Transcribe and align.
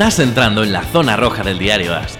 Estás 0.00 0.18
entrando 0.20 0.64
en 0.64 0.72
la 0.72 0.82
zona 0.82 1.14
roja 1.14 1.42
del 1.42 1.58
diario 1.58 1.94
AS. 1.94 2.18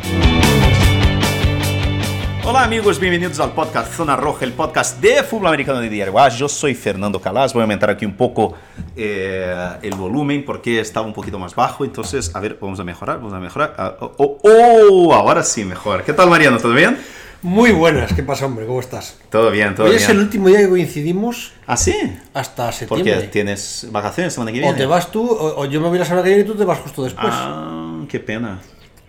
Olá, 2.45 2.62
amigos, 2.62 2.99
bem-vindos 2.99 3.41
ao 3.41 3.53
podcast 3.53 3.96
Zona 3.96 4.17
Roja, 4.17 4.46
o 4.46 4.53
podcast 4.53 5.01
de 5.01 5.22
fútbol 5.22 5.49
americano 5.49 5.80
de 5.80 5.88
Diário 5.88 6.19
AS. 6.19 6.38
Eu 6.38 6.46
sou 6.51 6.74
Fernando 6.74 7.19
Calas, 7.19 7.54
vou 7.54 7.62
aumentar 7.62 7.88
aqui 7.88 8.04
um 8.04 8.11
pouco 8.11 8.54
eh, 8.95 9.79
o 9.82 9.96
volumen 9.96 10.43
porque 10.43 10.73
estava 10.73 11.09
um 11.09 11.12
pouquinho 11.12 11.39
mais 11.39 11.55
baixo, 11.55 11.82
então, 11.82 12.05
a 12.35 12.41
ver, 12.41 12.59
vamos 12.61 12.79
a 12.79 12.85
mejorar, 12.85 13.16
vamos 13.16 13.32
a 13.32 13.41
mejorar. 13.41 13.73
Ah, 13.79 13.95
oh, 13.99 14.11
oh, 14.19 14.39
oh, 14.43 15.12
agora 15.15 15.43
sim, 15.43 15.65
melhor. 15.65 16.03
Que 16.03 16.12
tal, 16.12 16.29
Mariano? 16.29 16.61
Tudo 16.61 16.75
bem? 16.75 16.95
Muy 17.43 17.72
buenas, 17.72 18.12
¿qué 18.12 18.22
pasa, 18.22 18.45
hombre? 18.45 18.66
¿Cómo 18.66 18.80
estás? 18.80 19.16
Todo 19.30 19.50
bien, 19.50 19.75
todo 19.75 19.86
Hoy 19.86 19.93
bien. 19.93 20.02
es 20.02 20.09
el 20.11 20.18
último 20.18 20.48
día 20.48 20.59
que 20.59 20.68
coincidimos. 20.68 21.52
¿Ah, 21.66 21.77
sí? 21.77 21.95
Hasta 22.34 22.70
septiembre. 22.70 23.14
Porque 23.14 23.29
tienes 23.29 23.86
vacaciones 23.91 24.34
semana 24.34 24.52
que 24.52 24.59
viene. 24.59 24.74
O 24.74 24.77
te 24.77 24.84
vas 24.84 25.11
tú, 25.11 25.27
o, 25.27 25.61
o, 25.61 25.64
yo 25.64 25.80
me 25.80 25.88
voy 25.88 25.98
la 25.98 26.05
semana 26.05 26.23
que 26.23 26.29
viene 26.29 26.45
y 26.45 26.46
tú 26.46 26.55
te 26.55 26.66
vas 26.66 26.79
justo 26.80 27.02
después. 27.02 27.32
Ah, 27.32 28.02
qué 28.10 28.20
pena. 28.20 28.60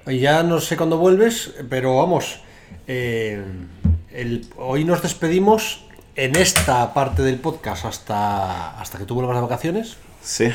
Ya 0.06 0.44
no 0.44 0.62
sé 0.62 0.78
cuándo 0.78 0.98
vuelves, 0.98 1.54
pero 1.70 1.98
vamos. 1.98 2.40
Eh, 2.88 3.44
el, 4.14 4.48
hoy 4.58 4.86
nos 4.86 5.02
despedimos 5.02 5.84
en 6.16 6.38
esta 6.38 6.94
parte 6.94 7.24
del 7.24 7.36
podcast 7.36 7.84
hasta, 7.84 8.80
hasta 8.80 8.98
que 8.98 9.04
tú 9.04 9.16
vuelvas 9.16 9.36
de 9.36 9.42
vacaciones. 9.42 9.98
Sí. 10.22 10.50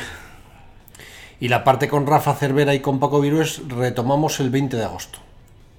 Y 1.39 1.49
la 1.49 1.63
parte 1.63 1.87
con 1.87 2.07
Rafa 2.07 2.33
Cervera 2.33 2.73
y 2.73 2.79
con 2.79 2.99
Paco 2.99 3.21
Virués 3.21 3.61
retomamos 3.67 4.39
el 4.39 4.49
20 4.49 4.77
de 4.77 4.83
agosto. 4.83 5.19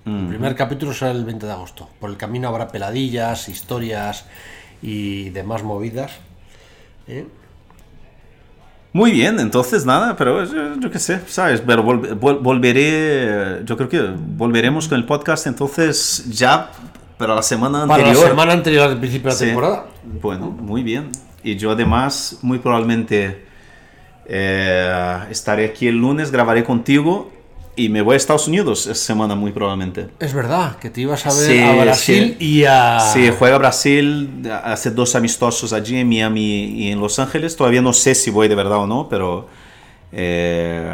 El 0.09 0.29
primer 0.29 0.55
capítulo 0.55 0.93
será 0.95 1.11
el 1.11 1.25
20 1.25 1.47
de 1.47 1.53
agosto. 1.53 1.89
Por 2.01 2.11
el 2.11 2.17
camino 2.17 2.49
habrá 2.49 2.69
peladillas, 2.69 3.49
historias 3.49 4.25
y 4.83 5.31
demás 5.31 5.63
movidas. 5.63 6.13
¿Eh? 7.07 7.27
Muy 8.93 9.13
bien, 9.13 9.39
entonces 9.39 9.85
nada, 9.85 10.17
pero 10.17 10.45
yo, 10.45 10.81
yo 10.81 10.91
qué 10.91 10.99
sé, 10.99 11.21
¿sabes? 11.27 11.63
Pero 11.67 11.83
vol, 11.83 12.15
vol, 12.15 12.39
volveré, 12.39 13.63
yo 13.65 13.77
creo 13.77 13.89
que 13.89 14.01
volveremos 14.17 14.89
con 14.89 14.99
el 14.99 15.05
podcast 15.05 15.47
entonces 15.47 16.25
ya 16.31 16.71
para 17.19 17.35
la 17.35 17.43
semana 17.43 17.87
Para 17.87 18.03
anterior. 18.05 18.25
la 18.25 18.31
semana 18.31 18.53
anterior 18.55 18.89
al 18.89 18.99
principio 18.99 19.29
de 19.29 19.35
la 19.35 19.39
Sí. 19.39 19.45
temporada. 19.47 19.87
Bueno, 20.23 20.51
muy 20.51 20.83
bien. 20.83 21.11
Y 21.43 21.57
yo 21.57 21.71
además, 21.73 22.39
muy 22.43 22.59
probablemente 22.59 23.45
eh, 24.27 25.19
estaré 25.31 25.67
aquí 25.67 25.87
el 25.87 25.97
lunes, 25.97 26.31
grabaré 26.31 26.65
contigo 26.65 27.31
y 27.79 27.89
me 27.89 28.03
voy 28.03 28.15
a 28.15 28.17
Estados 28.17 28.49
Unidos 28.49 28.87
esa 28.87 28.95
semana 29.07 29.35
muy 29.35 29.53
probablemente. 29.53 30.09
Es 30.19 30.35
verdad, 30.35 30.77
que 30.79 30.91
te 30.91 31.01
ibas 31.01 31.25
a 31.27 31.29
ver 31.33 31.51
Sí, 31.53 31.59
a 31.61 31.73
Brasil 31.85 32.37
sí. 32.39 32.45
y 32.45 32.65
a... 32.65 33.01
Sí, 33.01 33.31
juega 33.39 33.57
Brasil, 33.59 34.43
hace 34.65 34.91
dos 34.91 35.15
amistosos 35.15 35.73
allí 35.73 35.97
en 35.97 36.09
Miami 36.09 36.65
y 36.65 36.91
en 36.91 37.01
Los 37.01 37.19
Ángeles. 37.19 37.57
Todavía 37.57 37.81
no 37.81 37.93
sé 37.93 38.15
si 38.15 38.31
voy 38.31 38.49
de 38.49 38.55
verdad 38.55 38.79
o 38.79 38.87
no, 38.87 39.09
pero 39.09 39.47
eh, 40.13 40.91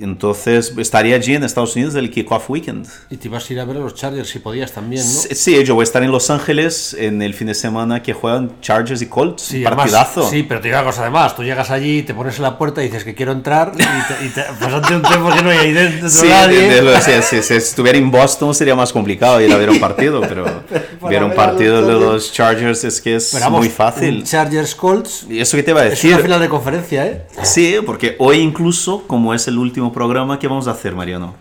entonces 0.00 0.72
estaría 0.78 1.16
allí 1.16 1.34
en 1.34 1.44
Estados 1.44 1.74
Unidos 1.76 1.94
el 1.94 2.10
Kickoff 2.10 2.48
Weekend. 2.50 2.86
Y 3.10 3.16
te 3.16 3.28
ibas 3.28 3.48
a 3.48 3.52
ir 3.52 3.60
a 3.60 3.64
ver 3.64 3.76
a 3.76 3.80
los 3.80 3.94
Chargers 3.94 4.28
si 4.28 4.38
podías 4.38 4.72
también, 4.72 5.02
¿no? 5.04 5.08
Sí, 5.10 5.34
sí, 5.34 5.64
yo 5.64 5.74
voy 5.74 5.82
a 5.82 5.84
estar 5.84 6.02
en 6.02 6.10
Los 6.10 6.30
Ángeles 6.30 6.94
en 6.98 7.22
el 7.22 7.34
fin 7.34 7.46
de 7.48 7.54
semana 7.54 8.02
que 8.02 8.12
juegan 8.12 8.60
Chargers 8.60 9.02
y 9.02 9.06
Colts. 9.06 9.42
Sí, 9.42 9.60
un 9.60 9.66
además- 9.66 9.90
partidazo. 9.92 10.28
sí, 10.30 10.42
pero 10.42 10.60
te 10.60 10.68
digo 10.68 10.78
una 10.78 10.86
cosa 10.86 11.02
además, 11.02 11.36
tú 11.36 11.42
llegas 11.42 11.70
allí, 11.70 12.02
te 12.02 12.14
pones 12.14 12.36
en 12.36 12.42
la 12.42 12.58
puerta 12.58 12.82
y 12.82 12.86
dices 12.86 13.04
que 13.04 13.14
quiero 13.14 13.32
entrar 13.32 13.72
y, 13.74 13.78
te, 13.78 14.26
y 14.26 14.28
te- 14.30 14.42
pasante 14.60 14.96
un 14.96 15.02
tiempo 15.02 15.30
que 15.34 15.42
no 15.42 15.50
hay 15.50 15.58
ahí 15.58 15.72
dentro 15.72 16.08
Sí, 16.08 16.26
nadie. 16.28 16.60
de- 16.68 16.82
de 16.82 17.00
sí, 17.00 17.10
sí, 17.22 17.42
si 17.42 17.54
estuviera 17.54 17.98
en 17.98 18.10
Boston 18.10 18.54
sería 18.54 18.74
más 18.74 18.92
complicado 18.92 19.40
ir 19.40 19.52
a 19.52 19.56
ver 19.56 19.70
un 19.70 19.80
partido, 19.80 20.20
pero 20.22 20.44
ver 21.08 21.22
un 21.24 21.32
partido 21.34 21.80
los 21.80 21.86
de 21.88 21.92
los 22.06 22.32
Chargers 22.32 22.84
es 22.84 23.00
que 23.00 23.16
es 23.16 23.30
Pero 23.32 23.44
vamos, 23.46 23.60
muy 23.60 23.68
fácil. 23.68 24.24
Chargers 24.24 24.74
Colts 24.74 25.26
Y 25.28 25.40
eso 25.40 25.56
que 25.56 25.62
te 25.62 25.70
iba 25.70 25.80
a 25.80 25.84
es 25.84 25.90
decir. 25.90 26.14
una 26.14 26.22
final 26.22 26.40
de 26.40 26.48
conferencia, 26.48 27.06
¿eh? 27.06 27.22
Sí, 27.42 27.76
porque 27.84 28.16
hoy 28.18 28.38
incluso, 28.38 29.04
como 29.06 29.34
es 29.34 29.46
el 29.48 29.58
último 29.58 29.83
programa, 29.92 30.38
¿qué 30.38 30.48
vamos 30.48 30.68
a 30.68 30.72
hacer, 30.72 30.94
Mariano? 30.94 31.34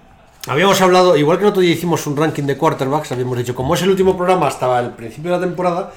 Habíamos 0.48 0.82
hablado, 0.82 1.16
igual 1.16 1.38
que 1.38 1.46
el 1.46 1.50
otro 1.50 1.62
día 1.62 1.72
hicimos 1.72 2.06
un 2.06 2.18
ranking 2.18 2.44
de 2.44 2.58
quarterbacks, 2.58 3.12
habíamos 3.12 3.38
dicho, 3.38 3.56
como 3.56 3.76
es 3.76 3.82
el 3.82 3.90
último 3.90 4.18
programa 4.18 4.48
hasta 4.48 4.78
el 4.80 4.90
principio 4.92 5.32
de 5.32 5.38
la 5.38 5.46
temporada, 5.46 5.94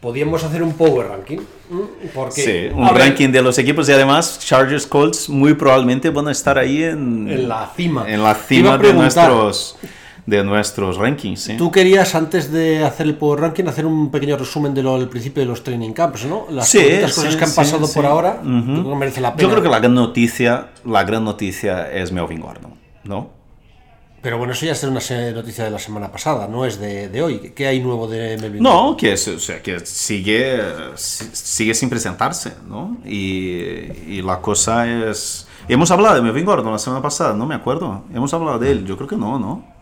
podíamos 0.00 0.44
hacer 0.44 0.62
un 0.62 0.74
power 0.74 1.08
ranking. 1.08 1.38
Porque, 2.14 2.42
Sí, 2.42 2.74
un 2.74 2.84
ver, 2.84 2.94
ranking 2.94 3.30
de 3.30 3.40
los 3.42 3.58
equipos 3.58 3.88
y 3.88 3.92
además 3.92 4.38
Chargers 4.40 4.86
Colts 4.86 5.28
muy 5.30 5.54
probablemente 5.54 6.10
van 6.10 6.28
a 6.28 6.32
estar 6.32 6.58
ahí 6.58 6.82
en, 6.84 7.26
En 7.30 7.48
la 7.48 7.70
cima. 7.74 8.04
en 8.06 8.22
la 8.22 8.34
cima 8.34 8.76
de 8.76 8.92
nuestros, 8.92 9.76
de 10.26 10.42
nuestros 10.44 10.96
rankings. 10.96 11.40
¿sí? 11.40 11.56
Tú 11.56 11.70
querías, 11.70 12.14
antes 12.16 12.50
de 12.50 12.84
hacer 12.84 13.06
el 13.06 13.14
power 13.16 13.40
ranking, 13.40 13.64
hacer 13.66 13.86
un 13.86 14.10
pequeño 14.10 14.36
resumen 14.36 14.74
del 14.74 15.08
principio 15.08 15.40
de 15.42 15.46
los 15.48 15.62
training 15.62 15.92
camps, 15.92 16.24
¿no? 16.24 16.46
Las 16.50 16.68
Sí, 16.68 16.80
sí, 16.80 17.00
cosas 17.02 17.36
que 17.36 17.44
han 17.44 17.54
pasado 17.54 17.86
sí. 17.86 17.94
por 17.94 18.06
ahora, 18.06 18.40
yo 18.42 18.64
creo 18.64 18.90
que 18.90 18.96
merece 18.96 19.20
la 19.20 19.34
pena. 19.34 19.42
Yo 19.42 19.50
creo 19.50 19.62
que 19.62 19.68
la 19.68 19.78
gran 19.78 19.94
noticia, 19.94 20.68
la 20.84 21.04
gran 21.04 21.24
noticia 21.24 21.90
es 21.92 22.10
Melvin 22.12 22.40
Gordon, 22.40 22.74
¿no? 23.04 23.36
Pero 24.22 24.38
bueno, 24.38 24.54
eso 24.54 24.66
ya 24.66 24.72
es 24.72 24.82
una 24.82 24.98
noticia 25.32 25.64
de 25.64 25.70
la 25.70 25.78
semana 25.78 26.10
pasada, 26.10 26.48
no 26.48 26.64
es 26.64 26.80
de, 26.80 27.08
de 27.08 27.22
hoy. 27.22 27.52
¿Qué 27.54 27.68
hay 27.68 27.78
nuevo 27.80 28.08
de 28.08 28.36
Melvin? 28.38 28.60
No, 28.60 28.96
que, 28.96 29.12
es- 29.12 29.28
o 29.28 29.38
sea, 29.38 29.62
que 29.62 29.78
sigue, 29.86 30.58
si- 30.96 31.28
sigue 31.32 31.74
sin 31.74 31.88
presentarse, 31.88 32.54
¿no? 32.68 32.96
Y, 33.04 33.60
y 34.08 34.22
la 34.22 34.40
cosa 34.40 34.88
es... 35.10 35.46
Hemos 35.68 35.92
hablado 35.92 36.16
de 36.16 36.22
Melvin 36.22 36.44
Gordon 36.44 36.72
la 36.72 36.78
semana 36.80 37.00
pasada, 37.02 37.34
no 37.34 37.46
me 37.46 37.54
acuerdo. 37.54 38.02
Hemos 38.12 38.34
hablado 38.34 38.58
de 38.58 38.72
él, 38.72 38.84
yo 38.84 38.96
creo 38.96 39.08
que 39.08 39.16
no, 39.16 39.38
¿no? 39.38 39.75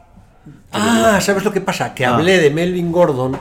Ah, 0.73 1.21
¿sabes 1.21 1.45
lo 1.45 1.53
que 1.53 1.61
pasa? 1.61 1.95
Que 1.95 2.05
Ah. 2.05 2.15
hablé 2.15 2.39
de 2.39 2.51
Melvin 2.51 2.93
Gordon 2.93 3.37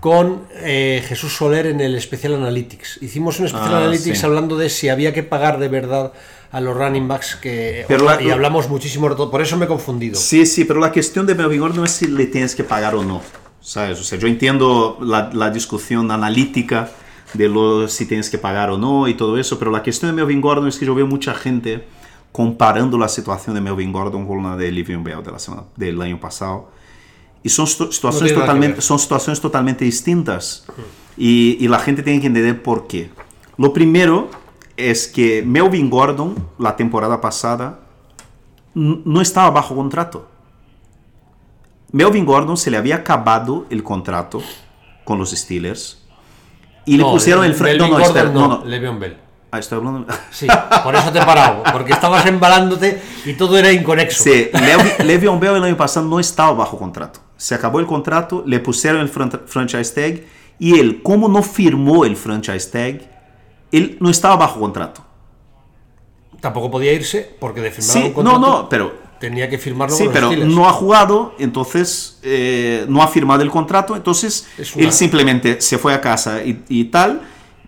con 0.00 0.44
eh, 0.54 1.04
Jesús 1.06 1.34
Soler 1.36 1.66
en 1.66 1.80
el 1.80 2.00
Special 2.00 2.34
Analytics. 2.34 3.02
Hicimos 3.02 3.38
un 3.40 3.48
Special 3.48 3.74
Ah, 3.74 3.78
Analytics 3.78 4.18
sí. 4.20 4.24
hablando 4.26 4.56
de 4.56 4.70
si 4.70 4.88
había 4.88 5.12
que 5.12 5.22
pagar 5.22 5.58
de 5.58 5.68
verdad 5.68 6.12
a 6.52 6.60
los 6.60 6.74
running 6.76 7.06
backs 7.06 7.36
que 7.36 7.84
Pero 7.86 8.04
la- 8.06 8.20
y 8.22 8.30
hablamos 8.30 8.68
muchísimo 8.68 9.08
de 9.10 9.16
todo, 9.16 9.30
por 9.30 9.42
eso 9.42 9.56
me 9.56 9.66
he 9.66 9.68
confundido. 9.68 10.18
Sí, 10.18 10.46
sí, 10.46 10.64
pero 10.64 10.80
la 10.80 10.90
cuestión 10.92 11.26
de 11.26 11.34
Melvin 11.34 11.60
Gordon 11.60 11.78
no 11.80 11.84
es 11.84 11.92
si 11.92 12.06
le 12.06 12.26
tienes 12.26 12.54
que 12.54 12.64
pagar 12.64 12.94
o 12.94 13.04
no, 13.04 13.20
¿sabes? 13.60 14.00
O 14.00 14.04
sea, 14.04 14.18
yo 14.18 14.26
entiendo 14.26 14.98
la, 15.02 15.30
la 15.32 15.50
discusión 15.50 16.10
analítica 16.10 16.90
de 17.34 17.48
lo, 17.48 17.86
si 17.86 18.06
tienes 18.06 18.30
que 18.30 18.38
pagar 18.38 18.70
o 18.70 18.78
no 18.78 19.06
y 19.06 19.14
todo 19.14 19.38
eso, 19.38 19.58
pero 19.58 19.70
la 19.70 19.82
cuestión 19.82 20.10
de 20.10 20.16
Melvin 20.16 20.40
Gordon 20.40 20.66
es 20.66 20.78
que 20.78 20.86
yo 20.86 20.94
veo 20.94 21.06
mucha 21.06 21.34
gente 21.34 21.84
comparando 22.32 22.96
la 22.98 23.08
situación 23.08 23.54
de 23.54 23.60
Melvin 23.60 23.92
Gordon 23.92 24.26
con 24.26 24.42
la 24.42 24.56
de 24.56 24.70
Livion 24.70 25.02
Bell 25.02 25.22
de 25.22 25.32
la 25.32 25.38
semana, 25.38 25.64
del 25.76 26.00
año 26.00 26.18
pasado. 26.20 26.70
Y 27.42 27.48
son 27.48 27.66
situ- 27.66 27.90
situaciones, 27.90 28.32
tiene 28.32 28.32
nada 28.34 28.46
que 28.46 28.46
totalmente, 28.46 28.80
son 28.82 28.98
situaciones 28.98 29.40
totalmente 29.40 29.84
distintas. 29.84 30.66
Y, 31.16 31.56
y 31.58 31.68
la 31.68 31.78
gente 31.78 32.02
tiene 32.02 32.20
que 32.20 32.26
entender 32.28 32.62
por 32.62 32.86
qué. 32.86 33.10
Lo 33.56 33.72
primero 33.72 34.30
es 34.76 35.08
que 35.08 35.42
Melvin 35.44 35.90
Gordon, 35.90 36.34
la 36.58 36.76
temporada 36.76 37.20
pasada, 37.20 37.80
n- 38.74 39.00
no 39.04 39.20
estaba 39.20 39.50
bajo 39.50 39.74
contrato. 39.74 40.28
Melvin 41.92 42.24
Gordon 42.24 42.56
se 42.56 42.70
le 42.70 42.76
había 42.76 42.96
acabado 42.96 43.66
el 43.70 43.82
contrato 43.82 44.40
con 45.04 45.18
los 45.18 45.30
Steelers 45.32 46.02
y 46.86 46.96
le 46.96 47.02
No, 47.02 47.10
pusieron 47.12 47.44
el 47.44 47.54
frente. 47.54 47.78
No, 47.78 47.86
no, 47.88 47.90
Gordon 47.94 48.06
espera, 48.16 48.30
no, 48.30 48.48
no. 48.48 48.64
Le'Veon 48.64 49.00
Bell. 49.00 49.16
Ah, 49.52 49.58
estoy 49.58 49.78
hablando. 49.78 50.06
Sí, 50.30 50.46
por 50.84 50.94
eso 50.94 51.10
te 51.10 51.18
he 51.18 51.24
parado, 51.24 51.62
porque 51.72 51.92
estabas 51.92 52.24
embalándote 52.26 53.02
y 53.24 53.32
todo 53.34 53.58
era 53.58 53.72
inconexo. 53.72 54.22
Sí, 54.22 54.48
Lev- 54.52 54.98
Le'Veon 55.02 55.40
Bell 55.40 55.56
el 55.56 55.64
año 55.64 55.76
pasado 55.76 56.06
no 56.06 56.20
estaba 56.20 56.52
bajo 56.52 56.78
contrato. 56.78 57.20
Se 57.36 57.54
acabó 57.54 57.80
el 57.80 57.86
contrato, 57.86 58.44
le 58.46 58.60
pusieron 58.60 59.00
el 59.00 59.12
fran- 59.12 59.40
franchise 59.46 59.92
tag 59.94 60.22
y 60.58 60.78
él, 60.78 61.02
como 61.02 61.28
no 61.28 61.42
firmó 61.42 62.04
el 62.04 62.16
franchise 62.16 62.70
tag, 62.70 63.10
él 63.72 63.96
no 64.00 64.08
estaba 64.10 64.36
bajo 64.36 64.60
contrato. 64.60 65.02
Tampoco 66.40 66.70
podía 66.70 66.92
irse 66.92 67.34
porque 67.38 67.60
de 67.60 67.70
firmar 67.70 67.92
Sí, 67.92 67.98
un 67.98 68.08
no, 68.08 68.14
contrato 68.14 68.40
no, 68.62 68.68
pero 68.68 68.94
tenía 69.18 69.48
que 69.50 69.58
firmarlo 69.58 69.94
Sí, 69.96 70.04
con 70.04 70.12
pero 70.12 70.30
no 70.32 70.68
ha 70.68 70.72
jugado, 70.72 71.34
entonces 71.38 72.18
eh, 72.22 72.86
no 72.88 73.02
ha 73.02 73.08
firmado 73.08 73.42
el 73.42 73.50
contrato, 73.50 73.94
entonces 73.96 74.46
Es 74.56 74.74
una- 74.76 74.84
él 74.86 74.92
simplemente 74.92 75.60
se 75.60 75.76
fue 75.76 75.92
a 75.92 76.00
casa 76.00 76.42
y, 76.44 76.62
y 76.68 76.84
tal, 76.84 77.20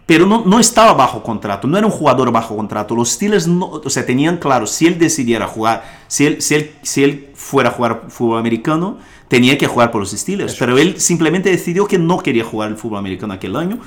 pero 0.06 0.26
no, 0.26 0.42
no 0.44 0.58
estaba 0.58 0.94
bajo 0.94 1.22
contrato, 1.22 1.68
no 1.68 1.78
era 1.78 1.86
un 1.86 1.92
jugador 1.92 2.30
bajo 2.32 2.56
contrato. 2.56 2.94
Los 2.94 3.10
Steelers, 3.10 3.46
no, 3.46 3.66
o 3.66 3.90
sea, 3.90 4.04
tenían 4.04 4.36
claro, 4.38 4.66
si 4.66 4.86
él 4.86 4.98
decidiera 4.98 5.46
jugar, 5.46 5.84
si 6.08 6.26
él, 6.26 6.42
si 6.42 6.54
él, 6.54 6.72
si 6.82 7.04
él 7.04 7.28
fuera 7.34 7.70
a 7.70 7.72
jugar 7.72 8.04
fútbol 8.08 8.38
americano, 8.38 8.98
tenía 9.28 9.56
que 9.56 9.66
jugar 9.66 9.90
por 9.90 10.00
los 10.00 10.10
Steelers, 10.10 10.56
pero 10.56 10.76
él 10.76 11.00
simplemente 11.00 11.50
decidió 11.50 11.86
que 11.86 11.98
no 11.98 12.18
quería 12.18 12.44
jugar 12.44 12.70
el 12.70 12.76
fútbol 12.76 12.98
americano 12.98 13.32
aquel 13.32 13.56
año, 13.56 13.78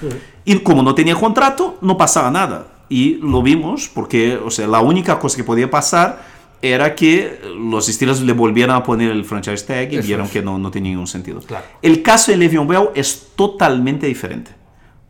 y 0.43 0.57
como 0.59 0.81
no 0.81 0.95
tenía 0.95 1.15
contrato, 1.15 1.77
no 1.81 1.97
pasaba 1.97 2.31
nada. 2.31 2.67
Y 2.89 3.15
lo 3.15 3.41
vimos 3.41 3.89
porque, 3.93 4.37
o 4.37 4.49
sea, 4.51 4.67
la 4.67 4.79
única 4.79 5.19
cosa 5.19 5.37
que 5.37 5.43
podía 5.43 5.69
pasar 5.69 6.35
era 6.61 6.95
que 6.95 7.41
los 7.57 7.87
Steelers 7.87 8.21
le 8.21 8.33
volvieran 8.33 8.75
a 8.75 8.83
poner 8.83 9.11
el 9.11 9.25
franchise 9.25 9.65
tag 9.65 9.93
y 9.93 9.97
Eso 9.97 10.07
vieron 10.07 10.25
es. 10.25 10.31
que 10.31 10.41
no, 10.41 10.57
no 10.57 10.71
tenía 10.71 10.91
ningún 10.91 11.07
sentido. 11.07 11.41
Claro. 11.41 11.65
El 11.81 12.01
caso 12.01 12.31
de 12.31 12.37
Le'Veon 12.37 12.67
Bell 12.67 12.89
es 12.95 13.27
totalmente 13.35 14.07
diferente. 14.07 14.51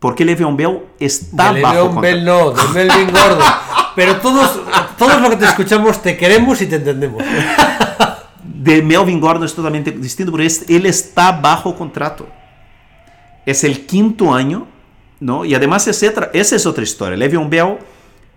Porque 0.06 0.24
Le'Veon 0.24 0.56
Bell 0.56 0.82
está 1.00 1.52
de 1.52 1.62
bajo 1.64 1.74
Le'Veon 1.74 1.94
contrato. 1.96 2.02
Bell 2.02 2.26
no, 2.26 2.52
de 2.52 2.64
Melvin 2.74 3.12
Gordon. 3.12 3.44
Pero 3.96 4.18
todos, 4.18 4.60
todos 5.00 5.20
los 5.20 5.30
que 5.32 5.36
te 5.38 5.46
escuchamos 5.46 6.00
te 6.00 6.16
queremos 6.16 6.62
y 6.62 6.68
te 6.68 6.76
entendemos. 6.76 7.24
De 8.44 8.84
Melvin 8.84 9.20
Gordon 9.20 9.46
es 9.46 9.56
totalmente 9.56 9.90
distinto, 9.92 10.32
porque 10.32 10.46
es- 10.46 10.70
él 10.70 10.86
está 10.86 11.32
bajo 11.32 11.76
contrato. 11.76 12.28
Es 13.48 13.64
el 13.64 13.88
quinto 13.88 14.32
año, 14.32 14.68
¿no? 15.20 15.44
Y 15.44 15.56
además 15.56 15.88
esa 15.88 16.56
es 16.56 16.66
otra 16.68 16.84
historia. 16.84 17.18
Le'Veon 17.18 17.50
Bell 17.50 17.78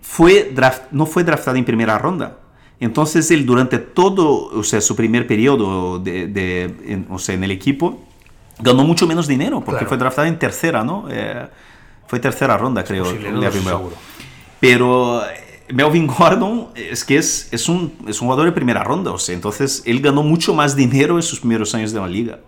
fue 0.00 0.50
draft- 0.55 0.85
no 0.91 1.05
fue 1.05 1.23
draftado 1.23 1.59
en 1.59 1.67
primera 1.67 1.99
ronda. 1.99 2.38
Entonces 2.81 3.31
él 3.31 3.44
durante 3.44 3.76
todo, 3.79 4.47
o 4.59 4.62
sea, 4.62 4.81
su 4.81 4.97
primer 4.97 5.26
periodo 5.26 5.99
de, 5.99 6.29
de- 6.29 6.75
en, 6.87 7.06
o 7.11 7.19
sea, 7.19 7.35
en 7.35 7.44
el 7.44 7.50
equipo, 7.50 8.05
ganó 8.61 8.85
mucho 8.85 9.07
menos 9.07 9.27
dinero 9.27 9.61
porque 9.61 9.79
Claro. 9.81 9.89
fue 9.89 9.99
draftado 9.99 10.27
en 10.29 10.39
tercera, 10.39 10.85
¿no? 10.85 11.07
Eh, 11.11 11.47
fue 12.07 12.19
tercera 12.21 12.57
ronda, 12.57 12.83
creo. 12.85 13.05
posible, 13.05 13.31
no 13.33 13.41
Bell. 13.41 13.53
seguro. 13.53 13.93
Pero 14.61 15.23
eh, 15.25 15.65
Melvin 15.73 16.07
Gordon 16.19 16.69
es 16.75 17.05
que 17.05 17.17
es, 17.19 17.49
es, 17.53 17.69
un, 17.69 17.93
es 18.07 18.21
un 18.21 18.27
jugador 18.29 18.47
de 18.47 18.53
primera 18.53 18.83
ronda, 18.83 19.11
o 19.13 19.19
sea, 19.19 19.35
entonces 19.35 19.83
él 19.87 20.01
ganó 20.01 20.23
mucho 20.23 20.55
más 20.55 20.75
dinero 20.75 21.17
en 21.17 21.23
sus 21.23 21.41
primeros 21.41 21.75
años 21.75 21.93
de 21.93 22.01
la 22.01 22.09
liga. 22.09 22.39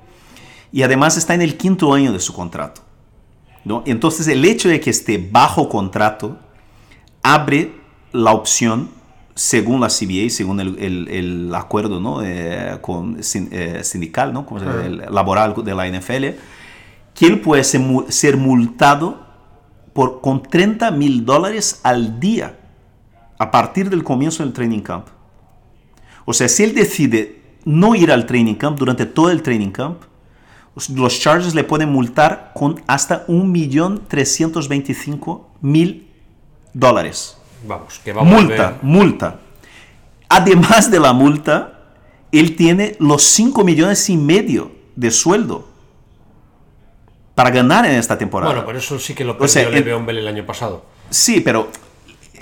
Y 0.73 0.83
además 0.83 1.17
está 1.17 1.35
en 1.35 1.43
el 1.43 1.57
quinto 1.57 1.93
año 1.93 2.12
de 2.12 2.21
su 2.21 2.33
contrato. 2.33 2.83
¿no? 3.65 3.83
Entonces 3.87 4.27
el 4.29 4.45
hecho 4.45 4.69
de 4.69 4.81
que 4.81 4.89
esté 4.91 5.19
bajo 5.31 5.69
contrato 5.69 6.39
abre 7.23 7.75
la 8.12 8.33
opción, 8.33 8.89
según 9.42 9.81
la 9.81 9.88
CBA, 9.88 10.28
según 10.28 10.60
el, 10.60 10.78
el- 10.78 11.08
el 11.08 11.54
acuerdo 11.54 11.98
¿no? 11.98 12.20
Eh, 12.22 12.76
con, 12.82 13.22
sin- 13.25 13.48
eh, 13.52 13.81
sindical, 13.84 14.34
¿no? 14.34 14.44
Como 14.44 14.60
se 14.60 14.66
llama, 14.66 14.84
el 14.84 14.98
laboral 15.10 15.54
de 15.64 15.75
la 15.75 15.87
NFL, 15.88 16.34
que 17.14 17.26
él 17.26 17.40
puede 17.40 17.64
ser, 17.64 17.81
ser 18.08 18.37
multado 18.37 19.19
por, 19.94 20.20
con 20.20 20.42
30 20.42 20.90
mil 20.90 21.25
dólares 21.25 21.81
al 21.84 22.20
día 22.20 22.58
a 23.38 23.50
partir 23.50 23.88
del 23.88 24.04
comienzo 24.04 24.42
del 24.42 24.52
training 24.52 24.81
camp. 24.81 25.06
O 26.26 26.34
sea, 26.34 26.46
si 26.48 26.64
él 26.64 26.75
decide 26.75 27.40
no 27.64 27.94
ir 27.94 28.12
al 28.12 28.26
training 28.26 28.56
camp 28.56 28.78
durante 28.78 29.06
todo 29.06 29.31
el 29.31 29.40
training 29.42 29.70
camp, 29.70 30.02
los 30.94 31.19
Chargers 31.19 31.54
le 31.54 31.64
pueden 31.64 31.88
multar 31.90 32.52
con 32.54 32.82
hasta 32.87 33.26
1.325.000 33.26 36.02
dólares. 36.75 37.38
Vamos, 37.65 38.01
que 38.05 38.12
va 38.12 38.23
a 38.23 38.25
Multa, 38.25 38.79
multa. 38.83 39.39
Además 40.29 40.91
de 40.91 41.01
la 41.01 41.12
multa, 41.12 41.81
él 42.33 42.57
tiene 42.57 42.97
los 43.01 43.23
5 43.23 43.65
millones 43.65 44.09
y 44.11 44.17
medio 44.17 44.71
de 44.97 45.11
sueldo 45.11 45.69
para 47.35 47.51
ganar 47.51 47.85
en 47.87 47.93
esta 47.93 48.17
temporada. 48.19 48.53
Bueno, 48.53 48.67
pero 48.67 48.79
eso 48.79 48.99
sí 48.99 49.15
que 49.15 49.25
lo 49.25 49.33
O 49.33 49.39
perdió 49.39 49.49
sea, 49.49 49.62
en- 49.65 49.75
Le'Veon 49.75 50.07
Bell 50.07 50.19
el 50.19 50.29
año 50.29 50.47
pasado. 50.47 50.85
Sí, 51.11 51.41
pero 51.41 51.69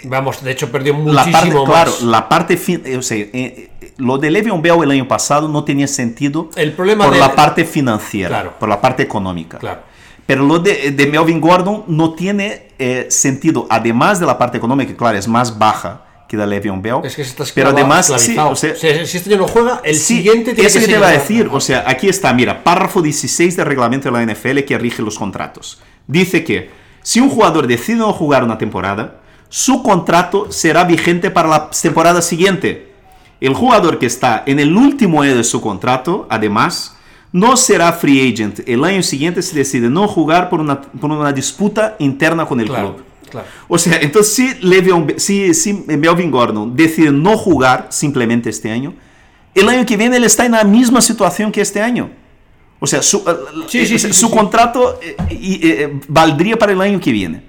Vamos, 0.05 0.45
de 0.45 0.53
hecho 0.53 0.71
perdió 0.71 0.93
la 0.93 1.25
muchísimo 1.25 1.33
parte, 1.33 1.55
más. 1.55 1.65
claro, 1.99 2.11
la 2.11 2.29
parte, 2.29 2.57
fin- 2.57 2.83
eh, 2.85 2.97
o 2.99 3.03
sea, 3.03 3.17
eh, 3.17 3.31
eh, 3.33 3.93
lo 3.97 4.17
de 4.19 4.31
Le'Veon 4.31 4.63
Bell 4.63 4.83
el 4.85 4.91
año 4.93 5.09
pasado 5.09 5.49
no 5.49 5.65
tenía 5.65 5.89
sentido 5.89 6.51
El 6.55 6.73
problema 6.73 7.05
por 7.05 7.15
de- 7.15 7.21
la 7.21 7.35
parte 7.35 7.65
financiera, 7.65 8.29
Claro. 8.29 8.55
por 8.61 8.69
la 8.69 8.81
parte 8.81 9.03
económica. 9.03 9.59
Claro. 9.59 9.81
Pero 10.29 10.45
lo 10.45 10.59
de, 10.59 10.91
de 10.91 11.07
Melvin 11.07 11.41
Gordon 11.41 11.85
no 11.87 12.13
tiene 12.13 12.69
eh, 12.79 13.07
sentido, 13.09 13.67
además 13.71 14.21
de 14.21 14.27
la 14.27 14.37
parte 14.37 14.59
económica, 14.59 14.95
claro, 14.95 15.17
es 15.17 15.27
más 15.27 15.59
baja 15.59 16.05
que 16.29 16.37
la 16.37 16.45
Le'Veon 16.45 16.83
Bell. 16.83 16.97
Es 17.03 17.17
que 17.17 17.25
se 17.25 17.31
está 17.31 17.45
pero 17.55 17.71
además, 17.71 18.09
sí, 18.09 18.13
o 18.13 18.19
sea, 18.19 18.47
O 18.49 18.55
sea, 18.55 19.07
si 19.07 19.17
este 19.17 19.39
no 19.39 19.49
juega, 19.49 19.81
el 19.83 19.95
Sí, 19.95 20.17
siguiente 20.17 20.53
tiene 20.53 20.69
eso 20.69 20.81
que 20.81 20.85
que 20.85 20.93
te 20.93 20.99
iba 20.99 21.09
a 21.09 21.13
decir. 21.13 21.49
O 21.51 21.61
sea, 21.63 21.83
aquí 21.87 22.11
está, 22.11 22.35
mira, 22.35 22.63
párrafo 22.63 23.01
16 23.01 23.57
del 23.57 23.65
reglamento 23.65 24.11
de 24.11 24.27
la 24.27 24.31
NFL 24.31 24.59
que 24.67 24.77
rige 24.77 25.01
los 25.01 25.19
contratos. 25.19 25.81
Dice 26.07 26.45
que 26.45 26.69
si 27.03 27.21
un 27.21 27.31
jugador 27.31 27.67
decide 27.67 27.97
no 27.97 28.13
jugar 28.13 28.45
una 28.45 28.59
temporada, 28.59 29.21
su 29.49 29.83
contrato 29.83 30.53
será 30.53 30.85
vigente 30.85 31.31
para 31.31 31.49
la 31.49 31.71
temporada 31.71 32.21
siguiente. 32.21 32.93
El 33.41 33.55
jugador 33.55 33.99
que 33.99 34.05
está 34.05 34.43
en 34.45 34.61
el 34.61 34.77
último 34.77 35.23
año 35.23 35.35
de 35.35 35.45
su 35.45 35.63
contrato, 35.63 36.27
además, 36.29 36.98
no 37.33 37.57
será 37.57 37.93
free 37.93 38.33
agent 38.33 38.61
el 38.67 38.83
año 38.85 39.03
siguiente 39.03 39.43
si 39.43 39.55
decide 39.57 39.91
no 39.91 40.09
jugar 40.09 40.49
por 40.49 40.61
una, 40.61 40.81
por 40.81 41.11
una 41.11 41.33
disputa 41.33 41.97
interna 41.99 42.47
con 42.47 42.61
el 42.61 42.67
Claro, 42.69 42.95
club. 42.97 43.05
claro. 43.31 43.47
O 43.69 43.77
sea, 43.79 43.99
entonces 44.01 44.33
si, 44.35 44.49
Le'Veon- 44.67 45.19
si, 45.19 45.53
si 45.55 45.73
Melvin 45.75 46.31
Gordon 46.31 46.75
decide 46.75 47.11
no 47.13 47.37
jugar 47.37 47.89
simplemente 47.91 48.49
este 48.51 48.71
año, 48.71 48.95
el 49.55 49.69
año 49.69 49.85
que 49.85 49.97
viene 49.97 50.17
él 50.17 50.25
está 50.25 50.47
en 50.47 50.53
la 50.53 50.65
misma 50.65 51.01
situación 51.01 51.53
que 51.53 51.61
este 51.61 51.81
año. 51.83 52.11
O 52.81 52.87
sea, 52.87 53.03
su, 53.03 53.19
Sí, 53.67 53.85
sí, 53.87 53.99
sí, 53.99 54.13
su 54.13 54.31
contrato 54.31 55.01
eh, 55.03 55.17
eh, 55.31 56.01
valdría 56.09 56.57
para 56.57 56.73
el 56.73 56.81
año 56.81 57.01
que 57.01 57.11
viene. 57.13 57.43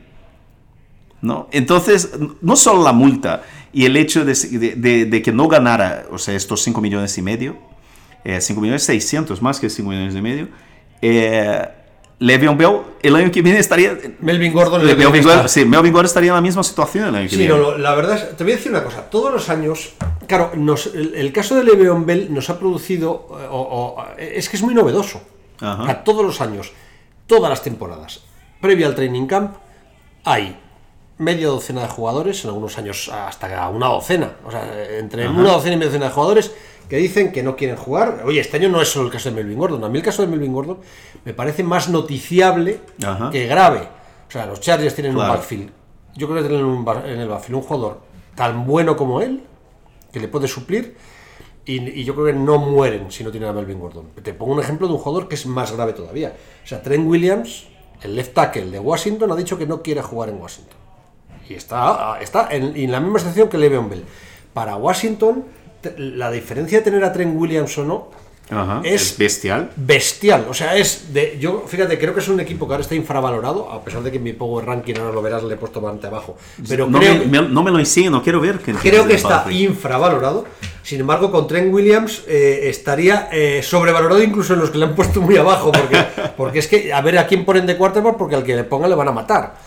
¿no? 1.21 1.47
Entonces, 1.51 2.09
no 2.41 2.55
solo 2.55 2.81
la 2.83 2.93
multa 2.93 3.43
y 3.73 3.85
el 3.85 3.95
hecho 3.97 4.25
de, 4.25 4.33
de- 4.33 4.75
de- 4.75 5.05
de 5.05 5.21
que 5.21 5.31
no 5.31 5.47
ganara, 5.47 6.05
o 6.11 6.17
sea, 6.17 6.33
estos 6.33 6.63
5 6.63 6.81
millones 6.81 7.17
y 7.17 7.21
medio, 7.21 7.57
eh, 8.23 8.41
5 8.41 8.59
millones 8.61 8.83
600, 8.83 9.41
más 9.41 9.59
que 9.59 9.69
5 9.69 9.89
millones 9.89 10.15
y 10.15 10.21
medio, 10.21 10.47
eh, 11.01 11.67
Le'Veon 12.19 12.57
Bell 12.57 12.81
el 13.01 13.15
año 13.15 13.31
que 13.31 13.41
viene 13.41 13.59
estaría... 13.59 13.97
Melvin 14.19 14.51
Gordon 14.51 14.85
le 14.85 14.93
Melvin 14.95 15.23
Gordon, 15.23 15.47
sí, 15.47 15.63
Melvin 15.63 15.93
Gordon 15.93 16.05
estaría 16.07 16.29
en 16.31 16.35
la 16.35 16.41
misma 16.41 16.63
situación 16.63 17.07
el 17.07 17.15
año 17.15 17.23
que 17.29 17.35
Sí, 17.35 17.37
viene. 17.37 17.55
no, 17.57 17.77
la 17.77 17.95
verdad 17.95 18.17
es, 18.17 18.35
te 18.35 18.43
voy 18.43 18.53
a 18.53 18.55
decir 18.57 18.71
una 18.71 18.83
cosa, 18.83 19.09
todos 19.09 19.31
los 19.31 19.47
años, 19.49 19.93
claro, 20.27 20.51
nos- 20.55 20.87
el, 20.87 21.15
el 21.15 21.31
caso 21.31 21.55
de 21.55 21.63
Le'Veon 21.63 22.05
Bell 22.05 22.33
nos 22.33 22.49
ha 22.49 22.59
producido, 22.59 23.27
eh, 23.39 23.47
o- 23.49 23.61
o- 23.97 24.05
es 24.17 24.49
que 24.49 24.57
es 24.57 24.63
muy 24.63 24.73
novedoso, 24.73 25.21
Ajá. 25.61 25.83
O 25.83 25.85
sea, 25.85 26.03
todos 26.03 26.25
los 26.25 26.41
años, 26.41 26.73
todas 27.25 27.49
las 27.49 27.61
temporadas, 27.63 28.21
previo 28.61 28.85
al 28.87 28.95
training 28.95 29.25
camp, 29.25 29.55
hay 30.25 30.57
media 31.17 31.47
docena 31.47 31.81
de 31.83 31.87
jugadores, 31.87 32.43
en 32.43 32.49
algunos 32.49 32.77
años 32.77 33.09
hasta 33.13 33.69
una 33.69 33.87
docena, 33.87 34.31
o 34.45 34.51
sea, 34.51 34.69
entre 34.97 35.27
una 35.29 35.51
docena 35.53 35.73
y 35.75 35.77
media 35.77 35.87
docena 35.87 36.05
de 36.07 36.11
jugadores 36.11 36.51
que 36.89 36.97
dicen 36.97 37.31
que 37.31 37.43
no 37.43 37.55
quieren 37.55 37.77
jugar. 37.77 38.23
Oye, 38.25 38.39
este 38.41 38.57
año 38.57 38.67
no 38.69 38.81
es 38.81 38.89
solo 38.89 39.05
el 39.05 39.11
caso 39.11 39.29
de 39.29 39.35
Melvin 39.35 39.57
Gordon, 39.59 39.83
a 39.83 39.89
mí 39.89 39.99
el 39.99 40.03
caso 40.03 40.23
de 40.23 40.27
Melvin 40.27 40.51
Gordon 40.51 40.79
me 41.23 41.33
parece 41.33 41.63
más 41.63 41.87
noticiable 41.89 42.81
Ajá. 43.05 43.29
que 43.29 43.45
grave. 43.47 43.87
O 44.27 44.31
sea, 44.31 44.45
los 44.45 44.59
Chargers 44.59 44.93
tienen 44.95 45.13
Claro. 45.13 45.31
un 45.33 45.37
backfield. 45.37 45.69
Yo 46.15 46.27
creo 46.27 46.41
que 46.41 46.49
tienen 46.49 46.65
un 46.65 46.85
en 47.05 47.19
el 47.19 47.27
backfield 47.29 47.55
un 47.57 47.61
jugador 47.61 48.01
tan 48.35 48.65
bueno 48.65 48.97
como 48.97 49.21
él, 49.21 49.43
que 50.11 50.19
le 50.19 50.27
puede 50.27 50.47
suplir, 50.47 50.97
y, 51.65 51.87
y 51.99 52.03
yo 52.03 52.15
creo 52.15 52.25
que 52.27 52.33
no 52.33 52.57
mueren 52.57 53.11
si 53.11 53.23
no 53.23 53.29
tienen 53.31 53.49
a 53.49 53.53
Melvin 53.53 53.79
Gordon. 53.79 54.07
Te 54.23 54.33
pongo 54.33 54.53
un 54.53 54.59
ejemplo 54.59 54.87
de 54.87 54.93
un 54.93 54.99
jugador 54.99 55.27
que 55.27 55.35
es 55.35 55.45
más 55.45 55.71
grave 55.71 55.93
todavía. 55.93 56.33
O 56.63 56.67
sea, 56.67 56.81
Trent 56.81 57.07
Williams, 57.07 57.67
el 58.01 58.15
left 58.15 58.33
tackle 58.33 58.71
de 58.71 58.79
Washington, 58.79 59.31
ha 59.31 59.35
dicho 59.35 59.57
que 59.57 59.67
no 59.67 59.83
quiere 59.83 60.01
jugar 60.01 60.29
en 60.29 60.41
Washington. 60.41 60.77
Y 61.47 61.53
está, 61.53 62.17
está 62.21 62.47
en, 62.51 62.75
en 62.75 62.91
la 62.91 62.99
misma 62.99 63.19
situación 63.19 63.49
que 63.49 63.57
Le'Veon 63.59 63.89
Bell. 63.89 64.03
Para 64.53 64.75
Washington, 64.77 65.45
la 65.97 66.31
diferencia 66.31 66.79
de 66.79 66.83
tener 66.83 67.03
a 67.03 67.11
Trent 67.13 67.35
Williams 67.35 67.77
o 67.77 67.85
no 67.85 68.07
Ajá, 68.51 68.81
es 68.83 69.11
es 69.11 69.17
bestial. 69.19 69.69
bestial. 69.75 70.47
O 70.49 70.55
sea, 70.55 70.75
es 70.75 71.13
de. 71.13 71.37
Yo, 71.39 71.65
fíjate, 71.67 71.99
creo 71.99 72.15
que 72.15 72.19
es 72.19 72.27
un 72.29 72.39
equipo 72.39 72.67
que 72.67 72.73
ahora 72.73 72.81
está 72.81 72.95
infravalorado, 72.95 73.71
a 73.71 73.83
pesar 73.83 74.01
de 74.01 74.09
que 74.09 74.17
en 74.17 74.23
mi 74.23 74.33
Power 74.33 74.65
Ranking 74.65 74.95
ahora 74.97 75.13
lo 75.13 75.21
verás, 75.21 75.43
le 75.43 75.53
he 75.53 75.57
puesto 75.57 75.79
bastante 75.79 76.07
abajo. 76.07 76.35
Pero 76.67 76.87
no, 76.87 76.97
creo, 76.97 77.13
me, 77.27 77.41
me- 77.41 77.47
no 77.47 77.61
me 77.61 77.69
lo 77.69 77.77
enseñe, 77.77 78.09
no 78.09 78.23
quiero 78.23 78.39
ver. 78.41 78.57
Que 78.57 78.73
creo 78.73 79.05
que 79.07 79.13
está 79.13 79.45
infravalorado. 79.51 80.45
Sin 80.81 80.99
embargo, 80.99 81.31
con 81.31 81.45
Trent 81.45 81.71
Williams 81.71 82.23
eh, 82.27 82.61
estaría 82.63 83.29
eh, 83.31 83.61
sobrevalorado 83.61 84.23
incluso 84.23 84.55
en 84.55 84.61
los 84.61 84.71
que 84.71 84.79
le 84.79 84.85
han 84.85 84.95
puesto 84.95 85.21
muy 85.21 85.37
abajo. 85.37 85.71
Porque, 85.71 86.03
porque 86.37 86.57
es 86.59 86.67
que 86.67 86.91
a 86.91 87.01
ver 87.01 87.19
a 87.19 87.27
quién 87.27 87.45
ponen 87.45 87.67
de 87.67 87.77
quarterback, 87.77 88.17
porque 88.17 88.33
al 88.33 88.43
que 88.43 88.55
le 88.55 88.63
pongan 88.63 88.89
le 88.89 88.95
van 88.95 89.09
a 89.09 89.11
matar. 89.11 89.57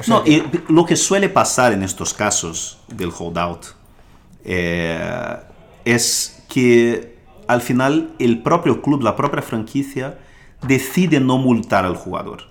O 0.00 0.02
sea 0.02 0.14
No, 0.16 0.24
que- 0.24 0.30
y 0.30 0.42
lo 0.70 0.86
que 0.86 0.96
suele 0.96 1.28
pasar 1.28 1.74
en 1.74 1.82
estos 1.82 2.14
casos 2.14 2.78
del 2.88 3.10
holdout 3.16 3.66
eh, 4.42 5.36
es 5.84 6.42
que 6.48 7.16
al 7.48 7.60
final 7.60 8.12
el 8.18 8.42
propio 8.42 8.82
club, 8.82 9.02
la 9.02 9.16
propia 9.16 9.42
franquicia, 9.42 10.18
decide 10.66 11.20
no 11.20 11.38
multar 11.38 11.84
al 11.84 11.96
jugador. 11.96 12.44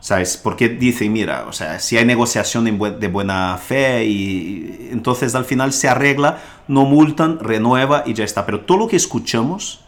¿Sabes? 0.00 0.36
Porque 0.36 0.68
dice, 0.68 1.08
mira, 1.08 1.46
o 1.48 1.52
sea, 1.52 1.78
si 1.78 1.96
hay 1.96 2.04
negociación 2.04 2.64
de 2.66 3.08
buena 3.08 3.56
fe 3.56 4.04
y, 4.04 4.88
entonces 4.92 5.34
al 5.34 5.46
final 5.46 5.72
se 5.72 5.88
arregla, 5.88 6.42
no 6.68 6.84
multan, 6.84 7.38
renueva 7.40 8.02
y 8.04 8.12
ya 8.12 8.24
está. 8.24 8.44
Pero 8.44 8.60
todo 8.60 8.76
lo 8.76 8.88
que 8.88 8.96
escuchamos 8.96 9.80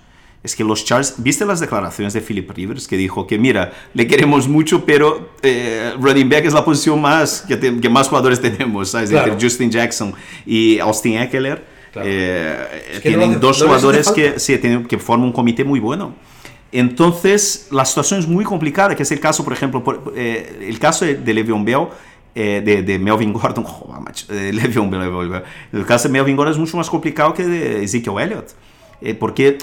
es 0.42 0.56
que 0.56 0.64
los 0.64 0.86
Chargers, 0.86 1.16
¿viste 1.18 1.44
las 1.44 1.60
declaraciones 1.60 2.14
de 2.14 2.22
Philip 2.22 2.48
Rivers 2.50 2.88
que 2.88 2.96
dijo 2.96 3.26
que 3.26 3.36
mira, 3.36 3.72
le 3.92 4.06
queremos 4.06 4.48
mucho, 4.48 4.86
pero 4.86 5.32
eh, 5.42 5.92
running 6.00 6.30
back 6.30 6.46
es 6.46 6.54
la 6.54 6.64
posición 6.64 6.98
más 7.02 7.42
que, 7.46 7.56
te- 7.56 7.78
que 7.78 7.88
más 7.90 8.08
jugadores 8.08 8.40
tenemos, 8.40 8.90
¿sabes? 8.92 9.10
Claro. 9.10 9.32
Entre 9.32 9.46
Justin 9.46 9.70
Jackson 9.70 10.14
y 10.46 10.78
Austin 10.78 11.18
Eckler. 11.18 11.75
Claro. 11.96 12.08
eh, 12.10 12.66
Es 12.94 13.00
que 13.00 13.10
no 13.10 13.16
tienen 13.18 13.30
hace- 13.32 13.38
dos 13.40 13.60
no 13.60 13.66
jugadores 13.66 14.10
que, 14.12 14.38
sí, 14.38 14.56
tienen- 14.58 14.86
que 14.86 14.98
forman 14.98 15.26
un 15.28 15.32
comité 15.32 15.64
muy 15.64 15.80
bueno. 15.80 16.14
Entonces, 16.72 17.68
la 17.70 17.84
situación 17.84 18.20
es 18.20 18.26
muy 18.26 18.44
complicada, 18.44 18.94
que 18.94 19.02
es 19.02 19.10
el 19.12 19.20
caso, 19.20 19.44
por 19.44 19.52
ejemplo, 19.52 19.82
por- 19.82 20.12
eh, 20.16 20.58
el 20.68 20.78
caso 20.78 21.04
de, 21.04 21.32
Le'Veon 21.34 21.64
Bell, 21.64 21.86
eh, 22.34 22.60
de, 22.64 22.82
de 22.82 22.98
Melvin 22.98 23.32
Gordon, 23.32 23.64
joder, 23.64 24.00
macho, 24.02 24.26
de 24.32 24.52
Le'Veon 24.52 24.90
Bell, 24.90 25.00
Le'Veon 25.00 25.30
Bell. 25.30 25.42
el 25.72 25.86
caso 25.86 26.08
de 26.08 26.12
Melvin 26.12 26.36
Gordon 26.36 26.52
es 26.54 26.58
mucho 26.60 26.76
más 26.76 26.90
complicado 26.90 27.32
que 27.32 27.44
de 27.46 27.84
Ezekiel 27.84 28.16
Elliott, 28.20 28.48
eh, 29.00 29.14
porque 29.14 29.48
eh, 29.48 29.58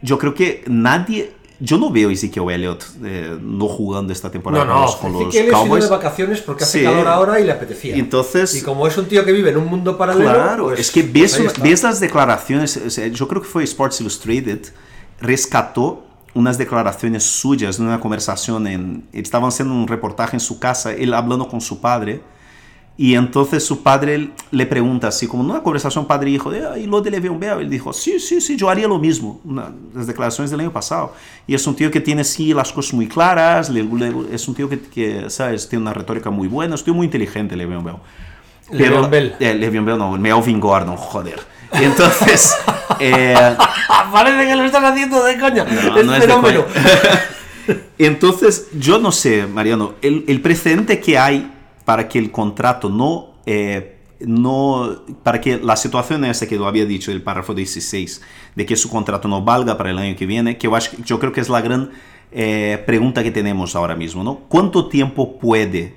yo 0.00 0.18
creo 0.18 0.34
que 0.34 0.62
nadie, 0.66 1.32
yo 1.64 1.78
no 1.78 1.90
veo 1.92 2.08
a 2.08 2.12
Ezekiel 2.12 2.50
Elliott 2.50 2.82
eh, 3.04 3.38
no 3.40 3.68
jugando 3.68 4.12
esta 4.12 4.30
temporada 4.30 4.64
No, 4.64 4.70
con 4.72 4.80
no, 4.80 4.86
los, 4.86 4.96
con 4.96 5.12
los 5.12 5.34
es 5.34 5.42
ido 5.44 5.52
Cowboys. 5.52 5.84
de 5.84 5.90
vacaciones 5.90 6.40
porque 6.40 6.64
hace 6.64 6.80
Sí. 6.80 6.84
calor 6.84 7.06
ahora 7.06 7.38
y 7.38 7.44
le 7.44 7.52
apetecía. 7.52 7.94
Entonces- 7.96 8.54
y 8.56 8.62
como 8.62 8.86
es 8.88 8.98
un 8.98 9.06
tío 9.06 9.24
que 9.24 9.30
vive 9.32 9.50
en 9.50 9.58
un 9.58 9.66
mundo 9.66 9.96
paralelo, 9.96 10.30
Claro, 10.32 10.64
pues- 10.64 10.80
es 10.80 10.90
que 10.90 11.02
pues 11.02 11.12
ves, 11.12 11.38
está. 11.38 11.62
ves 11.62 11.82
las 11.84 12.00
declaraciones, 12.00 12.76
o 12.84 12.90
sea, 12.90 13.06
yo 13.06 13.28
creo 13.28 13.42
que 13.42 13.48
fue 13.48 13.62
Sports 13.64 14.00
Illustrated, 14.00 14.60
rescató 15.20 16.04
unas 16.34 16.58
declaraciones 16.58 17.22
suyas 17.24 17.78
en 17.78 17.86
una 17.86 18.00
conversación, 18.00 18.66
en, 18.66 19.04
estaban 19.12 19.48
haciendo 19.48 19.74
un 19.74 19.86
reportaje 19.86 20.34
en 20.36 20.40
su 20.40 20.58
casa, 20.58 20.92
él 20.92 21.12
hablando 21.14 21.46
con 21.48 21.60
su 21.60 21.80
padre, 21.80 22.22
Y 22.96 23.14
entonces 23.14 23.64
su 23.64 23.82
padre 23.82 24.30
le 24.50 24.66
pregunta, 24.66 25.08
así 25.08 25.26
como 25.26 25.42
en 25.42 25.50
una 25.50 25.62
conversación 25.62 26.06
padre-hijo, 26.06 26.50
de, 26.50 26.66
"Ah, 26.66 26.78
¿y 26.78 26.86
lo 26.86 27.00
de 27.00 27.10
Le'Veon 27.10 27.40
Bell? 27.40 27.60
Él 27.60 27.70
dijo, 27.70 27.92
sí, 27.92 28.20
sí, 28.20 28.40
sí, 28.40 28.56
yo 28.56 28.68
haría 28.68 28.86
lo 28.86 28.98
mismo. 28.98 29.40
Una- 29.44 29.72
las 29.94 30.06
declaraciones 30.06 30.50
del 30.50 30.60
año 30.60 30.72
pasado. 30.72 31.14
Y 31.46 31.54
es 31.54 31.66
un 31.66 31.74
tío 31.74 31.90
que 31.90 32.00
tiene, 32.00 32.22
sí, 32.22 32.52
las 32.52 32.70
cosas 32.70 32.92
muy 32.92 33.08
claras, 33.08 33.70
le- 33.70 33.82
le- 33.82 34.34
es 34.34 34.46
un 34.46 34.54
tío 34.54 34.68
que, 34.68 34.78
que, 34.78 35.30
¿sabes? 35.30 35.68
Tiene 35.68 35.82
una 35.82 35.94
retórica 35.94 36.28
muy 36.30 36.48
buena, 36.48 36.74
es 36.74 36.82
un 36.82 36.84
tío 36.84 36.94
muy 36.94 37.06
inteligente, 37.06 37.56
Le'Veon 37.56 37.82
Bell. 37.82 37.96
Le'Veon 38.70 39.10
Bell. 39.10 39.34
Eh, 39.40 39.54
Le'Veon 39.54 39.84
Bell 39.86 39.98
no, 39.98 40.12
Melvin 40.18 40.60
Gordon, 40.60 40.96
joder. 40.96 41.40
Y 41.80 41.84
entonces... 41.84 42.54
eh, 43.00 43.56
Parece 44.12 44.46
que 44.46 44.54
lo 44.54 44.64
estás 44.64 44.84
haciendo 44.84 45.24
de 45.24 45.38
coña. 45.38 45.64
no, 45.64 45.96
es 45.98 46.04
no 46.06 46.14
es 46.14 46.26
de 46.26 46.32
coña. 46.34 46.60
Entonces, 47.98 48.68
yo 48.78 48.98
no 48.98 49.12
sé, 49.12 49.46
Mariano, 49.46 49.94
el, 50.02 50.24
el 50.28 50.40
precedente 50.40 51.00
que 51.00 51.16
hay 51.18 51.50
para 51.84 52.08
que 52.08 52.18
el 52.18 52.30
contrato 52.30 52.88
no, 52.88 53.34
eh, 53.46 53.98
no, 54.20 55.02
para 55.22 55.40
que 55.40 55.58
la 55.58 55.76
situación 55.76 56.24
esa 56.24 56.46
que 56.46 56.56
lo 56.56 56.66
había 56.66 56.86
dicho 56.86 57.10
el 57.10 57.22
párrafo 57.22 57.54
16, 57.54 58.22
de 58.54 58.66
que 58.66 58.76
su 58.76 58.88
contrato 58.88 59.28
no 59.28 59.42
valga 59.42 59.76
para 59.76 59.90
el 59.90 59.98
año 59.98 60.16
que 60.16 60.26
viene, 60.26 60.58
que 60.58 60.68
yo, 60.68 60.78
yo 61.04 61.18
creo 61.18 61.32
que 61.32 61.40
es 61.40 61.48
la 61.48 61.60
gran 61.60 61.90
eh, 62.30 62.82
pregunta 62.86 63.22
que 63.22 63.30
tenemos 63.30 63.74
ahora 63.74 63.96
mismo, 63.96 64.22
¿no? 64.22 64.40
¿Cuánto 64.48 64.88
tiempo 64.88 65.38
puede 65.38 65.96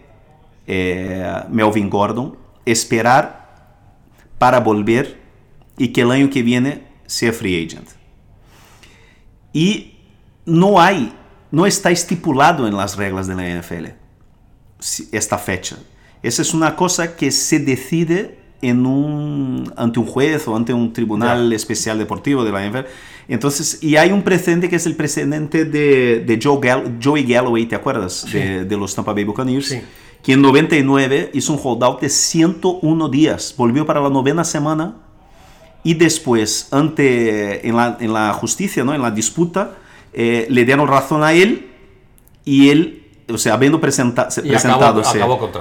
eh, 0.68 1.44
Melvin 1.50 1.90
Gordon 1.90 2.38
esperar 2.66 3.46
para 4.40 4.60
volver 4.60 5.20
y 5.78 5.90
que 5.90 6.02
el 6.02 6.12
año 6.12 6.30
que 6.30 6.42
viene 6.42 6.88
sea 7.06 7.32
free 7.32 7.66
agent? 7.66 7.90
Y 9.54 9.94
no 10.46 10.82
hay, 10.82 11.14
no 11.52 11.66
está 11.66 11.92
estipulado 11.92 12.68
en 12.68 12.76
las 12.76 12.98
reglas 12.98 13.28
de 13.28 13.36
la 13.36 13.62
NFL 13.62 14.05
esta 15.12 15.38
fecha. 15.38 15.78
Esa 16.24 16.42
es 16.42 16.54
una 16.54 16.76
cosa 16.76 17.16
que 17.16 17.32
se 17.32 17.60
decide 17.60 18.40
en 18.62 18.86
un, 18.86 19.72
ante 19.78 20.00
un 20.00 20.06
juez 20.08 20.48
o 20.48 20.56
ante 20.56 20.74
un 20.74 20.92
tribunal 20.92 21.54
especial 21.54 21.98
deportivo 22.00 22.44
de 22.44 22.52
la 22.52 22.68
NFL. 22.68 22.88
Entonces, 23.28 23.80
y 23.82 23.96
hay 23.98 24.12
un 24.12 24.24
precedente 24.24 24.70
que 24.70 24.76
es 24.78 24.86
el 24.86 24.96
precedente 24.96 25.66
de, 25.66 26.20
de 26.26 26.40
Joe 26.42 26.58
Gall- 26.60 27.00
Joey 27.04 27.24
Galloway, 27.26 27.66
¿te 27.66 27.76
acuerdas? 27.76 28.26
De, 28.32 28.66
de 28.66 28.78
los 28.78 28.96
Tampa 28.96 29.14
Bay 29.14 29.24
Buccaneers. 29.24 29.68
Sí. 29.68 29.82
Que 30.24 30.34
en 30.34 30.42
99 30.42 31.32
hizo 31.34 31.54
un 31.54 31.60
holdout 31.62 32.02
de 32.02 32.10
101 32.10 33.10
días. 33.10 33.54
Volvió 33.58 33.86
para 33.86 34.00
la 34.02 34.10
novena 34.10 34.44
semana 34.44 34.96
y 35.84 35.94
después, 35.94 36.70
ante, 36.72 37.68
en, 37.68 37.76
la, 37.76 37.98
en 38.00 38.12
la 38.14 38.34
justicia, 38.34 38.84
¿no? 38.84 38.96
en 38.96 39.02
la 39.04 39.12
disputa, 39.12 39.76
eh, 40.14 40.48
le 40.50 40.66
dieron 40.66 40.88
razón 40.88 41.22
a 41.24 41.34
él 41.34 41.68
y 42.44 42.70
él, 42.70 43.05
o 43.28 43.38
sea, 43.38 43.54
habiendo 43.56 43.82
presenta, 43.82 44.28
presentado 44.28 45.02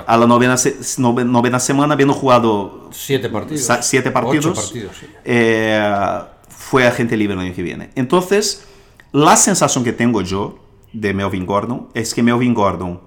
a 0.07 0.17
la 0.17 0.27
novena, 0.27 0.57
novena 0.99 1.61
semana, 1.61 1.95
habiendo 1.95 2.15
jugado 2.15 2.89
Siete 2.93 3.29
partidos. 3.29 3.69
siete 3.83 4.11
partidos, 4.11 4.59
partidos, 4.61 4.97
sí. 4.99 5.07
eh, 5.25 6.21
fue 6.49 6.87
agente 6.87 7.17
libre 7.17 7.35
el 7.35 7.41
año 7.41 7.55
que 7.55 7.63
viene. 7.63 7.91
Entonces, 7.95 8.67
la 9.13 9.37
sensación 9.37 9.85
que 9.85 9.93
tengo 9.93 10.21
yo 10.23 10.59
de 10.93 11.15
Melvin 11.15 11.47
Gordon 11.47 11.89
es 11.95 12.15
que 12.15 12.23
Melvin 12.23 12.55
Gordon 12.55 13.01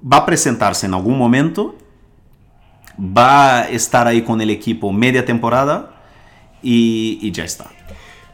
va 0.00 0.18
a 0.18 0.26
presentarse 0.26 0.86
en 0.86 0.94
algún 0.94 1.16
momento, 1.18 1.74
va 2.98 3.58
a 3.60 3.68
estar 3.68 4.06
ahí 4.06 4.22
con 4.22 4.40
el 4.40 4.50
equipo 4.50 4.92
media 4.92 5.24
temporada 5.24 6.02
y, 6.62 7.18
y 7.22 7.32
ya 7.32 7.44
está. 7.44 7.70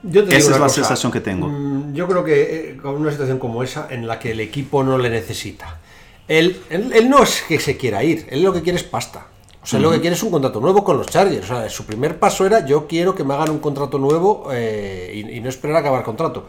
Yo 0.02 0.24
te 0.24 0.30
digo 0.30 0.38
Esa 0.38 0.50
es 0.52 0.58
la 0.58 0.58
cosa, 0.58 0.74
sensación 0.74 1.12
que 1.12 1.20
tengo. 1.20 1.48
mm, 1.48 1.94
Yo 1.94 2.08
creo 2.08 2.24
que 2.24 2.70
eh, 2.70 2.76
con 2.76 2.94
una 2.96 3.10
situación 3.10 3.38
como 3.38 3.62
esa, 3.62 3.86
en 3.90 4.06
la 4.06 4.18
que 4.18 4.32
el 4.32 4.40
equipo 4.40 4.82
no 4.82 4.98
le 4.98 5.10
necesita, 5.10 5.78
él, 6.28 6.60
él, 6.70 6.92
él 6.94 7.08
no 7.10 7.22
es 7.22 7.42
que 7.46 7.58
se 7.60 7.76
quiera 7.76 8.02
ir, 8.02 8.26
él 8.30 8.42
lo 8.42 8.52
que 8.52 8.62
quiere 8.62 8.78
es 8.78 8.84
pasta. 8.84 9.26
O 9.62 9.66
sea, 9.66 9.78
lo 9.78 9.92
que 9.92 10.00
quiere 10.00 10.16
es 10.16 10.22
un 10.24 10.32
contrato 10.32 10.58
nuevo 10.60 10.82
con 10.82 10.96
los 10.98 11.06
Chargers. 11.06 11.44
O 11.48 11.54
sea, 11.54 11.68
su 11.70 11.86
primer 11.86 12.18
paso 12.18 12.44
era 12.44 12.66
yo 12.66 12.88
quiero 12.88 13.14
que 13.14 13.22
me 13.22 13.32
hagan 13.34 13.50
un 13.50 13.60
contrato 13.60 13.96
nuevo 13.96 14.48
eh, 14.52 15.12
y, 15.14 15.36
y 15.36 15.40
no 15.40 15.48
esperar 15.48 15.76
a 15.76 15.78
acabar 15.80 16.02
contrato. 16.02 16.48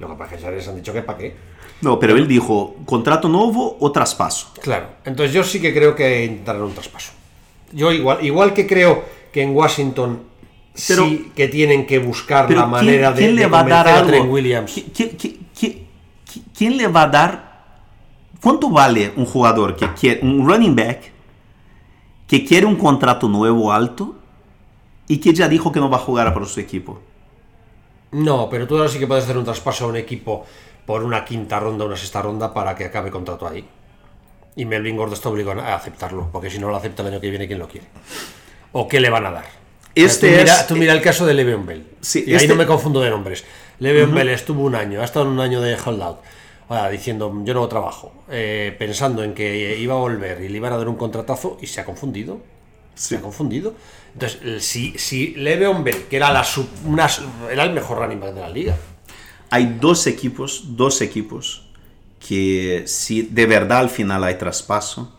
Lo 0.00 0.08
que 0.08 0.14
pasa 0.14 0.34
es 0.34 0.38
que 0.38 0.44
Chargers 0.46 0.66
han 0.68 0.74
dicho 0.76 0.92
que 0.92 1.02
para 1.02 1.18
qué. 1.18 1.36
No, 1.82 2.00
pero 2.00 2.16
él 2.16 2.26
dijo, 2.26 2.74
contrato 2.86 3.28
nuevo 3.28 3.76
o 3.78 3.92
traspaso. 3.92 4.48
Claro, 4.60 4.86
entonces 5.04 5.32
yo 5.32 5.44
sí 5.44 5.60
que 5.60 5.72
creo 5.72 5.94
que 5.94 6.24
intentarán 6.24 6.62
un 6.62 6.72
traspaso. 6.74 7.12
Yo 7.72 7.92
igual, 7.92 8.24
igual 8.26 8.52
que 8.52 8.66
creo 8.66 9.04
que 9.32 9.42
en 9.42 9.54
Washington 9.54 10.20
Pero- 10.88 11.04
sí 11.04 11.32
que 11.34 11.48
tienen 11.48 11.86
que 11.86 11.98
buscar 11.98 12.46
Pero 12.46 12.60
la 12.60 12.66
manera 12.66 13.12
¿quién, 13.12 13.26
quién 13.26 13.36
de, 13.36 13.42
le 13.42 13.48
va 13.48 13.60
a 13.60 13.64
dar 13.64 13.88
a 13.88 13.96
algo? 13.98 14.08
Trent 14.08 14.30
Williams. 14.30 14.76
¿Qui- 14.76 14.92
qui- 14.92 15.16
qui- 15.16 15.38
qui- 15.54 15.86
qui- 16.26 16.42
¿Quién 16.56 16.76
le 16.76 16.86
va 16.88 17.02
a 17.02 17.08
dar? 17.08 17.50
¿Cuánto 18.40 18.70
vale 18.70 19.12
un 19.16 19.26
jugador 19.26 19.76
que 19.76 19.92
quiere, 19.94 20.20
un 20.22 20.48
running 20.48 20.74
back, 20.74 21.12
que 22.26 22.44
quiere 22.44 22.64
un 22.66 22.76
contrato 22.76 23.28
nuevo 23.28 23.72
alto 23.72 24.16
y 25.08 25.18
que 25.18 25.34
ya 25.34 25.48
dijo 25.48 25.70
que 25.72 25.80
no 25.80 25.90
va 25.90 25.96
a 25.98 26.00
jugar 26.00 26.32
para 26.32 26.46
su 26.46 26.60
equipo? 26.60 27.00
No, 28.12 28.48
pero 28.48 28.66
tú 28.66 28.76
ahora 28.76 28.88
sí 28.88 28.98
que 28.98 29.06
puedes 29.06 29.24
hacer 29.24 29.36
un 29.36 29.44
traspaso 29.44 29.84
a 29.84 29.88
un 29.88 29.96
equipo 29.96 30.44
por 30.86 31.02
una 31.04 31.24
quinta 31.24 31.60
ronda, 31.60 31.84
una 31.84 31.96
sexta 31.96 32.22
ronda 32.22 32.52
para 32.54 32.74
que 32.74 32.84
acabe 32.86 33.10
contrato 33.10 33.46
ahí. 33.46 33.64
Y 34.56 34.64
Melvin 34.64 34.96
Gordo 34.96 35.14
está 35.14 35.28
obligado 35.28 35.60
a 35.60 35.74
aceptarlo, 35.74 36.28
porque 36.32 36.50
si 36.50 36.58
no 36.58 36.68
lo 36.68 36.76
acepta 36.76 37.02
el 37.02 37.08
año 37.08 37.20
que 37.20 37.30
viene, 37.30 37.46
¿quién 37.46 37.58
lo 37.58 37.68
quiere? 37.68 37.86
¿O 38.72 38.88
qué 38.88 39.00
le 39.00 39.10
van 39.10 39.26
a 39.26 39.30
dar? 39.30 39.44
Este 39.94 40.30
tú, 40.30 40.36
mira, 40.38 40.66
tú 40.66 40.76
mira 40.76 40.92
el 40.92 41.00
caso 41.02 41.26
de 41.26 41.34
Le'Veon 41.34 41.66
Bell. 41.66 41.86
Sí, 42.00 42.24
y 42.26 42.30
ahí 42.30 42.36
este- 42.36 42.48
no 42.48 42.54
me 42.56 42.66
confundo 42.66 43.00
de 43.00 43.10
nombres. 43.10 43.44
Le'Veon 43.78 44.14
Bell 44.14 44.28
estuvo 44.28 44.62
un 44.64 44.74
año, 44.74 45.00
ha 45.00 45.04
estado 45.04 45.24
en 45.26 45.32
un 45.32 45.40
año 45.40 45.60
de 45.60 45.74
holdout, 45.76 46.18
ahora, 46.68 46.88
diciendo 46.90 47.32
yo 47.44 47.54
no 47.54 47.66
trabajo, 47.68 48.12
eh, 48.30 48.74
pensando 48.78 49.24
en 49.24 49.34
que 49.34 49.76
iba 49.78 49.94
a 49.94 49.98
volver 49.98 50.40
y 50.42 50.48
le 50.48 50.56
iban 50.58 50.72
a 50.72 50.76
dar 50.76 50.88
un 50.88 50.96
contratazo 50.96 51.58
y 51.60 51.66
se 51.66 51.80
ha 51.80 51.84
confundido. 51.84 52.40
Se 52.94 53.16
ha 53.16 53.20
confundido. 53.20 53.74
Entonces, 54.12 54.62
si, 54.64 54.98
si 54.98 55.34
Le'Veon 55.34 55.82
Bell, 55.84 56.04
que 56.10 56.16
era, 56.16 56.30
la 56.32 56.44
sub- 56.44 56.68
una- 56.84 57.08
era 57.50 57.64
el 57.64 57.72
mejor 57.72 57.98
running 57.98 58.20
back 58.20 58.34
de 58.34 58.40
la 58.40 58.50
liga, 58.50 58.76
Hay 59.52 59.78
dos 59.80 60.06
equipos, 60.06 60.76
dos 60.76 61.00
equipos 61.00 61.66
que 62.24 62.84
si 62.86 63.22
de 63.22 63.46
verdad 63.46 63.78
al 63.80 63.90
final 63.90 64.22
hay 64.22 64.36
traspaso, 64.36 65.12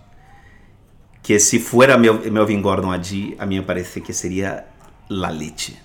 que 1.31 1.39
si 1.39 1.59
fuera 1.59 1.97
Mel- 1.97 2.29
Melvin 2.31 2.61
Gordon 2.61 2.91
allí, 2.93 3.35
a 3.39 3.45
mí 3.45 3.55
me 3.55 3.61
parece 3.63 4.01
que 4.01 4.11
sería 4.13 4.67
la 5.07 5.31
leche. 5.31 5.77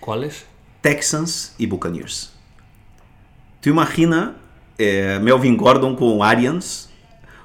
¿cuáles? 0.00 0.46
Texans 0.80 1.54
y 1.58 1.66
Buccaneers. 1.66 2.32
¿Tú 3.60 3.70
imaginas 3.70 4.30
eh, 4.78 5.18
Melvin 5.20 5.56
Gordon 5.56 5.96
con 5.96 6.22
Arians? 6.22 6.88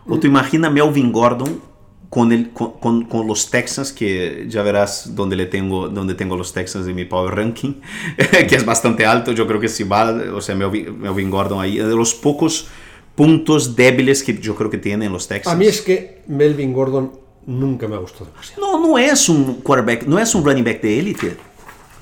¿O 0.07 0.17
tú 0.19 0.27
imaginas 0.27 0.71
Melvin 0.71 1.11
Gordon 1.11 1.61
con, 2.09 2.31
el, 2.31 2.51
con, 2.51 2.71
con- 2.79 3.03
con 3.05 3.27
los 3.27 3.49
Texans? 3.49 3.91
Que 3.91 4.45
ya 4.47 4.61
verás 4.63 5.13
dónde, 5.15 5.35
le 5.35 5.45
tengo, 5.47 5.89
dónde 5.89 6.13
tengo 6.15 6.37
los 6.37 6.53
Texans 6.53 6.87
en 6.87 6.95
mi 6.95 7.03
Power 7.05 7.35
Ranking, 7.35 7.81
que 8.47 8.55
es 8.55 8.63
bastante 8.65 9.05
alto. 9.05 9.31
Yo 9.33 9.45
creo 9.47 9.59
que 9.59 9.67
si 9.67 9.83
va, 9.83 10.09
o 10.33 10.39
sea, 10.41 10.55
Melvin, 10.55 10.99
Melvin 11.01 11.29
Gordon 11.29 11.59
ahí, 11.59 11.77
de 11.77 11.95
los 11.95 12.13
pocos 12.13 12.67
puntos 13.15 13.75
débiles 13.75 14.23
que 14.23 14.37
yo 14.37 14.55
creo 14.55 14.69
que 14.69 14.77
tienen 14.77 15.11
los 15.11 15.27
Texans. 15.27 15.53
A 15.53 15.57
mí 15.57 15.65
es 15.65 15.81
que 15.81 16.21
Melvin 16.27 16.71
Gordon 16.73 17.19
nunca 17.45 17.87
me 17.87 17.95
ha 17.95 17.99
gustado 17.99 18.25
demasiado. 18.25 18.61
No, 18.61 18.87
no 18.87 18.97
es 18.97 19.29
un 19.29 19.55
quarterback, 19.61 20.05
no 20.07 20.19
es 20.19 20.33
un 20.35 20.43
running 20.45 20.63
back 20.63 20.81
de 20.81 20.99
élite. 20.99 21.37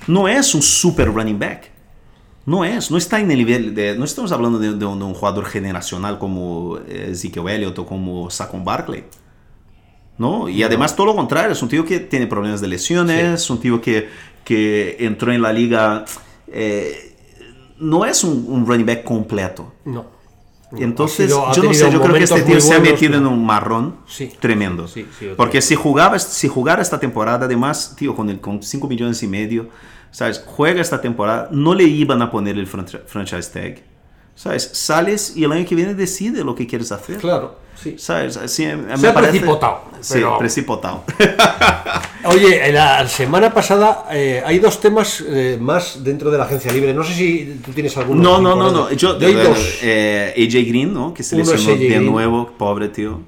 No 0.08 0.28
es 0.28 0.56
un 0.56 0.62
super 0.62 1.08
running 1.14 1.38
back. 1.40 1.72
No 2.46 2.66
es, 2.66 2.90
no 2.90 2.98
está 2.98 3.20
en 3.20 3.30
el 3.30 3.38
nivel 3.38 3.76
de. 3.76 3.96
No 3.96 4.06
estamos 4.06 4.32
hablando 4.32 4.58
de, 4.58 4.74
de 4.74 4.86
un, 4.86 4.98
de 4.98 5.06
un 5.06 5.14
jugador 5.14 5.46
generacional 5.46 6.18
como 6.18 6.78
eh, 6.88 7.10
Ezekiel 7.12 7.48
Elliott 7.48 7.78
o 7.80 7.86
como 7.86 8.30
Saquon 8.30 8.66
Barkley. 8.66 9.04
¿No? 10.18 10.50
Y 10.50 10.64
además 10.64 10.96
todo 10.96 11.06
lo 11.08 11.16
contrario, 11.16 11.52
es 11.52 11.62
un 11.62 11.70
tío 11.70 11.86
que 11.86 12.00
tiene 12.00 12.28
problemas 12.28 12.60
de 12.60 12.68
lesiones, 12.68 13.50
un 13.50 13.60
tío 13.60 13.80
que, 13.80 14.10
que 14.44 14.98
entró 15.00 15.32
en 15.32 15.42
la 15.42 15.54
liga. 15.54 16.06
eh, 16.48 17.16
no 17.78 18.04
es 18.04 18.26
un, 18.26 18.46
un 18.50 18.66
running 18.66 18.86
back 18.86 19.04
completo. 19.04 19.72
No. 19.86 20.19
Entonces, 20.78 21.28
sido- 21.32 21.52
yo 21.54 21.64
no 21.64 21.74
sé, 21.74 21.92
yo 21.92 22.02
creo 22.02 22.14
que 22.14 22.24
este 22.24 22.42
tío 22.42 22.54
muy 22.54 22.62
se 22.62 22.74
ha 22.74 22.78
buenos, 22.80 22.94
metido 23.02 23.18
en 23.18 23.26
un 23.28 23.46
marrón 23.46 23.96
Sí. 24.06 24.32
tremendo. 24.40 24.88
Sí, 24.88 25.08
sí, 25.18 25.30
Porque 25.36 25.62
si 25.62 25.76
jugaba, 25.76 26.20
si 26.20 26.48
jugara 26.48 26.82
esta 26.82 27.00
temporada, 27.00 27.46
además, 27.46 27.96
tío, 27.98 28.16
con, 28.16 28.30
el, 28.30 28.40
con 28.40 28.62
5 28.62 28.88
millones 28.88 29.24
y 29.24 29.28
medio, 29.28 29.70
¿sabes? 30.12 30.44
Juega 30.46 30.82
esta 30.82 31.02
temporada, 31.02 31.50
no 31.52 31.74
le 31.74 31.84
iban 31.86 32.22
a 32.22 32.30
poner 32.30 32.58
el 32.58 32.68
franchi- 32.68 33.02
franchise 33.06 33.50
tag. 33.52 33.82
¿Sabes? 34.40 34.70
Sales 34.72 35.34
y 35.36 35.44
el 35.44 35.52
año 35.52 35.66
que 35.68 35.76
viene 35.76 35.94
decide 35.96 36.46
lo 36.46 36.56
que 36.56 36.66
quieres 36.66 36.94
hacer. 36.94 37.18
Claro, 37.18 37.56
sí. 37.76 37.96
¿Sabes? 37.98 38.38
Así, 38.38 38.66
me 38.68 38.98
Se 38.98 39.08
ha 39.08 39.14
parece- 39.14 39.32
precipitado, 39.42 39.82
Sí, 40.00 40.14
pero- 40.14 40.38
precipitado. 40.38 41.04
Oye, 42.24 42.72
la 42.72 43.06
semana 43.10 43.54
pasada 43.54 44.06
eh, 44.12 44.42
hay 44.46 44.60
dos 44.60 44.80
temas 44.80 45.22
eh, 45.28 45.58
más 45.60 46.04
dentro 46.06 46.32
de 46.32 46.38
la 46.38 46.46
agencia 46.46 46.72
libre. 46.72 46.94
No 46.94 47.04
sé 47.04 47.14
si 47.16 47.60
tú 47.66 47.72
tienes 47.74 47.96
alguno. 47.98 48.22
No, 48.22 48.40
no, 48.42 48.56
no, 48.56 48.72
no. 48.72 48.92
Yo, 48.94 49.18
hay 49.20 49.26
eh, 49.34 49.44
dos. 49.44 49.80
eh, 49.82 50.34
AJ 50.38 50.68
Green, 50.70 50.94
¿no? 50.94 51.14
Que 51.14 51.22
se 51.24 51.36
lesionó 51.36 51.78
de 51.78 51.86
Green. 51.88 52.06
nuevo, 52.06 52.52
pobre 52.58 52.88
tío. 52.90 53.20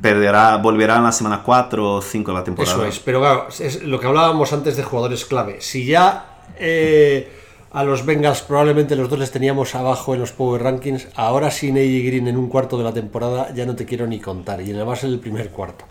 Perderá, 0.00 0.56
volverá 0.56 0.96
en 0.96 1.04
la 1.04 1.12
semana 1.12 1.42
4 1.42 1.94
o 1.96 2.00
5 2.02 2.30
de 2.32 2.38
la 2.38 2.44
temporada. 2.44 2.76
Eso 2.76 2.86
es, 2.86 2.98
pero 2.98 3.20
claro, 3.20 3.48
es 3.60 3.82
lo 3.82 4.00
que 4.00 4.06
hablábamos 4.06 4.52
antes 4.54 4.76
de 4.76 4.82
jugadores 4.82 5.24
clave. 5.26 5.58
Si 5.60 5.84
ya 5.84 6.40
eh, 6.58 7.30
a 7.72 7.84
los 7.84 8.06
Bengals 8.06 8.42
probablemente 8.42 8.96
los 8.96 9.08
dos 9.10 9.18
les 9.18 9.30
teníamos 9.30 9.74
abajo 9.74 10.14
en 10.14 10.20
los 10.20 10.32
Power 10.32 10.62
Rankings, 10.62 11.08
ahora 11.14 11.50
sin 11.50 11.76
AJ 11.76 12.06
Green 12.06 12.28
en 12.28 12.36
un 12.36 12.48
cuarto 12.48 12.78
de 12.78 12.84
la 12.84 12.92
temporada 12.92 13.52
ya 13.54 13.66
no 13.66 13.74
te 13.76 13.84
quiero 13.84 14.06
ni 14.06 14.18
contar, 14.20 14.60
y 14.62 14.72
además 14.72 15.04
en 15.04 15.10
el 15.10 15.18
primer 15.20 15.50
cuarto. 15.50 15.84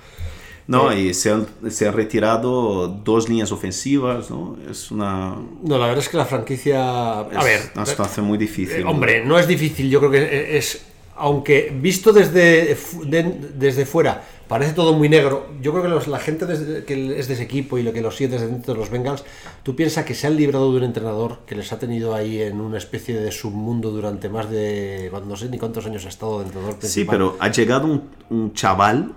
No, 0.68 0.92
y 0.92 1.14
se 1.14 1.30
han, 1.32 1.46
se 1.70 1.88
han 1.88 1.94
retirado 1.94 2.88
dos 2.88 3.30
líneas 3.30 3.52
ofensivas, 3.52 4.32
¿no? 4.32 4.58
Es 4.68 4.90
una, 4.90 5.36
No, 5.62 5.78
la 5.78 5.86
verdad 5.86 6.00
es 6.04 6.10
que 6.10 6.18
la 6.18 6.26
franquicia. 6.26 7.20
A 7.20 7.28
es 7.32 7.44
ver. 7.44 7.62
una 7.76 7.86
situación 7.86 8.26
muy 8.26 8.40
difícil. 8.40 8.78
eh, 8.80 8.84
hombre, 8.84 9.24
no 9.24 9.38
es 9.38 9.48
difícil, 9.48 9.92
yo 9.92 10.00
creo 10.00 10.10
que 10.12 10.58
es. 10.58 10.86
Aunque 11.18 11.72
visto 11.80 12.12
desde, 12.12 12.76
de- 13.06 13.52
desde 13.54 13.86
fuera 13.86 14.24
parece 14.48 14.74
todo 14.74 14.94
muy 14.94 15.10
negro, 15.10 15.48
yo 15.62 15.72
creo 15.72 15.84
que 15.84 15.90
los- 15.90 16.08
la 16.08 16.20
gente 16.20 16.46
que 16.86 17.18
es 17.20 17.28
de 17.28 17.34
ese 17.34 17.44
equipo 17.44 17.78
y 17.78 17.84
lo 17.84 17.92
que 17.94 18.02
los 18.02 18.16
sigue 18.16 18.30
desde 18.30 18.48
dentro 18.48 18.74
de 18.74 18.80
los 18.80 18.90
Bengals, 18.90 19.24
tú 19.64 19.76
piensas 19.76 20.06
que 20.06 20.14
se 20.14 20.28
han 20.28 20.36
librado 20.36 20.72
de 20.72 20.78
un 20.78 20.84
entrenador 20.84 21.40
que 21.48 21.56
les 21.56 21.72
ha 21.74 21.80
tenido 21.80 22.14
ahí 22.14 22.42
en 22.42 22.62
una 22.62 22.78
especie 22.78 23.20
de 23.20 23.32
submundo 23.32 23.92
durante 23.92 24.30
más 24.30 24.50
de. 24.50 25.12
No 25.28 25.36
sé 25.36 25.50
ni 25.50 25.58
cuántos 25.58 25.86
años 25.86 26.06
ha 26.06 26.10
estado 26.10 26.40
de 26.40 26.46
entrenador 26.46 26.74
Sí, 26.76 26.80
principal. 26.80 27.16
pero 27.18 27.38
ha 27.40 27.50
llegado 27.52 27.88
un, 27.88 28.04
un 28.30 28.54
chaval 28.54 29.14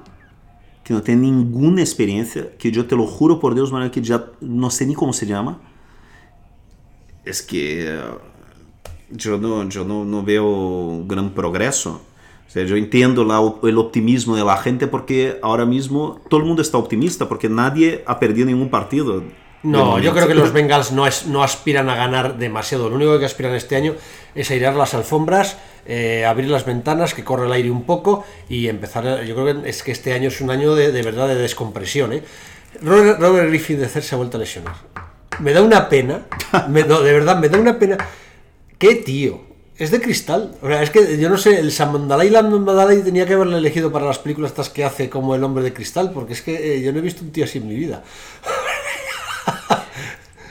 que 0.85 0.95
no 0.95 1.03
tiene 1.03 1.23
ninguna 1.23 1.83
experiencia, 1.83 2.49
que 2.59 2.71
yo 2.73 2.87
te 2.87 2.97
lo 2.97 3.07
juro 3.07 3.39
por 3.41 3.55
Dios, 3.55 3.71
Manuel, 3.71 3.91
que 3.91 4.01
ya 4.01 4.27
no 4.41 4.71
sé 4.71 4.87
ni 4.87 4.95
cómo 4.95 5.13
se 5.13 5.27
llama. 5.27 5.61
Es 7.27 7.43
que 7.43 7.85
eh, 7.87 8.01
yo 9.11 9.37
no, 9.39 9.69
yo 9.69 9.85
no, 9.85 10.05
no 10.07 10.23
veo 10.23 11.05
gran 11.07 11.31
progreso. 11.35 12.01
O 12.49 12.51
sea, 12.51 12.65
yo 12.65 12.77
entiendo 12.77 13.25
la 13.25 13.41
el 13.69 13.77
optimismo 13.77 14.35
de 14.35 14.43
la 14.43 14.57
gente 14.57 14.87
porque 14.87 15.39
ahora 15.43 15.67
mismo 15.67 16.19
todo 16.31 16.41
el 16.41 16.47
mundo 16.47 16.63
está 16.63 16.79
optimista 16.79 17.29
porque 17.29 17.51
nadie 17.51 18.03
ha 18.07 18.19
perdido 18.19 18.47
ningún 18.47 18.71
partido. 18.71 19.23
No, 19.63 19.99
yo 19.99 20.15
creo 20.15 20.29
que 20.29 20.35
los 20.35 20.53
Bengals 20.53 20.93
no, 20.93 21.07
es, 21.07 21.27
no 21.27 21.43
aspiran 21.43 21.91
a 21.91 21.97
ganar 21.97 22.39
demasiado. 22.39 22.89
Lo 22.89 22.95
único 22.97 23.19
que 23.19 23.25
aspiran 23.27 23.55
este 23.55 23.77
año 23.77 23.95
es 24.35 24.51
airear 24.51 24.75
las 24.77 24.95
alfombras, 24.95 25.59
eh, 25.85 26.25
abrir 26.25 26.49
las 26.49 26.65
ventanas, 26.65 27.13
que 27.13 27.25
corre 27.25 27.47
el 27.47 27.53
aire 27.53 27.71
un 27.71 27.83
poco 27.85 28.25
y 28.49 28.69
empezar. 28.69 29.25
Yo 29.25 29.35
creo 29.35 29.63
que 29.63 29.69
es 29.69 29.83
que 29.83 29.91
este 29.93 30.13
año 30.15 30.29
es 30.29 30.41
un 30.41 30.51
año 30.51 30.75
de, 30.75 30.93
de 30.93 31.03
verdad 31.03 31.29
de 31.29 31.35
descompresión. 31.35 32.13
¿eh? 32.13 32.23
Robert, 32.81 33.21
Robert 33.21 33.49
Griffin 33.49 33.81
de 33.81 33.89
se 33.89 34.15
ha 34.15 34.17
vuelto 34.19 34.37
a 34.37 34.41
lesionar. 34.41 34.77
Me 35.41 35.53
da 35.53 35.61
una 35.61 35.89
pena, 35.89 36.23
me- 36.69 36.85
no, 36.85 37.01
de 37.01 37.13
verdad, 37.13 37.39
me 37.39 37.49
da 37.49 37.59
una 37.59 37.79
pena. 37.79 37.99
¿Qué 38.79 38.95
tío? 38.95 39.48
Es 39.79 39.91
de 39.93 40.01
cristal. 40.01 40.55
O 40.61 40.67
sea, 40.67 40.83
es 40.83 40.91
que 40.91 41.19
yo 41.21 41.29
no 41.31 41.39
sé, 41.39 41.61
el 41.61 41.71
Samandalai 41.71 42.31
Mandalay 42.31 43.03
tenía 43.03 43.27
que 43.27 43.35
haberle 43.35 43.59
elegido 43.59 43.93
para 43.93 44.07
las 44.07 44.19
películas 44.19 44.51
estas 44.51 44.71
que 44.71 44.85
hace 44.85 45.09
como 45.09 45.35
el 45.37 45.45
hombre 45.45 45.63
de 45.63 45.73
cristal, 45.73 46.11
porque 46.13 46.33
es 46.33 46.43
que 46.43 46.77
eh, 46.79 46.83
yo 46.83 46.93
no 46.93 46.99
he 46.99 47.03
visto 47.03 47.23
un 47.23 47.31
tío 47.31 47.45
así 47.45 47.59
en 47.59 47.69
mi 47.69 47.77
vida. 47.77 48.03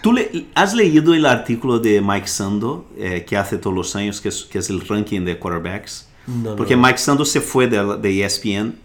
¿Tú 0.01 0.13
le- 0.13 0.45
has 0.55 0.73
leído 0.73 1.13
el 1.13 1.25
artículo 1.25 1.79
de 1.79 1.99
Mike 2.01 2.27
Sando 2.27 2.85
eh, 2.97 3.25
que 3.27 3.35
hace 3.35 3.57
todos 3.57 3.75
los 3.75 3.95
años, 3.95 4.21
que 4.21 4.29
es, 4.29 4.43
que 4.45 4.59
es 4.59 4.69
el 4.69 4.81
ranking 4.87 5.21
de 5.25 5.37
quarterbacks? 5.37 6.07
No, 6.27 6.51
no. 6.51 6.55
Porque 6.55 6.77
Mike 6.77 6.97
Sando 6.97 7.25
se 7.25 7.41
fue 7.41 7.67
de, 7.67 7.97
de 7.97 8.09
E 8.21 8.25
ESPN 8.25 8.75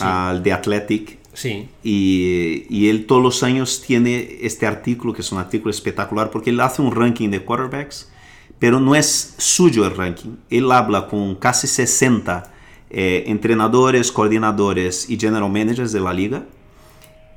al 0.00 0.42
de 0.42 0.52
Athletic 0.52 1.18
Sí. 1.32 1.68
y, 1.84 2.64
y 2.70 2.88
él 2.88 3.04
todos 3.06 3.22
los 3.22 3.42
años 3.42 3.82
tiene 3.86 4.38
este 4.40 4.66
artículo, 4.66 5.12
que 5.12 5.20
es 5.20 5.30
un 5.32 5.38
artículo 5.38 5.70
espectacular, 5.70 6.30
porque 6.30 6.48
él 6.50 6.58
hace 6.60 6.80
un 6.82 6.94
ranking 6.94 7.28
de 7.30 7.44
quarterbacks, 7.44 8.08
pero 8.58 8.80
no 8.80 8.94
es 8.94 9.34
suyo 9.38 9.84
el 9.86 9.96
ranking. 9.96 10.36
Él 10.50 10.70
habla 10.72 11.06
con 11.08 11.34
casi 11.36 11.66
60 11.66 12.52
eh, 12.90 13.24
entrenadores, 13.26 14.10
coordinadores 14.12 15.10
y 15.10 15.18
general 15.18 15.50
managers 15.50 15.92
de 15.92 16.00
la 16.00 16.12
liga 16.12 16.44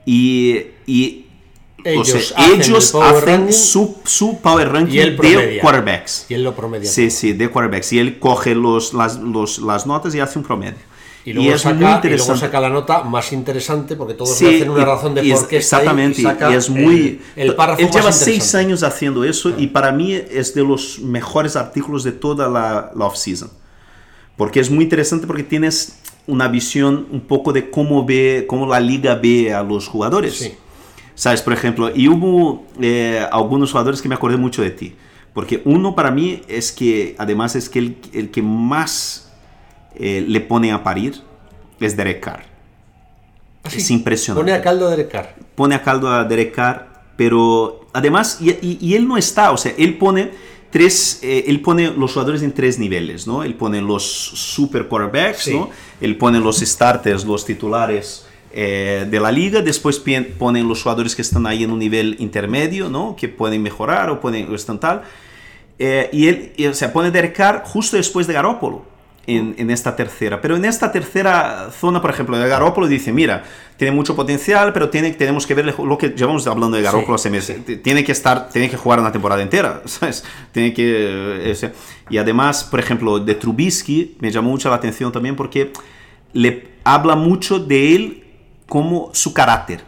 y, 0.05 0.57
y 0.85 1.25
o 1.81 1.88
Ellos 1.89 2.07
sea, 2.27 2.38
hacen 2.38 2.61
ellos 2.61 2.93
hacen 2.95 3.53
su, 3.53 3.97
su 4.03 4.39
power 4.41 4.69
ranking 4.71 4.95
y 4.95 4.97
de 5.11 5.15
quarterbacks. 5.61 6.25
Y 6.29 6.33
él 6.33 6.43
lo 6.43 6.55
promedia. 6.55 6.89
Sí, 6.89 7.09
sí, 7.09 7.33
de 7.33 7.49
quarterbacks. 7.49 7.93
Y 7.93 7.99
él 7.99 8.19
coge 8.19 8.53
los, 8.55 8.93
las, 8.93 9.17
los- 9.19 9.59
las 9.59 9.88
notas 9.88 10.13
y 10.13 10.19
hace 10.19 10.39
un 10.39 10.45
promedio. 10.45 10.77
Y 11.25 11.33
luego, 11.33 11.53
es 11.53 11.65
muy 11.65 11.73
saca, 11.73 11.75
y 11.75 11.79
luego 11.81 11.95
interesante. 11.95 12.39
saca 12.39 12.59
la 12.61 12.69
nota 12.69 13.03
más 13.03 13.31
interesante 13.33 13.95
porque 13.95 14.13
todos 14.13 14.35
Sí, 14.35 14.45
le 14.45 14.55
hacen 14.55 14.69
una 14.69 14.81
y- 14.81 14.85
razón 14.85 15.13
de 15.15 15.25
y 15.25 15.31
por 15.31 15.41
es- 15.41 15.47
qué 15.47 15.57
está 15.57 15.77
ahí 15.77 15.81
exactamente 15.83 16.21
y 16.21 16.23
saca 16.23 16.51
y 16.51 16.55
es 16.55 16.69
muy 16.69 17.21
el, 17.35 17.49
el 17.49 17.55
párrafo 17.55 17.81
él 17.81 17.89
lleva 17.91 18.11
seis 18.11 18.27
interesante. 18.38 18.57
años 18.65 18.83
haciendo 18.83 19.23
eso 19.25 19.51
y 19.58 19.67
para 19.67 19.91
mí 19.91 20.13
es 20.13 20.53
de 20.55 20.63
los 20.63 20.99
mejores 20.99 21.55
artículos 21.55 22.03
de 22.03 22.13
toda 22.13 22.47
la, 22.47 22.91
la 22.95 23.05
off-season 23.05 23.49
porque 24.38 24.60
es 24.62 24.71
muy 24.71 24.84
interesante 24.86 25.27
porque 25.27 25.43
tienes 25.43 25.99
una 26.25 26.47
visión 26.47 27.08
un 27.12 27.21
poco 27.21 27.51
de 27.51 27.69
cómo 27.69 28.05
ve 28.05 28.45
cómo 28.47 28.65
la 28.65 28.79
liga 28.79 29.15
ve 29.15 29.53
a 29.53 29.62
los 29.62 29.88
jugadores 29.89 30.36
Sí. 30.38 30.53
sabes 31.15 31.41
por 31.41 31.51
ejemplo 31.53 31.91
y 31.93 32.08
hubo 32.08 32.65
eh, 32.82 33.25
algunos 33.32 33.71
jugadores 33.71 34.01
que 34.01 34.08
me 34.08 34.15
acordé 34.15 34.38
mucho 34.38 34.62
de 34.62 34.71
ti 34.71 34.95
porque 35.34 35.62
uno 35.65 35.95
para 35.95 36.12
mí 36.12 36.41
es 36.47 36.71
que 36.71 37.15
además 37.17 37.55
es 37.58 37.67
que 37.69 37.79
el, 37.79 37.97
el 38.13 38.32
que 38.32 38.41
más 38.41 39.29
eh, 39.95 40.23
le 40.28 40.41
pone 40.41 40.71
a 40.71 40.84
parir 40.84 41.21
es 41.80 41.95
Derek 41.95 42.19
Carr 42.19 42.43
Así, 43.63 43.78
es 43.80 43.91
impresionante 43.91 44.41
Pone 44.45 44.58
a 44.58 44.62
caldo 44.62 44.89
de 44.89 45.08
Carr. 45.08 45.36
pone 45.56 45.75
a 45.75 45.82
caldo 45.84 46.10
a 46.12 46.23
Derek 46.23 46.54
Carr, 46.54 46.88
pero 47.17 47.86
además, 47.93 48.38
y, 48.41 48.52
y- 48.52 48.78
y 48.82 48.95
él 48.95 49.08
no 49.08 49.17
está, 49.17 49.52
o 49.52 49.58
sea, 49.58 49.73
él 49.78 49.97
pone 49.97 50.32
tres, 50.71 51.19
eh, 51.23 51.43
él 51.47 51.62
pone 51.62 51.91
los 51.91 52.13
jugadores 52.13 52.41
en 52.43 52.54
tres 52.54 52.80
niveles, 52.80 53.28
¿no? 53.28 53.43
Él 53.43 53.56
pone 53.56 53.82
los 53.82 54.04
super 54.06 54.88
quarterbacks, 54.88 55.43
Sí. 55.43 55.54
¿no? 55.54 55.69
Él 55.99 56.15
pone 56.17 56.39
los 56.39 56.60
starters, 56.60 57.25
los 57.25 57.43
titulares 57.45 58.25
eh, 58.54 59.06
de 59.10 59.19
la 59.19 59.32
liga, 59.32 59.62
después 59.62 60.02
ponen 60.38 60.67
los 60.67 60.82
jugadores 60.82 61.15
que 61.15 61.21
están 61.21 61.45
ahí 61.45 61.63
en 61.63 61.71
un 61.71 61.80
nivel 61.80 62.15
intermedio, 62.19 62.89
¿no? 62.89 63.15
Que 63.15 63.28
pueden 63.28 63.62
mejorar 63.62 64.10
o 64.10 64.19
pueden 64.21 64.49
o 64.52 64.56
están 64.56 64.80
tal. 64.80 65.02
Eh, 65.78 66.10
y 66.13 66.28
él, 66.28 66.54
o 66.69 66.73
sea, 66.73 66.91
pone 66.93 67.12
Derek 67.12 67.36
Carr 67.36 67.63
justo 67.65 67.97
después 67.97 68.25
de 68.28 68.34
Garoppolo. 68.34 68.86
En, 69.38 69.54
en 69.58 69.70
esta 69.70 69.96
tercera, 69.96 70.42
pero 70.42 70.56
en 70.56 70.65
esta 70.65 70.92
tercera 70.92 71.70
zona, 71.78 72.02
por 72.02 72.10
ejemplo, 72.10 72.38
de 72.38 72.48
Garoppolo 72.48 72.88
dice, 72.88 73.12
mira, 73.12 73.44
tiene 73.78 73.94
mucho 73.96 74.15
potencial, 74.15 74.74
pero 74.74 74.89
tiene, 74.89 75.12
tenemos 75.12 75.46
que 75.46 75.54
ver 75.54 75.76
lo 75.78 75.98
que 75.98 76.10
llevamos 76.10 76.48
hablando 76.48 76.78
de 76.78 76.84
Garoppolo 76.84 77.18
Sí, 77.18 77.28
hace 77.28 77.30
meses. 77.30 77.65
T- 77.65 77.78
Tiene 77.78 78.04
que 78.04 78.12
estar, 78.12 78.50
tiene 78.50 78.70
que 78.70 78.78
jugar 78.78 79.00
una 79.00 79.12
temporada 79.12 79.42
entera, 79.42 79.82
¿sabes? 79.86 80.24
Tiene 80.52 80.74
que, 80.74 80.84
eh, 80.86 81.52
ese- 81.52 81.72
y 82.10 82.18
además, 82.18 82.63
por 82.63 82.80
ejemplo, 82.80 83.20
de 83.20 83.36
Trubisky 83.36 84.18
me 84.20 84.32
llamó 84.32 84.50
mucho 84.50 84.70
la 84.70 84.76
atención 84.78 85.12
también 85.12 85.36
porque 85.36 85.72
le 86.34 86.70
habla 86.84 87.15
mucho 87.15 87.60
de 87.60 87.96
él 87.96 88.24
como 88.68 89.10
su 89.13 89.34
carácter. 89.34 89.82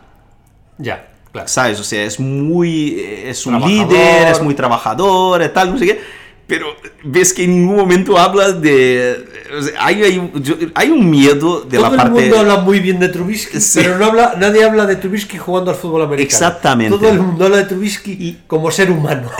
Ya, 0.77 1.07
claro. 1.31 1.47
¿sabes? 1.47 1.79
O 1.79 1.83
sea, 1.83 2.03
es 2.03 2.19
muy. 2.19 2.99
Es 2.99 3.45
un 3.45 3.53
líder, 3.61 4.27
es 4.27 4.41
muy 4.41 4.53
trabajador, 4.55 5.41
y 5.43 5.49
tal, 5.49 5.71
no 5.71 5.77
sé 5.77 5.85
qué. 5.85 6.20
Pero 6.51 6.67
ves 7.05 7.31
que 7.33 7.45
en 7.45 7.51
ningún 7.51 7.77
momento 7.77 8.17
habla 8.17 8.51
de. 8.51 9.25
o 9.57 9.61
sea, 9.61 9.85
hay, 9.85 10.03
hay, 10.03 10.31
hay 10.75 10.89
un 10.89 11.09
miedo 11.09 11.61
de 11.61 11.77
Todo 11.77 11.81
la 11.87 11.87
el 11.91 11.95
parte. 11.95 12.19
mundo 12.21 12.39
habla 12.39 12.57
muy 12.57 12.81
bien 12.81 12.99
de 12.99 13.07
Trubisky, 13.07 13.61
Sí. 13.61 13.79
pero 13.81 13.97
no 13.97 14.05
habla, 14.07 14.35
nadie 14.37 14.61
habla 14.65 14.85
de 14.85 14.97
Trubisky 14.97 15.37
jugando 15.37 15.71
al 15.71 15.77
fútbol 15.77 16.01
americano. 16.01 16.25
Exactamente. 16.25 16.97
Todo 16.97 17.07
el 17.09 17.21
mundo 17.21 17.45
habla 17.45 17.55
de 17.57 17.63
Trubisky 17.63 18.39
como 18.47 18.69
ser 18.69 18.91
humano. 18.91 19.29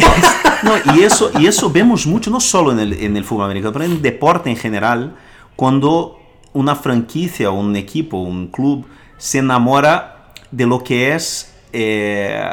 No, 0.63 0.74
y, 0.95 1.02
eso, 1.04 1.32
y 1.39 1.47
eso 1.47 1.71
vemos 1.71 2.06
mucho, 2.06 2.30
no 2.30 2.39
solo 2.39 2.71
en 2.71 2.80
el, 2.80 2.93
en 2.93 3.17
el 3.17 3.24
fútbol 3.26 3.45
americano, 3.45 3.74
pero 3.74 3.84
en 3.86 3.93
el 3.93 4.02
deporte 4.04 4.47
en 4.52 4.56
general, 4.56 5.15
cuando 5.56 6.19
una 6.54 6.76
franquicia, 6.76 7.50
un 7.50 7.76
equipo, 7.76 8.17
un 8.21 8.45
club 8.47 8.86
se 9.17 9.39
enamora 9.39 10.32
de 10.52 10.67
lo 10.67 10.84
que 10.84 11.15
es. 11.15 11.52
eh, 11.74 12.45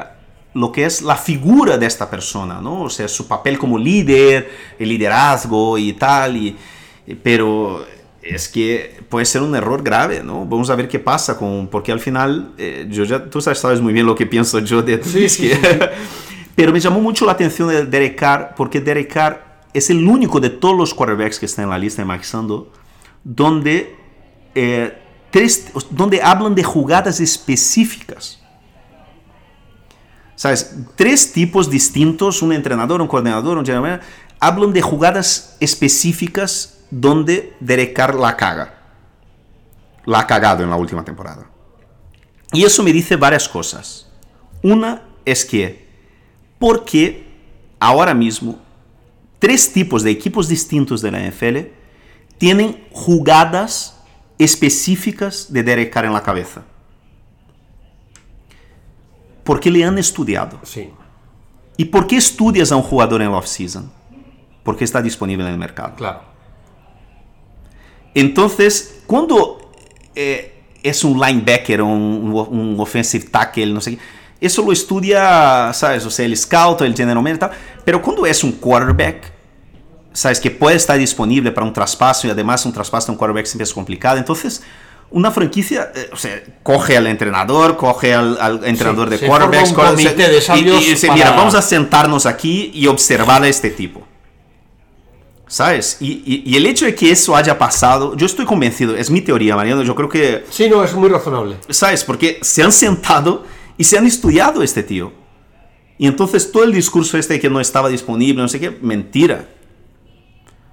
lo 0.54 0.72
que 0.72 0.84
es 0.84 1.02
la 1.02 1.16
figura 1.16 1.76
de 1.78 1.86
esta 1.86 2.08
persona, 2.10 2.60
¿no? 2.60 2.82
O 2.82 2.90
sea, 2.90 3.06
su 3.08 3.26
papel 3.28 3.58
como 3.58 3.78
líder, 3.78 4.50
el 4.78 4.88
liderazgo 4.88 5.76
y 5.78 5.92
tal, 5.92 6.36
y, 6.36 6.56
y- 7.06 7.14
pero 7.14 7.84
es 8.22 8.48
que 8.48 9.00
puede 9.08 9.24
ser 9.24 9.42
un 9.42 9.54
error 9.54 9.82
grave, 9.82 10.22
¿no? 10.22 10.44
Vamos 10.44 10.68
a 10.70 10.74
ver 10.74 10.88
qué 10.88 10.98
pasa 10.98 11.36
con, 11.38 11.68
porque 11.68 11.92
al 11.92 12.00
final, 12.00 12.52
eh, 12.58 12.86
yo 12.90 13.04
ya, 13.04 13.24
tú 13.30 13.40
sabes, 13.40 13.58
sabes 13.58 13.80
muy 13.80 13.92
bien 13.92 14.06
lo 14.06 14.14
que 14.14 14.26
pienso 14.26 14.58
yo 14.60 14.82
de 14.82 15.02
Sí, 15.02 15.28
sí, 15.28 15.48
que- 15.48 15.54
sí. 15.54 15.60
pero 16.56 16.72
me 16.72 16.80
llamó 16.80 17.00
mucho 17.00 17.24
la 17.24 17.32
atención 17.32 17.68
de 17.68 17.84
Derek 17.86 18.16
Carr, 18.18 18.54
porque 18.56 18.80
Derek 18.80 19.12
Carr 19.12 19.60
es 19.72 19.90
el 19.90 20.06
único 20.06 20.40
de 20.40 20.50
todos 20.50 20.76
los 20.76 20.92
quarterbacks 20.94 21.38
que 21.38 21.46
están 21.46 21.64
en 21.64 21.70
la 21.70 21.78
lista 21.78 22.02
de 22.02 22.08
Mike 22.08 22.24
Sando, 22.24 22.72
donde, 23.22 23.94
eh, 24.54 24.98
tres, 25.30 25.68
donde 25.90 26.20
hablan 26.22 26.54
de 26.54 26.64
jugadas 26.64 27.20
específicas. 27.20 28.37
¿Sabes? 30.38 30.72
Tres 30.94 31.32
tipos 31.32 31.68
distintos, 31.68 32.42
un 32.42 32.52
entrenador, 32.52 33.00
un 33.00 33.08
coordinador, 33.08 33.58
un 33.58 33.66
general 33.66 34.00
hablan 34.38 34.72
de 34.72 34.80
jugadas 34.80 35.56
específicas 35.58 36.78
donde 36.92 37.56
Derek 37.58 37.92
Carr 37.92 38.14
la 38.14 38.36
caga. 38.36 38.72
La 40.04 40.20
ha 40.20 40.26
cagado 40.28 40.62
en 40.62 40.70
la 40.70 40.76
última 40.76 41.04
temporada. 41.04 41.50
Y 42.52 42.62
eso 42.62 42.84
me 42.84 42.92
dice 42.92 43.16
varias 43.16 43.48
cosas. 43.48 44.06
Una 44.62 45.02
es 45.24 45.44
que, 45.44 45.88
porque 46.60 47.26
ahora 47.80 48.14
mismo 48.14 48.60
tres 49.40 49.72
tipos 49.72 50.04
de 50.04 50.12
equipos 50.12 50.46
distintos 50.46 51.02
de 51.02 51.10
la 51.10 51.18
NFL 51.18 51.58
tienen 52.38 52.86
jugadas 52.92 53.96
específicas 54.38 55.52
de 55.52 55.64
Derek 55.64 55.92
Carr 55.92 56.04
en 56.04 56.12
la 56.12 56.22
cabeza. 56.22 56.62
Porque 59.48 59.70
le 59.70 59.82
han 59.82 59.96
estudiado. 59.96 60.60
Sí. 60.62 60.90
¿Y 61.78 61.86
por 61.86 62.06
qué 62.06 62.18
estudias 62.18 62.70
a 62.70 62.76
un 62.76 62.82
jugador 62.82 63.22
en 63.22 63.32
la 63.32 63.38
off-season? 63.38 63.90
Porque 64.62 64.84
está 64.84 65.00
disponible 65.00 65.42
en 65.46 65.52
el 65.52 65.58
mercado. 65.58 65.94
Claro. 65.96 66.20
Entonces, 68.12 69.00
cuando 69.06 69.72
eh, 70.14 70.64
es 70.82 71.02
un 71.02 71.18
linebacker, 71.18 71.80
un, 71.80 72.30
un 72.30 72.76
offensive 72.78 73.24
tackle, 73.30 73.72
no 73.72 73.80
sé 73.80 73.96
qué. 73.96 74.02
Eso 74.38 74.62
lo 74.62 74.70
estudia, 74.70 75.72
¿sabes? 75.72 76.04
O 76.04 76.10
sea, 76.10 76.26
el 76.26 76.36
scout, 76.36 76.82
el 76.82 76.94
general 76.94 77.22
manager 77.22 77.38
tal. 77.38 77.50
Pero 77.86 78.02
cuando 78.02 78.26
es 78.26 78.44
un 78.44 78.52
quarterback, 78.52 79.32
¿sabes? 80.12 80.40
Que 80.40 80.50
puede 80.50 80.76
estar 80.76 80.98
disponible 80.98 81.52
para 81.52 81.66
un 81.66 81.72
traspaso 81.72 82.26
y 82.26 82.30
además 82.30 82.66
un 82.66 82.74
traspaso 82.74 83.06
de 83.06 83.12
un 83.12 83.18
quarterback 83.18 83.46
siempre 83.46 83.64
es 83.64 83.72
complicado. 83.72 84.18
Entonces, 84.18 84.62
una 85.10 85.30
franquicia, 85.30 85.90
eh, 85.94 86.10
o 86.12 86.16
sea, 86.16 86.42
coge 86.62 86.96
al 86.96 87.06
entrenador, 87.06 87.76
coge 87.76 88.12
al, 88.14 88.38
al 88.40 88.64
entrenador 88.64 89.08
Sí, 89.08 89.12
de 89.12 89.18
se 89.18 89.26
quarterbacks, 89.26 89.70
un 89.70 89.74
comité 89.74 90.14
de 90.28 90.38
y- 90.56 90.58
y, 90.58 90.90
dice, 90.90 91.06
para- 91.06 91.14
mira, 91.16 91.30
vamos 91.30 91.54
a 91.54 91.62
sentarnos 91.62 92.26
aquí 92.26 92.70
y 92.74 92.86
observar 92.86 93.42
a 93.42 93.48
este 93.48 93.70
tipo. 93.70 94.06
¿Sabes? 95.46 95.96
Y, 96.00 96.22
y- 96.26 96.42
y 96.44 96.56
el 96.56 96.66
hecho 96.66 96.84
de 96.84 96.94
que 96.94 97.10
eso 97.10 97.34
haya 97.34 97.56
pasado, 97.58 98.14
yo 98.16 98.26
estoy 98.26 98.44
convencido, 98.44 98.94
es 98.94 99.10
mi 99.10 99.22
teoría, 99.22 99.56
Mariano, 99.56 99.82
yo 99.82 99.94
creo 99.94 100.08
que, 100.10 100.44
Sí, 100.50 100.68
no, 100.68 100.84
es 100.84 100.92
muy 100.92 101.08
razonable. 101.08 101.56
¿sabes? 101.70 102.04
Porque 102.04 102.38
se 102.42 102.62
han 102.62 102.70
sentado 102.72 103.46
y 103.78 103.84
se 103.84 103.96
han 103.96 104.06
estudiado 104.06 104.62
este 104.62 104.82
tío. 104.82 105.10
Y 105.96 106.06
entonces 106.06 106.52
todo 106.52 106.64
el 106.64 106.72
discurso 106.72 107.16
este 107.16 107.34
de 107.34 107.40
que 107.40 107.48
no 107.48 107.60
estaba 107.60 107.88
disponible, 107.88 108.42
no 108.42 108.48
sé 108.48 108.60
qué, 108.60 108.70
mentira. 108.82 109.48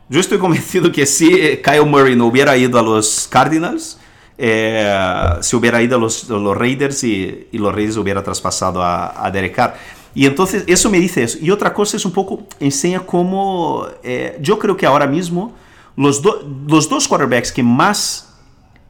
Yo 0.10 0.19
estoy 0.19 0.38
convencido 0.39 0.91
que 0.91 1.06
si 1.06 1.34
eh, 1.34 1.62
Kyle 1.63 1.86
Murray 1.86 2.15
no 2.17 2.26
hubiera 2.28 2.56
ido 2.58 2.78
a 2.78 2.84
los 2.84 3.28
Cardinals, 3.32 3.98
eh, 4.38 5.30
se 5.41 5.56
hubiera 5.56 5.82
ido 5.82 6.00
los, 6.00 6.28
los 6.30 6.58
Raiders 6.58 7.04
y, 7.04 7.48
y 7.52 7.58
los 7.58 7.74
Raiders 7.74 7.98
hubiera 7.98 8.24
traspasado 8.24 8.82
a, 8.84 9.26
a 9.26 9.32
Derek 9.32 9.56
Carr. 9.56 9.76
Y 10.13 10.26
entonces 10.26 10.63
eso 10.67 10.89
me 10.89 11.00
dice 11.00 11.24
eso. 11.24 11.38
Y 11.41 11.52
otra 11.52 11.74
cosa 11.74 11.98
es 11.98 12.06
un 12.06 12.12
poco, 12.13 12.48
enseña 12.60 13.02
cómo, 13.02 13.86
eh, 14.04 14.38
yo 14.41 14.58
creo 14.60 14.78
que 14.78 14.86
ahora 14.86 15.08
mismo 15.08 15.54
los, 15.98 16.21
do- 16.21 16.48
los 16.67 16.88
dos 16.89 17.08
quarterbacks 17.08 17.52
que 17.52 17.63
más 17.63 18.34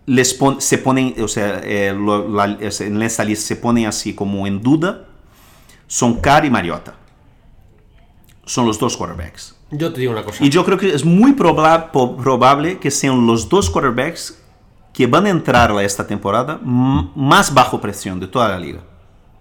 les 0.06 0.34
pon- 0.36 0.62
se 0.62 0.78
ponen, 0.78 1.16
o 1.24 1.28
sea, 1.28 1.62
eh, 1.64 1.94
lo- 1.98 2.28
la- 2.30 2.58
en 2.60 3.02
esta 3.02 3.24
lista 3.24 3.48
se 3.48 3.56
ponen 3.56 3.88
así 3.88 4.14
como 4.14 4.46
en 4.46 4.62
duda, 4.62 5.06
son 5.88 6.20
Carr 6.22 6.46
y 6.46 6.50
Mariota. 6.52 6.94
Son 8.46 8.68
los 8.68 8.78
dos 8.78 8.96
quarterbacks. 8.96 9.56
Yo 9.72 9.92
te 9.92 10.00
digo 10.02 10.12
una 10.12 10.24
cosa. 10.24 10.44
Y 10.44 10.50
yo 10.50 10.64
creo 10.64 10.78
que 10.78 10.94
es 10.94 11.04
muy 11.04 11.34
proba- 11.34 11.90
probable 11.92 12.78
que 12.78 12.92
sean 12.92 13.26
los 13.26 13.50
dos 13.50 13.70
quarterbacks 13.72 14.40
que 14.96 15.08
van 15.08 15.26
a 15.26 15.30
entrar 15.30 15.72
a 15.72 15.84
esta 15.84 16.08
temporada 16.08 16.60
más 16.64 17.54
bajo 17.54 17.82
presión 17.82 18.20
de 18.20 18.28
toda 18.28 18.48
la 18.48 18.58
liga. 18.58 18.80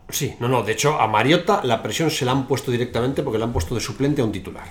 Sí, 0.09 0.35
no, 0.41 0.49
no. 0.49 0.63
De 0.63 0.73
hecho, 0.73 1.01
a 1.01 1.07
Mariota 1.07 1.61
la 1.63 1.81
presión 1.83 2.11
se 2.11 2.25
la 2.25 2.33
han 2.33 2.47
puesto 2.47 2.73
directamente 2.73 3.23
porque 3.23 3.39
le 3.39 3.45
han 3.45 3.53
puesto 3.53 3.75
de 3.75 3.81
suplente 3.81 4.21
a 4.21 4.25
un 4.25 4.33
titular. 4.33 4.65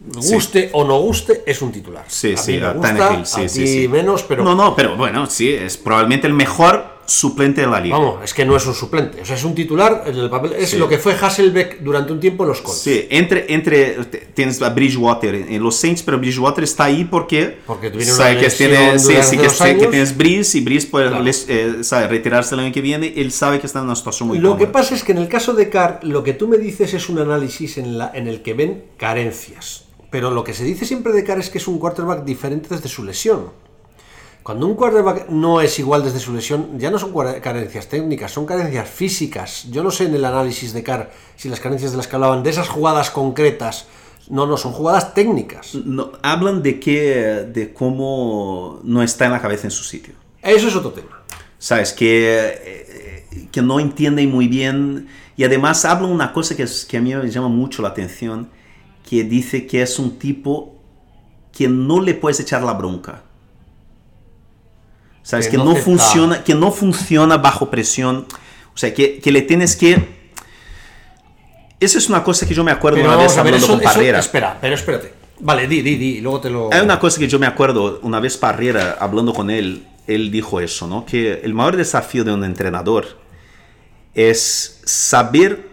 Guste 0.00 0.70
o 0.72 0.84
no 0.84 0.98
guste, 1.00 1.42
es 1.46 1.60
un 1.60 1.70
titular. 1.70 2.04
Sí, 2.06 2.32
a 2.32 2.36
sí, 2.36 2.58
me 2.58 2.66
a 2.66 2.72
gusta, 2.72 2.96
Tannehill, 2.96 3.26
sí, 3.26 3.44
a 3.44 3.48
sí, 3.48 3.60
ti 3.60 3.66
sí. 3.66 3.88
menos, 3.88 4.22
pero 4.22 4.42
No, 4.44 4.54
no, 4.54 4.74
pero 4.74 4.96
bueno, 4.96 5.26
sí, 5.26 5.52
es 5.52 5.76
probablemente 5.76 6.26
el 6.26 6.32
mejor 6.32 6.95
suplente 7.06 7.60
de 7.62 7.66
la 7.68 7.80
liga. 7.80 7.96
vamos, 7.98 8.16
es 8.24 8.34
que 8.34 8.44
no 8.44 8.56
es 8.56 8.66
un 8.66 8.74
suplente. 8.74 9.20
O 9.22 9.24
sea, 9.24 9.36
es 9.36 9.44
un 9.44 9.54
titular 9.54 10.04
en 10.06 10.16
el 10.16 10.28
papel. 10.28 10.52
Es 10.54 10.70
Sí. 10.70 10.76
lo 10.78 10.88
que 10.88 10.98
fue 10.98 11.14
Hasselbeck 11.14 11.80
durante 11.80 12.12
un 12.12 12.20
tiempo 12.20 12.42
en 12.44 12.48
los 12.50 12.60
Colts. 12.60 12.80
Sí, 12.80 13.06
entre, 13.10 13.52
entre 13.54 14.04
tienes 14.34 14.60
a 14.62 14.70
Bridgewater 14.70 15.34
en 15.34 15.62
los 15.62 15.76
Saints, 15.76 16.02
pero 16.02 16.18
Bridgewater 16.18 16.64
está 16.64 16.84
ahí 16.84 17.04
porque, 17.04 17.58
Porque 17.66 17.88
sabe 18.04 18.38
que, 18.38 18.48
tiene, 18.50 18.98
sí, 18.98 19.14
sí, 19.22 19.38
que, 19.38 19.48
sé 19.50 19.76
que 19.78 19.86
tienes 19.86 20.16
Breeze 20.16 20.58
y 20.58 20.60
Breeze 20.62 20.88
puede 20.88 21.08
Claro. 21.08 21.22
les- 21.22 21.46
eh, 21.48 21.82
sabe, 21.84 22.08
retirarse 22.08 22.54
el 22.54 22.60
año 22.60 22.72
que 22.72 22.80
viene. 22.80 23.12
Él 23.16 23.30
sabe 23.32 23.60
que 23.60 23.66
está 23.66 23.78
en 23.78 23.86
una 23.86 23.96
situación 23.96 24.28
muy 24.28 24.38
Lo 24.38 24.56
que 24.56 24.64
cómoda. 24.64 24.72
pasa 24.72 24.94
es 24.94 25.02
que 25.04 25.12
en 25.12 25.18
el 25.18 25.28
caso 25.28 25.54
de 25.54 25.68
Carr, 25.70 26.00
lo 26.02 26.22
que 26.24 26.32
tú 26.32 26.48
me 26.48 26.58
dices 26.58 26.92
es 26.94 27.08
un 27.08 27.18
análisis 27.18 27.78
en, 27.78 27.98
la, 27.98 28.10
en 28.14 28.26
el 28.28 28.42
que 28.42 28.54
ven 28.54 28.84
carencias. 28.96 29.84
Pero 30.10 30.30
lo 30.30 30.44
que 30.44 30.54
se 30.54 30.64
dice 30.64 30.84
siempre 30.86 31.12
de 31.12 31.24
Carr 31.24 31.40
es 31.40 31.50
que 31.50 31.58
es 31.58 31.66
un 31.68 31.78
quarterback 31.78 32.24
diferente 32.24 32.68
desde 32.70 32.88
su 32.88 33.04
lesión. 33.04 33.50
Cuando 34.46 34.68
un 34.68 34.76
quarterback 34.76 35.28
no 35.28 35.60
es 35.60 35.76
igual 35.80 36.04
desde 36.04 36.20
su 36.20 36.32
lesión, 36.32 36.78
ya 36.78 36.88
no 36.88 37.00
son 37.00 37.12
carencias 37.42 37.88
técnicas, 37.88 38.30
son 38.30 38.46
carencias 38.46 38.88
físicas. 38.88 39.66
Yo 39.72 39.82
no 39.82 39.90
sé 39.90 40.04
en 40.04 40.14
el 40.14 40.24
análisis 40.24 40.72
de 40.72 40.84
Carr 40.84 41.10
si 41.34 41.48
las 41.48 41.58
carencias 41.58 41.90
de 41.90 41.96
las 41.96 42.06
que 42.06 42.14
hablaban, 42.14 42.44
de 42.44 42.50
esas 42.50 42.68
jugadas 42.68 43.10
concretas, 43.10 43.86
no, 44.30 44.46
no, 44.46 44.56
son 44.56 44.70
jugadas 44.70 45.14
técnicas. 45.14 45.74
No, 45.74 46.12
hablan 46.22 46.62
de 46.62 46.78
que 46.78 47.44
de 47.52 47.72
cómo 47.74 48.78
no 48.84 49.02
está 49.02 49.24
en 49.26 49.32
la 49.32 49.42
cabeza 49.42 49.66
en 49.66 49.72
su 49.72 49.82
sitio. 49.82 50.14
Eso 50.40 50.68
es 50.68 50.76
otro 50.76 50.92
tema. 50.92 51.24
sabes 51.58 51.92
que 51.92 52.06
eh, 52.70 53.48
que 53.50 53.62
no 53.62 53.80
entienden 53.80 54.30
muy 54.30 54.46
bien 54.46 55.08
y 55.36 55.42
además 55.42 55.84
hablan 55.84 56.12
una 56.12 56.32
cosa 56.32 56.54
que, 56.54 56.62
es- 56.62 56.84
que 56.84 56.98
a 56.98 57.00
mí 57.00 57.12
me 57.12 57.28
llama 57.30 57.48
mucho 57.48 57.82
la 57.82 57.88
atención 57.88 58.48
que 59.10 59.24
dice 59.24 59.66
que 59.66 59.82
es 59.82 59.98
un 59.98 60.20
tipo 60.20 60.76
que 61.50 61.66
no 61.66 62.00
le 62.00 62.14
puedes 62.14 62.38
echar 62.38 62.62
la 62.62 62.74
bronca 62.74 63.24
sabes 65.26 65.46
Que 65.46 65.56
que, 65.56 65.58
no 65.58 65.74
funciona 65.74 66.44
que 66.44 66.54
no 66.54 66.70
funciona 66.70 67.36
bajo 67.36 67.68
presión 67.68 68.26
o 68.74 68.78
sea 68.78 68.94
que, 68.94 69.18
que 69.18 69.32
le 69.32 69.42
tienes 69.42 69.74
que 69.74 70.16
esa 71.80 71.98
es 71.98 72.08
una 72.08 72.22
cosa 72.22 72.46
que 72.46 72.54
yo 72.54 72.62
me 72.62 72.70
acuerdo 72.70 72.98
Pero 72.98 73.08
una 73.08 73.18
vez 73.18 73.32
ver, 73.32 73.40
hablando 73.40 73.58
eso, 73.58 73.72
con 73.74 73.80
eso- 73.80 73.92
Parrera 73.92 74.18
espera, 74.20 74.58
pero 74.60 74.74
espérate. 74.74 75.12
Vale, 75.40 75.66
di, 75.66 75.82
di, 75.82 75.96
di, 75.96 76.20
luego 76.22 76.40
te 76.40 76.48
lo... 76.48 76.72
hay 76.72 76.80
una 76.80 76.98
cosa 76.98 77.18
que 77.18 77.28
yo 77.28 77.38
me 77.38 77.46
acuerdo, 77.46 77.98
una 78.02 78.20
vez 78.20 78.38
Parrera, 78.38 78.96
hablando 78.98 79.34
con 79.34 79.50
él, 79.50 79.84
él 80.06 80.30
dijo 80.30 80.60
eso, 80.60 80.86
¿no? 80.86 81.04
Que 81.04 81.40
el 81.42 81.52
mayor 81.52 81.76
desafío 81.76 82.24
de 82.24 82.32
un 82.32 82.44
entrenador 82.44 83.18
es 84.14 84.80
saber 84.86 85.68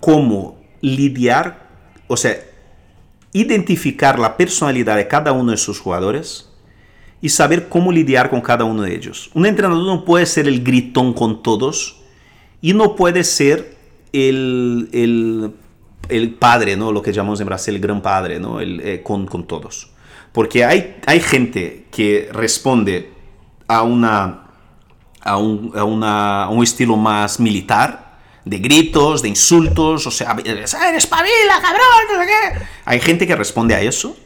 cómo 0.00 0.60
lidiar, 0.80 1.68
o 2.08 2.16
sea, 2.16 2.36
identificar 3.32 4.18
la 4.18 4.36
personalidad 4.36 4.96
de 4.96 5.06
cada 5.06 5.30
uno 5.30 5.52
de 5.52 5.58
sus 5.58 5.78
jugadores 5.78 6.47
y 7.20 7.28
saber 7.30 7.68
cómo 7.68 7.90
lidiar 7.92 8.30
con 8.30 8.40
cada 8.40 8.64
uno 8.64 8.82
de 8.82 8.94
ellos. 8.94 9.30
Un 9.34 9.46
entrenador 9.46 9.84
no 9.84 10.04
puede 10.04 10.26
ser 10.26 10.46
el 10.46 10.62
gritón 10.62 11.12
con 11.14 11.42
todos 11.42 11.96
y 12.60 12.72
no 12.74 12.94
puede 12.96 13.24
ser 13.24 13.76
el, 14.12 14.88
el, 14.92 15.52
el 16.08 16.34
padre, 16.34 16.76
¿no? 16.76 16.92
Lo 16.92 17.02
que 17.02 17.12
llamamos 17.12 17.40
en 17.40 17.46
Brasil 17.46 17.74
el 17.74 17.80
gran 17.80 18.00
padre, 18.02 18.38
¿no? 18.38 18.60
El, 18.60 18.80
eh, 18.80 19.02
con, 19.02 19.26
con 19.26 19.46
todos. 19.46 19.90
Porque 20.32 20.64
hay, 20.64 20.96
hay 21.06 21.20
gente 21.20 21.86
que 21.90 22.28
responde 22.32 23.10
a, 23.66 23.82
una, 23.82 24.44
a, 25.20 25.36
un, 25.38 25.72
a, 25.74 25.84
una- 25.84 26.44
a 26.44 26.48
un 26.50 26.62
estilo 26.62 26.96
más 26.96 27.40
militar, 27.40 28.06
de 28.44 28.58
gritos, 28.58 29.20
de 29.22 29.28
insultos, 29.28 30.06
o 30.06 30.10
sea, 30.10 30.36
espabila, 30.96 31.60
cabrón, 31.60 31.80
no 32.14 32.20
sé 32.20 32.26
qué. 32.26 32.64
Hay 32.86 33.00
gente 33.00 33.26
que 33.26 33.36
responde 33.36 33.74
a 33.74 33.80
eso. 33.82 34.16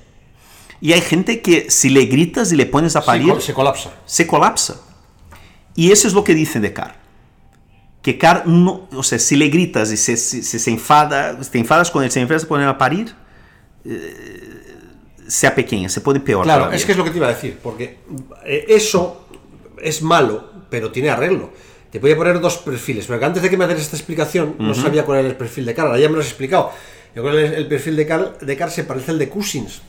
Y 0.82 0.92
hay 0.92 1.00
gente 1.00 1.40
que 1.40 1.70
si 1.70 1.88
le 1.90 2.04
gritas 2.06 2.52
y 2.52 2.56
le 2.56 2.66
pones 2.66 2.96
a 2.96 3.04
parir, 3.04 3.28
col- 3.30 3.40
se 3.40 3.54
colapsa. 3.54 3.90
se 4.04 4.26
colapsa. 4.26 4.80
Y 5.76 5.92
eso 5.92 6.08
es 6.08 6.12
lo 6.12 6.24
que 6.24 6.34
dicen 6.34 6.60
de 6.60 6.72
Carr. 6.74 6.96
Que 8.02 8.18
Carr, 8.18 8.46
no, 8.48 8.88
o 8.92 9.02
sea, 9.04 9.18
si 9.20 9.36
le 9.36 9.48
gritas 9.48 9.92
y 9.92 9.96
se, 9.96 10.16
se, 10.16 10.42
se- 10.42 10.58
se 10.58 10.70
enfada, 10.70 11.38
te 11.38 11.58
enfadas 11.58 11.90
con 11.90 12.02
él, 12.02 12.10
se 12.10 12.20
enfada 12.20 12.42
a 12.42 12.46
poner 12.48 12.66
a 12.68 12.76
parir, 12.76 13.14
eh, 13.84 14.74
sea 15.28 15.54
pequeña, 15.54 15.88
se 15.88 16.00
pone 16.00 16.18
peor. 16.20 16.42
Claro, 16.42 16.62
todavía. 16.62 16.76
es 16.78 16.84
que 16.84 16.92
es 16.92 16.98
lo 16.98 17.04
que 17.04 17.10
te 17.10 17.16
iba 17.18 17.26
a 17.28 17.30
decir, 17.34 17.58
porque 17.62 18.00
eh, 18.44 18.64
eso 18.68 19.26
es 19.80 20.02
malo, 20.02 20.50
pero 20.68 20.90
tiene 20.90 21.10
arreglo. 21.10 21.50
Te 21.92 21.98
voy 22.00 22.10
a 22.10 22.16
poner 22.16 22.40
dos 22.40 22.58
perfiles, 22.58 23.06
porque 23.06 23.24
antes 23.24 23.42
de 23.42 23.50
que 23.50 23.56
me 23.56 23.64
hagas 23.64 23.78
esta 23.80 23.96
explicación, 23.96 24.56
no 24.58 24.74
sabía 24.74 25.04
cuál 25.04 25.20
era 25.20 25.28
el 25.28 25.36
perfil 25.36 25.66
de 25.66 25.74
Carl, 25.74 25.88
ahora 25.88 26.00
ya 26.00 26.08
me 26.08 26.14
lo 26.16 26.20
has 26.22 26.26
explicado. 26.26 26.72
Yo 27.14 27.22
creo 27.22 27.34
que 27.36 27.44
el, 27.46 27.54
el 27.54 27.68
perfil 27.68 27.94
de 27.96 28.06
Carl, 28.06 28.36
de 28.40 28.56
Carl 28.56 28.72
se 28.72 28.82
parece 28.84 29.10
al 29.12 29.18
de 29.18 29.28
Cousins. 29.28 29.82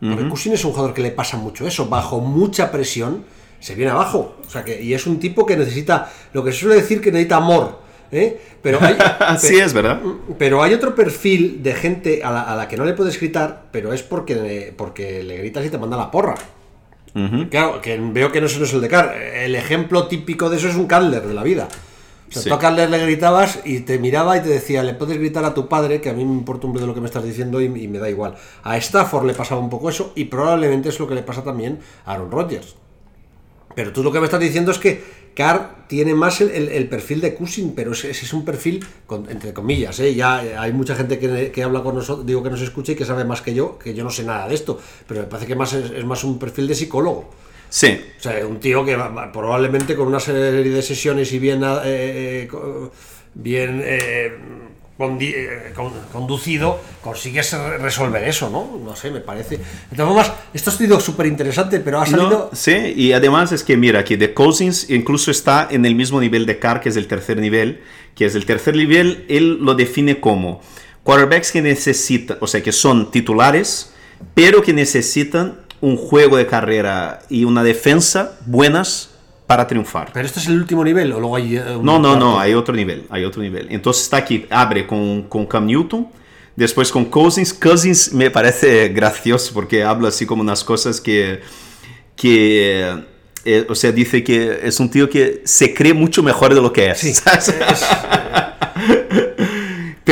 Porque 0.00 0.28
Cousins 0.28 0.54
es 0.54 0.64
un 0.64 0.72
jugador 0.72 0.94
que 0.94 1.02
le 1.02 1.10
pasa 1.10 1.36
mucho 1.36 1.66
eso, 1.66 1.88
bajo 1.88 2.20
mucha 2.20 2.70
presión, 2.70 3.24
se 3.58 3.74
viene 3.74 3.90
abajo. 3.90 4.36
O 4.46 4.50
sea 4.50 4.64
que, 4.64 4.80
y 4.80 4.94
es 4.94 5.06
un 5.06 5.18
tipo 5.18 5.44
que 5.44 5.56
necesita, 5.56 6.10
lo 6.32 6.44
que 6.44 6.52
se 6.52 6.60
suele 6.60 6.76
decir 6.76 7.00
que 7.00 7.10
necesita 7.10 7.36
amor. 7.36 7.80
¿eh? 8.12 8.40
Pero 8.62 8.78
hay, 8.80 8.96
Así 9.20 9.56
es, 9.56 9.72
¿verdad? 9.72 10.00
pero 10.38 10.62
hay 10.62 10.74
otro 10.74 10.94
perfil 10.94 11.62
de 11.62 11.74
gente 11.74 12.22
a 12.22 12.30
la, 12.30 12.42
a 12.42 12.56
la 12.56 12.68
que 12.68 12.76
no 12.76 12.84
le 12.84 12.92
puedes 12.92 13.18
gritar, 13.18 13.64
pero 13.72 13.92
es 13.92 14.02
porque, 14.02 14.72
porque 14.76 15.22
le 15.22 15.38
gritas 15.38 15.66
y 15.66 15.70
te 15.70 15.78
manda 15.78 15.96
la 15.96 16.10
porra. 16.10 16.36
Claro, 17.50 17.80
que 17.80 17.98
veo 18.00 18.30
que 18.30 18.40
no 18.40 18.46
no 18.46 18.64
es 18.64 18.72
el 18.72 18.80
de 18.80 18.88
Carl. 18.88 19.10
El 19.20 19.56
ejemplo 19.56 20.06
típico 20.06 20.48
de 20.48 20.56
eso 20.56 20.68
es 20.68 20.76
un 20.76 20.86
Candler 20.86 21.26
de 21.26 21.34
la 21.34 21.42
vida. 21.42 21.66
O 22.28 22.32
sea, 22.32 22.42
Sí. 22.42 22.48
tú 22.50 22.54
a 22.54 22.58
le 22.90 22.98
gritabas 22.98 23.60
y 23.64 23.80
te 23.80 23.98
miraba 23.98 24.36
y 24.36 24.42
te 24.42 24.48
decía, 24.50 24.82
le 24.82 24.92
puedes 24.94 25.16
gritar 25.18 25.44
a 25.44 25.54
tu 25.54 25.66
padre, 25.68 26.00
que 26.00 26.10
a 26.10 26.12
mí 26.12 26.24
me 26.24 26.32
importa 26.34 26.66
un 26.66 26.72
de 26.82 26.86
lo 26.86 26.94
que 26.94 27.00
me 27.00 27.06
estás 27.06 27.24
diciendo 27.24 27.60
y, 27.60 27.64
y 27.64 27.88
me 27.88 27.98
da 27.98 28.10
igual. 28.10 28.34
A 28.64 28.76
Stafford 28.76 29.24
le 29.26 29.34
pasaba 29.34 29.60
un 29.60 29.70
poco 29.70 29.88
eso 29.88 30.12
y 30.14 30.24
probablemente 30.24 30.90
es 30.90 30.98
lo 31.00 31.08
que 31.08 31.14
le 31.14 31.22
pasa 31.22 31.42
también 31.42 31.78
a 32.04 32.12
Aaron 32.12 32.30
Rodgers. 32.30 32.76
Pero 33.74 33.92
tú 33.92 34.02
lo 34.02 34.12
que 34.12 34.18
me 34.20 34.24
estás 34.26 34.40
diciendo 34.40 34.70
es 34.72 34.78
que 34.78 35.02
Carr 35.34 35.86
tiene 35.86 36.14
más 36.14 36.40
el, 36.40 36.50
el- 36.50 36.68
el 36.68 36.88
perfil 36.88 37.20
de 37.20 37.34
Cousin, 37.34 37.72
pero 37.74 37.92
ese, 37.92 38.10
ese 38.10 38.26
es 38.26 38.32
un 38.32 38.44
perfil, 38.44 38.84
con- 39.06 39.30
entre 39.30 39.52
comillas, 39.54 39.98
¿eh? 40.00 40.14
ya 40.14 40.44
eh, 40.44 40.56
hay 40.56 40.72
mucha 40.72 40.96
gente 40.96 41.18
que, 41.20 41.52
que 41.52 41.62
habla 41.62 41.82
con 41.82 41.94
nosotros, 41.94 42.26
digo 42.26 42.42
que 42.42 42.50
nos 42.50 42.60
escucha 42.60 42.92
y 42.92 42.96
que 42.96 43.04
sabe 43.04 43.24
más 43.24 43.40
que 43.40 43.54
yo, 43.54 43.78
que 43.78 43.94
yo 43.94 44.02
no 44.04 44.10
sé 44.10 44.24
nada 44.24 44.48
de 44.48 44.54
esto, 44.54 44.78
pero 45.06 45.20
me 45.20 45.26
parece 45.28 45.46
que 45.46 45.54
más 45.54 45.72
es, 45.74 45.92
es 45.92 46.04
más 46.04 46.24
un 46.24 46.38
perfil 46.40 46.66
de 46.66 46.74
psicólogo. 46.74 47.30
Sí, 47.70 48.00
O 48.18 48.22
sea, 48.22 48.46
un 48.46 48.60
tío 48.60 48.84
que 48.84 48.96
probablemente 49.32 49.94
con 49.94 50.08
una 50.08 50.20
serie 50.20 50.40
de 50.70 50.82
sesiones 50.82 51.32
y 51.32 51.38
bien, 51.38 51.62
eh, 51.62 51.68
eh, 51.84 52.48
bien 53.34 53.82
eh, 53.84 54.32
eh, 54.98 55.72
con- 55.74 55.92
conducido, 56.12 56.80
consigues 57.02 57.52
re- 57.52 57.78
resolver 57.78 58.24
eso, 58.24 58.48
¿no? 58.50 58.80
No 58.84 58.96
sé, 58.96 59.10
me 59.10 59.20
parece. 59.20 59.58
De 59.58 59.96
todas 59.96 60.08
formas, 60.08 60.32
esto 60.52 60.70
ha 60.70 60.72
sido 60.72 60.98
súper 60.98 61.26
interesante, 61.26 61.78
pero 61.80 62.00
ha 62.00 62.06
salido. 62.06 62.30
No, 62.30 62.50
sí, 62.56 62.72
y 62.96 63.12
además 63.12 63.52
es 63.52 63.62
que 63.62 63.76
mira, 63.76 64.02
que 64.02 64.16
de 64.16 64.34
Cousins 64.34 64.88
incluso 64.90 65.30
está 65.30 65.68
en 65.70 65.84
el 65.84 65.94
mismo 65.94 66.20
nivel 66.20 66.46
de 66.46 66.58
Carr, 66.58 66.80
que 66.80 66.88
es 66.88 66.96
el 66.96 67.06
tercer 67.06 67.36
nivel, 67.38 67.82
que 68.16 68.24
es 68.26 68.34
el 68.34 68.44
tercer 68.46 68.74
nivel, 68.76 69.24
él 69.28 69.58
lo 69.60 69.74
define 69.74 70.18
como 70.20 70.60
quarterbacks 71.04 71.52
que 71.52 71.62
necesitan, 71.62 72.38
o 72.40 72.46
sea, 72.46 72.62
que 72.62 72.72
son 72.72 73.10
titulares, 73.12 73.92
pero 74.34 74.62
que 74.62 74.72
necesitan 74.72 75.60
un 75.80 75.96
juego 75.96 76.36
de 76.36 76.46
carrera 76.46 77.20
y 77.28 77.44
una 77.44 77.62
defensa 77.62 78.36
buenas 78.46 79.10
para 79.46 79.66
triunfar. 79.66 80.10
Pero 80.12 80.26
este 80.26 80.40
es 80.40 80.46
el 80.48 80.58
último 80.58 80.84
nivel, 80.84 81.12
o 81.12 81.20
luego 81.20 81.36
hay. 81.36 81.56
eh, 81.56 81.76
un 81.76 81.84
No, 81.84 81.98
no, 81.98 82.14
no, 82.16 82.18
cuarto? 82.32 82.40
hay 82.40 82.54
otro 82.54 82.74
nivel, 82.74 83.04
hay 83.10 83.24
otro 83.24 83.40
nivel. 83.42 83.68
Entonces 83.70 84.02
está 84.04 84.18
aquí, 84.18 84.46
abre 84.50 84.86
con, 84.86 85.22
con 85.22 85.46
Cam 85.46 85.64
Newton, 85.66 86.08
después 86.56 86.90
con 86.90 87.04
Cousins. 87.06 87.54
Cousins 87.54 88.12
me 88.12 88.30
parece 88.30 88.88
gracioso 88.88 89.52
porque 89.54 89.82
habla 89.84 90.08
así 90.08 90.26
como 90.26 90.42
unas 90.42 90.62
cosas 90.64 91.00
que, 91.00 91.40
que 92.16 92.94
eh, 93.44 93.64
o 93.68 93.74
sea, 93.74 93.92
dice 93.92 94.22
que 94.22 94.60
es 94.62 94.78
un 94.80 94.90
tío 94.90 95.08
que 95.08 95.40
se 95.44 95.72
cree 95.72 95.94
mucho 95.94 96.22
mejor 96.22 96.54
de 96.54 96.60
lo 96.60 96.72
que 96.72 96.90
es. 96.90 96.98
Sí, 96.98 97.08
es- 97.10 97.24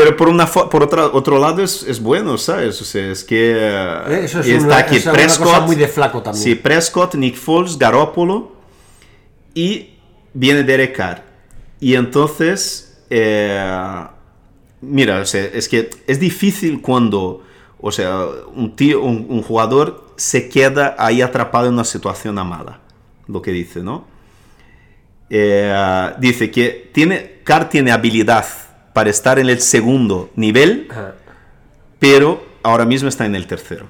Pero 0.06 0.16
por, 0.16 0.28
una 0.28 0.46
por 0.46 0.84
otra, 0.84 1.06
otro 1.06 1.36
lado 1.40 1.64
es, 1.64 1.82
es 1.82 2.00
bueno, 2.00 2.38
¿sabes? 2.38 2.80
O 2.80 2.84
sea, 2.84 3.10
es 3.10 3.24
que 3.24 3.54
eh, 3.56 4.20
Eso 4.24 4.38
es 4.38 4.46
está 4.46 4.64
una- 4.66 4.76
aquí 4.78 4.96
es 4.98 5.04
una 5.04 5.14
Prescott. 5.14 5.46
cosa 5.48 5.60
muy 5.62 5.74
de 5.74 5.88
flaco 5.88 6.22
también. 6.22 6.44
Sí, 6.44 6.54
Prescott, 6.54 7.16
Nick 7.16 7.34
Foles, 7.34 7.76
Garoppolo 7.76 8.52
y 9.52 9.90
viene 10.32 10.62
Derek 10.62 10.94
Carr. 10.94 11.24
Y 11.80 11.96
entonces, 11.96 13.02
eh, 13.10 14.04
mira, 14.80 15.18
o 15.18 15.24
sea, 15.24 15.42
es 15.44 15.68
que 15.68 15.90
es 16.06 16.20
difícil 16.20 16.80
cuando, 16.80 17.42
o 17.80 17.90
sea, 17.90 18.26
un 18.54 18.76
tío, 18.76 19.02
un, 19.02 19.26
un 19.28 19.42
jugador 19.42 20.12
se 20.16 20.48
queda 20.48 20.94
ahí 21.00 21.20
atrapado 21.20 21.66
en 21.66 21.74
una 21.74 21.84
situación 21.84 22.36
mala, 22.36 22.78
lo 23.26 23.42
que 23.42 23.50
dice, 23.50 23.82
¿no? 23.82 24.06
Eh, 25.30 26.12
dice 26.20 26.50
que 26.52 26.90
tiene, 26.94 27.40
Carr 27.42 27.68
tiene 27.68 27.90
habilidad 27.90 28.46
para 28.96 29.10
estar 29.10 29.38
en 29.38 29.50
el 29.50 29.60
segundo 29.60 30.30
nivel, 30.36 30.88
Ajá. 30.90 31.16
pero 31.98 32.42
ahora 32.62 32.86
mismo 32.86 33.10
está 33.10 33.26
en 33.26 33.34
el 33.34 33.46
tercero. 33.46 33.84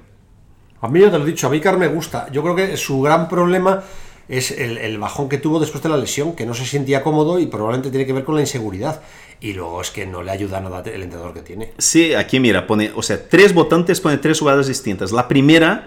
A 0.80 0.88
mí 0.88 0.98
ya 0.98 1.12
te 1.12 1.18
lo 1.18 1.22
he 1.22 1.28
dicho, 1.28 1.46
a 1.46 1.50
mí 1.50 1.60
Carr 1.60 1.78
me 1.78 1.86
gusta. 1.86 2.26
Yo 2.32 2.42
creo 2.42 2.56
que 2.56 2.76
su 2.76 3.00
gran 3.02 3.28
problema 3.28 3.84
es 4.28 4.50
el, 4.50 4.78
el 4.78 4.98
bajón 4.98 5.28
que 5.28 5.38
tuvo 5.38 5.60
después 5.60 5.80
de 5.84 5.90
la 5.90 5.96
lesión, 5.96 6.34
que 6.34 6.44
no 6.44 6.54
se 6.54 6.66
sentía 6.66 7.04
cómodo 7.04 7.38
y 7.38 7.46
probablemente 7.46 7.90
tiene 7.90 8.04
que 8.04 8.12
ver 8.14 8.24
con 8.24 8.34
la 8.34 8.40
inseguridad. 8.40 9.00
Y 9.38 9.52
luego 9.52 9.80
es 9.80 9.92
que 9.92 10.06
no 10.06 10.24
le 10.24 10.32
ayuda 10.32 10.60
nada 10.60 10.82
el 10.84 11.00
entrenador 11.04 11.32
que 11.32 11.42
tiene. 11.42 11.72
Sí, 11.78 12.12
aquí 12.12 12.40
mira, 12.40 12.66
pone, 12.66 12.90
o 12.96 13.00
sea, 13.00 13.28
tres 13.28 13.54
votantes 13.54 14.00
pone 14.00 14.18
tres 14.18 14.40
jugadas 14.40 14.66
distintas. 14.66 15.12
La 15.12 15.28
primera 15.28 15.86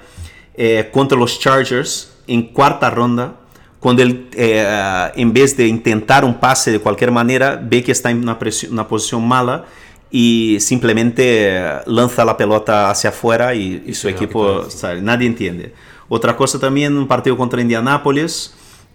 eh, 0.54 0.88
contra 0.94 1.18
los 1.18 1.42
Chargers 1.42 2.14
en 2.26 2.54
cuarta 2.54 2.90
ronda, 2.90 3.39
cuando 3.80 4.02
él, 4.04 4.28
eh, 4.34 5.10
en 5.16 5.32
vez 5.34 5.56
de 5.56 5.68
intentar 5.68 6.26
un 6.26 6.40
pase 6.40 6.72
de 6.72 6.80
cualquier 6.80 7.12
manera, 7.12 7.60
ve 7.62 7.82
que 7.84 7.92
está 7.92 8.10
en 8.12 8.18
una, 8.24 8.38
presi- 8.38 8.70
una 8.70 8.88
posición 8.88 9.26
mala 9.28 9.66
y 10.12 10.58
simplemente 10.60 11.24
eh, 11.58 11.72
lanza 11.86 12.26
la 12.26 12.36
pelota 12.36 12.90
hacia 12.90 13.10
afuera 13.12 13.54
y, 13.56 13.84
y 13.86 13.94
su 13.94 14.02
se 14.02 14.12
la 14.12 14.16
equipo, 14.18 14.62
quita. 14.64 14.72
sale. 14.72 15.02
nadie 15.02 15.28
entiende. 15.28 15.74
Otra 16.10 16.36
cosa 16.36 16.60
también, 16.60 16.98
un 16.98 17.08
partido 17.08 17.38
contra 17.38 17.62
Indianapolis 17.62 18.54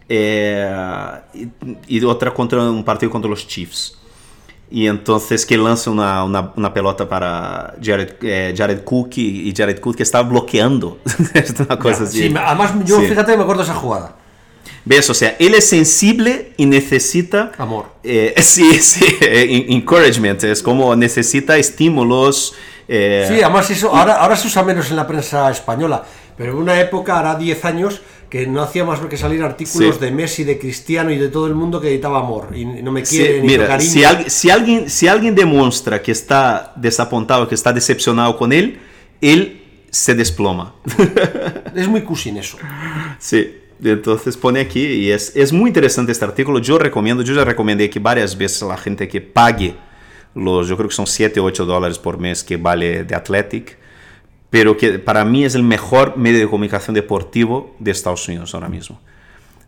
eh, 0.08 0.70
y, 1.34 1.48
y 1.98 2.04
otra 2.04 2.32
contra 2.34 2.60
un 2.62 2.84
partido 2.84 3.10
contra 3.10 3.30
los 3.30 3.46
Chiefs. 3.46 3.98
Y 4.70 4.86
entonces 4.86 5.46
que 5.46 5.56
lanza 5.56 5.90
una, 5.90 6.24
una, 6.24 6.52
una 6.56 6.74
pelota 6.74 7.08
para 7.08 7.74
Jared, 7.82 8.14
eh, 8.22 8.54
Jared 8.56 8.82
Cook 8.82 9.10
y, 9.16 9.48
y 9.48 9.54
Jared 9.54 9.78
Cook 9.78 9.96
que 9.96 10.02
está 10.02 10.22
bloqueando. 10.22 10.98
es 11.34 11.54
una 11.60 11.78
cosa 11.78 12.04
así. 12.04 12.22
Sí, 12.24 12.30
me- 12.30 12.40
además 12.40 12.72
yo 12.84 12.98
Sí. 13.00 13.06
fíjate, 13.06 13.36
me 13.36 13.42
acuerdo 13.44 13.62
de 13.62 13.70
esa 13.70 13.78
jugada. 13.78 14.16
¿Ves? 14.86 15.08
O 15.08 15.14
sea, 15.14 15.36
él 15.38 15.54
es 15.54 15.68
sensible 15.68 16.52
y 16.58 16.66
necesita... 16.66 17.52
Amor. 17.58 17.86
eh, 18.02 18.34
sí, 18.42 18.74
sí, 18.80 19.04
en- 19.22 19.72
encouragement. 19.72 20.44
Es 20.44 20.62
como 20.62 20.94
necesita 20.94 21.56
estímulos. 21.56 22.54
eh, 22.88 23.24
Sí, 23.28 23.40
además 23.42 23.70
eso 23.70 23.94
ahora, 23.94 24.14
ahora 24.16 24.36
se 24.36 24.46
usa 24.48 24.62
menos 24.62 24.90
en 24.90 24.96
la 24.96 25.06
prensa 25.06 25.50
española, 25.50 26.04
pero 26.36 26.52
en 26.52 26.58
una 26.58 26.78
época, 26.80 27.18
hará 27.18 27.34
10 27.36 27.64
años, 27.64 28.02
que 28.28 28.46
no 28.46 28.62
hacía 28.62 28.84
más 28.84 28.98
que 29.00 29.16
salir 29.16 29.42
artículos 29.42 29.94
Sí. 29.94 30.00
de 30.04 30.10
Messi, 30.10 30.44
de 30.44 30.58
Cristiano 30.58 31.10
y 31.12 31.16
de 31.18 31.28
todo 31.28 31.46
el 31.46 31.54
mundo 31.54 31.80
que 31.80 31.88
editaba 31.88 32.18
amor. 32.18 32.48
Y 32.54 32.64
no 32.66 32.90
me 32.92 33.06
Sí, 33.06 33.16
quiere 33.18 33.40
ni 33.40 33.46
mira, 33.46 33.66
cariño. 33.68 33.90
si, 33.90 34.04
alguien- 34.04 34.30
si, 34.30 34.50
alguien, 34.50 34.90
si 34.90 35.08
alguien 35.08 35.34
demuestra 35.34 36.02
que 36.02 36.10
está 36.12 36.72
desapontado, 36.76 37.48
que 37.48 37.54
está 37.54 37.72
decepcionado 37.72 38.36
con 38.36 38.52
él, 38.52 38.80
él 39.20 39.62
se 39.90 40.14
desploma. 40.14 40.74
Es 41.74 41.86
muy 41.88 42.02
cusin 42.02 42.36
eso. 42.36 42.58
Sí, 43.18 43.60
entonces 43.82 44.36
pone 44.36 44.60
aquí 44.60 44.84
y 44.84 45.10
es, 45.10 45.34
es 45.36 45.52
muy 45.52 45.70
interesante 45.70 46.12
este 46.12 46.24
artículo. 46.24 46.58
Yo 46.58 46.78
recomiendo, 46.78 47.22
yo 47.22 47.34
ya 47.34 47.44
recomendé 47.44 47.84
aquí 47.84 47.98
varias 47.98 48.36
veces 48.36 48.62
a 48.62 48.66
la 48.66 48.76
gente 48.76 49.08
que 49.08 49.20
pague 49.20 49.74
los, 50.34 50.68
yo 50.68 50.76
creo 50.76 50.88
que 50.88 50.94
son 50.94 51.06
7 51.06 51.38
o 51.40 51.44
8 51.44 51.64
dólares 51.64 51.98
por 51.98 52.18
mes 52.18 52.42
que 52.42 52.56
vale 52.56 53.04
de 53.04 53.14
Athletic, 53.14 53.78
pero 54.50 54.76
que 54.76 54.98
para 54.98 55.24
mí 55.24 55.44
es 55.44 55.54
el 55.54 55.62
mejor 55.62 56.16
medio 56.16 56.40
de 56.40 56.48
comunicación 56.48 56.94
deportivo 56.94 57.74
de 57.78 57.90
Estados 57.90 58.26
Unidos 58.28 58.54
ahora 58.54 58.68
mismo. 58.68 59.00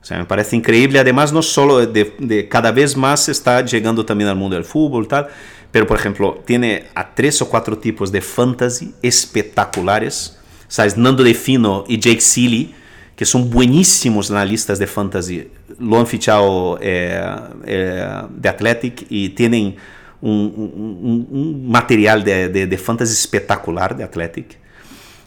O 0.01 0.05
sea, 0.05 0.19
me 0.19 0.25
parece 0.25 0.55
increíble. 0.55 1.01
Además, 1.01 1.33
no 1.33 1.43
solo 1.43 1.85
de, 1.85 2.15
de 2.19 2.49
cada 2.49 2.71
vez 2.71 2.97
más 2.97 3.29
está 3.29 3.65
llegando 3.65 4.07
también 4.07 4.31
al 4.31 4.37
mundo 4.37 4.55
del 4.55 4.65
fútbol, 4.65 5.09
tal, 5.09 5.29
pero 5.73 5.87
por 5.87 5.99
ejemplo, 5.99 6.43
tiene 6.47 6.85
a 6.95 7.15
tres 7.15 7.43
o 7.43 7.49
cuatro 7.49 7.79
tipos 7.79 8.13
de 8.13 8.21
fantasy 8.21 8.95
espectaculares. 9.03 10.39
¿Sabes? 10.69 10.97
Nando 10.97 11.23
De 11.23 11.35
Fino 11.35 11.85
y 11.87 11.99
Jake 11.99 12.21
Seeley, 12.21 12.75
que 13.17 13.25
son 13.25 13.51
buenísimos 13.51 14.31
analistas 14.31 14.79
de 14.79 14.87
fantasy, 14.87 15.49
lo 15.81 15.99
han 15.99 16.07
fichado 16.07 16.79
eh, 16.81 17.21
eh, 17.65 18.23
de 18.31 18.49
Athletic 18.49 19.07
tienen 19.35 19.77
un, 20.21 20.31
un- 20.57 20.99
un- 21.03 21.27
un 21.31 21.71
material 21.71 22.23
de, 22.23 22.49
de, 22.49 22.67
de 22.67 22.79
fantasy 22.79 23.13
espectacular 23.13 23.97
de 23.97 24.05
Athletic. 24.05 24.59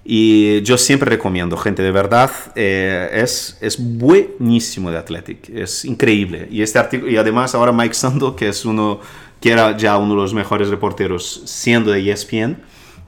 Y 0.06 0.62
yo 0.62 0.78
siempre 0.78 1.10
recomiendo, 1.10 1.56
gente, 1.58 1.84
de 1.84 1.91
verdad, 1.91 2.32
eh, 2.56 3.10
es, 3.13 3.58
es 3.62 3.78
buenísimo 3.80 4.89
de 4.91 4.97
Athletic, 4.97 5.49
es 5.49 5.86
increíble. 5.86 6.47
Y 6.49 6.62
este 6.62 6.80
artículo, 6.80 7.19
además 7.19 7.54
ahora 7.54 7.71
Mike 7.71 7.93
Sando, 7.93 8.36
que 8.36 8.47
es 8.49 8.65
uno, 8.65 9.02
que 9.41 9.52
era 9.52 9.78
ya 9.78 9.97
uno 9.97 10.15
de 10.15 10.21
los 10.21 10.34
mejores 10.34 10.69
reporteros 10.69 11.43
siendo 11.45 11.91
de 11.91 11.99
E 11.99 12.12
ESPN, 12.12 12.58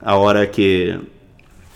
ahora 0.00 0.50
que, 0.50 1.00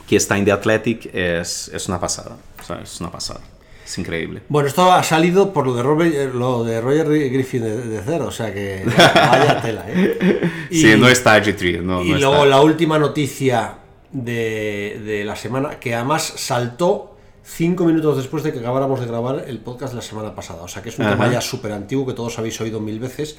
que 0.07 0.17
está 0.17 0.37
en 0.39 0.45
The 0.45 0.53
Athletic, 0.53 1.11
es, 1.15 1.69
es 1.75 1.89
una 1.89 1.99
pasada, 1.99 2.37
¿sabes? 2.67 2.93
es 2.95 3.01
una 3.01 3.11
pasada, 3.11 3.41
es 3.85 3.99
increíble. 3.99 4.43
Bueno, 4.49 4.69
esto 4.69 4.91
ha 4.93 5.03
salido 5.03 5.53
por 5.53 5.67
lo 5.67 5.75
de, 5.75 5.83
Robert- 5.83 6.15
eh, 6.15 6.31
lo 6.33 6.65
de 6.65 6.81
Roger 6.81 7.07
Griffin 7.09 7.63
de, 7.63 7.77
de 7.83 8.03
cero, 8.05 8.27
o 8.29 8.31
sea 8.31 8.53
que 8.53 8.83
vaya 9.15 9.61
tela, 9.63 9.85
¿eh? 9.89 10.41
sí, 10.71 10.95
no 10.99 11.09
está 11.09 11.43
G3, 11.43 11.83
no, 11.83 12.03
Y 12.03 12.11
no 12.13 12.19
luego 12.19 12.35
está. 12.35 12.47
la 12.47 12.61
última 12.63 12.99
noticia 12.99 13.79
de, 14.13 15.01
de 15.05 15.25
la 15.25 15.37
semana, 15.37 15.79
que 15.81 15.95
además 15.95 16.33
saltó 16.37 17.17
cinco 17.43 17.85
minutos 17.85 18.17
después 18.17 18.43
de 18.43 18.53
que 18.53 18.59
acabáramos 18.59 18.99
de 19.01 19.07
grabar 19.07 19.45
el 19.47 19.59
podcast 19.59 19.95
la 19.95 20.03
semana 20.03 20.35
pasada. 20.35 20.63
O 20.63 20.69
sea 20.69 20.83
que 20.83 20.89
es 20.89 20.99
un 20.99 21.07
Ajá. 21.07 21.15
tema 21.17 21.31
ya 21.31 21.41
súper 21.41 21.71
antiguo 21.73 22.05
que 22.07 22.13
todos 22.13 22.37
habéis 22.39 22.61
oído 22.61 22.81
mil 22.81 22.99
veces. 22.99 23.39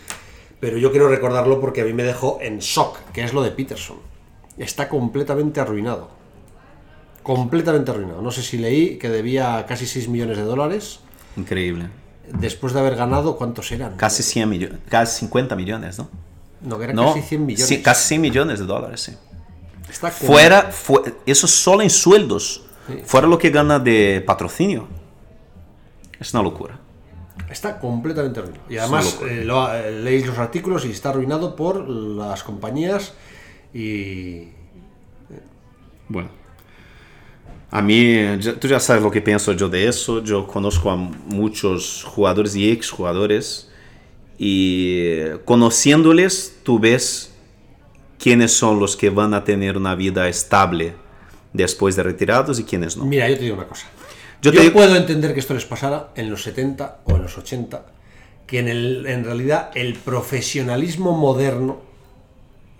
Pero 0.59 0.77
yo 0.77 0.91
quiero 0.91 1.07
recordarlo 1.09 1.59
porque 1.59 1.81
a 1.81 1.83
mí 1.85 1.93
me 1.93 2.03
dejó 2.03 2.39
en 2.41 2.59
shock, 2.59 2.97
que 3.13 3.23
es 3.23 3.33
lo 3.33 3.43
de 3.43 3.51
Peterson. 3.51 3.97
Está 4.57 4.87
completamente 4.89 5.59
arruinado. 5.59 6.09
Completamente 7.27 7.91
arruinado. 7.91 8.21
No 8.21 8.31
sé 8.31 8.41
si 8.41 8.57
leí 8.57 8.97
que 8.97 9.09
debía 9.09 9.65
casi 9.67 9.85
6 9.85 10.07
millones 10.07 10.37
de 10.37 10.43
dólares. 10.43 11.01
Increíble. 11.35 11.89
Después 12.39 12.71
de 12.73 12.79
haber 12.79 12.95
ganado, 12.95 13.35
¿cuántos 13.37 13.69
eran? 13.73 13.97
Casi 13.97 14.23
100 14.23 14.49
millones, 14.49 14.79
casi 14.87 15.19
50 15.19 15.55
millones, 15.57 15.97
¿no? 15.97 16.09
No, 16.61 16.77
que 16.77 16.85
eran 16.85 16.95
No, 16.95 17.07
casi 17.13 17.21
100 17.21 17.45
millones. 17.45 17.67
sí, 17.67 17.81
casi 17.83 18.07
100 18.07 18.21
millones 18.21 18.59
de 18.59 18.65
dólares, 18.65 19.01
sí. 19.01 19.13
Está 19.89 20.09
Fuera, 20.09 20.63
fue- 20.71 21.15
eso 21.25 21.47
solo 21.47 21.81
en 21.83 21.89
sueldos. 21.89 22.63
Fuera 23.05 23.27
lo 23.27 23.37
que 23.37 23.49
gana 23.49 23.77
de 23.79 24.23
patrocinio. 24.25 24.87
Es 26.19 26.33
una 26.33 26.43
locura. 26.43 26.79
Está 27.49 27.77
completamente 27.77 28.39
arruinado. 28.39 28.63
Y 28.69 28.77
además 28.77 29.19
eh, 29.29 29.43
lo- 29.43 29.73
eh, 29.73 29.91
leéis 30.01 30.25
los 30.27 30.37
artículos 30.37 30.85
y 30.85 30.91
está 30.91 31.09
arruinado 31.09 31.55
por 31.57 31.87
las 31.89 32.43
compañías 32.43 33.13
y... 33.73 34.47
Bueno. 36.07 36.29
A 37.69 37.81
mí, 37.81 38.15
tú 38.59 38.67
ya 38.67 38.79
sabes 38.79 39.03
lo 39.03 39.11
que 39.11 39.21
pienso 39.21 39.51
yo 39.53 39.67
de 39.67 39.87
eso. 39.87 40.23
Yo 40.23 40.47
conozco 40.47 40.89
a 40.89 40.95
muchos 40.95 42.03
jugadores 42.03 42.55
y 42.55 42.71
exjugadores. 42.71 43.69
Y 44.37 45.29
conociéndoles, 45.45 46.59
tú 46.63 46.79
ves 46.79 47.33
quiénes 48.19 48.53
son 48.53 48.79
los 48.79 48.95
que 48.95 49.09
van 49.09 49.33
a 49.33 49.43
tener 49.43 49.77
una 49.77 49.95
vida 49.95 50.27
estable 50.27 50.93
después 51.53 51.95
de 51.95 52.03
retirados 52.03 52.59
y 52.59 52.63
quiénes 52.63 52.95
no. 52.95 53.05
Mira, 53.05 53.27
yo 53.29 53.35
te 53.35 53.43
digo 53.43 53.55
una 53.55 53.67
cosa. 53.67 53.87
Yo 54.41 54.51
Yo, 54.51 54.61
te 54.61 54.71
puedo 54.71 54.95
entender 54.95 55.33
que 55.33 55.39
esto 55.39 55.53
les 55.53 55.65
pasara 55.65 56.11
en 56.15 56.29
los 56.29 56.43
70 56.43 56.99
o 57.05 57.15
en 57.15 57.23
los 57.23 57.37
80, 57.37 57.85
que 58.45 58.59
en, 58.59 58.67
el, 58.67 59.05
en 59.07 59.25
realidad 59.25 59.71
el 59.73 59.95
profesionalismo 59.95 61.17
moderno 61.17 61.81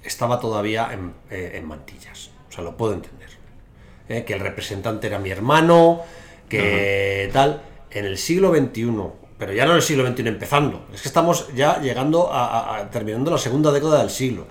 estaba 0.04 0.40
todavía 0.40 0.94
en, 0.94 1.14
eh, 1.32 1.54
en 1.56 1.68
mantillas. 1.68 2.30
O 2.50 2.52
sea, 2.52 2.64
lo 2.64 2.78
puedo 2.78 2.94
entender. 2.94 3.37
Eh, 4.10 4.24
Que 4.26 4.34
el 4.34 4.40
representante 4.40 5.08
era 5.08 5.20
mi 5.20 5.30
hermano, 5.32 6.02
que 6.50 7.30
tal. 7.34 7.62
En 7.92 8.06
el 8.06 8.18
siglo 8.18 8.54
XXI, 8.54 8.92
pero 9.38 9.54
ya 9.54 9.66
no 9.66 9.72
en 9.72 9.78
el 9.78 9.82
siglo 9.84 10.06
XXI 10.08 10.28
empezando, 10.28 10.86
es 10.94 11.02
que 11.02 11.08
estamos 11.08 11.48
ya 11.56 11.80
llegando 11.82 12.32
a, 12.32 12.46
a- 12.48 12.78
a- 12.78 12.90
terminando 12.92 13.32
la 13.32 13.38
segunda 13.38 13.72
década 13.72 14.00
del 14.00 14.10
siglo, 14.10 14.46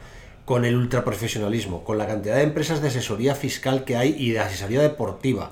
con 0.44 0.64
el 0.64 0.76
ultraprofesionalismo, 0.76 1.84
con 1.84 1.98
la 1.98 2.06
cantidad 2.06 2.36
de 2.36 2.42
empresas 2.42 2.80
de 2.80 2.88
asesoría 2.88 3.34
fiscal 3.34 3.84
que 3.84 3.96
hay 3.96 4.14
y 4.18 4.30
de 4.32 4.40
asesoría 4.40 4.80
deportiva, 4.80 5.50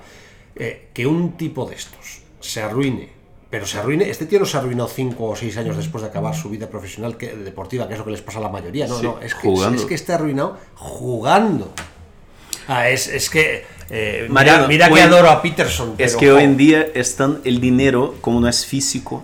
eh, 0.55 0.89
que 0.93 1.05
un 1.05 1.35
tipo 1.37 1.65
de 1.65 1.75
estos 1.75 2.21
se 2.39 2.61
arruine, 2.61 3.09
pero 3.49 3.65
se 3.67 3.77
arruine, 3.77 4.09
este 4.09 4.25
tío 4.25 4.39
no 4.39 4.45
se 4.45 4.57
arruinó 4.57 4.87
cinco 4.87 5.25
o 5.25 5.35
seis 5.35 5.57
años 5.57 5.77
después 5.77 6.01
de 6.01 6.09
acabar 6.09 6.33
su 6.35 6.49
vida 6.49 6.67
profesional 6.69 7.17
que, 7.17 7.35
deportiva, 7.35 7.87
que 7.87 7.93
es 7.93 7.99
lo 7.99 8.05
que 8.05 8.11
les 8.11 8.21
pasa 8.21 8.39
a 8.39 8.41
la 8.41 8.49
mayoría, 8.49 8.87
no, 8.87 8.97
Sí, 8.99 9.03
no, 9.03 9.19
es 9.21 9.35
que, 9.35 9.47
jugando. 9.47 9.77
es 9.81 9.85
que 9.85 9.95
está 9.95 10.15
arruinado 10.15 10.57
jugando. 10.75 11.73
Ah, 12.67 12.89
es, 12.89 13.07
es 13.07 13.29
que 13.29 13.65
eh, 13.89 14.21
mira, 14.23 14.33
Mariano, 14.33 14.67
mira 14.67 14.87
que 14.87 14.93
hoy- 14.95 14.99
adoro 15.01 15.29
a 15.29 15.41
Peterson. 15.41 15.93
Es 15.97 16.15
que 16.15 16.31
hoy 16.31 16.43
en 16.43 16.57
día 16.57 16.85
están 16.93 17.39
el 17.43 17.59
dinero, 17.61 18.15
como 18.21 18.39
no 18.39 18.47
es 18.47 18.65
físico, 18.65 19.23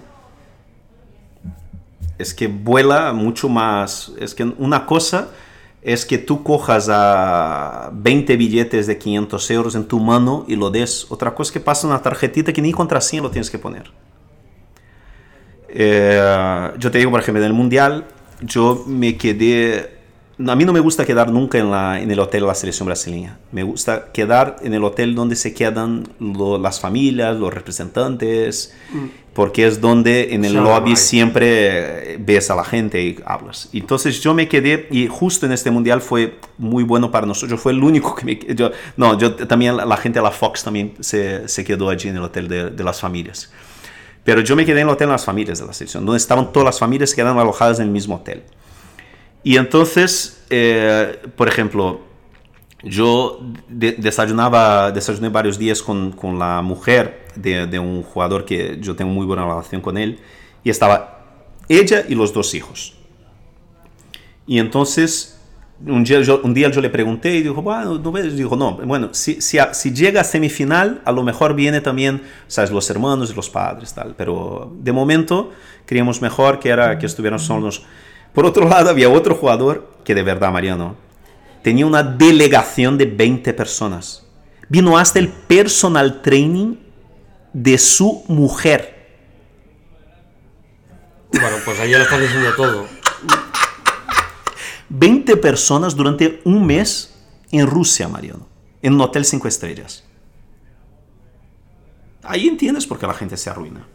es 2.17 2.33
que 2.33 2.47
vuela 2.47 3.13
mucho 3.13 3.49
más. 3.49 4.11
Es 4.19 4.35
que 4.35 4.43
una 4.43 4.85
cosa 4.85 5.29
es 5.81 6.05
que 6.05 6.19
tú 6.19 6.43
cojas 6.43 6.87
a 6.91 7.89
20 7.93 8.37
billetes 8.37 8.85
de 8.85 8.99
500 8.99 9.49
euros 9.51 9.73
en 9.73 9.85
tu 9.85 9.99
mano 9.99 10.45
y 10.47 10.55
lo 10.55 10.69
des. 10.69 11.07
Otra 11.09 11.33
cosa 11.33 11.49
es 11.49 11.53
que 11.53 11.59
pasa 11.59 11.87
una 11.87 11.99
tarjetita 12.01 12.53
que 12.53 12.61
ni 12.61 12.71
contraseña 12.71 13.23
lo 13.23 13.31
tienes 13.31 13.49
que 13.49 13.57
poner. 13.57 13.89
Eh, 15.69 16.71
yo 16.77 16.91
te 16.91 16.97
digo, 16.99 17.09
por 17.09 17.19
ejemplo, 17.19 17.41
en 17.41 17.47
el 17.47 17.53
Mundial, 17.53 18.05
yo 18.41 18.83
me 18.85 19.17
quedé... 19.17 20.00
A 20.47 20.55
mí 20.55 20.65
no 20.65 20.73
me 20.73 20.79
gusta 20.79 21.05
quedar 21.05 21.31
nunca 21.31 21.57
en, 21.57 21.69
la, 21.71 21.99
en 22.01 22.09
el 22.11 22.19
hotel 22.19 22.41
de 22.41 22.47
la 22.47 22.55
selección 22.55 22.85
brasileña. 22.87 23.37
Me 23.51 23.63
gusta 23.63 24.11
quedar 24.11 24.57
en 24.63 24.73
el 24.73 24.83
hotel 24.83 25.13
donde 25.15 25.35
se 25.35 25.53
quedan 25.53 26.07
lo- 26.19 26.57
las 26.57 26.79
familias, 26.79 27.35
los 27.37 27.53
representantes, 27.53 28.73
porque 29.33 29.65
es 29.67 29.79
donde 29.81 30.33
en 30.33 30.43
el 30.45 30.57
habla 30.57 30.79
lobby 30.79 30.91
siempre 30.95 32.17
ves 32.19 32.49
a 32.49 32.55
la 32.55 32.63
gente 32.63 33.01
y 33.03 33.17
hablas. 33.25 33.69
Entonces 33.73 34.19
yo 34.21 34.33
me 34.33 34.47
quedé, 34.47 34.87
y 34.91 35.07
justo 35.07 35.45
en 35.45 35.51
este 35.51 35.71
mundial 35.71 36.01
fue 36.01 36.37
muy 36.57 36.83
bueno 36.83 37.11
para 37.11 37.25
nosotros. 37.25 37.51
Yo 37.51 37.57
fue 37.57 37.71
el 37.71 37.83
único 37.83 38.15
que 38.15 38.25
me 38.25 38.39
yo, 38.55 38.71
No, 38.97 39.17
yo 39.17 39.35
también, 39.35 39.77
la, 39.77 39.85
la 39.85 39.97
gente 39.97 40.19
de 40.19 40.23
la 40.23 40.31
Fox 40.31 40.63
también 40.63 40.93
se, 40.99 41.47
se 41.47 41.63
quedó 41.63 41.89
allí 41.89 42.09
en 42.09 42.17
el 42.17 42.23
hotel 42.23 42.47
de, 42.47 42.69
de 42.69 42.83
las 42.83 42.99
familias. 42.99 43.51
Pero 44.23 44.41
yo 44.41 44.55
me 44.55 44.65
quedé 44.65 44.81
en 44.81 44.87
el 44.87 44.93
hotel 44.93 45.07
de 45.07 45.13
las 45.13 45.25
familias 45.25 45.59
de 45.59 45.65
la 45.65 45.73
selección, 45.73 46.05
donde 46.05 46.17
estaban 46.17 46.51
todas 46.53 46.65
las 46.65 46.79
familias 46.79 47.11
que 47.11 47.17
quedaban 47.17 47.39
alojadas 47.39 47.79
en 47.79 47.85
el 47.85 47.91
mismo 47.91 48.15
hotel. 48.15 48.43
Y 49.43 49.57
entonces, 49.57 50.43
eh, 50.49 51.19
por 51.35 51.47
ejemplo, 51.47 52.01
yo 52.83 53.39
de- 53.67 53.93
desayunaba, 53.93 54.91
desayuné 54.91 55.29
varios 55.29 55.57
días 55.57 55.81
con, 55.81 56.11
con 56.11 56.37
la 56.39 56.61
mujer 56.61 57.27
de, 57.35 57.65
de 57.67 57.79
un 57.79 58.03
jugador 58.03 58.45
que 58.45 58.77
yo 58.81 58.95
tengo 58.95 59.11
muy 59.11 59.25
buena 59.25 59.45
relación 59.45 59.81
con 59.81 59.97
él, 59.97 60.19
y 60.63 60.69
estaba 60.69 61.25
ella 61.69 62.03
y 62.07 62.15
los 62.15 62.33
dos 62.33 62.53
hijos. 62.53 62.95
Y 64.45 64.59
entonces, 64.59 65.39
un 65.85 66.03
día 66.03 66.21
yo, 66.21 66.41
un 66.43 66.53
día 66.53 66.69
yo 66.69 66.81
le 66.81 66.89
pregunté 66.89 67.35
y 67.35 67.41
dijo, 67.41 67.61
bueno, 67.61 67.97
¿no 67.97 68.11
ves? 68.11 68.35
Dijo, 68.35 68.55
no, 68.55 68.73
bueno, 68.77 69.09
si, 69.13 69.41
si, 69.41 69.57
si 69.73 69.91
llega 69.93 70.21
a 70.21 70.23
semifinal, 70.23 71.01
a 71.05 71.11
lo 71.11 71.23
mejor 71.23 71.55
viene 71.55 71.81
también, 71.81 72.21
sabes, 72.47 72.71
los 72.71 72.89
hermanos 72.89 73.31
y 73.31 73.35
los 73.35 73.49
padres, 73.49 73.93
tal. 73.93 74.13
Pero 74.17 74.71
de 74.79 74.91
momento 74.91 75.51
creíamos 75.85 76.21
mejor 76.21 76.59
que 76.59 76.69
era 76.69 76.97
que 76.99 77.05
estuvieran 77.05 77.39
solos. 77.39 77.83
Por 78.33 78.45
otro 78.45 78.67
lado, 78.67 78.89
había 78.89 79.09
otro 79.09 79.35
jugador 79.35 79.91
que 80.03 80.15
de 80.15 80.23
verdad, 80.23 80.51
Mariano, 80.51 80.95
tenía 81.63 81.85
una 81.85 82.03
delegación 82.03 82.97
de 82.97 83.05
20 83.05 83.53
personas. 83.53 84.25
Vino 84.69 84.97
hasta 84.97 85.19
el 85.19 85.29
personal 85.29 86.21
training 86.21 86.77
de 87.53 87.77
su 87.77 88.23
mujer. 88.27 89.01
Bueno, 91.31 91.57
pues 91.63 91.79
ahí 91.79 91.91
ya 91.91 91.97
lo 91.97 92.03
estás 92.03 92.21
diciendo 92.21 92.49
todo. 92.55 92.87
20 94.89 95.37
personas 95.37 95.95
durante 95.95 96.41
un 96.43 96.65
mes 96.65 97.15
en 97.51 97.65
Rusia, 97.67 98.07
Mariano, 98.07 98.47
en 98.81 98.93
un 98.93 99.01
hotel 99.01 99.23
5 99.23 99.47
estrellas. 99.47 100.03
Ahí 102.23 102.47
entiendes 102.47 102.85
por 102.85 102.99
qué 102.99 103.07
la 103.07 103.13
gente 103.13 103.37
se 103.37 103.49
arruina. 103.49 103.87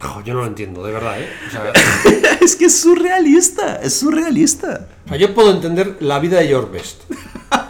Jo, 0.00 0.15
yo 0.26 0.34
no 0.34 0.40
lo 0.40 0.46
entiendo, 0.46 0.84
de 0.84 0.92
verdad, 0.92 1.18
¿eh? 1.20 1.28
O 1.46 1.50
sea, 1.50 1.72
es 2.42 2.56
que 2.56 2.66
es 2.66 2.78
surrealista, 2.80 3.80
es 3.82 3.94
surrealista. 3.98 4.88
O 5.06 5.08
sea, 5.08 5.16
yo 5.16 5.34
puedo 5.34 5.50
entender 5.52 5.96
la 6.00 6.18
vida 6.18 6.40
de 6.40 6.48
George 6.48 6.70
Best. 6.72 7.02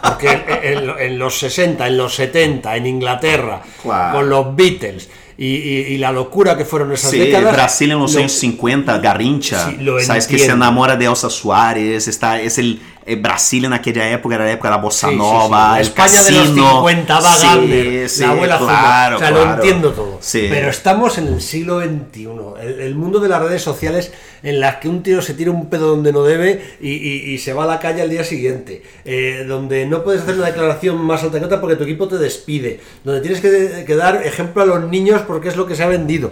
Porque 0.03 0.27
en, 0.63 0.89
en- 0.89 0.99
en 0.99 1.19
los 1.19 1.37
60, 1.39 1.87
en 1.87 1.97
los 1.97 2.15
70, 2.15 2.75
en 2.75 2.87
Inglaterra, 2.87 3.61
Claro. 3.81 4.17
con 4.17 4.29
los 4.29 4.55
Beatles 4.55 5.07
y, 5.37 5.45
y- 5.45 5.85
y 5.93 5.97
la 5.99 6.11
locura 6.11 6.57
que 6.57 6.65
fueron 6.65 6.91
esas 6.91 7.11
Sí, 7.11 7.19
décadas. 7.19 7.53
Brasil 7.53 7.91
en 7.91 7.99
los 7.99 8.13
lo- 8.13 8.19
años 8.19 8.31
50, 8.31 8.97
Garrincha, 8.97 9.69
Sí, 9.69 9.77
lo 9.77 9.99
sabes 10.01 10.25
que 10.27 10.39
se 10.39 10.51
enamora 10.51 10.95
de 10.95 11.05
Elsa 11.05 11.29
Suárez, 11.29 12.07
está, 12.07 12.41
es 12.41 12.57
el 12.57 12.81
Brasil 13.15 13.65
en 13.65 13.73
aquella 13.73 14.09
época, 14.09 14.35
era 14.35 14.45
la 14.45 14.51
época 14.51 14.69
de 14.69 14.75
la 14.75 14.81
bossa 14.81 15.07
Sí, 15.07 15.13
sí, 15.13 15.19
sí. 15.19 15.25
nova, 15.25 15.75
el 15.79 15.87
España 15.87 16.23
de 16.23 16.31
los 16.31 16.41
casino. 16.41 16.69
50 16.71 17.19
va 17.19 17.37
Gardner, 17.37 18.09
la 18.19 18.29
abuela 18.29 18.57
claro, 18.57 19.15
O 19.15 19.19
sea, 19.19 19.31
lo 19.31 19.41
claro. 19.41 19.53
entiendo 19.55 19.91
todo. 19.93 20.19
Pero 20.31 20.69
estamos 20.69 21.17
en 21.17 21.27
el 21.27 21.41
siglo 21.41 21.79
XXI, 21.81 22.27
el, 22.61 22.79
el 22.81 22.95
mundo 22.95 23.19
de 23.19 23.29
las 23.29 23.41
redes 23.41 23.61
sociales 23.63 24.11
en 24.43 24.59
las 24.59 24.77
que 24.77 24.89
un 24.89 25.03
tío 25.03 25.21
se 25.21 25.33
tira 25.33 25.51
un 25.51 25.69
pedo 25.69 25.87
donde 25.87 26.11
no 26.11 26.23
debe 26.23 26.61
y, 26.81 26.91
y- 26.91 27.33
y 27.33 27.37
se 27.39 27.53
va 27.53 27.63
a 27.63 27.67
la 27.67 27.79
calle 27.79 28.01
al 28.01 28.09
día 28.09 28.23
siguiente, 28.23 28.81
eh, 29.05 29.45
donde 29.47 29.85
no 29.85 30.03
puedes 30.03 30.21
hacer 30.21 30.35
una 30.35 30.47
declaración 30.47 30.97
más 31.03 31.23
alta 31.23 31.39
que 31.39 31.45
otra 31.45 31.59
porque 31.61 31.75
tu 31.75 31.83
equipo 31.83 32.07
te 32.07 32.17
despide, 32.17 32.79
donde 33.03 33.21
tienes 33.21 33.41
que, 33.41 33.83
que 33.85 33.95
dar 33.95 34.25
ejemplo 34.25 34.61
a 34.61 34.65
los 34.65 34.83
niños 34.89 35.21
porque 35.27 35.49
es 35.49 35.55
lo 35.55 35.65
que 35.67 35.75
se 35.75 35.83
ha 35.83 35.87
vendido. 35.87 36.31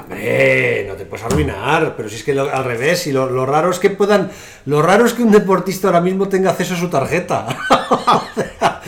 Hombre, 0.00 0.84
no 0.88 0.94
te 0.94 1.04
puedes 1.04 1.24
arruinar, 1.26 1.94
pero 1.96 2.08
si 2.08 2.14
es 2.16 2.22
que 2.22 2.34
lo- 2.34 2.48
al 2.54 2.64
revés, 2.64 3.06
y 3.08 3.12
lo, 3.12 3.28
lo 3.28 3.44
raro 3.46 3.70
es 3.70 3.78
que 3.80 3.90
puedan, 3.90 4.30
lo 4.66 4.80
raro 4.80 5.04
es 5.04 5.12
que 5.12 5.22
un 5.24 5.32
deportista 5.32 5.88
ahora 5.88 6.00
mismo 6.00 6.28
tenga 6.28 6.50
acceso 6.50 6.74
a 6.74 6.78
su 6.78 6.88
tarjeta. 6.88 7.46
O 8.04 8.22
sea, 8.34 8.80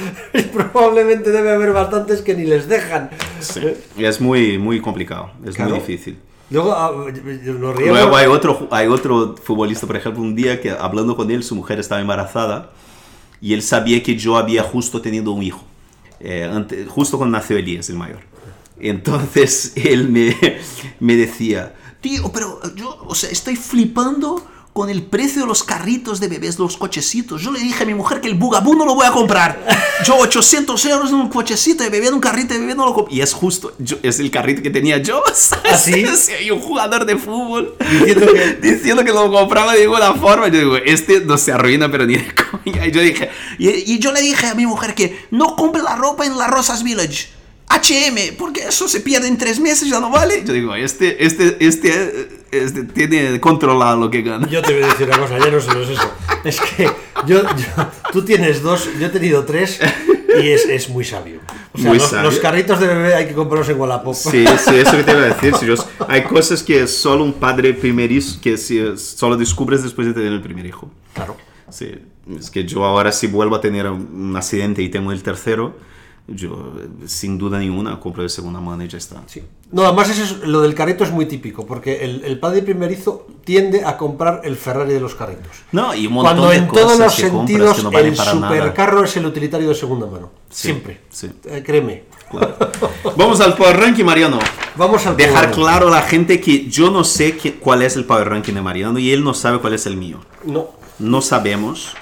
probablemente 0.52 1.30
debe 1.30 1.52
haber 1.52 1.72
bastantes 1.72 2.20
que 2.22 2.34
ni 2.34 2.44
les 2.44 2.68
dejan. 2.68 3.10
Es 3.98 4.20
muy, 4.20 4.58
muy 4.58 4.80
complicado, 4.80 5.30
es 5.46 5.54
Claro. 5.54 5.70
muy 5.72 5.80
difícil. 5.80 6.18
Luego 6.50 6.72
ah. 6.72 6.90
Luego 7.78 8.16
hay 8.16 8.26
otro, 8.26 8.68
hay 8.70 8.86
otro 8.86 9.34
futbolista, 9.42 9.86
por 9.86 9.96
ejemplo, 9.96 10.22
un 10.22 10.34
día 10.34 10.60
que 10.60 10.70
hablando 10.70 11.16
con 11.16 11.30
él, 11.30 11.42
su 11.42 11.54
mujer 11.54 11.80
estaba 11.80 12.00
embarazada 12.00 12.70
y 13.40 13.54
él 13.54 13.62
sabía 13.62 14.02
que 14.02 14.16
yo 14.16 14.36
había 14.36 14.62
justo 14.62 15.00
tenido 15.00 15.32
un 15.32 15.42
hijo, 15.42 15.64
eh, 16.20 16.44
ante- 16.50 16.86
justo 16.86 17.16
cuando 17.18 17.38
nació 17.38 17.56
Elías, 17.56 17.88
el 17.90 17.96
mayor. 17.96 18.20
Entonces 18.78 19.72
él 19.76 20.08
me, 20.10 20.36
me 21.00 21.16
decía, 21.16 21.74
tío, 22.00 22.30
pero 22.32 22.60
yo, 22.74 22.98
o 23.06 23.14
sea, 23.14 23.30
estoy 23.30 23.56
flipando 23.56 24.44
con 24.74 24.90
el 24.90 25.02
precio 25.04 25.42
de 25.42 25.46
los 25.46 25.62
carritos 25.62 26.18
de 26.18 26.26
bebés, 26.26 26.58
los 26.58 26.76
cochecitos. 26.76 27.40
Yo 27.42 27.52
le 27.52 27.60
dije 27.60 27.84
a 27.84 27.86
mi 27.86 27.94
mujer 27.94 28.20
que 28.20 28.26
el 28.26 28.34
bugabú 28.34 28.74
no 28.74 28.84
lo 28.84 28.96
voy 28.96 29.06
a 29.06 29.12
comprar. 29.12 29.64
Yo 30.04 30.16
800 30.16 30.84
euros 30.86 31.10
en 31.10 31.14
un 31.14 31.28
cochecito 31.28 31.84
de 31.84 31.90
bebé, 31.90 32.08
en 32.08 32.14
un 32.14 32.20
carrito 32.20 32.54
de 32.54 32.60
bebé 32.60 32.74
no 32.74 32.84
lo 32.84 32.92
compro. 32.92 33.14
Y 33.14 33.20
es 33.20 33.32
justo, 33.32 33.72
yo- 33.78 33.98
es 34.02 34.18
el 34.18 34.32
carrito 34.32 34.62
que 34.62 34.70
tenía 34.70 34.98
yo. 34.98 35.22
¿sabes? 35.32 35.86
¿Ah, 36.28 36.40
y 36.44 36.50
un 36.50 36.58
jugador 36.60 37.06
de 37.06 37.16
fútbol 37.16 37.76
Diciendo 37.88 38.26
que- 38.32 38.54
diciendo 38.68 39.04
que 39.04 39.12
lo 39.12 39.30
compraba 39.30 39.74
de 39.74 39.82
ninguna 39.82 40.12
forma. 40.14 40.48
Yo 40.48 40.58
digo, 40.58 40.76
este 40.76 41.20
no 41.20 41.38
se 41.38 41.52
arruina, 41.52 41.88
pero 41.88 42.04
ni 42.04 42.16
de 42.16 42.34
coña. 42.34 42.84
Y 42.84 42.90
yo 42.90 43.00
dije, 43.00 43.30
y, 43.58 43.68
y 43.70 44.00
yo 44.00 44.10
le 44.10 44.22
dije 44.22 44.48
a 44.48 44.56
mi 44.56 44.66
mujer 44.66 44.96
que 44.96 45.24
no 45.30 45.54
compre 45.54 45.82
la 45.84 45.94
ropa 45.94 46.26
en 46.26 46.36
la 46.36 46.48
Rosas 46.48 46.82
Village. 46.82 47.28
HM, 47.78 48.36
porque 48.38 48.62
eso 48.68 48.88
se 48.88 49.00
pierde 49.00 49.28
en 49.28 49.36
tres 49.38 49.60
meses, 49.60 49.88
ya 49.88 50.00
no 50.00 50.10
vale. 50.10 50.42
Yo 50.44 50.52
digo, 50.52 50.74
este, 50.74 51.24
este, 51.24 51.56
este, 51.64 52.28
este 52.50 52.82
tiene 52.84 53.40
controlado 53.40 53.98
lo 54.00 54.10
que 54.10 54.22
gana. 54.22 54.48
Yo 54.48 54.62
te 54.62 54.72
voy 54.74 54.82
a 54.82 54.86
decir 54.88 55.06
una 55.08 55.18
cosa, 55.18 55.38
ya 55.38 55.50
no 55.50 55.60
solo 55.60 55.82
es 55.82 55.90
eso. 55.90 56.10
Es 56.44 56.60
que 56.60 56.84
yo, 57.26 57.42
yo- 57.42 57.86
tú 58.12 58.24
tienes 58.24 58.62
dos, 58.62 58.88
yo 58.98 59.06
he 59.06 59.10
tenido 59.10 59.44
tres 59.44 59.80
y 60.42 60.48
es, 60.48 60.66
es 60.66 60.88
muy 60.90 61.04
sabio. 61.04 61.40
O 61.72 61.78
sea, 61.78 61.88
Muy 61.88 61.98
los, 61.98 62.08
sabio. 62.10 62.30
los 62.30 62.38
carritos 62.40 62.78
de 62.80 62.86
bebé 62.86 63.14
hay 63.14 63.26
que 63.26 63.34
comprarlos 63.34 63.68
en 63.68 63.80
Wallapop. 63.80 64.14
Sí, 64.14 64.44
sí, 64.64 64.74
eso 64.76 64.96
que 64.96 65.02
te 65.04 65.10
iba 65.12 65.22
a 65.22 65.26
decir. 65.34 65.54
si 65.58 65.66
yo- 65.66 65.74
hay 66.08 66.22
cosas 66.24 66.62
que 66.62 66.86
solo 66.86 67.24
un 67.24 67.32
padre 67.34 67.74
primerizo, 67.74 68.40
que 68.40 68.56
si, 68.56 68.80
solo 68.96 69.36
descubres 69.36 69.82
después 69.82 70.06
de 70.06 70.12
tener 70.14 70.32
el 70.32 70.40
primer 70.42 70.66
hijo. 70.66 70.90
Claro. 71.14 71.36
Sí, 71.70 71.92
es 72.38 72.50
que 72.50 72.64
yo 72.64 72.84
ahora 72.84 73.10
si 73.10 73.26
vuelvo 73.26 73.56
a 73.56 73.60
tener 73.60 73.88
un 73.88 74.34
accidente 74.36 74.82
y 74.82 74.88
tengo 74.90 75.10
el 75.12 75.22
tercero, 75.22 75.76
yo 76.26 76.72
sin 77.06 77.36
duda 77.36 77.58
ninguna 77.58 78.00
compro 78.00 78.22
de 78.22 78.30
segunda 78.30 78.58
mano 78.60 78.82
y 78.82 78.88
ya 78.88 78.96
está. 78.98 79.22
Sí. 79.26 79.42
No, 79.72 79.84
además 79.84 80.08
eso 80.08 80.22
es- 80.24 80.48
lo 80.48 80.62
del 80.62 80.74
carrito 80.74 81.04
es 81.04 81.10
muy 81.10 81.26
típico, 81.26 81.66
porque 81.66 82.02
el, 82.04 82.24
el 82.24 82.38
padre 82.40 82.62
primerizo 82.62 83.26
tiende 83.44 83.84
a 83.84 83.96
comprar 83.98 84.40
el 84.44 84.56
Ferrari 84.56 84.94
de 84.94 85.00
los 85.00 85.14
carritos. 85.14 85.52
No, 85.72 85.94
y 85.94 86.06
un 86.06 86.14
montón 86.14 86.36
Cuando 86.38 86.50
de 86.50 86.56
en 86.56 86.66
cosas 86.66 86.84
todos 86.86 86.98
los 86.98 87.14
que 87.16 87.22
sentidos 87.22 87.76
que 87.76 87.82
no 87.82 87.90
el 87.98 88.14
para 88.14 88.34
nada. 88.34 88.48
supercarro 88.54 89.04
es 89.04 89.16
el 89.18 89.26
utilitario 89.26 89.68
de 89.68 89.74
segunda 89.74 90.06
mano. 90.06 90.30
Sí, 90.48 90.68
Siempre. 90.68 91.00
sí. 91.10 91.30
Eh, 91.44 91.62
créeme. 91.64 92.04
Vamos 93.16 93.40
al 93.40 93.54
Power 93.54 93.76
Ranking, 93.78 94.04
Mariano. 94.04 94.38
Vamos 94.76 95.04
al 95.06 95.16
Dejar 95.16 95.50
Power 95.50 95.54
claro 95.54 95.88
a 95.88 95.90
la 95.90 96.02
gente 96.02 96.40
que 96.40 96.68
yo 96.68 96.90
no 96.90 97.04
sé 97.04 97.36
qué- 97.36 97.54
cuál 97.56 97.82
es 97.82 97.96
el 97.96 98.04
Power 98.04 98.28
Ranking 98.28 98.54
de 98.54 98.62
Mariano 98.62 98.98
y 98.98 99.12
él 99.12 99.22
no 99.22 99.34
sabe 99.34 99.58
cuál 99.58 99.74
es 99.74 99.86
el 99.86 99.96
mío. 99.96 100.20
No. 100.44 100.68
No 100.98 101.20
sabemos. 101.20 101.92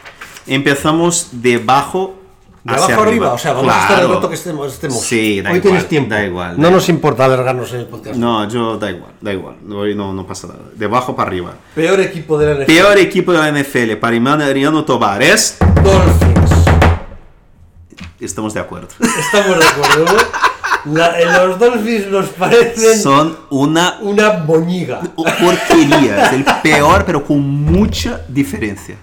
Empezamos 0.47 1.29
de 1.33 1.57
abajo 1.57 2.15
De 2.65 2.75
abajo 2.75 3.03
arriba, 3.03 3.33
o 3.33 3.39
sea, 3.39 3.55
vamos 3.55 3.75
a 3.75 3.81
estar 3.81 3.91
el 3.93 3.99
Claro. 4.05 4.15
rato 4.15 4.29
que 4.29 4.35
estemos. 4.37 4.73
estemos. 4.73 5.01
Sí, 5.01 5.41
da 5.41 5.51
Hoy 5.51 5.57
igual, 5.57 5.63
tienes 5.63 5.89
tiempo. 5.89 6.11
da 6.11 6.25
igual, 6.25 6.57
No 6.61 6.69
da 6.69 6.71
nos 6.71 6.89
importa 6.89 7.25
alargarnos 7.25 7.73
en 7.73 7.81
el 7.81 7.87
podcast. 7.87 8.17
No, 8.17 8.49
yo 8.49 8.79
da 8.79 8.91
igual, 8.91 9.13
da 9.21 9.33
igual. 9.33 9.57
Hoy 9.69 9.95
no, 9.97 10.13
no 10.13 10.25
pasa 10.27 10.47
nada. 10.47 10.61
De 10.77 10.85
abajo 10.85 11.17
para 11.17 11.29
arriba. 11.29 11.55
Peor 11.75 11.99
equipo 12.01 12.39
de 12.39 12.47
la 12.47 12.53
NFL. 12.61 12.67
Peor 12.67 12.99
equipo 12.99 13.33
de 13.33 13.39
la 13.39 13.49
NFL 13.49 13.97
para 13.97 14.21
Mariano 14.21 14.85
Tobar 14.85 15.23
es... 15.23 15.57
Dolphins. 15.83 16.53
Estamos 18.21 18.55
de 18.55 18.61
acuerdo. 18.61 18.89
Estamos 19.01 19.59
de 19.59 19.65
acuerdo, 19.67 20.05
¿no? 20.85 20.93
La- 20.95 21.19
eh, 21.21 21.25
los 21.47 21.59
Dolphins 21.59 22.07
nos 22.09 22.27
parecen 22.31 23.01
Son 23.01 23.37
una 23.51 23.99
una 24.03 24.31
boñiga. 24.31 25.01
porquería. 25.17 26.27
Es 26.27 26.33
el 26.33 26.45
peor, 26.63 27.05
pero 27.05 27.25
con 27.25 27.41
mucha 27.41 28.21
diferencia. 28.29 28.97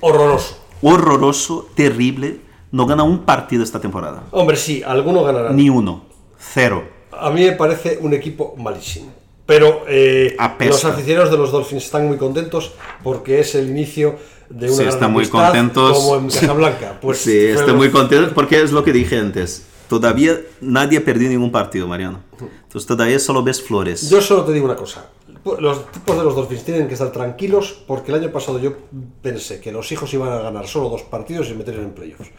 Horroroso. 0.00 0.58
Horroroso, 0.82 1.68
terrible. 1.74 2.40
No 2.74 2.86
gana 2.86 3.04
un 3.04 3.20
partido 3.20 3.62
esta 3.62 3.78
temporada. 3.78 4.24
Hombre, 4.32 4.56
sí, 4.56 4.82
algunos 4.84 5.24
ganarán. 5.24 5.54
Ni 5.54 5.70
uno. 5.70 6.06
Cero. 6.36 6.82
A 7.12 7.30
mí 7.30 7.44
me 7.44 7.52
parece 7.52 7.98
un 8.00 8.12
equipo 8.14 8.56
malísimo. 8.58 9.12
Pero 9.46 9.84
eh, 9.86 10.36
los 10.58 10.84
aficionados 10.84 11.30
de 11.30 11.36
los 11.36 11.52
Dolphins 11.52 11.84
están 11.84 12.08
muy 12.08 12.16
contentos 12.16 12.72
porque 13.04 13.38
es 13.38 13.54
el 13.54 13.68
inicio 13.70 14.16
de 14.48 14.66
una 14.66 14.74
Sí, 14.74 14.82
gran 14.82 14.94
están 14.94 15.12
muy 15.12 15.28
contentos. 15.28 15.96
Como 15.98 16.16
en 16.16 16.28
Casablanca. 16.28 16.98
Pues 17.00 17.18
sí, 17.18 17.52
los- 17.52 17.76
muy 17.76 17.92
contento 17.92 18.34
porque 18.34 18.60
es 18.60 18.72
lo 18.72 18.82
que 18.82 18.92
dije 18.92 19.20
antes. 19.20 19.66
Todavía 19.88 20.40
nadie 20.60 20.98
ha 20.98 21.04
perdido 21.04 21.30
ningún 21.30 21.52
partido, 21.52 21.86
Mariano. 21.86 22.22
Entonces 22.64 22.88
todavía 22.88 23.20
solo 23.20 23.44
ves 23.44 23.62
flores. 23.62 24.10
Yo 24.10 24.20
solo 24.20 24.44
te 24.44 24.52
digo 24.52 24.64
una 24.64 24.74
cosa. 24.74 25.06
Los 25.44 25.92
tipos 25.92 26.16
de 26.16 26.24
los 26.24 26.34
Dolphins 26.34 26.64
tienen 26.64 26.88
que 26.88 26.94
estar 26.94 27.12
tranquilos 27.12 27.82
porque 27.86 28.10
el 28.10 28.22
año 28.22 28.32
pasado 28.32 28.58
yo 28.58 28.72
pensé 29.20 29.60
que 29.60 29.70
los 29.70 29.90
hijos 29.92 30.12
iban 30.14 30.32
a 30.32 30.38
ganar 30.38 30.66
solo 30.66 30.88
dos 30.88 31.02
partidos 31.02 31.46
y 31.46 31.50
se 31.50 31.54
meter 31.54 31.74
en 31.74 31.90
playoffs. 31.90 32.30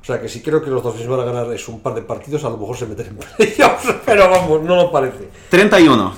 O 0.00 0.04
sea 0.04 0.20
que 0.20 0.28
si 0.28 0.42
creo 0.42 0.62
que 0.62 0.68
los 0.68 0.82
Dolphins 0.82 1.08
van 1.08 1.20
a 1.20 1.24
ganar 1.24 1.52
es 1.52 1.66
un 1.68 1.80
par 1.80 1.94
de 1.94 2.02
partidos, 2.02 2.44
a 2.44 2.50
lo 2.50 2.58
mejor 2.58 2.76
se 2.76 2.86
meten 2.86 3.06
en 3.06 3.16
playoffs, 3.16 3.94
pero 4.04 4.28
vamos, 4.28 4.62
no 4.62 4.76
lo 4.76 4.92
parece. 4.92 5.28
31. 5.48 6.12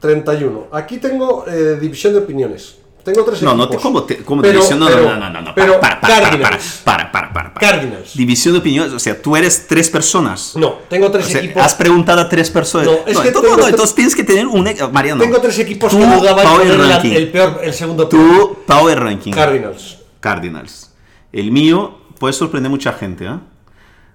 31. 0.00 0.68
Aquí 0.72 0.98
tengo 0.98 1.44
eh, 1.46 1.78
división 1.78 2.12
de 2.14 2.20
opiniones. 2.20 2.78
Tengo 3.12 3.24
tres 3.24 3.42
No, 3.42 3.54
no, 3.54 3.64
equipos. 3.64 3.76
te, 3.76 3.82
¿cómo 3.82 4.02
te, 4.04 4.16
cómo 4.24 4.42
Pero- 4.42 4.60
dicen? 4.60 4.78
No, 4.78 4.86
pero- 4.86 5.02
no, 5.02 5.16
no, 5.16 5.30
no, 5.30 5.40
no, 5.42 5.54
Pero 5.54 5.80
para, 5.80 6.00
para, 6.00 6.14
para, 6.14 6.30
para, 6.30 6.30
Cardinals. 6.30 6.80
para, 6.84 7.12
para, 7.12 7.32
para, 7.32 7.54
para. 7.54 7.66
Cardinals. 7.70 8.14
División 8.14 8.54
de 8.54 8.60
opiniones, 8.60 8.92
o 8.92 8.98
sea, 8.98 9.20
tú 9.20 9.36
eres 9.36 9.66
tres 9.66 9.88
personas. 9.90 10.54
No, 10.56 10.74
tengo 10.88 11.10
tres 11.10 11.26
O 11.26 11.28
sea, 11.30 11.40
equipos. 11.40 11.62
has 11.62 11.74
preguntado 11.74 12.20
a 12.20 12.28
tres 12.28 12.50
personas. 12.50 12.86
No, 12.86 12.92
es 13.06 13.18
que 13.18 13.28
entonces, 13.28 13.56
no, 13.56 13.68
entonces 13.68 13.94
tienes 13.94 14.14
que 14.14 14.24
tener 14.24 14.46
un... 14.46 14.66
e- 14.66 14.76
Mariano, 14.92 15.20
Tengo 15.22 15.40
tres 15.40 15.58
equipos 15.58 15.90
tú, 15.90 15.98
que 15.98 16.06
dudaban 16.06 16.44
Power 16.46 16.78
Ranking. 16.78 17.12
el 17.12 17.30
peor, 17.30 17.60
el 17.62 17.72
segundo 17.74 18.08
peor. 18.08 18.22
tu 18.22 18.58
Power 18.66 19.00
Ranking. 19.00 19.32
Cardinals. 19.32 19.98
Cardinals. 20.20 20.92
El 21.32 21.50
mío 21.52 21.98
puede 22.18 22.32
sorprender 22.32 22.70
mucha 22.70 22.92
gente, 22.92 23.24
¿eh? 23.26 23.38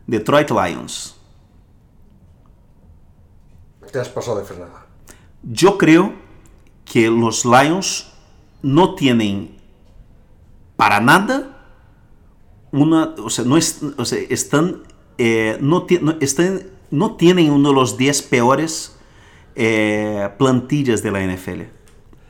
Detroit 0.08 0.50
Lions. 0.52 1.16
Te 3.92 4.00
has 4.00 4.10
pasado 4.10 4.40
de 4.40 4.44
frenada. 4.46 4.86
Yo 5.44 5.78
creo 5.78 6.14
que 6.86 7.10
los 7.10 7.46
Lions 7.46 8.08
no 8.64 8.96
tienen 8.96 9.58
para 10.76 11.00
nada 11.00 11.50
una, 12.72 13.14
o 13.24 13.30
sea, 13.30 13.46
no 13.46 13.56
es, 13.58 13.82
o 13.98 14.04
sea, 14.06 14.20
están, 14.30 14.82
eh, 15.20 15.58
no, 15.62 15.86
no- 16.02 16.16
están, 16.20 16.64
no 16.90 17.16
tienen 17.16 17.52
uno 17.52 17.70
de 17.70 17.76
los 17.76 17.98
10 17.98 18.24
peores 18.24 18.98
eh, 19.56 20.28
plantillas 20.40 21.04
de 21.04 21.12
la 21.12 21.22
NFL. 21.24 21.62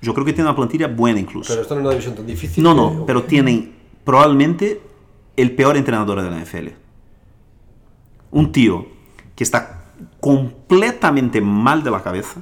Yo 0.02 0.14
creo 0.14 0.26
que 0.26 0.34
tienen 0.34 0.48
una 0.48 0.56
plantilla 0.58 0.88
buena 0.88 1.20
incluso. 1.22 1.48
Pero 1.54 1.62
están 1.62 1.78
en 1.78 1.84
una 1.86 1.92
división 1.92 2.16
tan 2.16 2.26
difícil. 2.28 2.62
No, 2.62 2.74
que- 2.76 2.96
no, 2.98 3.06
pero 3.06 3.24
tienen 3.24 3.74
probablemente 4.04 4.82
el 5.38 5.56
peor 5.56 5.78
entrenador 5.78 6.22
de 6.22 6.30
la 6.30 6.38
NFL. 6.44 6.70
Un 8.32 8.52
tío 8.52 8.86
que 9.36 9.44
está 9.46 9.86
completamente 10.20 11.40
mal 11.40 11.84
de 11.84 11.92
la 11.92 12.04
cabeza, 12.04 12.42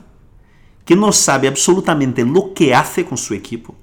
que 0.86 0.96
no 0.96 1.12
sabe 1.12 1.48
absolutamente 1.48 2.26
lo 2.26 2.54
que 2.56 2.74
hace 2.74 3.06
con 3.06 3.18
su 3.18 3.34
equipo. 3.36 3.76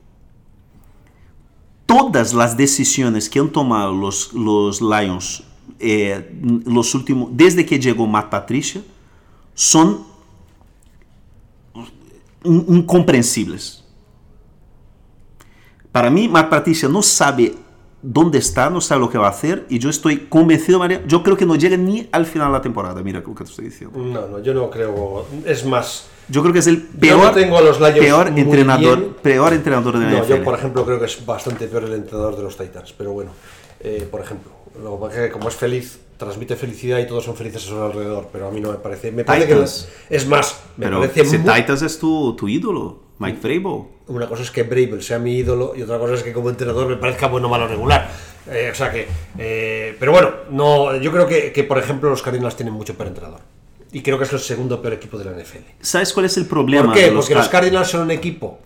Todas 1.88 2.34
las 2.34 2.54
decisiones 2.54 3.30
que 3.30 3.38
han 3.38 3.48
tomado 3.48 3.92
los, 3.94 4.34
los 4.34 4.82
Lions 4.82 5.42
eh, 5.80 6.30
los 6.66 6.94
últimos, 6.94 7.30
desde 7.32 7.64
que 7.64 7.78
llegó 7.80 8.06
Matt 8.06 8.28
Patricia 8.28 8.82
son 9.54 10.04
in- 12.44 12.66
incomprensibles. 12.68 13.84
Para 15.90 16.10
mí, 16.10 16.28
Matt 16.28 16.50
Patricia 16.50 16.88
no 16.90 17.00
sabe 17.00 17.54
dónde 18.02 18.36
está, 18.38 18.68
no 18.68 18.80
sabe 18.82 19.00
lo 19.00 19.08
que 19.08 19.16
va 19.18 19.28
a 19.28 19.30
hacer, 19.30 19.64
y 19.70 19.78
yo 19.78 19.88
estoy 19.88 20.26
convencido, 20.28 20.78
María, 20.78 21.02
yo 21.06 21.22
creo 21.22 21.36
que 21.38 21.46
no 21.46 21.56
llega 21.56 21.76
ni 21.78 22.06
al 22.12 22.26
final 22.26 22.48
de 22.48 22.52
la 22.52 22.62
temporada, 22.62 23.02
mira 23.02 23.20
lo 23.20 23.34
que 23.34 23.44
te 23.44 23.50
estoy 23.50 23.64
diciendo. 23.66 23.98
No, 23.98 24.28
no, 24.28 24.42
yo 24.42 24.52
no 24.52 24.68
creo. 24.68 25.26
Es 25.46 25.64
más, 25.64 26.06
Yo 26.28 26.42
creo 26.42 26.52
que 26.52 26.58
es 26.58 26.66
el 26.66 26.82
peor, 26.82 27.22
no 27.22 27.30
tengo 27.32 27.56
a 27.58 27.62
los 27.62 27.78
peor, 27.78 28.28
entrenador, 28.36 28.98
bien. 28.98 29.16
peor 29.22 29.52
entrenador 29.54 29.98
de 29.98 30.04
la 30.04 30.10
no, 30.10 30.18
NFL. 30.24 30.28
yo 30.30 30.44
por 30.44 30.54
ejemplo 30.58 30.84
creo 30.84 30.98
que 30.98 31.06
es 31.06 31.24
bastante 31.24 31.66
peor 31.68 31.84
el 31.84 31.94
entrenador 31.94 32.36
de 32.36 32.42
los 32.42 32.56
Titans. 32.56 32.92
Pero 32.92 33.12
bueno, 33.12 33.30
eh, 33.80 34.06
por 34.10 34.20
ejemplo, 34.20 34.50
lo 34.82 35.08
que 35.08 35.30
como 35.30 35.48
es 35.48 35.54
feliz, 35.56 35.98
transmite 36.18 36.54
felicidad 36.56 36.98
y 36.98 37.06
todos 37.06 37.24
son 37.24 37.34
felices 37.36 37.64
a 37.64 37.68
su 37.68 37.82
alrededor. 37.82 38.28
Pero 38.32 38.48
a 38.48 38.50
mí 38.50 38.60
no 38.60 38.70
me 38.72 38.76
parece. 38.78 39.10
Me 39.10 39.24
parece 39.24 39.46
Titans. 39.46 39.88
que 40.08 40.16
es 40.16 40.26
más, 40.26 40.60
me 40.76 40.86
Pero 40.86 41.00
parece 41.00 41.24
si 41.24 41.38
muy- 41.38 41.54
Titans 41.54 41.82
es 41.82 41.98
tu, 41.98 42.36
tu 42.36 42.46
ídolo, 42.48 43.02
Mike 43.18 43.38
Vrabel. 43.42 43.84
Una 44.08 44.26
cosa 44.26 44.42
es 44.42 44.50
que 44.50 44.62
Bravel 44.64 45.02
sea 45.02 45.18
mi 45.18 45.32
ídolo 45.36 45.74
y 45.76 45.82
otra 45.82 45.98
cosa 45.98 46.14
es 46.14 46.22
que 46.22 46.32
como 46.32 46.50
entrenador 46.50 46.86
me 46.88 46.96
parezca 46.96 47.26
bueno, 47.28 47.48
malo, 47.48 47.66
regular. 47.68 48.10
Eh, 48.50 48.68
o 48.70 48.74
sea 48.74 48.90
que. 48.90 49.06
eh, 49.38 49.96
pero 49.98 50.12
bueno, 50.12 50.30
no, 50.50 50.96
yo 50.96 51.10
creo 51.12 51.26
que, 51.26 51.52
que, 51.52 51.64
por 51.64 51.78
ejemplo, 51.78 52.08
los 52.10 52.22
Cardinals 52.22 52.56
tienen 52.56 52.74
mucho 52.74 52.94
peor 52.94 53.08
entrenador. 53.08 53.40
Y 53.92 54.02
creo 54.02 54.18
que 54.18 54.24
es 54.24 54.32
el 54.32 54.38
segundo 54.40 54.80
peor 54.82 54.94
equipo 54.94 55.16
de 55.18 55.24
la 55.24 55.30
NFL. 55.32 55.64
¿Sabes 55.80 56.12
cuál 56.12 56.26
es 56.26 56.36
el 56.36 56.46
problema? 56.46 56.86
¿Por 56.86 56.94
qué? 56.94 57.02
de 57.06 57.10
los 57.12 57.24
Porque 57.24 57.34
los 57.36 57.48
Car- 57.48 57.62
Cardinals 57.62 57.88
son 57.88 58.02
un 58.02 58.10
equipo 58.10 58.58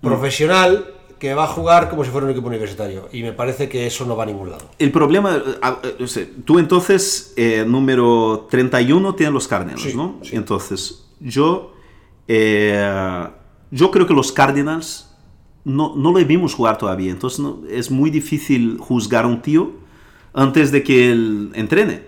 profesional 0.00 0.94
que 1.18 1.34
va 1.34 1.44
a 1.44 1.46
jugar 1.48 1.90
como 1.90 2.04
si 2.04 2.10
fuera 2.10 2.26
un 2.26 2.30
equipo 2.32 2.46
universitario. 2.46 3.08
Y 3.12 3.22
me 3.22 3.32
parece 3.32 3.68
que 3.68 3.86
eso 3.88 4.04
no 4.06 4.16
va 4.16 4.22
a 4.22 4.26
ningún 4.26 4.50
lado. 4.50 4.70
El 4.78 4.92
problema, 4.92 5.34
eh, 5.36 5.96
eh, 6.16 6.32
tú 6.44 6.60
entonces, 6.60 7.32
eh, 7.36 7.64
número 7.66 8.46
31 8.48 9.14
tienes 9.16 9.32
los 9.34 9.48
Cardinals, 9.48 9.82
Sí, 9.82 9.94
¿no? 9.96 10.20
sí. 10.22 10.36
Entonces, 10.36 11.06
yo, 11.18 11.72
eh, 12.28 13.26
yo 13.72 13.90
creo 13.90 14.06
que 14.06 14.14
los 14.14 14.30
Cardinals 14.30 15.12
no, 15.64 15.94
no 15.96 16.16
le 16.16 16.24
vimos 16.24 16.54
jugar 16.54 16.78
todavía, 16.78 17.10
entonces 17.10 17.40
no- 17.40 17.62
es 17.68 17.90
muy 17.90 18.10
difícil 18.10 18.78
juzgar 18.78 19.24
a 19.24 19.28
un 19.28 19.42
tío 19.42 19.72
antes 20.32 20.70
de 20.70 20.84
que 20.84 21.10
él 21.10 21.50
entrene. 21.54 22.02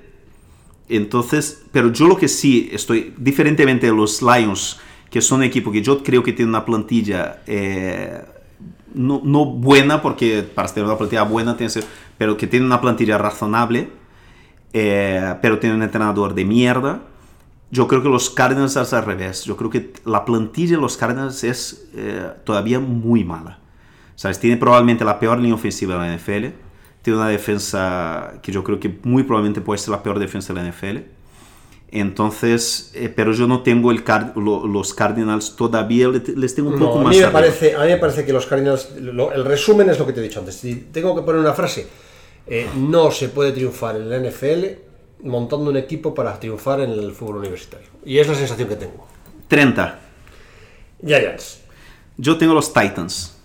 Entonces, 0.90 1.62
pero 1.72 1.92
yo 1.92 2.06
lo 2.08 2.16
que 2.16 2.28
sí 2.28 2.68
estoy, 2.72 3.14
diferentemente 3.16 3.86
de 3.86 3.92
los 3.94 4.22
Lions, 4.22 4.78
que 5.10 5.20
son 5.20 5.38
un 5.38 5.44
equipo 5.44 5.72
que 5.72 5.82
yo 5.82 6.02
creo 6.02 6.22
que 6.22 6.32
tiene 6.32 6.50
una 6.50 6.64
plantilla 6.64 7.42
eh, 7.46 8.22
no, 8.94 9.20
buena, 9.46 10.02
porque 10.02 10.42
para 10.42 10.68
tener 10.68 10.86
una 10.86 10.98
plantilla 10.98 11.22
buena, 11.22 11.56
tiene 11.56 11.72
que 11.72 11.80
ser- 11.80 11.88
pero 12.18 12.36
que 12.36 12.46
tiene 12.46 12.66
una 12.66 12.80
plantilla 12.80 13.18
razonable, 13.18 13.88
eh, 14.72 15.34
pero 15.42 15.58
tiene 15.58 15.76
un 15.76 15.82
entrenador 15.82 16.34
de 16.34 16.44
mierda. 16.44 17.02
Yo 17.70 17.86
creo 17.86 18.02
que 18.02 18.08
los 18.08 18.30
Cardinals 18.30 18.76
es 18.76 18.92
al 18.92 19.04
revés. 19.04 19.44
Yo 19.44 19.56
creo 19.56 19.70
que 19.70 19.92
la 20.04 20.24
plantilla 20.24 20.76
de 20.76 20.82
los 20.82 20.96
Cardinals 20.96 21.44
es 21.44 21.88
eh, 21.94 22.28
todavía 22.44 22.80
muy 22.80 23.24
mala. 23.24 23.58
¿Sabes? 24.16 24.38
Tiene 24.40 24.56
probablemente 24.56 25.04
la 25.04 25.18
peor 25.18 25.38
línea 25.38 25.54
ofensiva 25.54 25.94
de 25.94 26.00
la 26.00 26.14
NFL. 26.16 26.52
Tiene 27.02 27.18
una 27.18 27.28
defensa 27.28 28.34
que 28.42 28.52
yo 28.52 28.62
creo 28.62 28.78
que 28.78 28.98
muy 29.04 29.22
probablemente 29.22 29.60
puede 29.60 29.78
ser 29.78 29.90
la 29.90 30.02
peor 30.02 30.18
defensa 30.18 30.52
de 30.52 30.60
la 30.60 30.66
NFL. 30.70 30.98
Entonces, 31.92 32.92
eh, 32.94 33.08
pero 33.08 33.32
yo 33.32 33.46
no 33.48 33.62
tengo 33.62 33.90
el 33.90 34.04
Card- 34.04 34.36
lo- 34.36 34.66
los 34.66 34.94
Cardinals 34.94 35.56
todavía, 35.56 36.08
le- 36.08 36.22
les 36.36 36.54
tengo 36.54 36.68
un 36.70 36.78
No, 36.78 36.86
poco 36.86 37.00
a, 37.00 37.02
más 37.04 37.10
mí 37.10 37.18
me 37.18 37.24
arriba. 37.24 37.40
parece, 37.40 37.74
a 37.74 37.80
mí 37.80 37.88
me 37.88 37.96
parece 37.96 38.24
que 38.24 38.32
los 38.32 38.46
Cardinals, 38.46 38.90
lo- 39.00 39.32
el 39.32 39.44
resumen 39.44 39.90
es 39.90 39.98
lo 39.98 40.06
que 40.06 40.12
te 40.12 40.20
he 40.20 40.22
dicho 40.22 40.38
antes. 40.38 40.54
Si 40.56 40.74
tengo 40.92 41.16
que 41.16 41.22
poner 41.22 41.40
una 41.40 41.52
frase, 41.52 41.88
eh, 42.46 42.68
no 42.76 43.10
se 43.10 43.28
puede 43.28 43.50
triunfar 43.52 43.96
en 43.96 44.08
la 44.08 44.16
NFL 44.18 44.78
montando 45.24 45.68
un 45.70 45.76
equipo 45.76 46.14
para 46.14 46.38
triunfar 46.38 46.80
en 46.80 46.90
el 46.90 47.10
fútbol 47.12 47.38
universitario. 47.38 47.88
Y 48.04 48.18
es 48.18 48.28
la 48.28 48.34
sensación 48.34 48.68
que 48.68 48.76
tengo. 48.76 49.06
30. 49.48 49.98
Giants. 51.04 51.60
Yo 52.16 52.36
tengo 52.38 52.54
los 52.54 52.72
Titans. 52.72 53.36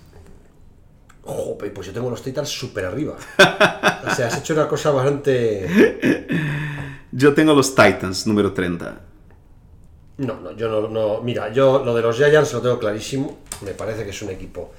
Jope, 1.25 1.71
pues 1.71 1.87
yo 1.87 1.93
tengo 1.93 2.09
los 2.09 2.21
Titans 2.21 2.49
súper 2.49 2.85
arriba. 2.85 3.15
O 3.17 4.15
sea, 4.15 4.27
has 4.27 4.37
hecho 4.37 4.53
una 4.53 4.67
cosa 4.67 4.91
bastante... 4.91 5.67
Yo 7.11 7.33
tengo 7.33 7.53
los 7.53 7.73
Titans, 7.73 8.27
número 8.27 8.51
30. 8.51 8.99
No, 10.17 10.39
no, 10.41 10.51
yo 10.51 10.69
no, 10.69 10.89
no. 10.89 11.21
Mira, 11.21 11.51
yo 11.51 11.83
lo 11.83 11.95
de 11.95 12.01
los 12.01 12.17
Giants 12.17 12.51
lo 12.51 12.61
tengo 12.61 12.77
clarísimo. 12.77 13.39
Me 13.61 13.71
parece 13.71 14.03
que 14.03 14.09
es 14.09 14.21
un 14.21 14.31
equipo 14.31 14.71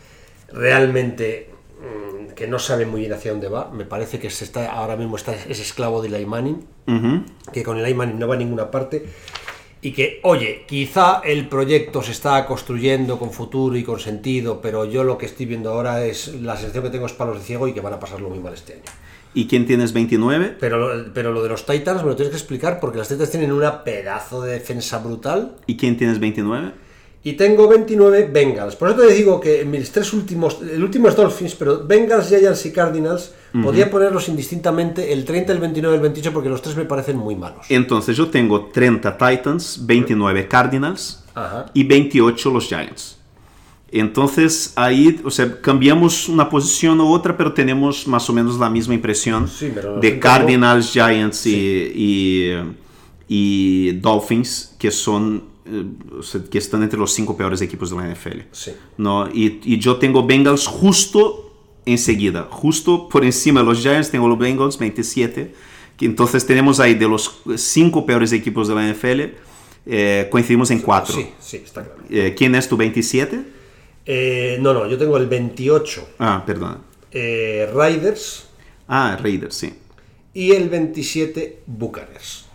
realmente 0.52 1.50
mm, 1.80 2.32
que 2.34 2.46
no 2.46 2.58
sabe 2.58 2.84
muy 2.84 3.00
bien 3.00 3.12
hacia 3.12 3.30
dónde 3.30 3.48
va. 3.48 3.70
Me 3.70 3.84
parece 3.84 4.18
que 4.18 4.28
se 4.28 4.44
está, 4.44 4.70
ahora 4.70 4.96
mismo 4.96 5.16
está, 5.16 5.34
es 5.34 5.60
esclavo 5.60 6.02
de 6.02 6.08
Eli 6.08 6.26
Manning, 6.26 6.66
que 7.52 7.62
con 7.62 7.78
Eli 7.78 7.94
Manning 7.94 8.18
no 8.18 8.28
va 8.28 8.34
a 8.34 8.38
ninguna 8.38 8.70
parte. 8.70 9.06
Y 9.86 9.92
que, 9.92 10.18
oye, 10.24 10.64
quizá 10.66 11.20
el 11.24 11.46
proyecto 11.48 12.02
se 12.02 12.10
está 12.10 12.44
construyendo 12.44 13.20
con 13.20 13.30
futuro 13.30 13.76
y 13.76 13.84
con 13.84 14.00
sentido, 14.00 14.60
pero 14.60 14.84
yo 14.84 15.04
lo 15.04 15.16
que 15.16 15.26
estoy 15.26 15.46
viendo 15.46 15.70
ahora 15.70 16.04
es 16.04 16.34
la 16.42 16.56
sensación 16.56 16.82
que 16.82 16.90
tengo 16.90 17.06
es 17.06 17.12
palos 17.12 17.38
de 17.38 17.44
ciego 17.44 17.68
y 17.68 17.72
que 17.72 17.80
van 17.80 17.92
a 17.92 18.00
pasarlo 18.00 18.28
muy 18.28 18.40
mal 18.40 18.52
este 18.52 18.72
año. 18.72 18.82
¿Y 19.32 19.46
quién 19.46 19.64
tienes 19.64 19.92
29? 19.92 20.56
Pero, 20.58 21.12
pero 21.14 21.30
lo 21.30 21.40
de 21.40 21.50
los 21.50 21.64
Titans 21.64 22.02
me 22.02 22.08
lo 22.08 22.16
tienes 22.16 22.32
que 22.32 22.36
explicar 22.36 22.80
porque 22.80 22.98
los 22.98 23.06
Titans 23.06 23.30
tienen 23.30 23.52
una 23.52 23.84
pedazo 23.84 24.42
de 24.42 24.54
defensa 24.54 24.98
brutal 24.98 25.54
¿Y 25.68 25.76
quién 25.76 25.96
tienes 25.96 26.18
29? 26.18 26.72
Y 27.26 27.32
tengo 27.32 27.66
29 27.66 28.30
Bengals. 28.32 28.76
Por 28.76 28.88
eso 28.90 29.00
te 29.00 29.12
digo 29.12 29.40
que 29.40 29.62
en 29.62 29.70
mis 29.72 29.90
tres 29.90 30.12
últimos, 30.12 30.58
el 30.62 30.80
último 30.80 31.08
es 31.08 31.16
Dolphins, 31.16 31.56
pero 31.56 31.84
Bengals, 31.84 32.28
Giants 32.28 32.64
y 32.66 32.70
Cardinals, 32.70 33.32
podía 33.64 33.90
ponerlos 33.90 34.28
indistintamente 34.28 35.12
el 35.12 35.24
30, 35.24 35.52
el 35.52 35.58
29 35.58 35.96
el 35.96 36.02
28 36.02 36.32
porque 36.32 36.48
los 36.48 36.62
tres 36.62 36.76
me 36.76 36.84
parecen 36.84 37.16
muy 37.16 37.34
malos. 37.34 37.66
Entonces 37.68 38.16
yo 38.16 38.28
tengo 38.28 38.66
30 38.66 39.18
Titans, 39.18 39.80
29 39.84 40.46
Cardinals 40.46 41.24
Ajá. 41.34 41.66
y 41.74 41.82
28 41.82 42.48
los 42.48 42.68
Giants. 42.68 43.18
Entonces 43.90 44.72
ahí, 44.76 45.20
o 45.24 45.30
sea, 45.32 45.60
cambiamos 45.60 46.28
una 46.28 46.48
posición 46.48 47.00
u 47.00 47.12
otra, 47.12 47.36
pero 47.36 47.52
tenemos 47.52 48.06
más 48.06 48.30
o 48.30 48.32
menos 48.32 48.56
la 48.60 48.70
misma 48.70 48.94
impresión 48.94 49.48
Sí, 49.48 49.72
de 50.00 50.20
Cardinals, 50.20 50.92
Giants 50.92 51.44
y, 51.46 51.56
y, 51.92 52.52
y 53.26 53.92
Dolphins, 53.94 54.76
que 54.78 54.92
son 54.92 55.55
que 56.50 56.58
están 56.58 56.82
entre 56.82 56.98
los 56.98 57.12
cinco 57.12 57.36
peores 57.36 57.60
equipos 57.62 57.90
de 57.90 57.96
la 57.96 58.08
NFL. 58.12 58.40
Sí. 58.52 58.72
¿no? 58.98 59.28
Y, 59.28 59.60
y 59.64 59.78
yo 59.78 59.96
tengo 59.96 60.26
Bengals 60.26 60.66
justo 60.66 61.42
enseguida, 61.84 62.48
justo 62.50 63.08
por 63.08 63.24
encima 63.24 63.60
de 63.60 63.66
los 63.66 63.78
Giants, 63.80 64.10
tengo 64.10 64.28
los 64.28 64.38
Bengals 64.38 64.78
27. 64.78 65.54
Que 65.96 66.04
entonces 66.06 66.44
tenemos 66.46 66.78
ahí 66.80 66.94
de 66.94 67.08
los 67.08 67.40
cinco 67.56 68.04
peores 68.04 68.30
equipos 68.32 68.68
de 68.68 68.74
la 68.74 68.86
NFL, 68.92 69.20
eh, 69.86 70.28
coincidimos 70.30 70.70
en 70.70 70.80
cuatro. 70.80 71.14
Sí, 71.14 71.28
sí, 71.40 71.56
está 71.64 71.84
claro. 71.84 72.00
Eh, 72.10 72.34
¿Quién 72.36 72.54
es 72.54 72.68
tu 72.68 72.76
27? 72.76 73.40
Eh, 74.04 74.58
no, 74.60 74.74
no, 74.74 74.86
yo 74.88 74.98
tengo 74.98 75.16
el 75.16 75.26
28 75.26 76.08
Ah, 76.18 76.42
perdón. 76.46 76.78
eh, 77.12 77.68
Riders 77.74 78.46
Ah, 78.88 79.18
Raiders, 79.20 79.54
sí. 79.56 79.72
y 80.34 80.52
el 80.52 80.68
27 80.68 81.62
Buccaneers. 81.66 82.45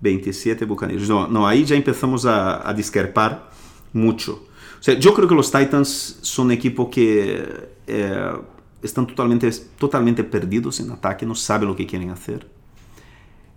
27 0.00 0.64
Buccaneers. 0.64 1.08
No, 1.08 1.26
no, 1.26 1.46
ahí 1.46 1.64
ya 1.64 1.76
empezamos 1.76 2.26
a, 2.26 2.68
a 2.68 2.72
discrepar 2.74 3.50
mucho. 3.92 4.48
O 4.78 4.82
sea, 4.82 4.94
yo 4.98 5.12
creo 5.12 5.26
que 5.26 5.34
los 5.34 5.50
Titans 5.50 6.18
son 6.22 6.46
un 6.46 6.52
equipo 6.52 6.88
que 6.88 7.68
eh, 7.86 8.32
están 8.82 9.06
totalmente, 9.06 9.50
totalmente 9.78 10.22
perdidos 10.22 10.78
en 10.80 10.92
ataque, 10.92 11.26
no 11.26 11.34
saben 11.34 11.68
lo 11.68 11.74
que 11.74 11.86
quieren 11.86 12.10
hacer. 12.10 12.46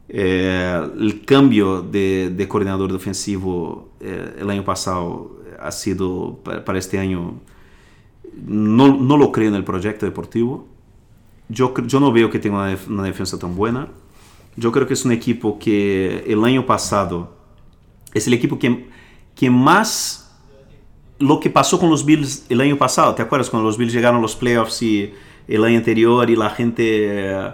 Eh, 0.10 0.90
el 1.00 1.24
cambio 1.24 1.82
de, 1.82 2.32
de 2.36 2.48
coordinador 2.48 2.92
defensivo 2.92 3.92
eh, 4.02 4.36
el 4.40 4.50
año 4.50 4.66
pasado 4.66 5.40
ha 5.60 5.72
sido 5.72 6.40
para, 6.44 6.80
este 6.80 6.98
año, 6.98 7.36
no, 8.46 8.98
no 8.98 9.16
lo 9.16 9.32
creo 9.32 9.50
en 9.50 9.56
el 9.56 9.64
proyecto 9.64 10.06
deportivo. 10.08 10.68
Yo, 11.50 11.74
yo 11.86 12.00
no 12.00 12.12
veo 12.12 12.30
que 12.30 12.40
tenga 12.40 12.58
una, 12.58 12.78
una 12.88 13.04
defensa 13.04 13.38
tan 13.38 13.56
buena. 13.56 13.90
Yo 14.56 14.72
creo 14.72 14.86
que 14.88 14.94
es 14.94 15.06
un 15.06 15.12
equipo 15.12 15.58
que 15.60 16.24
el 16.28 16.44
año 16.44 16.66
pasado 16.66 17.36
es 18.14 18.28
el 18.28 18.34
equipo 18.34 18.60
que, 18.60 18.90
que 19.36 19.50
más 19.50 20.32
lo 21.20 21.40
que 21.40 21.50
pasó 21.50 21.80
con 21.80 21.90
los 21.90 22.04
Bills 22.06 22.46
el 22.50 22.60
año 22.62 22.78
pasado. 22.78 23.14
¿Te 23.16 23.22
acuerdas 23.22 23.50
cuando 23.50 23.68
los 23.68 23.78
Bills 23.78 23.94
llegaron 23.94 24.18
a 24.20 24.22
los 24.22 24.36
playoffs 24.36 24.82
y 24.82 25.14
el 25.48 25.64
año 25.64 25.78
anterior 25.78 26.30
y 26.30 26.36
la 26.36 26.50
gente... 26.50 26.84
eh, 26.88 27.52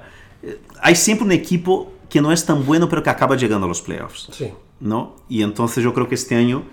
hay 0.82 0.96
siempre 0.96 1.26
un 1.26 1.32
equipo 1.34 1.92
que 2.10 2.22
no 2.22 2.32
es 2.32 2.46
tan 2.46 2.66
bueno 2.66 2.88
pero 2.88 3.04
que 3.04 3.10
acaba 3.10 3.36
llegando 3.36 3.66
a 3.66 3.70
los 3.70 3.82
playoffs. 3.82 4.30
Sí. 4.32 4.52
¿no? 4.80 5.16
Y 5.30 5.42
entonces 5.44 5.84
yo 5.84 5.94
creo 5.94 6.08
que 6.08 6.16
este 6.16 6.36
año 6.36 6.64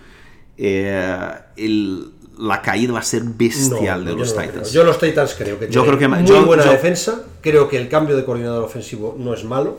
eh, 0.56 1.30
el- 1.56 2.10
la 2.38 2.60
caída 2.62 2.92
va 2.92 2.98
a 2.98 3.02
ser 3.02 3.22
bestial 3.22 4.04
No, 4.04 4.10
de 4.10 4.16
los 4.16 4.34
no 4.34 4.40
Titans. 4.42 4.68
creo. 4.70 4.72
Yo 4.72 4.84
los 4.84 4.98
Titans 4.98 5.34
creo 5.38 5.58
que 5.58 5.68
Yo 5.70 5.84
creo 5.84 5.98
que 5.98 6.08
muy 6.08 6.24
yo- 6.24 6.44
buena 6.44 6.64
yo- 6.64 6.72
defensa. 6.72 7.24
Creo 7.40 7.68
que 7.68 7.76
el 7.76 7.88
cambio 7.88 8.16
de 8.16 8.24
coordinador 8.24 8.64
ofensivo 8.64 9.14
no 9.18 9.34
es 9.34 9.44
malo. 9.44 9.78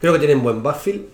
Creo 0.00 0.12
que 0.12 0.18
tienen 0.18 0.42
buen 0.42 0.62
backfield. 0.62 1.06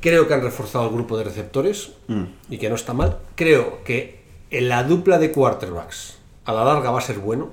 Creo 0.00 0.28
que 0.28 0.34
han 0.34 0.42
reforzado 0.42 0.86
el 0.88 0.94
grupo 0.94 1.16
de 1.16 1.24
receptores 1.24 1.92
Mm. 2.08 2.24
y 2.50 2.58
que 2.58 2.68
no 2.68 2.74
está 2.74 2.92
mal. 2.92 3.18
Creo 3.36 3.82
que 3.84 4.20
en 4.50 4.68
la 4.68 4.82
dupla 4.84 5.18
de 5.18 5.32
quarterbacks 5.32 6.18
a 6.44 6.52
la 6.52 6.64
larga 6.64 6.90
va 6.90 6.98
a 6.98 7.02
ser 7.02 7.18
bueno 7.18 7.50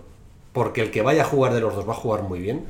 porque 0.53 0.81
el 0.81 0.91
que 0.91 1.01
vaya 1.01 1.21
a 1.21 1.25
jugar 1.25 1.53
de 1.53 1.61
los 1.61 1.75
dos 1.75 1.87
va 1.87 1.93
a 1.93 1.95
jugar 1.95 2.23
muy 2.23 2.39
bien. 2.39 2.65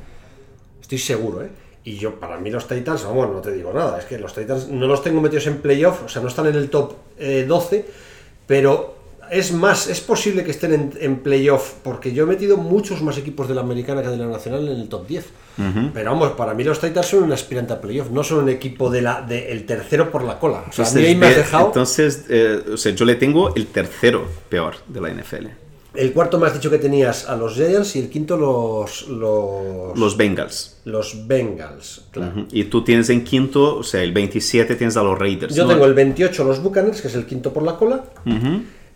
Estoy 0.80 0.98
seguro, 0.98 1.42
¿eh? 1.42 1.50
Y 1.84 1.96
yo, 1.96 2.20
para 2.20 2.38
mí 2.38 2.48
los 2.48 2.68
Titans, 2.68 3.02
vamos, 3.04 3.28
no 3.32 3.40
te 3.40 3.50
digo 3.50 3.72
nada, 3.72 3.98
es 3.98 4.04
que 4.04 4.16
los 4.18 4.32
Titans 4.32 4.68
no 4.68 4.86
los 4.86 5.02
tengo 5.02 5.20
metidos 5.20 5.48
en 5.48 5.58
playoff, 5.60 6.04
o 6.04 6.08
sea, 6.08 6.22
no 6.22 6.28
están 6.28 6.46
en 6.46 6.54
el 6.54 6.70
top 6.70 6.92
eh, 7.18 7.44
12, 7.48 7.84
pero 8.46 8.94
es 9.32 9.50
más, 9.50 9.86
es 9.88 10.02
posible 10.02 10.44
que 10.44 10.50
estén 10.50 10.74
en, 10.74 10.92
en 11.00 11.16
playoff, 11.20 11.72
porque 11.82 12.12
yo 12.12 12.24
he 12.24 12.26
metido 12.26 12.58
muchos 12.58 13.00
más 13.00 13.16
equipos 13.16 13.48
de 13.48 13.54
la 13.54 13.62
americana 13.62 14.02
que 14.02 14.08
de 14.08 14.18
la 14.18 14.26
nacional 14.26 14.68
en 14.68 14.76
el 14.76 14.88
top 14.90 15.06
10. 15.06 15.24
Pero 15.94 16.10
vamos, 16.10 16.32
para 16.32 16.52
mí 16.52 16.64
los 16.64 16.78
Titans 16.80 17.06
son 17.06 17.22
un 17.22 17.32
aspirante 17.32 17.72
a 17.72 17.80
playoff, 17.80 18.10
no 18.10 18.22
son 18.24 18.44
un 18.44 18.48
equipo 18.50 18.90
de 18.90 19.00
la 19.00 19.22
de 19.22 19.50
el 19.50 19.64
tercero 19.64 20.10
por 20.10 20.22
la 20.22 20.38
cola. 20.38 20.64
O 20.68 20.72
sea, 20.72 20.86
a 20.86 20.90
mí 20.92 21.04
ahí 21.04 21.14
me 21.14 21.28
has 21.28 21.36
dejado. 21.36 21.66
entonces, 21.68 22.26
eh, 22.28 22.62
o 22.74 22.76
sea, 22.76 22.92
yo 22.94 23.06
le 23.06 23.14
tengo 23.14 23.54
el 23.54 23.68
tercero 23.68 24.26
peor 24.50 24.74
de 24.86 25.00
la 25.00 25.08
NFL. 25.10 25.46
El 25.94 26.12
cuarto 26.12 26.38
me 26.38 26.46
has 26.46 26.54
dicho 26.54 26.70
que 26.70 26.78
tenías 26.78 27.26
a 27.28 27.36
los 27.36 27.54
Giants 27.54 27.96
y 27.96 28.00
el 28.00 28.10
quinto 28.10 28.36
los 28.36 29.08
los, 29.08 29.98
Los 29.98 30.16
Bengals. 30.18 30.78
los 30.84 31.26
Bengals, 31.26 32.04
claro. 32.10 32.46
Y 32.50 32.64
tú 32.64 32.84
tienes 32.84 33.08
en 33.08 33.24
quinto, 33.24 33.76
o 33.76 33.82
sea, 33.82 34.02
el 34.02 34.12
27 34.12 34.74
tienes 34.76 34.96
a 34.98 35.02
los 35.02 35.18
Raiders. 35.18 35.54
Yo 35.54 35.64
¿no? 35.64 35.70
tengo 35.70 35.86
el 35.86 35.94
28 35.94 36.44
los 36.44 36.62
Buccaneers, 36.62 37.00
que 37.00 37.08
es 37.08 37.14
el 37.14 37.24
quinto 37.24 37.52
por 37.52 37.62
la 37.62 37.76
cola. 37.76 38.04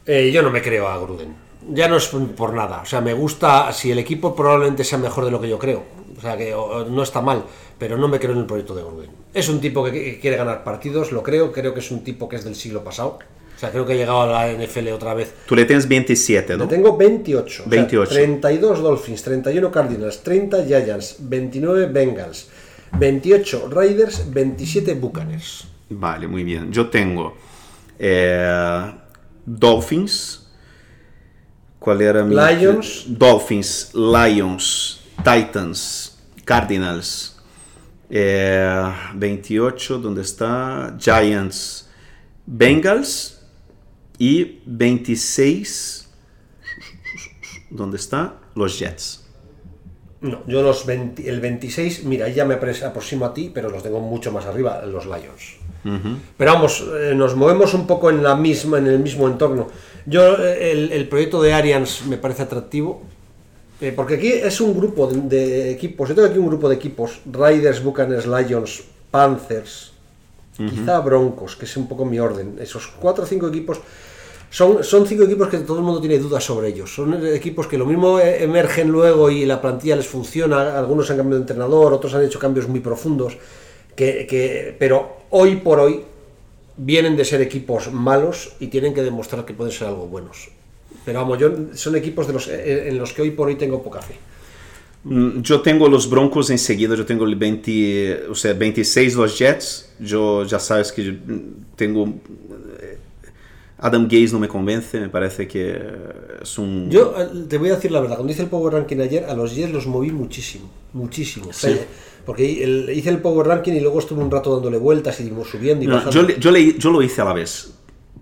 Eh, 0.07 0.31
yo 0.33 0.43
no 0.43 0.51
me 0.51 0.63
creo 0.63 0.89
a 0.89 0.99
Gruden. 0.99 1.35
Ya 1.73 1.89
no 1.89 1.97
es 1.97 2.07
por 2.07 2.55
nada. 2.55 2.83
O 2.83 2.87
sea, 2.87 3.01
me 3.01 3.13
gusta 3.13 3.73
si 3.73 3.91
el 3.91 3.99
equipo 3.99 4.37
probablemente 4.37 4.85
sea 4.85 4.99
mejor 4.99 5.25
de 5.25 5.31
lo 5.33 5.41
que 5.41 5.49
yo 5.49 5.59
creo. 5.59 5.83
O 6.17 6.21
sea, 6.21 6.37
que 6.37 6.53
no 6.53 7.03
está 7.03 7.21
mal, 7.21 7.45
pero 7.79 7.99
no 7.99 8.09
me 8.09 8.19
creo 8.19 8.33
en 8.33 8.39
el 8.39 8.47
proyecto 8.47 8.75
de 8.75 8.83
Gruden. 8.83 9.11
Es 9.35 9.49
un 9.49 9.61
tipo 9.61 9.85
que, 9.85 10.19
quiere 10.21 10.37
ganar 10.37 10.63
partidos, 10.65 11.13
lo 11.13 11.23
creo. 11.23 11.53
Creo 11.53 11.75
que 11.75 11.81
es 11.81 11.91
un 11.91 12.05
tipo 12.05 12.29
que 12.29 12.37
es 12.37 12.45
del 12.45 12.55
siglo 12.55 12.85
pasado. 12.85 13.19
O 13.55 13.59
sea, 13.59 13.71
creo 13.71 13.87
que 13.87 13.95
ha 13.95 13.97
llegado 13.97 14.21
a 14.23 14.27
la 14.27 14.53
NFL 14.53 14.89
otra 14.89 15.15
vez. 15.15 15.35
Tú 15.47 15.57
le 15.57 15.65
tienes 15.65 15.89
27, 15.89 16.57
¿no? 16.57 16.65
Le 16.65 16.71
tengo 16.71 16.97
28. 16.97 17.45
o 17.45 17.49
sea, 17.49 17.71
28. 17.71 18.13
32 18.13 18.83
Dolphins, 18.83 19.23
31 19.23 19.73
Cardinals, 19.73 20.23
30 20.23 20.65
Giants, 20.67 21.17
29 21.21 21.87
Bengals, 21.87 22.49
28 22.99 23.69
Raiders, 23.71 24.31
27 24.31 24.95
Buccaneers. 24.95 25.67
Vale, 25.89 26.29
muy 26.29 26.45
bien. 26.45 26.71
Yo 26.71 26.91
tengo 26.91 27.35
eh, 27.99 28.93
Dolphins. 29.47 30.47
¿Cuál 31.79 32.03
era 32.03 32.25
mi? 32.25 32.35
Lions. 32.35 33.05
Dolphins, 33.09 33.95
Lions, 33.95 35.01
Titans, 35.19 36.19
Cardinals. 36.45 37.33
eh, 38.11 38.93
28, 39.15 39.99
¿dónde 39.99 40.23
está? 40.23 40.97
Giants, 40.99 41.89
Bengals. 42.47 43.33
Y 44.19 44.63
26, 44.65 46.09
¿dónde 47.69 47.99
está? 47.99 48.37
Los 48.55 48.79
Jets. 48.79 49.27
No, 50.23 50.43
yo 50.47 50.63
los 50.63 50.87
20 50.87 51.29
el 51.29 51.41
26, 51.41 52.05
mira, 52.05 52.27
ya 52.31 52.47
me 52.47 52.55
aproximo 52.55 53.27
a 53.27 53.35
ti, 53.35 53.51
pero 53.53 53.69
los 53.69 53.83
tengo 53.83 54.01
mucho 54.01 54.33
más 54.33 54.47
arriba, 54.47 54.81
los 54.87 55.05
Lions. 55.05 55.56
Pero 56.37 56.53
vamos, 56.53 56.85
eh, 57.01 57.15
nos 57.15 57.37
movemos 57.37 57.75
un 57.75 57.87
poco 57.87 58.11
en 58.11 58.23
la 58.23 58.35
misma, 58.35 58.79
en 58.79 58.87
el 58.87 58.99
mismo 58.99 59.29
entorno. 59.29 59.69
Yo 60.07 60.37
eh, 60.39 60.73
el, 60.73 60.93
el 60.93 61.09
proyecto 61.09 61.41
de 61.43 61.53
Arians 61.53 62.07
me 62.07 62.17
parece 62.17 62.43
atractivo. 62.43 63.03
eh, 63.81 63.93
porque 63.95 64.15
aquí 64.15 64.29
es 64.29 64.61
un 64.61 64.75
grupo 64.77 65.07
de, 65.07 65.21
de 65.21 65.71
equipos. 65.71 66.09
Yo 66.09 66.15
tengo 66.15 66.29
aquí 66.29 66.39
un 66.39 66.47
grupo 66.47 66.69
de 66.69 66.77
equipos: 66.77 67.21
Riders, 67.31 67.83
Buccaneers, 67.83 68.27
Lions, 68.27 68.85
Panthers, 69.11 69.93
quizá 70.57 71.01
Broncos, 71.01 71.57
que 71.57 71.67
es 71.67 71.77
un 71.77 71.87
poco 71.87 72.05
mi 72.05 72.19
orden. 72.19 72.57
Esos 72.61 72.87
cuatro 72.87 73.25
o 73.25 73.27
cinco 73.27 73.49
equipos 73.49 73.79
son, 74.51 74.83
son 74.83 75.07
cinco 75.07 75.25
equipos 75.25 75.49
que 75.49 75.59
todo 75.59 75.79
el 75.79 75.85
mundo 75.85 76.01
tiene 76.01 76.19
dudas 76.19 76.43
sobre 76.43 76.69
ellos. 76.69 76.95
Son 76.95 77.27
equipos 77.27 77.67
que 77.67 77.77
lo 77.77 77.85
mismo 77.85 78.19
eh, 78.19 78.43
emergen 78.43 78.89
luego 78.89 79.29
y 79.31 79.45
la 79.45 79.61
plantilla 79.61 79.97
les 79.97 80.07
funciona. 80.07 80.79
Algunos 80.79 81.11
han 81.11 81.19
cambiado 81.19 81.39
de 81.39 81.43
entrenador, 81.43 81.93
otros 81.93 82.15
han 82.15 82.25
hecho 82.25 82.39
cambios 82.39 82.67
muy 82.69 82.81
profundos. 82.81 83.37
Que, 83.97 84.27
que- 84.29 84.77
pero 84.79 85.17
hoy 85.31 85.57
por 85.57 85.81
hoy 85.81 86.03
vienen 86.77 87.17
de 87.17 87.25
ser 87.25 87.41
equipos 87.41 87.91
malos 87.93 88.53
y 88.61 88.67
tienen 88.69 88.93
que 88.95 89.03
demostrar 89.03 89.45
que 89.45 89.55
pueden 89.55 89.73
ser 89.73 89.89
algo 89.89 90.07
buenos. 90.07 90.49
Pero 91.05 91.21
vamos, 91.21 91.39
yo, 91.39 91.51
son 91.75 91.97
equipos 91.97 92.27
de 92.27 92.33
los, 92.35 92.49
eh, 92.49 92.89
en 92.89 92.99
los 92.99 93.13
que 93.13 93.23
hoy 93.23 93.31
por 93.31 93.49
hoy 93.49 93.55
tengo 93.57 93.83
poca 93.83 94.03
fe. 94.03 94.15
Mm, 95.05 95.41
Yo 95.41 95.61
tengo 95.63 95.89
los 95.89 96.11
Broncos 96.11 96.51
enseguida, 96.51 96.95
yo 96.97 97.07
tengo 97.07 97.25
el 97.25 97.37
20, 97.37 98.25
o 98.29 98.35
sea, 98.35 98.53
26 98.55 99.15
los 99.15 99.39
Jets. 99.39 99.93
Yo 100.01 100.45
ya 100.45 100.59
sabes 100.59 100.93
que 100.93 101.13
mm, 101.13 101.41
tengo 101.77 102.07
eh, 102.81 102.99
Adam 103.79 104.05
Gaze 104.09 104.33
no 104.33 104.41
me 104.41 104.49
convence, 104.49 104.99
me 105.01 105.09
parece 105.09 105.47
que 105.47 105.79
es 106.43 106.59
un... 106.59 106.91
Yo 106.91 107.15
eh, 107.17 107.29
te 107.49 107.57
voy 107.57 107.71
a 107.71 107.77
decir 107.77 107.93
la 107.93 108.01
verdad, 108.01 108.17
cuando 108.17 108.33
hice 108.33 108.43
el 108.43 108.49
Power 108.49 108.75
Ranking 108.75 108.99
ayer, 109.01 109.25
a 109.25 109.35
los 109.35 109.55
Jets 109.55 109.73
los 109.73 109.87
moví 109.87 110.11
muchísimo, 110.11 110.69
muchísimo. 110.93 111.49
O 111.51 111.53
sea, 111.53 111.71
Sí. 111.73 111.81
Porque 112.27 112.63
el- 112.63 112.91
hice 112.91 113.09
el 113.11 113.19
Power 113.21 113.47
Ranking 113.47 113.73
y 113.73 113.81
luego 113.81 114.01
estuve 114.01 114.23
un 114.23 114.31
rato 114.31 114.53
dándole 114.53 114.77
vueltas 114.79 115.19
y 115.21 115.25
dimos 115.25 115.49
subiendo 115.49 115.85
y 115.85 115.87
No, 115.87 115.95
bajando. 115.95 116.13
yo, 116.15 116.23
le- 116.27 116.39
yo, 116.39 116.51
le- 116.51 116.77
yo 116.79 116.91
lo 116.91 117.01
hice 117.01 117.23
a 117.23 117.25
la 117.25 117.33
vez. 117.33 117.73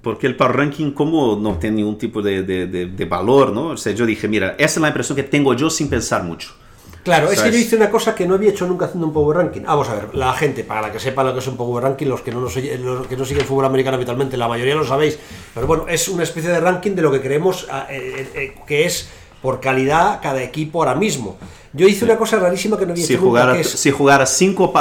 Porque 0.02 0.26
el 0.26 0.36
Power 0.36 0.54
Ranking, 0.56 0.90
como 0.92 1.34
no 1.36 1.56
tiene 1.58 1.76
ningún 1.76 1.96
tipo 1.96 2.20
de, 2.20 2.42
de- 2.42 2.66
de- 2.66 2.86
de 2.86 3.04
valor, 3.06 3.52
¿no? 3.52 3.68
O 3.68 3.76
sea, 3.78 3.92
yo 3.94 4.04
dije, 4.04 4.28
mira, 4.28 4.54
esa 4.58 4.78
es 4.78 4.82
la 4.82 4.88
impresión 4.88 5.16
que 5.16 5.22
tengo 5.22 5.54
yo 5.54 5.70
sin 5.70 5.88
pensar 5.88 6.22
mucho. 6.22 6.50
Claro, 7.02 7.26
es 7.26 7.32
que 7.32 7.36
¿Sabes? 7.36 7.54
yo 7.54 7.60
hice 7.60 7.76
una 7.76 7.90
cosa 7.90 8.14
que 8.14 8.26
no 8.26 8.34
había 8.34 8.48
hecho 8.50 8.66
nunca 8.66 8.86
haciendo 8.86 9.06
un 9.06 9.12
Power 9.12 9.36
Ranking. 9.38 9.62
Ah, 9.62 9.74
Vamos 9.74 9.88
a 9.90 9.94
ver, 9.94 10.14
la 10.14 10.32
gente, 10.32 10.64
para 10.64 10.80
la 10.82 10.90
que 10.92 10.98
sepa 10.98 11.22
lo 11.22 11.32
que 11.34 11.38
es 11.40 11.46
un 11.46 11.56
Power 11.56 11.84
Ranking, 11.84 12.06
los 12.06 12.22
que 12.22 12.32
no, 12.32 12.40
nos 12.40 12.56
oye- 12.56 12.78
los 12.78 13.06
que 13.06 13.16
no 13.16 13.24
siguen 13.26 13.44
fútbol 13.44 13.64
americano 13.66 13.96
habitualmente, 13.96 14.36
la 14.38 14.48
mayoría 14.48 14.74
lo 14.74 14.84
sabéis. 14.86 15.18
Pero 15.54 15.66
bueno, 15.66 15.86
es 15.88 16.08
una 16.08 16.22
especie 16.22 16.48
de 16.50 16.60
ranking 16.60 16.92
de 16.92 17.02
lo 17.02 17.10
que 17.12 17.20
creemos 17.20 17.66
ah, 17.70 17.86
eh, 17.90 18.26
eh, 18.34 18.54
que 18.66 18.86
es 18.86 19.08
por 19.44 19.60
calidad 19.60 20.20
cada 20.22 20.42
equipo 20.42 20.78
ahora 20.82 20.94
mismo. 20.94 21.36
Yo 21.74 21.86
hice 21.86 22.06
una 22.06 22.16
cosa 22.16 22.38
rarísima 22.38 22.78
que 22.78 22.86
no 22.86 22.92
había 22.92 23.04
Si 23.04 23.12
hecho 23.12 23.20
nunca, 23.22 23.28
jugara, 23.40 23.52
que 23.52 23.60
es- 23.60 23.70
si 23.70 23.90
jugara 23.90 24.24
cinco... 24.24 24.72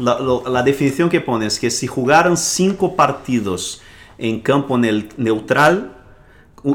La, 0.00 0.18
lo- 0.18 0.42
la 0.48 0.62
definición 0.64 1.08
que 1.08 1.20
pones 1.20 1.54
es 1.54 1.60
que 1.60 1.70
si 1.70 1.86
jugaran 1.86 2.36
cinco 2.36 2.96
partidos 2.96 3.80
en 4.18 4.40
campo 4.40 4.76
nel- 4.76 5.08
neutral, 5.18 5.92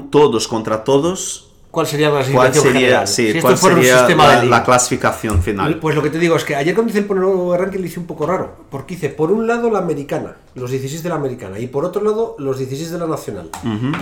todos 0.09 0.47
contra 0.47 0.85
todos, 0.85 1.49
¿Cuál 1.69 1.87
sería 1.87 2.09
la 2.11 2.23
¿cuál 2.23 2.53
situación 2.53 2.63
sería, 2.73 3.07
sí, 3.07 3.31
si 3.33 3.41
cuál 3.41 3.57
sería 3.57 4.07
la, 4.07 4.43
la 4.45 4.63
clasificación 4.63 5.41
final? 5.41 5.79
Pues 5.79 5.95
lo 5.95 6.03
que 6.03 6.11
te 6.11 6.19
digo 6.19 6.35
es 6.35 6.43
que 6.45 6.55
ayer 6.55 6.75
cuando 6.75 6.91
hice 6.91 6.99
el 6.99 7.05
Power 7.05 7.59
Ranking 7.59 7.79
lo 7.79 7.85
hice 7.87 7.99
un 7.99 8.05
poco 8.05 8.27
raro, 8.27 8.55
porque 8.69 8.93
hice 8.93 9.09
por 9.09 9.31
un 9.31 9.47
lado 9.47 9.71
la 9.71 9.79
americana, 9.79 10.37
los 10.53 10.69
16 10.69 11.01
de 11.01 11.09
la 11.09 11.15
americana, 11.15 11.57
y 11.57 11.65
por 11.65 11.83
otro 11.83 12.03
lado 12.03 12.35
los 12.37 12.59
16 12.59 12.91
de 12.91 12.99
la 12.99 13.07
nacional. 13.07 13.49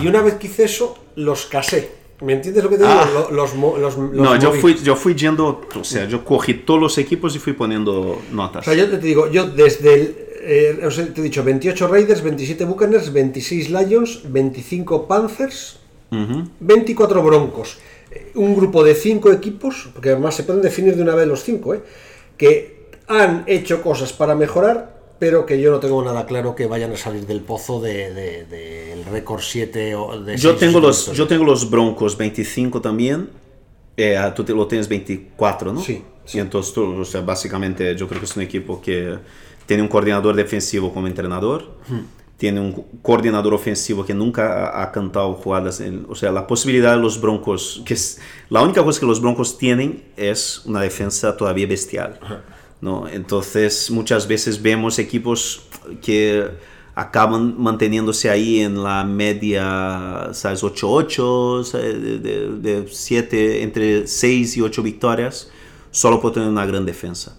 Y 0.02 0.06
una 0.06 0.20
vez 0.20 0.34
que 0.34 0.46
hice 0.48 0.64
eso, 0.64 0.96
los 1.16 1.46
casé. 1.46 2.01
¿Me 2.22 2.34
entiendes 2.34 2.62
lo 2.62 2.70
que 2.70 2.76
te 2.76 2.82
digo? 2.84 2.94
Ah. 2.94 3.10
Lo- 3.12 3.30
Los, 3.34 3.54
mo- 3.54 3.76
los, 3.76 3.96
los 3.96 4.12
no, 4.12 4.36
yo 4.38 4.52
fui, 4.52 4.74
yo 4.76 4.94
fui 4.96 5.14
yendo, 5.14 5.62
o 5.78 5.84
sea, 5.84 6.06
yo 6.06 6.24
cogí 6.24 6.54
todos 6.54 6.80
los 6.80 6.96
equipos 6.98 7.34
y 7.36 7.38
fui 7.38 7.52
poniendo 7.52 8.20
notas. 8.32 8.66
O 8.66 8.70
sea, 8.70 8.74
yo 8.74 8.88
te 8.88 8.98
digo, 8.98 9.28
yo 9.30 9.46
desde 9.46 9.94
el. 9.94 10.16
eh, 10.44 10.80
o 10.86 10.90
sea, 10.90 11.12
te 11.12 11.20
he 11.20 11.24
dicho 11.24 11.42
28 11.44 11.86
Raiders, 11.88 12.22
27 12.22 12.64
Buccaneers, 12.64 13.12
26 13.12 13.70
Lions, 13.70 14.20
25 14.32 15.06
Panthers, 15.08 15.78
24 16.60 17.22
Broncos. 17.22 17.78
Un 18.34 18.54
grupo 18.54 18.84
de 18.84 18.94
5 18.94 19.32
equipos, 19.32 19.88
porque 19.94 20.10
además 20.10 20.34
se 20.34 20.42
pueden 20.44 20.60
definir 20.62 20.94
de 20.96 21.02
una 21.02 21.14
vez 21.14 21.26
los 21.26 21.42
5, 21.42 21.74
¿eh? 21.74 21.80
que 22.36 22.82
han 23.08 23.44
hecho 23.46 23.82
cosas 23.82 24.12
para 24.12 24.34
mejorar, 24.34 24.91
pero 25.22 25.46
que 25.46 25.60
yo 25.60 25.70
no 25.70 25.78
tengo 25.78 26.02
nada 26.02 26.26
claro 26.26 26.56
que 26.56 26.66
vayan 26.66 26.90
a 26.90 26.96
salir 26.96 27.24
del 27.28 27.42
pozo 27.42 27.80
del 27.80 28.12
de, 28.12 28.44
del 28.44 29.04
récord 29.04 29.38
7 29.40 29.94
o 29.94 30.20
de 30.20 30.36
Yo 30.36 30.56
tengo, 30.56 30.80
los, 30.80 31.12
yo 31.12 31.28
tengo 31.28 31.44
los 31.44 31.70
Broncos 31.70 32.16
25 32.18 32.80
también. 32.80 33.30
Eh, 33.96 34.16
ah, 34.16 34.34
tú 34.34 34.42
te- 34.42 34.52
lo 34.52 34.66
tienes 34.66 34.88
24, 34.88 35.72
¿no? 35.72 35.80
Sí, 35.80 36.02
Y 36.34 36.40
entonces, 36.40 36.74
tú, 36.74 37.00
o 37.02 37.04
sea, 37.04 37.20
básicamente, 37.20 37.94
yo 37.94 38.08
creo 38.08 38.18
que 38.18 38.24
es 38.26 38.34
un 38.36 38.42
equipo 38.42 38.80
que 38.82 39.16
tiene 39.64 39.84
un 39.84 39.88
coordinador 39.88 40.34
defensivo 40.34 40.92
como 40.92 41.06
entrenador. 41.06 41.70
Tiene 42.36 42.58
un 42.60 42.72
co- 42.72 42.84
coordinador 43.00 43.54
ofensivo 43.54 44.04
que 44.04 44.14
nunca 44.14 44.70
ha, 44.70 44.82
ha 44.82 44.90
cantado 44.90 45.34
jugadas. 45.34 45.78
en- 45.80 46.04
o 46.08 46.16
sea, 46.16 46.32
la 46.32 46.48
posibilidad 46.48 46.96
de 46.96 47.00
los 47.00 47.20
Broncos. 47.20 47.80
que 47.86 47.94
es, 47.94 48.18
La 48.48 48.60
única 48.60 48.82
cosa 48.82 48.98
que 48.98 49.06
los 49.06 49.20
Broncos 49.20 49.56
tienen 49.56 50.02
es 50.16 50.62
una 50.66 50.80
defensa 50.80 51.36
todavía 51.36 51.68
bestial. 51.68 52.18
¿No? 52.82 53.08
Entonces, 53.08 53.90
muchas 53.90 54.28
veces 54.28 54.60
vemos 54.60 54.98
equipos 54.98 55.62
que 56.02 56.50
acaban 56.94 57.58
manteniéndose 57.58 58.28
ahí 58.28 58.60
en 58.60 58.82
la 58.82 59.02
media, 59.04 60.28
¿sabes? 60.32 60.62
8-8, 60.62 61.64
¿sabes? 61.64 62.02
de, 62.02 62.18
de, 62.18 62.50
de 62.82 62.86
7, 62.86 63.62
entre 63.62 64.06
6 64.06 64.58
y 64.58 64.60
8 64.60 64.82
victorias, 64.82 65.50
solo 65.90 66.20
por 66.20 66.32
tener 66.32 66.50
una 66.50 66.66
gran 66.66 66.84
defensa. 66.84 67.38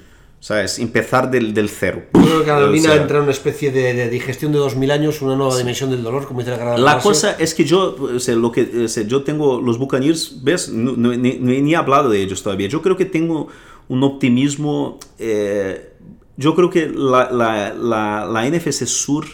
¿Sabes? 0.49 0.79
Empezar 0.79 1.31
del, 1.31 1.53
del 1.53 1.69
cero. 1.69 2.05
Yo 2.15 2.21
creo 2.23 2.41
que 2.41 2.47
Carolina 2.47 2.89
O 2.89 2.93
sea, 2.95 3.03
entra 3.03 3.19
en 3.19 3.23
una 3.25 3.33
especie 3.33 3.71
de, 3.71 3.93
de 3.93 4.09
digestión 4.09 4.51
de 4.51 4.57
2000 4.59 4.91
años, 4.93 5.21
una 5.21 5.37
nueva 5.37 5.55
dimensión 5.59 5.91
del 5.91 6.03
dolor, 6.03 6.27
como 6.27 6.41
dice 6.41 6.53
la 6.53 6.57
gran 6.57 6.83
La 6.83 6.93
frase. 6.93 7.07
cosa 7.09 7.37
es 7.39 7.53
que 7.55 7.67
yo, 7.67 7.95
o 8.01 8.19
sea, 8.19 8.35
lo 8.35 8.51
que, 8.51 8.63
o 8.85 8.89
sea, 8.89 9.03
yo 9.03 9.23
tengo 9.25 9.61
los 9.61 9.77
Buccaneers, 9.77 10.43
¿ves? 10.43 10.71
No, 10.71 10.93
no- 10.97 11.11
ni, 11.15 11.35
ni- 11.35 11.61
ni 11.61 11.73
he 11.75 11.77
hablado 11.77 12.09
de 12.09 12.23
ellos 12.23 12.43
todavía. 12.43 12.67
Yo 12.67 12.81
creo 12.81 12.97
que 12.97 13.05
tengo 13.05 13.49
un 13.89 14.03
optimismo. 14.03 14.99
eh, 15.19 15.91
yo 16.39 16.55
creo 16.55 16.71
que 16.71 16.89
la, 16.89 17.31
la, 17.31 17.75
la, 17.75 18.25
la 18.25 18.49
NFC 18.49 18.87
Sur 18.87 19.27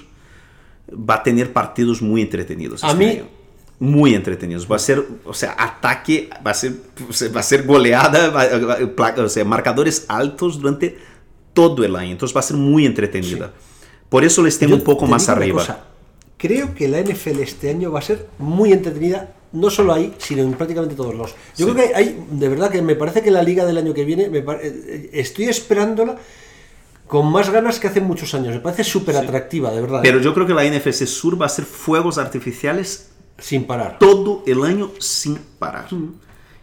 va 0.90 1.14
a 1.14 1.22
tener 1.22 1.52
partidos 1.52 2.02
muy 2.02 2.22
entretenidos. 2.22 2.82
A 2.82 2.88
este 2.88 2.98
mí- 2.98 3.10
año. 3.12 3.28
Muy 3.80 4.14
entretenidos. 4.14 4.70
Va 4.70 4.76
a 4.76 4.78
ser, 4.78 5.04
o 5.24 5.34
sea, 5.34 5.54
ataque, 5.58 6.30
va 6.46 6.52
a 6.52 6.54
ser, 6.54 6.72
va 7.34 7.40
a 7.40 7.42
ser 7.42 7.64
goleada, 7.66 8.30
va- 8.30 9.22
o 9.22 9.28
sea, 9.28 9.44
marcadores 9.44 10.04
altos 10.08 10.60
durante 10.60 10.96
todo 11.52 11.84
el 11.84 11.96
año. 11.96 12.12
Entonces 12.12 12.34
va 12.34 12.40
a 12.40 12.44
ser 12.44 12.56
muy 12.56 12.86
entretenida. 12.86 13.52
Por 14.08 14.24
eso 14.24 14.42
les 14.42 14.58
tengo 14.58 14.70
Yo 14.70 14.76
un 14.76 14.84
poco 14.84 15.04
te 15.06 15.10
más 15.10 15.28
arriba. 15.28 15.60
cosa, 15.60 15.84
creo 16.36 16.74
que 16.74 16.86
la 16.88 17.00
NFL 17.00 17.40
este 17.40 17.70
año 17.70 17.90
va 17.90 17.98
a 17.98 18.02
ser 18.02 18.28
muy 18.38 18.72
entretenida, 18.72 19.34
no 19.52 19.70
solo 19.70 19.92
ahí, 19.92 20.14
sino 20.18 20.42
en 20.42 20.52
prácticamente 20.54 20.94
todos 20.94 21.14
los. 21.14 21.34
Yo 21.56 21.66
creo 21.72 21.88
que 21.88 21.94
hay, 21.94 22.24
de 22.30 22.48
verdad 22.48 22.70
que 22.70 22.80
me 22.82 22.94
parece 22.94 23.22
que 23.22 23.30
la 23.30 23.42
liga 23.42 23.64
del 23.66 23.78
año 23.78 23.92
que 23.92 24.04
viene, 24.04 24.28
me 24.28 24.38
eh, 24.38 25.10
estoy 25.14 25.46
esperándola 25.46 26.16
con 27.08 27.30
más 27.30 27.50
ganas 27.50 27.78
que 27.80 27.88
hace 27.88 28.00
muchos 28.00 28.34
años. 28.34 28.54
Me 28.54 28.60
parece 28.60 28.84
súper 28.84 29.16
atractiva, 29.16 29.70
de 29.72 29.80
verdad. 29.80 30.00
Pero 30.02 30.20
yo 30.20 30.32
creo 30.32 30.46
que 30.46 30.54
la 30.54 30.64
NFC 30.64 31.06
Sur 31.06 31.40
va 31.40 31.46
a 31.46 31.50
ser 31.50 31.64
fuegos 31.64 32.18
artificiales 32.18 33.10
sin 33.38 33.64
parar. 33.64 33.98
todo 33.98 34.42
el 34.46 34.62
año 34.64 34.90
sin 34.98 35.36
parar. 35.58 35.88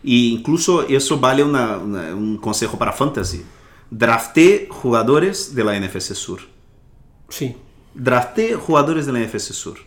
Y 0.03 0.33
incluso 0.33 0.87
eso 0.87 1.19
vale 1.19 1.43
una- 1.43 1.77
una- 1.77 2.15
un 2.15 2.37
consejo 2.37 2.77
para 2.77 2.91
Fantasy. 2.91 3.43
Drafté 3.89 4.67
jugadores 4.69 5.53
de 5.53 5.63
la 5.63 5.75
NFC 5.75 6.13
Sur. 6.15 6.39
Sí. 7.29 7.55
Drafté 7.93 8.55
jugadores 8.55 9.05
de 9.05 9.11
la 9.11 9.19
NFC 9.19 9.53
Sur. 9.53 9.77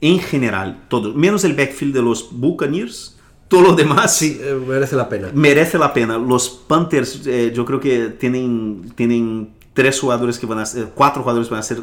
En 0.00 0.18
general, 0.18 0.86
todos. 0.88 1.14
Menos 1.14 1.44
el 1.44 1.54
backfield 1.54 1.94
de 1.94 2.02
los 2.02 2.28
Buccaneers. 2.32 3.16
Todo 3.48 3.62
lo 3.62 3.72
demás 3.74 4.16
Sí, 4.16 4.38
eh, 4.40 4.54
merece 4.66 4.96
la 4.96 5.08
pena. 5.08 5.30
merece 5.34 5.76
la 5.78 5.92
pena. 5.92 6.16
Los 6.18 6.48
Panthers, 6.48 7.26
eh, 7.26 7.52
yo 7.54 7.64
creo 7.64 7.80
que 7.80 8.08
tienen, 8.10 8.92
tienen 8.94 9.50
tres 9.72 10.00
jugadores 10.00 10.38
que 10.38 10.46
van 10.46 10.58
a 10.58 10.66
ser, 10.66 10.90
cuatro 10.94 11.22
jugadores 11.22 11.48
van 11.48 11.58
a 11.58 11.60
hacer, 11.60 11.80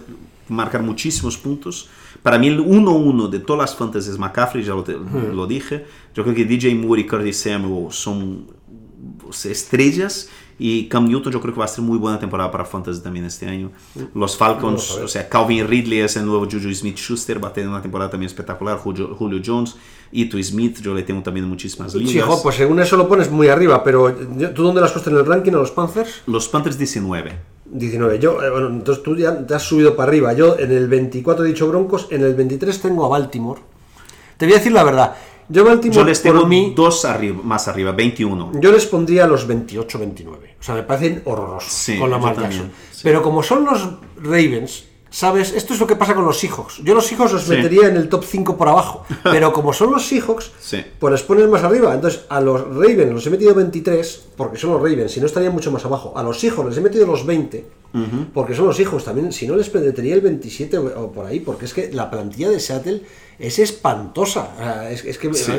marcar 0.50 0.82
muchísimos 0.84 1.38
puntos. 1.38 1.90
Para 2.24 2.38
mí, 2.38 2.48
el 2.48 2.60
1-1 2.60 3.30
de 3.30 3.40
todas 3.40 3.62
las 3.62 3.76
fantasy 3.76 4.10
es 4.10 4.18
McCaffrey, 4.18 4.64
ya 4.64 4.74
lo, 4.74 4.84
te- 4.84 4.98
lo 5.34 5.46
dije. 5.48 5.86
Yo 6.14 6.24
creo 6.24 6.36
que 6.36 6.46
DJ 6.46 6.76
Moore 6.76 7.02
y 7.02 7.08
Curtis 7.08 7.38
Samuel 7.42 7.88
son 7.92 8.48
sea, 9.32 9.52
estrellas. 9.52 10.30
Y 10.60 10.88
Cam 10.88 11.08
Newton, 11.08 11.32
yo 11.32 11.40
creo 11.40 11.54
que 11.54 11.60
va 11.60 11.66
a 11.66 11.68
ser 11.68 11.84
muy 11.84 12.00
buena 12.00 12.18
temporada 12.20 12.50
para 12.50 12.66
fantasy 12.66 13.00
también 13.02 13.26
este 13.26 13.48
año. 13.48 13.70
Los 14.16 14.36
Falcons, 14.36 14.90
o 14.94 15.08
sea, 15.08 15.30
Calvin 15.30 15.68
Ridley 15.68 16.00
es 16.00 16.18
el 16.18 16.26
nuevo 16.26 16.46
Juju 16.46 16.74
Smith 16.74 16.98
Schuster, 16.98 17.42
va 17.44 17.50
a 17.50 17.54
tener 17.54 17.70
una 17.70 17.80
temporada 17.80 18.10
también 18.10 18.26
espectacular. 18.26 18.80
Julio, 18.80 19.14
Julio 19.16 19.40
Jones, 19.46 19.76
Ito 20.12 20.42
Smith, 20.42 20.80
yo 20.82 20.96
le 20.96 21.04
tengo 21.04 21.22
también 21.22 21.48
muchísimas 21.48 21.94
ligas. 21.94 22.12
Sí, 22.12 22.20
jo, 22.20 22.42
pues 22.42 22.56
según 22.56 22.80
eso 22.80 22.98
lo 22.98 23.08
pones 23.08 23.30
muy 23.30 23.50
arriba, 23.50 23.84
pero 23.84 24.12
¿tú 24.56 24.64
dónde 24.64 24.82
las 24.82 24.88
has 24.90 24.94
puesto 24.94 25.12
en 25.12 25.18
el 25.18 25.26
ranking 25.28 25.52
a 25.52 25.58
los 25.58 25.70
Panthers? 25.70 26.24
Los 26.26 26.48
Panthers 26.50 26.76
19. 26.80 27.38
19. 27.72 28.20
Yo, 28.20 28.42
eh, 28.44 28.50
bueno, 28.50 28.68
entonces 28.68 29.04
tú 29.04 29.16
ya 29.16 29.46
te 29.46 29.56
has 29.56 29.64
subido 29.64 29.96
para 29.96 30.10
arriba. 30.10 30.34
Yo 30.34 30.58
en 30.58 30.72
el 30.72 30.88
24 30.88 31.46
he 31.46 31.48
dicho 31.50 31.68
Broncos, 31.68 32.08
en 32.12 32.24
el 32.24 32.36
23 32.36 32.82
tengo 32.82 33.06
a 33.06 33.10
Baltimore. 33.10 33.62
Te 34.38 34.46
voy 34.46 34.54
a 34.54 34.58
decir 34.58 34.72
la 34.72 34.84
verdad. 34.84 35.16
Yo 35.50 35.64
Baltimore 35.64 35.96
Yo 35.98 36.04
les 36.04 36.22
tengo 36.22 36.46
mí, 36.46 36.74
dos 36.76 37.06
arriba, 37.06 37.40
más 37.42 37.68
arriba, 37.70 37.94
21. 37.94 38.52
yo 38.60 38.72
les 38.72 38.86
pondría 38.86 39.24
a 39.24 39.28
los 39.28 39.48
28-29. 39.48 40.28
O 40.60 40.64
sea, 40.64 40.76
me 40.76 40.84
parecen 40.84 41.22
horrorosos 41.26 41.72
Sí, 41.72 41.98
con 41.98 42.10
la 42.10 42.20
sí. 42.52 42.64
Pero 43.04 43.22
como 43.22 43.42
son 43.42 43.64
los 43.64 43.88
Ravens, 44.22 44.86
¿Sabes? 45.10 45.54
Esto 45.54 45.74
es 45.74 45.80
lo 45.80 45.88
que 45.88 45.96
pasa 45.96 46.14
con 46.16 46.26
los 46.26 46.38
Seahawks. 46.40 46.80
Yo 46.84 46.94
los 46.94 47.06
Seahawks 47.08 47.32
los 47.34 47.44
Sí. 47.44 47.52
metería 47.52 47.88
en 47.88 47.96
el 47.96 48.10
top 48.10 48.24
5 48.26 48.58
por 48.58 48.68
abajo. 48.68 49.06
Pero 49.24 49.54
como 49.54 49.72
son 49.74 49.92
los 49.92 50.06
Seahawks, 50.06 50.52
Sí. 50.60 50.84
pues 51.00 51.12
les 51.12 51.24
pones 51.24 51.48
más 51.48 51.64
arriba. 51.64 51.94
Entonces, 51.94 52.26
a 52.30 52.42
los 52.42 52.62
Ravens 52.62 53.12
los 53.14 53.26
he 53.26 53.30
metido 53.30 53.54
23, 53.56 54.26
porque 54.36 54.58
son 54.58 54.72
los 54.72 54.82
Ravens, 54.82 55.12
si 55.12 55.20
no 55.20 55.26
estarían 55.26 55.54
mucho 55.54 55.72
más 55.72 55.86
abajo. 55.86 56.14
A 56.16 56.24
los 56.24 56.40
Seahawks 56.40 56.70
les 56.70 56.78
he 56.78 56.82
metido 56.82 57.06
los 57.08 57.26
20, 57.26 57.66
porque 58.34 58.54
son 58.54 58.66
los 58.68 58.76
Seahawks 58.76 59.06
también. 59.06 59.32
Si 59.32 59.48
no, 59.48 59.56
les 59.56 59.74
metería 59.74 60.14
el 60.16 60.22
27 60.22 60.78
o 60.78 61.12
por 61.12 61.26
ahí, 61.26 61.40
porque 61.40 61.66
es 61.66 61.74
que 61.74 61.92
la 61.94 62.10
plantilla 62.12 62.50
de 62.50 62.60
Seattle 62.60 63.02
es 63.40 63.60
espantosa. 63.60 64.90
Es, 64.92 65.06
es 65.06 65.18
que, 65.18 65.34
Sí. 65.34 65.52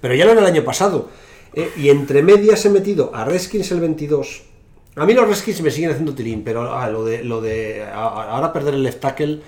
Pero 0.00 0.14
ya 0.14 0.24
lo 0.24 0.32
era 0.32 0.40
el 0.40 0.46
año 0.46 0.64
pasado. 0.64 1.08
Eh, 1.54 1.70
y 1.78 1.88
entre 1.88 2.22
medias 2.22 2.64
he 2.66 2.70
metido 2.70 3.12
a 3.14 3.24
Redskins 3.24 3.70
el 3.70 3.80
22. 3.80 4.42
A 4.96 5.04
mí 5.04 5.12
los 5.12 5.28
Redskins 5.28 5.60
me 5.62 5.70
siguen 5.70 5.90
haciendo 5.90 6.14
tilín, 6.14 6.42
pero 6.42 6.72
ah, 6.74 6.88
lo 6.88 7.04
de, 7.04 7.22
lo 7.22 7.40
de 7.42 7.84
ahora 7.92 8.52
perder 8.52 8.74
el 8.74 8.82
left 8.82 9.00
tackle 9.00 9.40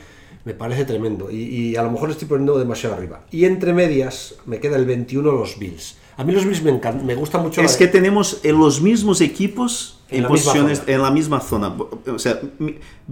me 0.44 0.54
parece 0.54 0.84
tremendo. 0.84 1.30
Y, 1.30 1.36
y 1.70 1.76
a 1.76 1.82
lo 1.82 1.90
mejor 1.90 2.10
estoy 2.10 2.28
poniendo 2.28 2.58
demasiado 2.58 2.94
arriba. 2.94 3.24
Y 3.30 3.44
entre 3.46 3.72
medias 3.72 4.34
me 4.46 4.60
queda 4.60 4.76
el 4.76 4.84
21 4.86 5.32
los 5.32 5.58
Bills. 5.58 5.96
A 6.18 6.24
mí 6.24 6.32
los 6.32 6.44
Bills 6.44 6.62
me, 6.62 6.72
encan- 6.78 7.02
me 7.02 7.14
gusta 7.14 7.38
mucho. 7.38 7.60
Es 7.62 7.72
la- 7.72 7.78
que 7.78 7.86
tenemos 7.88 8.40
eh, 8.42 8.52
los 8.52 8.80
mismos 8.82 9.20
equipos 9.20 10.00
En 10.10 10.22
en, 10.24 10.28
posiciones 10.28 10.82
en 10.86 11.00
la 11.00 11.10
misma 11.10 11.40
zona. 11.40 11.74
O 12.12 12.18
sea, 12.18 12.40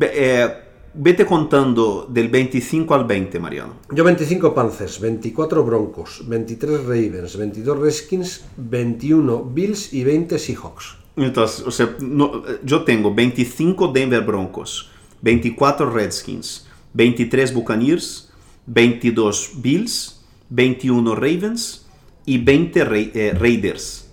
eh, 0.00 0.48
vete 0.94 1.24
contando 1.24 2.06
del 2.08 2.28
25 2.28 2.94
al 2.94 3.04
20, 3.04 3.38
Mariano. 3.40 3.74
Yo 3.90 4.02
25 4.04 4.54
Panthers, 4.54 5.00
24 5.00 5.64
Broncos, 5.64 6.22
23 6.26 6.80
Ravens, 6.84 7.36
22 7.36 7.78
Redskins, 7.78 8.44
21 8.56 9.42
Bills 9.44 9.92
y 9.92 10.04
20 10.04 10.38
Seahawks. 10.38 10.96
Entonces, 11.16 11.66
o 11.66 11.70
sea, 11.70 11.96
no, 12.00 12.42
eh, 12.46 12.60
yo 12.62 12.84
tengo 12.84 13.14
25 13.14 13.88
Denver 13.88 14.22
Broncos, 14.22 14.90
24 15.22 15.90
Redskins, 15.90 16.66
23 16.92 17.54
Buccaneers, 17.54 18.32
22 18.66 19.52
Bills, 19.56 20.24
21 20.50 21.14
Ravens 21.14 21.86
y 22.26 22.38
20 22.38 22.84
Ra- 22.84 22.96
eh, 22.98 23.34
Raiders. 23.38 24.10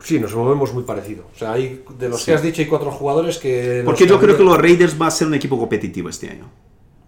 Sí, 0.00 0.20
nos 0.20 0.34
movemos 0.34 0.72
muy 0.74 0.84
parecido. 0.84 1.24
O 1.34 1.38
sea, 1.38 1.52
hay, 1.54 1.82
de 1.98 2.08
los 2.08 2.24
que 2.24 2.32
has 2.32 2.42
dicho 2.42 2.62
hay 2.62 2.68
cuatro 2.68 2.90
jugadores 2.90 3.38
que... 3.38 3.82
Porque 3.84 4.06
yo 4.06 4.20
creo 4.20 4.36
que 4.36 4.44
los 4.44 4.56
Raiders 4.56 5.00
va 5.00 5.08
a 5.08 5.10
ser 5.10 5.26
un 5.26 5.34
equipo 5.34 5.58
competitivo 5.58 6.08
este 6.08 6.30
año. 6.30 6.48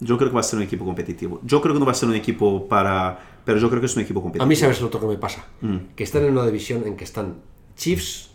Yo 0.01 0.17
creo 0.17 0.31
que 0.31 0.35
va 0.35 0.41
a 0.41 0.45
ser 0.45 0.57
un 0.57 0.65
equipo 0.65 0.85
competitivo. 0.85 1.41
Yo 1.45 1.61
creo 1.61 1.75
que 1.75 1.79
no 1.81 1.87
va 1.87 1.93
a 1.93 1.95
ser 1.95 2.09
un 2.09 2.15
equipo 2.15 2.67
para... 2.67 3.43
Pero 3.45 3.59
yo 3.59 3.69
creo 3.69 3.81
que 3.81 3.87
es 3.87 3.95
un 3.95 4.03
equipo 4.03 4.21
competitivo. 4.21 4.45
A 4.45 4.49
mí 4.49 4.57
sabes 4.57 4.81
lo 4.81 4.89
otro 4.89 4.99
que 4.99 5.07
me 5.07 5.19
pasa. 5.19 5.47
Mm. 5.61 5.77
Que 5.95 6.05
están 6.05 6.25
en 6.25 6.33
una 6.33 6.45
división 6.47 6.83
en 6.87 6.97
que 6.97 7.05
están 7.05 7.37
Chiefs 7.77 8.30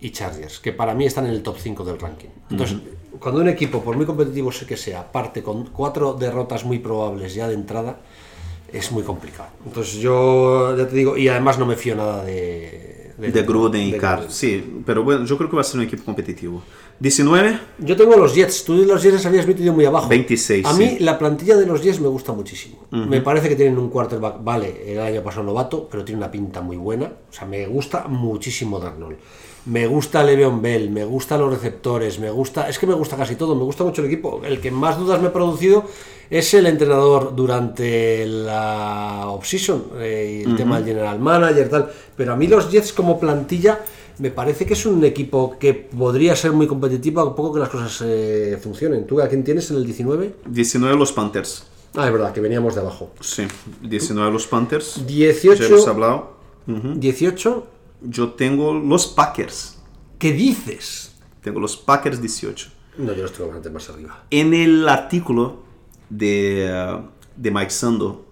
y 0.00 0.10
Chargers, 0.10 0.60
que 0.60 0.72
para 0.72 0.94
mí 0.94 1.06
están 1.06 1.26
en 1.26 1.32
el 1.32 1.42
top 1.42 1.56
5 1.58 1.84
del 1.84 1.98
ranking. 1.98 2.28
Entonces, 2.50 2.78
cuando 3.18 3.40
un 3.40 3.48
equipo, 3.48 3.82
por 3.82 3.96
muy 3.96 4.06
competitivo 4.06 4.50
que 4.66 4.76
sea, 4.76 5.10
parte 5.10 5.42
con 5.42 5.66
cuatro 5.66 6.14
derrotas 6.14 6.64
muy 6.64 6.78
probables 6.78 7.34
ya 7.34 7.48
de 7.48 7.54
entrada, 7.54 7.98
es 8.72 8.92
muy 8.92 9.02
complicado. 9.02 9.48
Entonces 9.64 9.94
yo 9.94 10.76
ya 10.76 10.86
te 10.86 10.96
digo, 10.96 11.16
y 11.16 11.28
además 11.28 11.58
no 11.58 11.66
me 11.66 11.76
fío 11.76 11.94
nada 11.94 12.24
de... 12.24 12.94
De 13.16 13.42
Gruden 13.44 13.80
y 13.80 13.92
de 13.92 13.98
Carr. 13.98 14.26
Sí, 14.28 14.82
pero 14.84 15.02
bueno, 15.02 15.24
yo 15.24 15.38
creo 15.38 15.48
que 15.48 15.56
va 15.56 15.62
a 15.62 15.64
ser 15.64 15.80
un 15.80 15.86
equipo 15.86 16.04
competitivo. 16.04 16.62
19, 16.98 17.58
Yo 17.78 17.96
tengo 17.96 18.14
los 18.16 18.34
Jets, 18.34 18.64
tú 18.64 18.74
los 18.74 19.02
Jets 19.02 19.24
habías 19.24 19.46
metido 19.46 19.72
muy 19.72 19.86
abajo. 19.86 20.08
26, 20.08 20.66
A 20.66 20.74
mí 20.74 20.88
sí. 20.88 20.98
la 21.00 21.18
plantilla 21.18 21.56
de 21.56 21.64
los 21.64 21.82
Jets 21.82 22.00
me 22.00 22.08
gusta 22.08 22.32
muchísimo. 22.32 22.86
Me 22.90 23.22
parece 23.22 23.48
que 23.48 23.56
tienen 23.56 23.78
un 23.78 23.88
quarterback, 23.88 24.44
vale, 24.44 24.92
el 24.92 25.00
año 25.00 25.22
pasado 25.22 25.44
novato, 25.44 25.88
pero 25.90 26.04
tiene 26.04 26.18
una 26.18 26.30
pinta 26.30 26.60
muy 26.60 26.76
buena. 26.76 27.06
O 27.06 27.32
sea, 27.32 27.46
me 27.46 27.66
gusta 27.66 28.06
muchísimo 28.06 28.78
Darnold. 28.78 29.16
Me 29.66 29.86
gusta 29.88 30.22
Le'Veon 30.22 30.62
Bell, 30.62 30.90
me 30.90 31.04
gustan 31.04 31.40
los 31.40 31.50
receptores, 31.50 32.20
me 32.20 32.30
gusta, 32.30 32.68
es 32.68 32.78
que 32.78 32.86
me 32.86 32.94
gusta 32.94 33.16
casi 33.16 33.34
todo, 33.34 33.56
me 33.56 33.64
gusta 33.64 33.82
mucho 33.82 34.00
el 34.00 34.06
equipo. 34.06 34.40
El 34.44 34.60
que 34.60 34.70
más 34.70 34.96
dudas 34.96 35.20
me 35.20 35.28
ha 35.28 35.32
producido 35.32 35.84
es 36.30 36.54
el 36.54 36.66
entrenador 36.66 37.34
durante 37.34 38.24
la 38.26 39.24
offseason, 39.26 39.84
eh, 39.98 40.44
el 40.46 40.56
tema 40.56 40.76
del 40.76 40.86
general 40.86 41.18
manager, 41.18 41.68
tal. 41.68 41.90
Pero 42.16 42.32
a 42.32 42.36
mí 42.36 42.46
los 42.46 42.70
Jets 42.70 42.92
como 42.92 43.18
plantilla 43.18 43.80
me 44.18 44.30
parece 44.30 44.66
que 44.66 44.74
es 44.74 44.86
un 44.86 45.04
equipo 45.04 45.56
que 45.58 45.74
podría 45.74 46.36
ser 46.36 46.52
muy 46.52 46.68
competitivo 46.68 47.20
a 47.20 47.34
poco 47.34 47.54
que 47.54 47.60
las 47.60 47.68
cosas 47.68 48.02
eh, 48.06 48.58
funcionen. 48.62 49.04
¿Tú 49.04 49.20
a 49.20 49.28
quién 49.28 49.42
tienes 49.42 49.70
en 49.72 49.78
el 49.78 49.84
19? 49.84 50.34
19 50.46 50.96
los 50.96 51.12
Panthers. 51.12 51.66
Ah, 51.96 52.06
es 52.06 52.12
verdad, 52.12 52.32
que 52.32 52.40
veníamos 52.40 52.74
de 52.74 52.82
abajo. 52.82 53.10
Sí, 53.20 53.46
19 53.82 54.30
los 54.30 54.46
Panthers. 54.46 55.04
18. 55.06 55.84
Ya 55.84 55.90
hablado. 55.90 56.36
18. 56.66 57.75
Yo 58.08 58.32
tengo 58.32 58.74
los 58.74 59.06
Packers. 59.06 59.78
¿Qué 60.18 60.32
dices? 60.32 61.16
Tengo 61.42 61.60
los 61.60 61.76
Packers 61.76 62.20
18. 62.20 62.70
No, 62.98 63.12
yo 63.12 63.22
los 63.22 63.32
tengo 63.32 63.46
bastante 63.48 63.70
más 63.70 63.88
arriba. 63.90 64.24
En 64.30 64.54
el 64.54 64.88
artículo 64.88 65.62
de, 66.08 66.70
uh, 66.72 67.08
de 67.36 67.50
Mike 67.50 67.70
Sando 67.70 68.26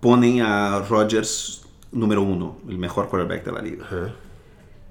ponen 0.00 0.40
a 0.40 0.80
Rodgers 0.80 1.66
número 1.92 2.22
uno, 2.22 2.58
el 2.68 2.78
mejor 2.78 3.08
quarterback 3.08 3.44
de 3.44 3.52
la 3.52 3.62
liga. 3.62 3.86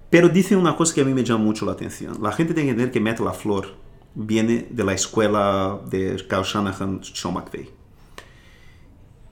Pero 0.10 0.30
dicen 0.30 0.58
una 0.58 0.76
cosa 0.76 0.94
que 0.94 1.02
a 1.02 1.06
mí 1.06 1.14
me 1.14 1.24
llama 1.24 1.44
mucho 1.44 1.66
la 1.66 1.74
atención. 1.74 2.22
La 2.22 2.32
gente 2.32 2.54
tiene 2.54 2.68
que 2.68 2.72
entender 2.72 2.92
que 2.92 3.00
Matt 3.00 3.20
LaFleur 3.20 3.74
viene 4.14 4.68
de 4.70 4.84
la 4.84 4.94
escuela 4.94 5.80
de 5.90 6.16
Kyle 6.30 6.44
Shanahan, 6.44 7.02
Sean 7.04 7.34
McVay. 7.34 7.70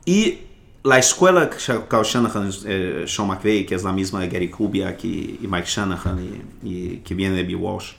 Y 0.06 0.40
la 0.84 0.98
escuela 1.00 1.50
que 1.50 1.58
Kyle 1.58 2.04
Shanahan, 2.04 2.50
eh, 2.66 3.06
Sean 3.08 3.28
McVay, 3.28 3.66
que 3.66 3.76
es 3.76 3.84
la 3.84 3.94
misma 3.94 4.20
de 4.20 4.28
Gary 4.28 4.50
Kubiak 4.50 5.04
y, 5.06 5.40
y 5.42 5.48
Mike 5.48 5.68
Shanahan, 5.68 6.44
y, 6.64 6.70
y 6.70 6.98
que 6.98 7.14
viene 7.16 7.36
de 7.38 7.44
Bill 7.44 7.56
Walsh. 7.58 7.94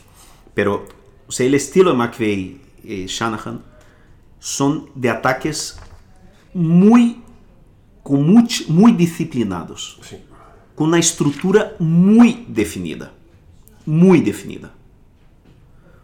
Pero, 0.54 0.84
o 1.26 1.32
sea, 1.32 1.46
el 1.46 1.54
estilo 1.54 1.90
de 1.92 1.96
McVay 1.96 2.60
y 2.84 3.06
Shanahan 3.06 3.62
son 4.38 4.90
de 4.94 5.08
ataques 5.08 5.78
muy, 6.52 7.22
much- 8.04 8.68
muy 8.68 8.92
disciplinados 8.92 9.98
Sí. 10.02 10.16
con 10.74 10.88
una 10.88 10.98
estructura 10.98 11.72
muy 11.78 12.44
definida. 12.48 13.12
Muy 13.86 14.20
definida. 14.20 14.72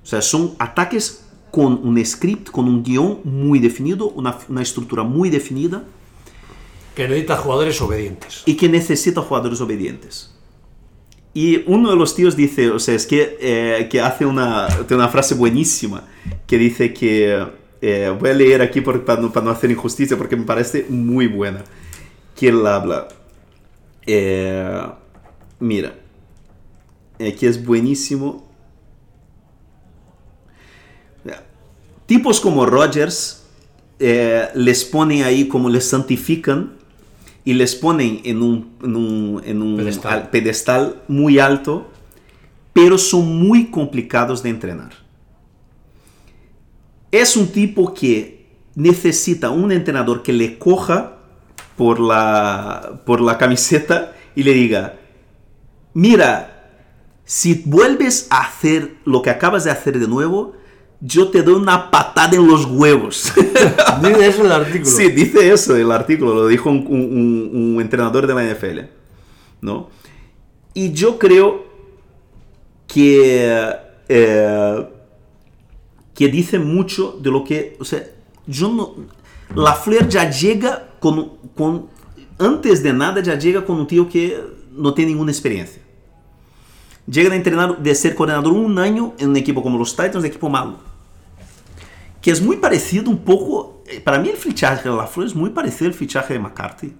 O 0.02 0.06
sea, 0.06 0.22
son 0.22 0.54
ataques 0.58 1.26
con 1.50 1.74
un 1.86 2.02
script, 2.04 2.48
con 2.50 2.66
un 2.66 2.82
guión 2.82 3.20
muy 3.24 3.58
definido, 3.58 4.08
una, 4.10 4.38
una 4.48 4.62
estructura 4.62 5.02
muy 5.02 5.28
definida 5.30 5.84
Que 6.94 7.06
necesita 7.08 7.36
jugadores 7.36 7.80
obedientes. 7.80 8.42
y 8.46 8.56
que 8.56 8.68
necesita 8.68 9.20
jugadores 9.22 9.60
obedientes. 9.60 10.34
Y 11.32 11.62
uno 11.70 11.90
de 11.90 11.96
los 11.96 12.14
tíos 12.16 12.34
dice, 12.34 12.70
o 12.70 12.78
sea, 12.80 12.94
es 12.94 13.06
que, 13.06 13.38
eh, 13.40 13.88
que 13.88 14.00
hace 14.00 14.26
una, 14.26 14.66
una 14.90 15.08
frase 15.08 15.34
buenísima 15.36 16.04
que 16.46 16.58
dice 16.58 16.92
que, 16.92 17.46
eh, 17.80 18.16
voy 18.18 18.30
a 18.30 18.34
leer 18.34 18.62
aquí 18.62 18.80
por- 18.80 19.04
para, 19.04 19.20
no, 19.22 19.32
para 19.32 19.46
no 19.46 19.52
hacer 19.52 19.70
injusticia 19.70 20.16
porque 20.18 20.34
me 20.36 20.44
parece 20.44 20.86
muy 20.88 21.28
buena, 21.28 21.62
que 22.36 22.48
él 22.48 22.66
habla, 22.66 23.06
eh, 24.06 24.82
mira, 25.60 25.94
que 27.18 27.46
es 27.46 27.64
buenísimo. 27.64 28.48
Tipos 32.06 32.40
como 32.40 32.66
Rogers 32.66 33.44
eh, 34.00 34.48
les 34.54 34.84
ponen 34.84 35.22
ahí 35.22 35.46
como 35.46 35.68
les 35.68 35.84
santifican 35.88 36.72
y 37.44 37.54
les 37.54 37.74
ponen 37.74 38.20
en 38.24 38.42
un, 38.42 38.72
en 38.82 38.96
un, 38.96 39.42
en 39.44 39.62
un 39.62 39.76
Pedestal. 39.76 40.12
al- 40.12 40.30
pedestal 40.30 41.02
muy 41.08 41.38
alto, 41.38 41.88
pero 42.72 42.98
son 42.98 43.38
muy 43.38 43.66
complicados 43.70 44.42
de 44.42 44.50
entrenar. 44.50 44.90
Es 47.10 47.36
un 47.36 47.48
tipo 47.48 47.92
que 47.92 48.46
necesita 48.74 49.50
un 49.50 49.72
entrenador 49.72 50.22
que 50.22 50.32
le 50.32 50.58
coja 50.58 51.16
por 51.76 51.98
la, 51.98 53.02
por 53.04 53.20
la 53.20 53.36
camiseta 53.38 54.12
y 54.36 54.42
le 54.44 54.52
diga, 54.52 54.96
mira, 55.92 56.70
si 57.24 57.62
vuelves 57.64 58.28
a 58.30 58.42
hacer 58.42 58.96
lo 59.04 59.22
que 59.22 59.30
acabas 59.30 59.64
de 59.64 59.70
hacer 59.70 59.98
de 59.98 60.06
nuevo, 60.06 60.52
yo 61.00 61.28
te 61.28 61.42
doy 61.42 61.54
una 61.54 61.90
patada 61.90 62.36
en 62.36 62.46
los 62.46 62.66
huevos. 62.66 63.32
Dice 64.02 64.26
eso 64.26 64.44
el 64.44 64.52
artículo. 64.52 64.84
Sí, 64.90 65.08
dice 65.10 65.50
eso 65.52 65.76
el 65.76 65.90
artículo, 65.90 66.34
lo 66.34 66.46
dijo 66.46 66.68
un, 66.70 66.86
un- 66.86 67.50
un- 67.52 67.74
un 67.76 67.80
entrenador 67.80 68.26
de 68.26 68.34
la 68.34 68.44
NFL, 68.44 68.80
¿no? 69.62 69.88
Y 70.74 70.92
yo 70.92 71.18
creo 71.18 71.64
que, 72.86 73.72
eh, 74.08 74.88
que 76.14 76.28
dice 76.28 76.58
mucho 76.58 77.18
de 77.20 77.30
lo 77.30 77.44
que, 77.44 77.76
o 77.80 77.84
sea, 77.84 78.04
yo 78.46 78.68
no, 78.70 78.94
la 79.54 79.72
Flair 79.74 80.08
ya 80.08 80.28
llega 80.30 80.88
con, 81.00 81.32
con, 81.56 81.86
antes 82.38 82.82
de 82.82 82.92
nada 82.92 83.22
ya 83.22 83.38
llega 83.38 83.64
con 83.64 83.76
un 83.80 83.86
tío 83.86 84.08
que 84.08 84.38
no 84.72 84.92
tiene 84.94 85.12
ninguna 85.12 85.32
experiencia. 85.32 85.80
Llega 87.06 87.30
de 87.30 87.36
entrenar, 87.36 87.78
de 87.78 87.94
ser 87.94 88.14
coordinador 88.14 88.52
un 88.52 88.78
año 88.78 89.14
en 89.18 89.30
un 89.30 89.36
equipo 89.36 89.62
como 89.62 89.78
los 89.78 89.90
Titans, 89.96 90.16
un 90.16 90.26
equipo 90.26 90.48
malo 90.48 90.89
que 92.20 92.30
es 92.30 92.40
muy 92.42 92.56
parecido 92.56 93.10
un 93.10 93.18
poco, 93.18 93.82
eh, 93.86 94.00
para 94.00 94.18
mí 94.18 94.28
el 94.28 94.36
fichaje 94.36 94.88
de 94.88 94.94
LaFleur 94.94 95.26
es 95.26 95.34
muy 95.34 95.50
parecido 95.50 95.88
al 95.88 95.94
fichaje 95.94 96.34
de 96.34 96.38
McCarthy. 96.40 96.94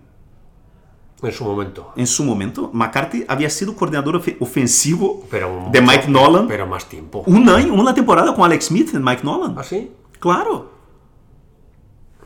En 1.23 1.33
su 1.33 1.45
momento. 1.45 1.93
En 1.97 2.07
su 2.07 2.25
momento, 2.25 2.71
McCarthy 2.73 3.25
había 3.29 3.51
sido 3.51 3.77
coordinador 3.77 4.15
ofe- 4.23 4.39
ofensivo 4.41 5.27
Pero 5.31 5.69
de 5.71 5.83
Mike 5.83 6.09
Nolan. 6.09 6.49
Pero 6.49 6.67
más 6.67 6.89
tiempo. 6.89 7.23
Un 7.27 7.47
año, 7.51 7.75
una 7.75 7.93
temporada 7.93 8.35
con 8.35 8.45
Alex 8.45 8.65
Smith 8.67 8.95
en 8.95 9.05
Mike 9.05 9.23
Nolan. 9.23 9.55
¿Ah, 9.59 9.63
sí? 9.63 9.91
Claro. 10.19 10.71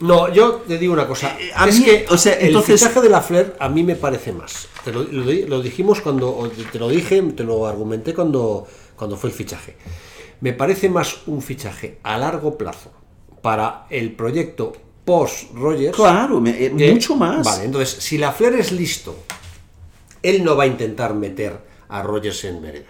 No, 0.01 0.29
yo 0.33 0.57
te 0.67 0.77
digo 0.79 0.93
una 0.93 1.07
cosa. 1.07 1.37
Eh, 1.41 1.51
a 1.55 1.69
es 1.69 1.79
mí, 1.79 1.85
que 1.85 2.07
o 2.11 2.17
sea, 2.17 2.35
el 2.35 2.49
entonces- 2.49 2.81
fichaje 2.81 3.01
de 3.01 3.09
la 3.09 3.21
Flair 3.21 3.57
a 3.59 3.69
mí 3.69 3.83
me 3.83 3.97
parece 3.97 4.33
más. 4.33 4.69
Te 4.85 4.93
lo, 4.93 5.03
lo 5.05 5.25
lo 5.25 5.63
dijimos 5.63 6.01
cuando. 6.01 6.49
Te 6.73 6.79
lo 6.79 6.89
dije, 6.89 7.21
te 7.23 7.43
lo 7.45 7.67
argumenté 7.67 8.13
cuando, 8.15 8.67
cuando 8.97 9.17
fue 9.17 9.31
el 9.31 9.37
fichaje. 9.37 9.77
Me 10.41 10.53
parece 10.53 10.89
más 10.89 11.27
un 11.27 11.41
fichaje 11.43 11.99
a 12.03 12.19
largo 12.19 12.57
plazo 12.59 12.91
para 13.43 13.87
el 13.91 14.13
proyecto 14.13 14.73
post-Rogers. 15.05 15.95
Claro, 15.97 16.41
me- 16.41 16.51
eh, 16.65 16.73
que- 16.77 16.93
mucho 16.93 17.17
más. 17.17 17.45
Vale, 17.45 17.65
entonces, 17.65 18.03
si 18.03 18.19
la 18.19 18.33
Flair 18.33 18.55
es 18.55 18.73
listo, 18.73 19.15
él 20.23 20.43
no 20.45 20.57
va 20.57 20.65
a 20.65 20.67
intentar 20.67 21.15
meter 21.15 21.59
a 21.89 22.03
Rogers 22.03 22.45
en 22.45 22.63
vereda. 22.63 22.87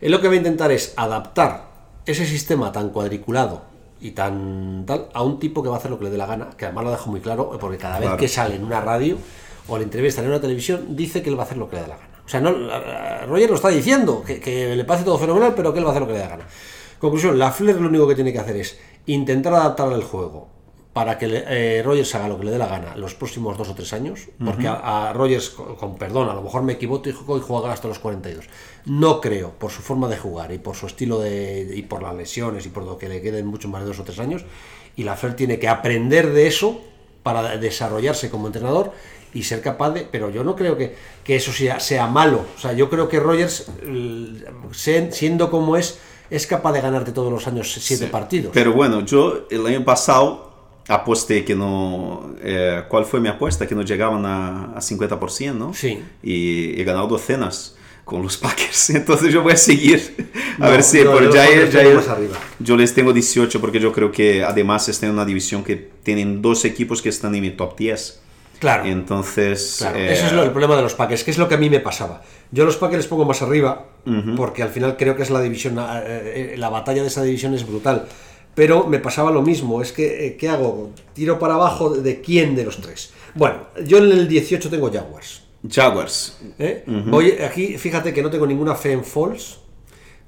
Él 0.00 0.10
lo 0.10 0.20
que 0.20 0.28
va 0.28 0.34
a 0.34 0.36
intentar 0.36 0.72
es 0.72 0.92
adaptar 0.96 1.68
ese 2.06 2.26
sistema 2.26 2.72
tan 2.72 2.90
cuadriculado 2.90 3.62
y 4.00 4.12
tan 4.12 4.84
tal 4.86 5.08
a 5.12 5.22
un 5.22 5.38
tipo 5.38 5.62
que 5.62 5.68
va 5.68 5.76
a 5.76 5.78
hacer 5.78 5.90
lo 5.90 5.98
que 5.98 6.04
le 6.06 6.10
dé 6.10 6.16
la 6.18 6.26
gana, 6.26 6.50
que 6.56 6.64
además 6.64 6.84
lo 6.84 6.90
dejo 6.90 7.10
muy 7.10 7.20
claro, 7.20 7.56
porque 7.60 7.76
cada 7.78 7.98
vez 7.98 8.06
Claro. 8.08 8.16
que 8.18 8.28
sale 8.28 8.56
en 8.56 8.64
una 8.64 8.80
radio 8.80 9.18
o 9.68 9.76
le 9.78 9.84
entrevistan 9.84 10.24
en 10.24 10.30
una 10.30 10.40
televisión, 10.40 10.96
dice 10.96 11.22
que 11.22 11.28
él 11.30 11.38
va 11.38 11.42
a 11.42 11.46
hacer 11.46 11.58
lo 11.58 11.68
que 11.68 11.76
le 11.76 11.82
dé 11.82 11.88
la 11.88 11.96
gana. 11.96 12.09
O 12.30 12.32
sea, 12.32 12.40
no, 12.40 12.52
Roger 13.26 13.50
lo 13.50 13.56
está 13.56 13.70
diciendo, 13.70 14.22
que, 14.24 14.38
que 14.38 14.76
le 14.76 14.84
parece 14.84 15.04
todo 15.04 15.18
fenomenal, 15.18 15.52
pero 15.52 15.72
que 15.72 15.80
él 15.80 15.84
va 15.84 15.88
a 15.88 15.90
hacer 15.90 16.02
lo 16.02 16.06
que 16.06 16.12
le 16.12 16.20
dé 16.20 16.24
la 16.26 16.30
gana. 16.30 16.46
Conclusión, 17.00 17.36
la 17.36 17.50
Flair 17.50 17.80
lo 17.80 17.88
único 17.88 18.06
que 18.06 18.14
tiene 18.14 18.32
que 18.32 18.38
hacer 18.38 18.54
es 18.54 18.78
intentar 19.06 19.52
adaptar 19.52 19.92
el 19.92 20.04
juego 20.04 20.46
para 20.92 21.18
que 21.18 21.26
eh, 21.28 21.82
Rogers 21.84 22.14
haga 22.14 22.28
lo 22.28 22.38
que 22.38 22.44
le 22.44 22.52
dé 22.52 22.58
la 22.58 22.68
gana 22.68 22.94
los 22.94 23.16
próximos 23.16 23.58
dos 23.58 23.68
o 23.70 23.74
tres 23.74 23.92
años, 23.92 24.28
porque 24.44 24.68
a, 24.68 25.08
a 25.08 25.12
Rogers, 25.12 25.50
con, 25.50 25.74
con 25.74 25.98
perdón, 25.98 26.28
a 26.28 26.34
lo 26.34 26.42
mejor 26.42 26.62
me 26.62 26.74
equivoco 26.74 27.08
y 27.08 27.40
juega 27.40 27.72
hasta 27.72 27.88
los 27.88 27.98
42. 27.98 28.44
No 28.86 29.20
creo, 29.20 29.50
por 29.50 29.72
su 29.72 29.82
forma 29.82 30.06
de 30.06 30.16
jugar 30.16 30.52
y 30.52 30.58
por 30.58 30.76
su 30.76 30.86
estilo 30.86 31.18
de. 31.18 31.68
y 31.74 31.82
por 31.82 32.00
las 32.00 32.14
lesiones 32.14 32.64
y 32.64 32.68
por 32.68 32.84
lo 32.84 32.96
que 32.96 33.08
le 33.08 33.20
queden 33.20 33.46
mucho 33.46 33.66
más 33.66 33.82
de 33.82 33.88
dos 33.88 33.98
o 33.98 34.04
tres 34.04 34.20
años, 34.20 34.44
y 34.94 35.02
la 35.02 35.16
Fer 35.16 35.34
tiene 35.34 35.58
que 35.58 35.66
aprender 35.66 36.32
de 36.32 36.46
eso 36.46 36.80
para 37.24 37.56
desarrollarse 37.56 38.30
como 38.30 38.46
entrenador 38.46 38.92
y 39.34 39.42
ser 39.44 39.60
capaz 39.62 39.90
de. 39.90 40.06
Pero 40.10 40.30
yo 40.30 40.42
no 40.44 40.56
creo 40.56 40.76
que, 40.76 40.94
que 41.24 41.36
eso 41.36 41.52
sea, 41.52 41.78
sea 41.80 42.06
malo. 42.06 42.44
O 42.56 42.60
sea, 42.60 42.72
yo 42.72 42.88
creo 42.90 43.08
que 43.08 43.20
Rogers, 43.20 43.66
eh, 43.82 45.08
siendo 45.12 45.50
como 45.50 45.76
es, 45.76 45.98
es 46.30 46.46
capaz 46.46 46.72
de 46.72 46.80
ganarte 46.80 47.12
todos 47.12 47.32
los 47.32 47.46
años 47.46 47.72
siete 47.72 48.04
Sí. 48.06 48.10
partidos. 48.10 48.52
Pero 48.54 48.72
bueno, 48.72 49.04
yo 49.04 49.46
el 49.50 49.66
año 49.66 49.84
pasado 49.84 50.48
aposté 50.88 51.44
que 51.44 51.54
no... 51.54 52.34
eh, 52.42 52.82
¿Cuál 52.88 53.04
fue 53.04 53.20
mi 53.20 53.28
apuesta? 53.28 53.66
Que 53.66 53.74
no 53.74 53.82
llegaban 53.82 54.24
a, 54.26 54.72
a 54.76 54.80
50%, 54.80 55.54
¿no? 55.54 55.72
Sí. 55.74 56.02
Y 56.22 56.80
he 56.80 56.84
ganado 56.84 57.06
docenas 57.06 57.76
con 58.04 58.22
los 58.22 58.36
Packers. 58.38 58.90
Entonces 58.90 59.32
yo 59.32 59.42
voy 59.42 59.52
a 59.52 59.56
seguir. 59.56 60.28
A 60.58 60.64
No, 60.66 60.70
ver 60.72 60.82
si... 60.82 61.02
no, 61.04 61.12
por- 61.12 61.22
yo 61.32 61.94
más 61.94 62.08
arriba. 62.08 62.36
yo 62.58 62.76
les 62.76 62.92
tengo 62.94 63.12
18 63.12 63.60
porque 63.60 63.78
yo 63.78 63.92
creo 63.92 64.10
que 64.10 64.42
además 64.42 64.88
están 64.88 65.10
en 65.10 65.14
una 65.14 65.24
división 65.24 65.62
que 65.62 65.76
tienen 66.02 66.42
dos 66.42 66.64
equipos 66.64 67.02
que 67.02 67.08
están 67.08 67.34
en 67.36 67.42
mi 67.42 67.50
top 67.52 67.76
10. 67.78 68.20
Claro. 68.60 68.84
Entonces... 68.84 69.76
Claro, 69.78 69.98
eh, 69.98 70.12
ese 70.12 70.26
es 70.26 70.32
lo- 70.32 70.44
el 70.44 70.50
problema 70.50 70.76
de 70.76 70.82
los 70.82 70.94
Packers, 70.94 71.24
que 71.24 71.32
es 71.32 71.38
lo 71.38 71.48
que 71.48 71.56
a 71.56 71.58
mí 71.58 71.68
me 71.68 71.80
pasaba. 71.80 72.22
Yo 72.52 72.64
los 72.64 72.76
Packers 72.76 72.98
les 72.98 73.06
pongo 73.08 73.24
más 73.24 73.42
arriba, 73.42 73.86
porque 74.36 74.62
al 74.62 74.68
final 74.68 74.96
creo 74.96 75.16
que 75.16 75.22
es 75.22 75.30
la 75.30 75.40
división, 75.40 75.78
eh, 75.78 76.52
eh, 76.52 76.54
la 76.56 76.68
batalla 76.68 77.02
de 77.02 77.08
esa 77.08 77.22
división 77.24 77.54
es 77.54 77.66
brutal. 77.66 78.06
Pero 78.54 78.86
me 78.86 78.98
pasaba 78.98 79.30
lo 79.30 79.42
mismo, 79.42 79.80
es 79.80 79.92
que, 79.92 80.36
¿qué 80.38 80.48
hago? 80.48 80.90
¿Tiro 81.14 81.38
para 81.38 81.54
abajo 81.54 81.90
de 81.90 82.20
quién 82.20 82.54
de 82.54 82.64
los 82.64 82.80
tres? 82.80 83.12
Bueno, 83.34 83.58
yo 83.86 83.98
en 83.98 84.04
el 84.12 84.28
18 84.28 84.68
tengo 84.70 84.90
Jaguars. 84.92 85.42
Jaguars. 85.68 86.38
¿eh? 86.58 86.82
Voy, 86.86 87.32
aquí, 87.42 87.78
fíjate 87.78 88.12
que 88.12 88.22
no 88.22 88.30
tengo 88.30 88.46
ninguna 88.46 88.74
fe 88.74 88.92
en 88.92 89.04
Falls, 89.04 89.58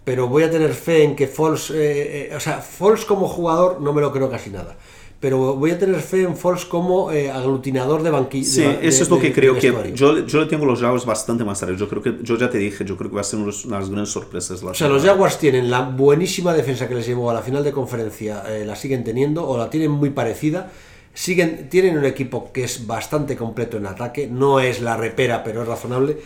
pero 0.05 0.29
voy 0.29 0.45
a 0.45 0.51
tener 0.51 0.73
fe 0.73 1.03
en 1.05 1.17
que 1.17 1.27
Falls, 1.27 1.71
eh, 1.71 2.31
eh, 2.31 2.37
o 2.37 2.41
sea, 2.41 2.59
Falls 2.59 3.05
como 3.05 3.27
jugador 3.29 3.81
no 3.81 3.93
me 3.93 4.01
lo 4.01 4.13
creo 4.13 4.31
casi 4.31 4.51
nada. 4.51 4.77
Pero 5.23 5.55
voy 5.55 5.71
a 5.71 5.79
tener 5.79 6.01
fe 6.01 6.25
en 6.25 6.37
Falls 6.37 6.65
como 6.65 7.13
eh, 7.13 7.31
aglutinador 7.31 8.03
de 8.03 8.11
banquillo. 8.11 8.45
Sí, 8.51 8.65
eso 8.83 9.05
es 9.05 9.09
lo 9.09 9.21
que 9.21 9.33
creo 9.33 9.55
que 9.55 9.93
yo, 9.95 10.27
yo 10.27 10.41
le 10.41 10.47
tengo 10.47 10.67
los 10.67 10.81
Jaguars 10.81 11.07
bastante 11.07 11.45
más 11.45 11.63
arriba. 11.63 11.79
Yo 11.79 11.89
creo 11.89 12.03
que 12.03 12.17
yo 12.23 12.37
ya 12.37 12.51
te 12.51 12.59
dije, 12.59 12.85
yo 12.85 12.97
creo 12.97 13.09
que 13.09 13.15
va 13.15 13.21
a 13.21 13.25
ser 13.25 13.39
unos- 13.39 13.65
unas 13.65 13.89
grandes 13.89 14.11
sorpresas. 14.11 14.65
La 14.65 14.73
O 14.73 14.75
sea, 14.75 14.89
los 14.89 15.05
Jaguars 15.05 15.39
tienen 15.39 15.71
la 15.71 15.83
buenísima 15.83 16.53
defensa 16.53 16.89
que 16.89 16.97
les 16.97 17.07
llevó 17.07 17.31
a 17.31 17.35
la 17.35 17.41
final 17.43 17.63
de 17.63 17.71
conferencia, 17.71 18.43
eh, 18.49 18.65
la 18.67 18.75
siguen 18.75 19.05
teniendo 19.05 19.49
o 19.49 19.57
la 19.57 19.71
tienen 19.71 19.93
muy 19.93 20.11
parecida. 20.11 20.73
Siguen, 21.15 21.69
tienen 21.69 21.97
un 21.97 22.05
equipo 22.05 22.51
que 22.53 22.65
es 22.65 22.85
bastante 22.85 23.37
completo 23.37 23.77
en 23.77 23.87
ataque, 23.87 24.27
no 24.27 24.59
es 24.59 24.81
la 24.81 24.97
repera, 24.97 25.45
pero 25.45 25.63
es 25.63 25.69
razonable. 25.69 26.17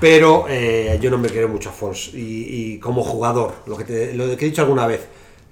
Pero 0.00 0.46
eh, 0.48 0.98
yo 1.00 1.10
no 1.10 1.18
me 1.18 1.28
quiero 1.28 1.48
mucho 1.48 1.68
a 1.68 1.72
Foles 1.72 2.10
y, 2.12 2.72
y 2.74 2.78
como 2.80 3.04
jugador, 3.04 3.52
lo 3.68 3.76
que, 3.76 3.84
te- 3.84 4.14
lo 4.14 4.24
que 4.36 4.46
he 4.46 4.48
dicho 4.48 4.62
alguna 4.62 4.86
vez, 4.88 5.02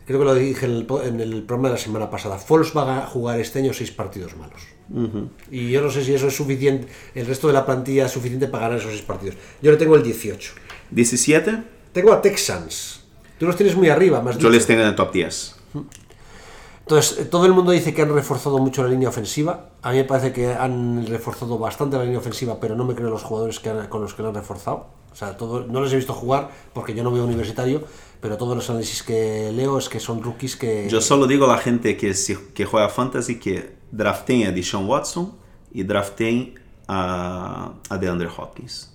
creo 0.06 0.18
que 0.18 0.24
lo 0.24 0.34
dije 0.34 0.66
en 0.66 0.72
el, 0.72 0.86
en 1.04 1.20
el 1.20 1.42
programa 1.42 1.68
de 1.68 1.74
la 1.74 1.80
semana 1.80 2.10
pasada, 2.10 2.38
Foles 2.38 2.72
va 2.76 3.04
a 3.04 3.06
jugar 3.06 3.38
este 3.40 3.58
año 3.60 3.72
seis 3.72 3.90
partidos 3.90 4.36
malos. 4.36 4.60
Y 5.52 5.70
yo 5.70 5.80
no 5.82 5.90
sé 5.90 6.04
si 6.04 6.12
eso 6.14 6.26
es 6.26 6.34
suficiente, 6.36 6.88
el 7.14 7.24
resto 7.26 7.46
de 7.46 7.52
la 7.52 7.64
plantilla 7.64 8.06
es 8.06 8.12
suficiente 8.12 8.48
para 8.48 8.64
ganar 8.64 8.78
esos 8.80 8.90
seis 8.90 9.02
partidos. 9.02 9.36
Yo 9.62 9.70
le 9.70 9.76
tengo 9.76 9.94
el 9.94 10.02
18. 10.02 10.52
17, 10.90 11.62
Tengo 11.92 12.12
a 12.12 12.20
Texans. 12.20 13.00
Tú 13.38 13.46
los 13.46 13.56
tienes 13.56 13.76
muy 13.76 13.88
arriba, 13.88 14.20
más 14.20 14.36
yo 14.38 14.50
les 14.50 14.66
tengo 14.66 14.82
en 14.82 14.88
el 14.88 14.94
top 14.96 15.12
10. 15.12 15.54
Entonces, 16.80 17.18
eh, 17.20 17.24
todo 17.26 17.46
el 17.46 17.52
mundo 17.52 17.70
dice 17.70 17.94
que 17.94 18.02
han 18.02 18.12
reforzado 18.12 18.58
mucho 18.58 18.82
la 18.82 18.88
línea 18.88 19.08
ofensiva. 19.08 19.70
A 19.82 19.92
mí 19.92 19.98
me 19.98 20.04
parece 20.04 20.32
que 20.32 20.52
han 20.52 21.06
reforzado 21.06 21.56
bastante 21.58 21.96
la 21.96 22.02
línea 22.04 22.18
ofensiva, 22.18 22.58
pero 22.60 22.74
no 22.74 22.84
me 22.84 22.94
creo 22.94 23.10
los 23.10 23.22
jugadores 23.22 23.60
que 23.60 23.70
han- 23.70 23.86
con 23.86 24.00
los 24.02 24.14
que 24.14 24.22
lo 24.22 24.28
han 24.28 24.34
reforzado. 24.34 24.88
O 25.12 25.14
sea, 25.14 25.36
todo, 25.36 25.64
no 25.66 25.82
les 25.82 25.92
he 25.92 25.96
visto 25.96 26.12
jugar 26.12 26.50
porque 26.72 26.94
yo 26.94 27.04
no 27.04 27.12
veo 27.12 27.24
universitario, 27.24 27.82
pero 28.20 28.36
todos 28.36 28.54
los 28.56 28.68
análisis 28.70 29.02
que 29.02 29.50
leo 29.52 29.78
es 29.78 29.88
que 29.88 29.98
son 30.00 30.22
rookies 30.22 30.56
que... 30.56 30.88
Yo 30.90 31.00
solo 31.00 31.26
digo 31.26 31.46
a 31.46 31.48
la 31.48 31.58
gente 31.58 31.96
que, 31.96 32.14
si- 32.14 32.36
que 32.54 32.64
juega 32.64 32.88
fantasy 32.88 33.38
que 33.38 33.76
drafteen 33.90 34.46
a 34.46 34.50
Deshaun 34.52 34.86
Watson 34.86 35.32
y 35.72 35.82
drafteen 35.84 36.54
a, 36.88 37.72
a 37.88 37.98
DeAndre 37.98 38.28
Hopkins. 38.36 38.92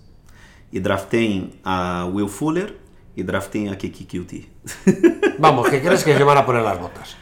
Y 0.72 0.80
drafteen 0.80 1.60
a 1.64 2.08
Will 2.12 2.30
Fuller 2.30 2.78
y 3.16 3.24
drafteen 3.24 3.70
a 3.70 3.78
Kiki 3.78 4.06
Cutie. 4.06 4.50
Vamos, 5.40 5.70
¿qué 5.70 5.82
crees 5.82 6.04
que 6.04 6.16
se 6.18 6.24
van 6.24 6.38
a 6.38 6.46
poner 6.46 6.62
las 6.64 6.80
botas? 6.80 7.16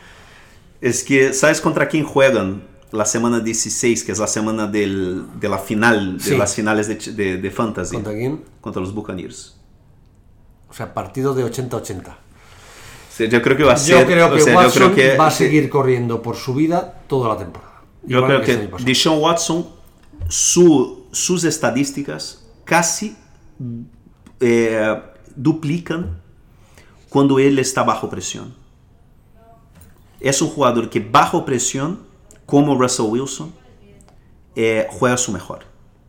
Es 0.82 1.04
que, 1.04 1.34
¿sabes 1.34 1.62
contra 1.62 1.88
quién 1.88 2.04
juegan 2.04 2.64
la 2.92 3.06
semana 3.06 3.40
16, 3.40 4.04
que 4.04 4.12
es 4.12 4.20
la 4.20 4.28
semana 4.28 4.68
del- 4.68 5.26
de 5.40 5.50
la 5.50 5.58
final, 5.60 6.18
de 6.18 6.38
las 6.38 6.56
finales 6.56 6.88
de, 6.88 6.96
de, 7.14 7.38
de 7.38 7.52
fantasy? 7.52 7.96
¿Contra 7.96 8.14
quién? 8.14 8.44
Contra 8.60 8.82
los 8.82 8.94
Buccaneers. 8.94 9.56
O 10.74 10.76
sea, 10.76 10.92
partido 10.92 11.36
de 11.36 11.46
80-80. 11.46 12.08
O 12.10 13.16
sea, 13.16 13.28
yo 13.30 13.42
creo 13.44 13.56
que 13.56 13.64
va 13.64 13.74
a 13.74 13.76
Yo 13.76 14.00
o 14.00 14.08
que 14.08 14.16
yo 14.40 14.56
Watson 14.56 14.72
creo 14.72 14.96
que- 14.96 15.18
va 15.18 15.28
a 15.28 15.32
seguir 15.32 15.70
corriendo 15.70 16.20
por 16.24 16.36
su 16.36 16.56
vida 16.56 17.04
toda 17.06 17.30
la 17.30 17.38
temporada. 17.38 17.84
Yo 18.02 18.26
creo 18.26 18.42
que 18.42 18.56
pasado. 18.58 18.86
Deshaun 18.86 19.20
Watson, 19.22 19.68
su- 20.30 21.06
sus 21.12 21.44
estadísticas 21.44 22.44
casi 22.66 23.16
eh, 24.40 25.00
duplican 25.36 26.20
cuando 27.10 27.38
él 27.38 27.60
está 27.60 27.84
bajo 27.84 28.10
presión. 28.10 28.56
Es 30.20 30.42
un 30.42 30.50
jugador 30.50 30.90
que 30.90 31.00
bajo 31.00 31.46
presión, 31.46 32.00
como 32.48 32.76
Russell 32.76 33.06
Wilson, 33.06 33.54
eh, 34.56 34.88
juega 34.90 35.18
su 35.18 35.32
mejor. 35.32 35.66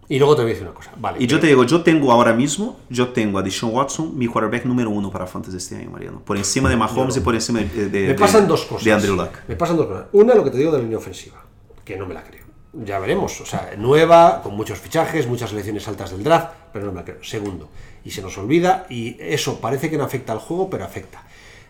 Y 0.08 0.18
luego 0.18 0.36
te 0.36 0.42
voy 0.42 0.50
a 0.50 0.54
decir 0.54 0.66
una 0.66 0.74
cosa. 0.76 0.92
Vale. 0.96 1.16
Y 1.22 1.26
yo 1.26 1.40
te 1.40 1.46
digo, 1.46 1.64
yo 1.64 1.82
tengo 1.82 2.12
ahora 2.12 2.32
mismo, 2.34 2.78
yo 2.90 3.08
tengo 3.08 3.38
a 3.38 3.42
Deshaun 3.42 3.74
Watson, 3.74 4.16
mi 4.18 4.26
quarterback 4.26 4.64
número 4.66 4.90
uno 4.90 5.10
para 5.10 5.26
Fantasy 5.26 5.56
este 5.56 5.76
año, 5.76 5.90
Mariano. 5.90 6.20
Por 6.20 6.36
encima 6.36 6.68
de 6.68 6.76
Mahomes 6.76 7.16
y 7.16 7.20
por 7.20 7.34
encima 7.34 7.60
de, 7.60 7.88
de- 7.88 8.00
Me 8.02 8.06
de- 8.08 8.14
pasan 8.14 8.46
dos 8.46 8.64
cosas. 8.66 8.84
de 8.84 8.92
Andrew 8.92 9.16
Luck. 9.16 9.30
Me 9.48 9.56
pasan 9.56 9.76
dos 9.78 9.86
cosas. 9.86 10.06
Una, 10.12 10.34
lo 10.34 10.44
que 10.44 10.50
te 10.50 10.58
digo 10.58 10.70
de 10.72 10.78
la 10.78 10.82
línea 10.82 10.98
ofensiva, 10.98 11.42
que 11.84 11.96
no 11.96 12.06
me 12.06 12.14
la 12.14 12.22
creo. 12.22 12.44
Ya 12.74 12.98
veremos. 12.98 13.40
O 13.40 13.46
sea, 13.46 13.70
nueva, 13.78 14.42
con 14.42 14.56
muchos 14.56 14.78
fichajes, 14.78 15.26
muchas 15.28 15.50
selecciones 15.50 15.86
altas 15.88 16.10
del 16.10 16.24
draft, 16.24 16.54
pero 16.72 16.84
no 16.86 16.92
me 16.92 16.98
la 16.98 17.04
creo. 17.04 17.22
Segundo, 17.22 17.68
y 18.04 18.10
se 18.10 18.20
nos 18.20 18.36
olvida, 18.36 18.86
y 18.90 19.16
eso 19.20 19.60
parece 19.60 19.88
que 19.90 19.96
no 19.96 20.04
afecta 20.04 20.32
al 20.32 20.40
juego, 20.40 20.68
pero 20.68 20.84
afecta. 20.84 21.22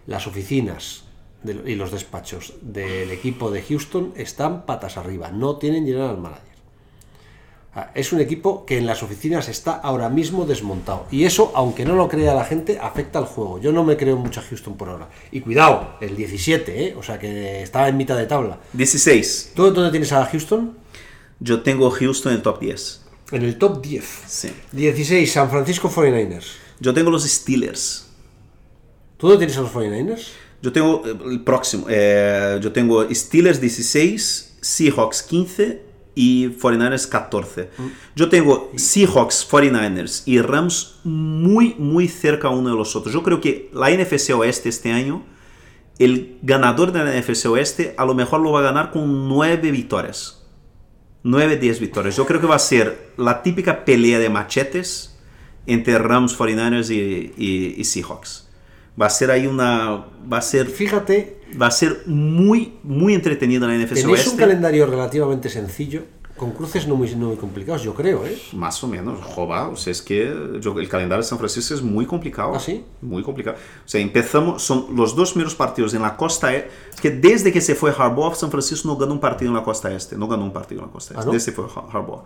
Las 0.07 0.27
oficinas 0.27 1.05
de- 1.43 1.71
y 1.71 1.75
los 1.77 1.91
despachos 1.93 2.55
del 2.63 3.11
equipo 3.11 3.51
de 3.51 3.63
Houston 3.63 4.13
están 4.17 4.65
patas 4.67 4.97
arriba. 4.97 5.31
No 5.31 5.57
tienen 5.57 5.85
general 5.85 6.17
manager. 6.19 6.54
Es 7.95 8.13
un 8.13 8.21
equipo 8.21 8.65
que 8.65 8.79
en 8.79 8.87
las 8.87 9.03
oficinas 9.03 9.49
está 9.49 9.73
ahora 9.75 10.09
mismo 10.09 10.47
desmontado. 10.47 11.07
Y 11.11 11.25
eso, 11.25 11.51
aunque 11.57 11.85
no 11.85 11.97
lo 11.97 12.09
crea 12.09 12.33
la 12.35 12.45
gente, 12.45 12.79
afecta 12.81 13.19
al 13.19 13.25
juego. 13.25 13.61
Yo 13.61 13.73
no 13.73 13.83
me 13.83 13.97
creo 13.97 14.17
mucho 14.17 14.41
a 14.41 14.45
Houston 14.45 14.77
por 14.77 14.89
ahora. 14.89 15.09
Y 15.33 15.41
cuidado, 15.41 15.97
el 16.01 16.17
17, 16.17 16.85
¿eh? 16.85 16.95
O 16.97 17.03
sea 17.03 17.19
que 17.19 17.63
estaba 17.63 17.89
en 17.89 17.97
mitad 17.97 18.17
de 18.17 18.27
tabla. 18.27 18.61
16. 18.75 19.53
¿Tú 19.57 19.73
dónde 19.73 19.91
tienes 19.91 20.13
a 20.13 20.25
Houston? 20.25 20.77
Yo 21.41 21.63
tengo 21.63 21.91
Houston 21.91 22.33
en 22.33 22.37
el 22.37 22.43
top 22.43 22.61
10. 22.61 23.01
En 23.33 23.43
el 23.43 23.59
top 23.59 23.83
10. 23.83 24.05
Sí. 24.27 24.53
16, 24.71 25.33
San 25.33 25.51
Francisco 25.51 25.91
49ers. 25.91 26.45
Yo 26.79 26.95
tengo 26.95 27.11
los 27.11 27.25
Steelers. 27.25 28.07
¿Tú 29.17 29.29
dónde 29.29 29.47
tienes 29.47 29.59
a 29.59 29.63
los 29.63 29.73
49ers? 29.73 30.29
Yo 30.63 30.73
tengo 30.73 31.03
eh, 31.05 31.17
el 31.27 31.43
próximo. 31.43 31.87
eh, 31.89 32.59
yo 32.63 32.73
tengo 32.73 33.05
Steelers 33.13 33.61
16, 33.61 34.59
Seahawks 34.61 35.23
15 35.25 35.83
y 36.15 36.49
49ers 36.49 37.09
14. 37.09 37.71
Yo 38.15 38.29
tengo 38.29 38.71
Seahawks, 38.77 39.47
49ers 39.51 40.23
y 40.27 40.41
Rams 40.41 41.01
muy, 41.05 41.75
muy 41.79 42.09
cerca 42.09 42.49
uno 42.51 42.71
de 42.71 42.77
los 42.77 42.95
otros. 42.97 43.13
Yo 43.13 43.23
creo 43.23 43.41
que 43.41 43.71
la 43.73 43.91
NFC 43.91 44.31
Oeste 44.35 44.69
este 44.69 44.93
año 44.93 45.25
el 45.99 46.39
ganador 46.43 46.91
de 46.93 47.05
la 47.05 47.13
NFC 47.21 47.47
Oeste 47.47 47.95
a 47.99 48.05
lo 48.05 48.15
mejor 48.15 48.41
lo 48.41 48.51
va 48.53 48.61
a 48.61 48.63
ganar 48.63 48.91
con 48.91 49.29
nueve 49.29 49.71
victorias. 49.71 50.41
9, 51.27 51.57
10 51.57 51.81
victorias. 51.81 52.17
Yo 52.17 52.27
creo 52.27 52.39
que 52.39 52.47
va 52.47 52.57
a 52.57 52.59
ser 52.59 53.13
la 53.17 53.43
típica 53.43 53.87
pelea 53.87 54.19
de 54.19 54.29
machetes 54.29 55.19
entre 55.67 55.97
Rams, 55.99 56.39
49ers 56.39 56.91
y, 56.91 57.33
y- 57.43 57.75
y 57.81 57.85
Seahawks. 57.85 58.51
Va 59.01 59.07
a 59.07 59.11
ser 59.11 59.31
ahí 59.31 59.47
una... 59.47 60.05
Va 60.31 60.39
a 60.39 60.43
ser, 60.43 60.67
Fíjate, 60.67 61.41
va 61.61 61.67
a 61.69 61.71
ser 61.71 62.03
muy, 62.07 62.75
muy 62.83 63.15
entretenida 63.15 63.67
la 63.67 63.75
NFC 63.75 63.95
tenéis 63.95 64.05
un 64.07 64.11
Oeste. 64.13 64.37
calendario 64.37 64.87
relativamente 64.87 65.49
sencillo, 65.49 66.03
con 66.37 66.51
cruces 66.51 66.89
no 66.89 66.97
muy, 66.97 67.15
no 67.15 67.29
muy 67.29 67.37
complicados, 67.37 67.83
yo 67.85 67.95
creo, 67.95 68.27
¿eh? 68.27 68.37
Más 68.55 68.83
o 68.83 68.89
menos, 68.89 69.21
joba, 69.23 69.69
o 69.69 69.77
sea, 69.77 69.93
es 69.93 70.03
que 70.03 70.35
yo- 70.61 70.79
el 70.81 70.89
calendario 70.89 71.23
de 71.23 71.29
San 71.29 71.39
Francisco 71.39 71.75
es 71.75 71.81
muy 71.83 72.07
complicado. 72.07 72.53
¿Ah, 72.57 72.59
sí? 72.61 72.85
Muy 73.03 73.23
complicado. 73.23 73.57
O 73.57 73.89
sea, 73.89 74.01
empezamos, 74.01 74.61
son 74.63 74.87
los 74.97 75.15
dos 75.15 75.31
primeros 75.33 75.55
partidos 75.55 75.95
en 75.95 76.03
la 76.03 76.17
costa 76.17 76.53
este, 76.55 76.71
que 77.01 77.11
desde 77.11 77.53
que 77.53 77.61
se 77.61 77.77
fue 77.77 77.93
Harbaugh, 77.97 78.35
San 78.35 78.51
Francisco 78.51 78.89
no 78.89 78.97
ganó 78.97 79.13
un 79.13 79.21
partido 79.21 79.51
en 79.51 79.57
la 79.57 79.63
costa 79.63 79.95
este, 79.95 80.17
no 80.17 80.27
ganó 80.27 80.43
un 80.45 80.53
partido 80.53 80.81
en 80.81 80.89
la 80.89 80.93
costa 80.93 81.15
¿Ah, 81.15 81.19
este, 81.21 81.27
no? 81.27 81.33
desde 81.35 81.53
que 81.53 81.57
fue 81.63 81.67
Har- 81.67 81.89
Harbaugh. 81.97 82.25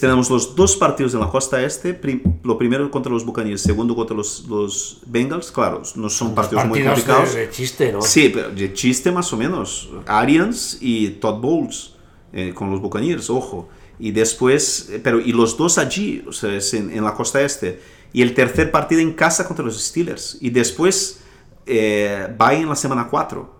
Tenemos 0.00 0.28
los 0.30 0.56
dos 0.56 0.76
partidos 0.76 1.14
en 1.14 1.20
la 1.20 1.28
costa 1.28 1.62
este, 1.62 1.94
prim- 1.94 2.22
lo 2.42 2.58
primero 2.58 2.90
contra 2.90 3.12
los 3.12 3.24
Buccaneers, 3.24 3.60
segundo 3.62 3.94
contra 3.94 4.16
los, 4.16 4.44
los 4.48 4.98
Bengals, 5.06 5.50
claro, 5.52 5.82
no 5.94 6.08
son 6.10 6.34
partidos, 6.34 6.66
muy 6.66 6.80
Partidos 6.82 6.98
complicados. 7.04 7.34
de, 7.34 7.40
de 7.46 7.50
chiste, 7.50 7.92
¿no? 7.92 8.02
Sí, 8.02 8.30
pero 8.34 8.50
de 8.50 8.72
chiste 8.72 9.12
más 9.12 9.32
o 9.32 9.36
menos. 9.36 9.88
Arians 10.06 10.78
y 10.80 11.10
Todd 11.10 11.40
Bowles 11.40 11.92
eh, 12.32 12.52
con 12.54 12.70
los 12.70 12.80
Buccaneers, 12.80 13.30
ojo. 13.30 13.68
Y 14.00 14.10
después, 14.12 14.88
eh, 14.90 15.00
pero 15.02 15.20
y 15.20 15.32
los 15.32 15.56
dos 15.56 15.78
allí, 15.78 16.24
o 16.26 16.32
sea, 16.32 16.54
es 16.54 16.74
en, 16.74 16.90
en 16.90 17.04
la 17.04 17.14
costa 17.14 17.40
este. 17.42 17.80
Y 18.12 18.22
el 18.22 18.34
tercer 18.34 18.70
partido 18.70 19.00
en 19.00 19.12
casa 19.12 19.46
contra 19.46 19.64
los 19.64 19.80
Steelers. 19.80 20.38
Y 20.40 20.50
después 20.50 21.20
eh, 21.66 22.28
va 22.40 22.54
en 22.54 22.68
la 22.68 22.74
semana 22.76 23.08
4. 23.10 23.57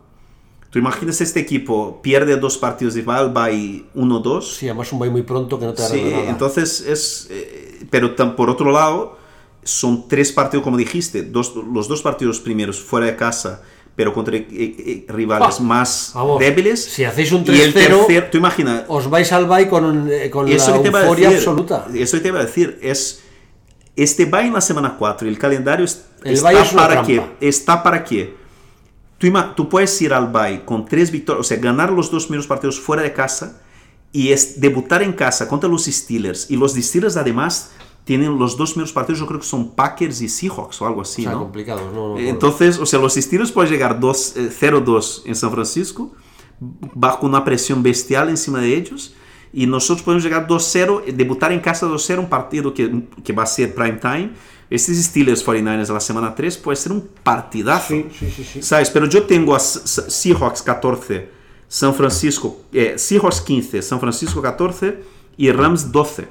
Tú 0.70 0.78
imaginas 0.78 1.20
este 1.22 1.40
equipo 1.40 2.00
pierde 2.02 2.36
dos 2.36 2.58
partidos 2.58 2.94
y 2.96 3.02
va 3.02 3.16
al 3.18 3.30
bye 3.30 3.84
1-2. 3.94 4.42
Sí, 4.42 4.66
además 4.68 4.92
un 4.92 4.98
bye 4.98 5.08
muy 5.10 5.22
pronto 5.22 5.58
que 5.58 5.64
no 5.64 5.72
te 5.72 5.82
Sí, 5.82 6.02
nada. 6.02 6.28
entonces 6.28 6.80
es. 6.82 7.26
eh, 7.30 7.86
pero 7.90 8.14
por 8.36 8.50
otro 8.50 8.70
lado, 8.70 9.16
son 9.62 10.08
tres 10.08 10.30
partidos, 10.32 10.64
como 10.64 10.76
dijiste, 10.76 11.22
dos, 11.22 11.54
los 11.72 11.88
dos 11.88 12.02
partidos 12.02 12.40
primeros 12.40 12.78
fuera 12.80 13.06
de 13.06 13.16
casa, 13.16 13.62
pero 13.96 14.12
contra 14.12 14.36
eh, 14.36 14.46
eh, 14.50 15.06
rivales 15.08 15.56
Ah, 15.58 15.62
más 15.62 16.12
vamos, 16.14 16.38
débiles. 16.38 16.84
si 16.84 17.04
hacéis 17.04 17.32
un 17.32 17.44
Y 17.46 17.60
el 17.60 17.72
3-0, 17.72 17.72
tercer, 18.06 18.30
tú 18.30 18.36
imaginas. 18.38 18.84
Os 18.88 19.08
vais 19.08 19.32
al 19.32 19.46
bye 19.46 19.68
con, 19.68 20.10
con 20.30 20.48
Eso 20.48 20.76
la 20.76 20.82
que 20.82 20.90
te 20.90 20.98
euforia 20.98 21.30
decir, 21.30 21.48
absoluta. 21.48 21.86
Eso 21.94 22.20
te 22.20 22.28
iba 22.28 22.40
a 22.40 22.44
decir, 22.44 22.78
es. 22.82 23.22
Este 23.96 24.26
bye 24.26 24.46
en 24.46 24.52
la 24.52 24.60
semana 24.60 24.96
4 24.96 25.26
y 25.26 25.30
el 25.30 25.38
calendario 25.38 25.84
El 26.22 26.34
está 26.34 26.76
para 26.76 27.02
qué? 27.02 27.22
Está 27.40 27.82
para 27.82 28.04
qué? 28.04 28.36
Tú, 29.18 29.68
puedes 29.68 30.00
ir 30.00 30.14
al 30.14 30.28
bye 30.28 30.64
con 30.64 30.86
tres 30.86 31.10
victorias, 31.10 31.40
o 31.40 31.48
sea, 31.48 31.58
ganar 31.58 31.92
los 31.92 32.10
dos 32.10 32.26
primeros 32.26 32.46
partidos 32.46 32.78
fuera 32.78 33.02
de 33.02 33.12
casa 33.12 33.60
y 34.12 34.28
es 34.28 34.60
debutar 34.60 35.02
en 35.02 35.12
casa 35.12 35.48
contra 35.48 35.68
los 35.68 35.86
Steelers. 35.86 36.50
Y 36.50 36.56
los 36.56 36.74
Steelers 36.74 37.16
además 37.16 37.72
tienen 38.04 38.38
los 38.38 38.56
dos 38.56 38.72
primeros 38.72 38.92
partidos, 38.92 39.18
yo 39.18 39.26
creo 39.26 39.40
que 39.40 39.46
son 39.46 39.72
Packers 39.72 40.22
y 40.22 40.28
Seahawks 40.28 40.80
o 40.80 40.86
algo 40.86 41.02
así, 41.02 41.22
o 41.22 41.24
sea, 41.24 41.32
¿no? 41.32 41.40
complicado. 41.40 41.90
No, 41.92 42.14
no, 42.14 42.18
Entonces, 42.18 42.78
o 42.78 42.86
sea, 42.86 43.00
los 43.00 43.14
Steelers 43.14 43.50
pueden 43.50 43.70
llegar 43.70 43.98
dos, 43.98 44.36
eh, 44.36 44.50
0-2 44.50 45.22
en 45.26 45.34
San 45.34 45.50
Francisco, 45.50 46.12
bajo 46.60 47.26
una 47.26 47.44
presión 47.44 47.82
bestial 47.82 48.28
encima 48.28 48.60
de 48.60 48.76
ellos, 48.76 49.14
y 49.52 49.66
nosotros 49.66 50.02
podemos 50.02 50.22
llegar 50.22 50.46
2-0, 50.46 51.02
eh, 51.06 51.12
debutar 51.12 51.52
en 51.52 51.60
casa 51.60 51.86
2-0, 51.86 52.20
un 52.20 52.28
partido 52.28 52.72
que, 52.72 53.04
que 53.24 53.32
va 53.32 53.42
a 53.42 53.46
ser 53.46 53.74
prime 53.74 53.98
time. 53.98 54.30
Estos 54.70 54.96
Steelers 54.96 55.44
49ers 55.46 55.86
de 55.86 55.94
la 55.94 56.00
semana 56.00 56.34
3 56.34 56.58
puede 56.58 56.76
ser 56.76 56.92
un 56.92 57.08
partidazo. 57.22 57.94
Sí, 57.94 58.06
sí, 58.18 58.30
sí, 58.30 58.44
sí. 58.44 58.62
¿Sabes? 58.62 58.90
Pero 58.90 59.06
yo 59.06 59.22
tengo 59.22 59.54
a 59.54 59.60
Seahawks 59.60 60.62
14, 60.62 61.30
San 61.68 61.94
Francisco, 61.94 62.62
eh, 62.72 62.94
Seahawks 62.98 63.40
15, 63.40 63.82
San 63.82 64.00
Francisco 64.00 64.42
14 64.42 65.02
y 65.36 65.50
Rams 65.50 65.90
12. 65.90 66.28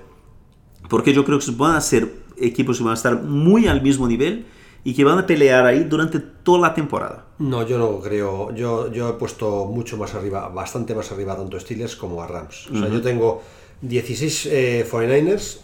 Porque 0.90 1.14
yo 1.14 1.26
creo 1.26 1.40
que 1.40 1.52
van 1.52 1.76
a 1.76 1.82
ser 1.82 2.14
equipos 2.38 2.78
que 2.78 2.84
van 2.84 2.92
a 2.92 2.96
estar 2.96 3.22
muy 3.22 3.68
al 3.68 3.82
mismo 3.82 4.08
nivel 4.08 4.46
y 4.84 4.94
que 4.94 5.04
van 5.04 5.18
a 5.18 5.28
pelear 5.28 5.66
ahí 5.66 5.84
durante 5.84 6.20
toda 6.20 6.60
la 6.60 6.74
temporada. 6.74 7.26
No, 7.40 7.68
yo 7.68 7.78
no 7.78 8.00
creo. 8.00 8.54
Yo, 8.56 8.92
yo 8.92 9.10
he 9.10 9.14
puesto 9.14 9.66
mucho 9.66 9.98
más 9.98 10.14
arriba, 10.14 10.48
bastante 10.50 10.96
más 10.96 11.12
arriba 11.12 11.36
tanto 11.36 11.58
a 11.58 11.60
Steelers 11.60 11.96
como 11.96 12.22
a 12.22 12.28
Rams. 12.28 12.68
O 12.72 12.78
sea, 12.78 12.88
yo 12.88 13.02
tengo 13.02 13.42
16 13.82 14.46
eh, 14.46 14.88
49ers. 14.90 15.58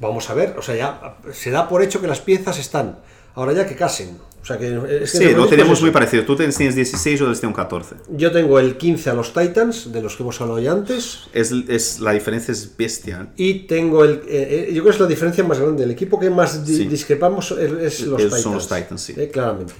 Vamos 0.00 0.28
a 0.30 0.34
ver, 0.34 0.54
o 0.58 0.62
sea, 0.62 0.74
ya 0.76 1.16
se 1.32 1.50
da 1.50 1.68
por 1.68 1.82
hecho 1.82 2.00
que 2.00 2.06
las 2.08 2.20
piezas 2.20 2.58
están. 2.58 2.98
Ahora 3.34 3.52
ya 3.52 3.66
que 3.66 3.76
casen. 3.76 4.18
O 4.42 4.44
sea, 4.46 4.56
que 4.56 4.68
es 5.02 5.12
que 5.12 5.18
Sí, 5.18 5.24
lo 5.34 5.46
tenemos 5.46 5.78
es 5.78 5.82
muy 5.82 5.90
parecido. 5.90 6.24
Tú 6.24 6.34
tienes 6.34 6.56
16, 6.56 7.20
yo 7.20 7.28
les 7.28 7.42
tengo 7.42 7.52
14. 7.52 7.96
Yo 8.08 8.32
tengo 8.32 8.58
el 8.58 8.78
15 8.78 9.10
a 9.10 9.12
los 9.12 9.34
Titans, 9.34 9.92
de 9.92 10.00
los 10.00 10.16
que 10.16 10.22
hemos 10.22 10.40
hablado 10.40 10.58
ya 10.58 10.72
antes. 10.72 11.24
Es, 11.34 11.52
es, 11.68 12.00
la 12.00 12.12
diferencia 12.12 12.50
es 12.52 12.74
bestial. 12.74 13.32
Y 13.36 13.66
tengo 13.66 14.02
el. 14.02 14.22
eh, 14.26 14.66
eh, 14.68 14.72
yo 14.72 14.82
creo 14.82 14.84
que 14.84 14.90
es 14.90 15.00
la 15.00 15.06
diferencia 15.06 15.44
más 15.44 15.60
grande. 15.60 15.84
El 15.84 15.90
equipo 15.90 16.18
que 16.18 16.30
más 16.30 16.64
di- 16.66 16.74
Sí. 16.78 16.84
discrepamos 16.86 17.50
es, 17.52 18.00
los 18.06 18.22
Titans. 18.22 18.42
son 18.42 18.54
los 18.54 18.66
Titans, 18.66 19.02
sí. 19.02 19.14
Eh, 19.16 19.28
claramente. 19.30 19.74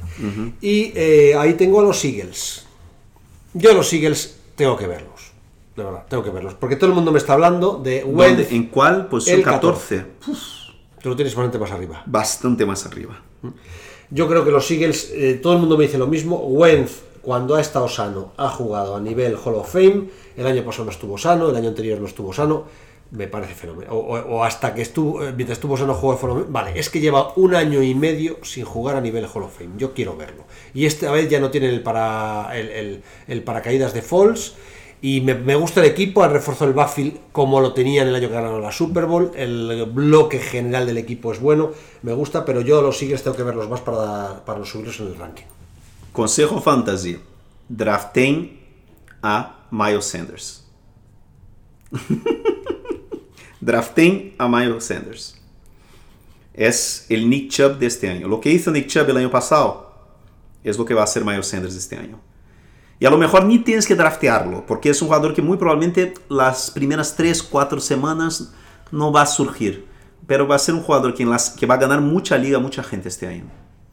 Y 0.61 0.93
eh, 0.95 1.35
ahí 1.39 1.55
tengo 1.55 1.81
a 1.81 1.83
los 1.83 2.05
Eagles. 2.05 2.65
Yo 3.55 3.73
los 3.73 3.91
Eagles 3.95 4.37
tengo 4.57 4.77
que 4.77 4.87
verlos. 4.87 5.20
De 5.81 5.85
verdad, 5.87 6.05
tengo 6.09 6.23
que 6.23 6.31
verlos. 6.31 6.55
Porque 6.55 6.77
todo 6.77 6.91
el 6.91 6.95
mundo 6.95 7.11
me 7.13 7.19
está 7.19 7.33
hablando 7.33 7.81
de 7.83 8.03
¿Dónde? 8.03 8.47
¿En 8.51 8.67
cuál? 8.67 9.07
Pues 9.09 9.27
el 9.29 9.43
14. 9.43 10.05
Tú 11.03 11.09
lo 11.09 11.17
tienes 11.17 11.35
bastante 11.35 11.59
más 11.59 11.71
arriba. 11.71 12.03
Bastante 12.07 12.67
más 12.67 12.85
arriba. 12.87 13.21
Yo 14.11 14.29
creo 14.29 14.45
que 14.45 14.51
los 14.51 14.71
Eagles, 14.71 15.11
eh, 15.15 15.39
todo 15.43 15.55
el 15.55 15.59
mundo 15.61 15.79
me 15.79 15.85
dice 15.85 15.97
lo 15.97 16.07
mismo. 16.07 16.37
Wentz, 16.37 17.01
cuando 17.23 17.55
ha 17.55 17.61
estado 17.61 17.89
sano, 17.89 18.33
ha 18.37 18.49
jugado 18.49 18.97
a 18.97 19.01
nivel 19.01 19.37
Hall 19.37 19.55
of 19.55 19.73
Fame. 19.73 20.09
El 20.37 20.47
año 20.47 20.63
pasado 20.65 20.85
no 20.87 20.91
estuvo 20.91 21.17
sano, 21.17 21.49
el 21.49 21.57
año 21.57 21.69
anterior 21.69 21.99
no 22.01 22.07
estuvo 22.07 22.33
sano. 22.33 22.65
Me 23.13 23.27
parece 23.27 23.55
fenomenal. 23.55 23.93
O, 23.93 23.99
o- 23.99 24.37
o 24.37 24.45
hasta 24.45 24.73
que 24.75 24.83
estuvo, 24.83 25.25
eh, 25.25 25.33
mientras 25.35 25.57
estuvo 25.59 25.77
sano 25.77 25.95
jugó 25.95 26.17
Hall 26.17 26.31
of 26.31 26.39
Fame. 26.43 26.47
Vale, 26.51 26.79
es 26.79 26.91
que 26.91 27.01
lleva 27.01 27.33
un 27.37 27.55
año 27.55 27.83
y 27.83 27.95
medio 27.95 28.39
sin 28.43 28.65
jugar 28.65 28.95
a 28.97 29.01
nivel 29.01 29.27
Hall 29.33 29.43
of 29.45 29.57
Fame. 29.57 29.71
Yo 29.79 29.95
quiero 29.95 30.17
verlo. 30.17 30.45
Y 30.75 30.87
esta 30.87 31.11
vez 31.11 31.29
ya 31.29 31.41
no 31.41 31.51
tiene 31.51 31.69
el, 31.71 31.83
para, 31.83 32.51
el, 32.59 32.69
el- 32.69 33.03
el 33.27 33.43
paracaídas 33.43 33.95
de 33.95 34.03
Falls. 34.03 34.55
Y 35.03 35.23
me, 35.23 35.55
gusta 35.55 35.81
el 35.81 35.87
equipo, 35.87 36.23
ha 36.23 36.29
reforzado 36.29 36.69
el 36.71 36.77
backfield 36.77 37.19
como 37.33 37.61
lo 37.61 37.73
tenían 37.73 38.09
el 38.09 38.15
año 38.15 38.29
que 38.29 38.35
ganaron 38.35 38.61
la 38.61 38.71
Super 38.71 39.07
Bowl. 39.07 39.33
El 39.35 39.87
bloque 39.87 40.39
general 40.39 40.87
del 40.87 40.99
equipo 40.99 41.33
es 41.33 41.41
bueno, 41.41 41.71
me 42.03 42.13
gusta, 42.13 42.45
pero 42.45 42.61
yo 42.61 42.83
los 42.83 43.01
Eagles 43.01 43.23
tengo 43.23 43.37
que 43.37 43.43
verlos 43.43 43.69
más 43.69 43.81
para, 43.81 44.45
para 44.45 44.65
subirlos 44.65 45.01
en 45.01 45.07
el 45.07 45.17
ranking. 45.17 45.45
Consejo 46.13 46.61
Fantasy. 46.61 47.19
Draften 47.69 48.61
a 49.23 49.67
Miles 49.71 50.05
Sanders. 50.05 50.65
Draften 53.61 54.35
a 54.37 54.49
Miles 54.49 54.85
Sanders. 54.85 55.41
Es 56.53 57.07
el 57.09 57.31
Nick 57.31 57.51
Chubb 57.51 57.79
de 57.79 57.87
este 57.87 58.09
año. 58.09 58.29
Lo 58.29 58.41
que 58.41 58.51
hizo 58.51 58.71
Nick 58.71 58.89
Chubb 58.89 59.09
el 59.09 59.17
año 59.17 59.31
pasado 59.31 59.95
es 60.63 60.77
lo 60.77 60.85
que 60.85 60.93
va 60.93 61.03
a 61.03 61.05
hacer 61.05 61.25
Miles 61.25 61.47
Sanders 61.47 61.75
este 61.75 61.97
año. 61.97 62.21
Y 63.01 63.07
a 63.07 63.11
lo 63.11 63.17
mejor 63.17 63.47
ni 63.47 63.59
tienes 63.59 63.87
que 63.87 63.97
draftearlo, 63.97 64.67
porque 64.67 64.91
es 64.91 65.01
un 65.01 65.09
jugador 65.09 65.33
que 65.33 65.41
muy 65.41 65.57
probablemente 65.57 66.13
las 66.29 66.71
primeras 66.71 67.17
3, 67.17 67.43
4 67.43 67.81
semanas 67.81 68.53
no 68.93 69.11
va 69.11 69.23
a 69.23 69.27
surgir. 69.27 69.87
Pero 70.27 70.47
va 70.47 70.57
a 70.57 70.59
ser 70.59 70.75
un 70.75 70.83
jugador 70.83 71.15
que, 71.15 71.25
va 71.25 71.75
a 71.75 71.79
ganar 71.79 72.03
mucha 72.03 72.37
liga, 72.37 72.59
mucha 72.59 72.83
gente 72.83 73.09
este 73.09 73.27
año. 73.27 73.45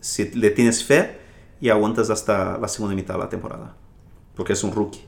Si 0.01 0.29
le 0.31 0.51
tienes 0.51 0.83
fe 0.83 1.19
y 1.61 1.69
aguantas 1.69 2.09
hasta 2.09 2.57
la 2.57 2.67
segunda 2.67 2.95
mitad 2.95 3.13
de 3.13 3.21
la 3.21 3.29
temporada. 3.29 3.77
Porque 4.35 4.51
es 4.53 4.63
un 4.63 4.73
rookie. 4.73 5.05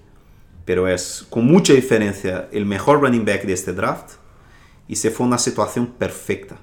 Pero 0.63 0.87
es 0.87 1.27
con 1.29 1.45
mucha 1.45 1.73
diferencia 1.73 2.47
el 2.53 2.65
mejor 2.65 3.01
running 3.01 3.25
back 3.25 3.43
de 3.43 3.53
este 3.53 3.73
draft. 3.73 4.13
Y 4.87 4.95
se 4.95 5.11
fue 5.11 5.27
una 5.27 5.37
situación 5.37 5.87
perfecta. 5.87 6.57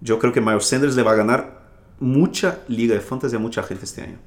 Yo 0.00 0.18
creo 0.18 0.32
que 0.32 0.40
Miles 0.40 0.64
Sanders 0.64 0.96
le 0.96 1.02
va 1.02 1.12
a 1.12 1.16
ganar 1.16 1.60
mucha 2.00 2.60
liga 2.68 2.94
de 2.94 3.02
fantasy 3.02 3.36
a 3.36 3.38
mucha 3.38 3.62
gente 3.62 3.84
este 3.84 4.00
año. 4.00 4.18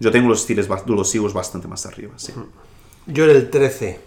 Yo 0.00 0.10
tengo 0.10 0.28
los 0.28 0.40
Steelers, 0.42 0.68
los 0.86 1.14
Eagles 1.14 1.32
bastante 1.32 1.68
más 1.68 1.86
arriba, 1.86 2.14
sí. 2.16 2.32
Yo 3.06 3.24
en 3.24 3.30
el 3.30 3.50
13, 3.50 4.00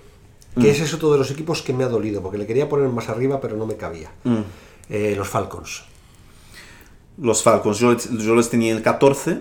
que 0.59 0.69
ese 0.69 0.83
es 0.83 0.93
otro 0.93 1.11
de 1.11 1.19
los 1.19 1.31
equipos 1.31 1.61
que 1.61 1.73
me 1.73 1.83
ha 1.83 1.87
dolido, 1.87 2.21
porque 2.21 2.37
le 2.37 2.45
quería 2.45 2.67
poner 2.67 2.89
más 2.89 3.09
arriba, 3.09 3.39
pero 3.39 3.55
no 3.55 3.65
me 3.65 3.75
cabía. 3.75 4.11
Eh, 4.89 5.13
los 5.15 5.29
Falcons. 5.29 5.83
Los 7.19 7.43
Falcons, 7.43 7.79
yo, 7.79 7.95
yo 7.95 8.35
los 8.35 8.49
tenía 8.49 8.71
en 8.71 8.77
el 8.77 8.83
14. 8.83 9.39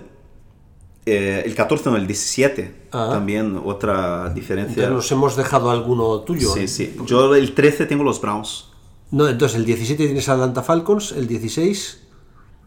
eh, 1.07 1.43
el 1.45 1.55
14 1.55 1.91
no, 1.91 1.97
el 1.97 2.07
17. 2.07 2.75
Ah. 2.93 3.09
También 3.13 3.61
otra 3.65 4.31
diferencia. 4.31 4.85
Entonces 4.85 4.95
nos 4.95 5.13
hemos 5.13 5.37
dejado 5.37 5.71
alguno 5.71 6.21
tuyo. 6.21 6.53
Sí, 6.53 6.61
¿eh? 6.61 6.69
sí. 6.69 6.97
Yo 7.07 7.35
el 7.35 7.55
13 7.55 7.87
tengo 7.87 8.05
los 8.05 8.21
Browns. 8.21 8.67
No, 9.11 9.29
entonces 9.29 9.59
el 9.59 9.65
17 9.65 10.05
tienes 10.07 10.29
Atlanta 10.29 10.63
Falcons, 10.63 11.13
el 11.13 11.27
16 11.27 12.01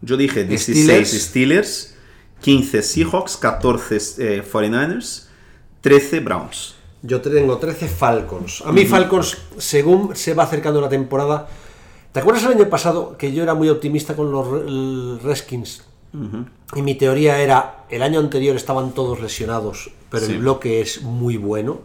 Yo 0.01 0.15
dije 0.15 0.43
16 0.43 0.85
Steelers. 0.85 1.09
Steelers, 1.09 1.94
15 2.41 2.81
Seahawks, 2.81 3.37
14 3.37 3.95
eh, 4.19 4.43
49ers, 4.43 5.27
13 5.81 6.19
Browns. 6.19 6.75
Yo 7.01 7.21
tengo 7.21 7.57
13 7.57 7.87
Falcons. 7.87 8.63
A 8.65 8.71
mí 8.71 8.85
Falcons, 8.85 9.37
según 9.57 10.15
se 10.15 10.33
va 10.33 10.43
acercando 10.43 10.81
la 10.81 10.89
temporada... 10.89 11.47
¿Te 12.11 12.21
acuerdas 12.21 12.45
el 12.45 12.53
año 12.53 12.69
pasado 12.69 13.17
que 13.17 13.33
yo 13.33 13.43
era 13.43 13.53
muy 13.55 13.67
optimista 13.69 14.15
con 14.15 14.31
los 14.31 15.21
Redskins? 15.21 15.83
Y 16.73 16.81
mi 16.81 16.95
teoría 16.95 17.39
era, 17.41 17.83
el 17.89 18.01
año 18.01 18.21
anterior 18.21 18.55
estaban 18.55 18.93
todos 18.93 19.19
lesionados, 19.19 19.91
pero 20.09 20.25
Sí. 20.25 20.31
el 20.31 20.39
bloque 20.39 20.79
es 20.79 21.01
muy 21.01 21.35
bueno. 21.35 21.81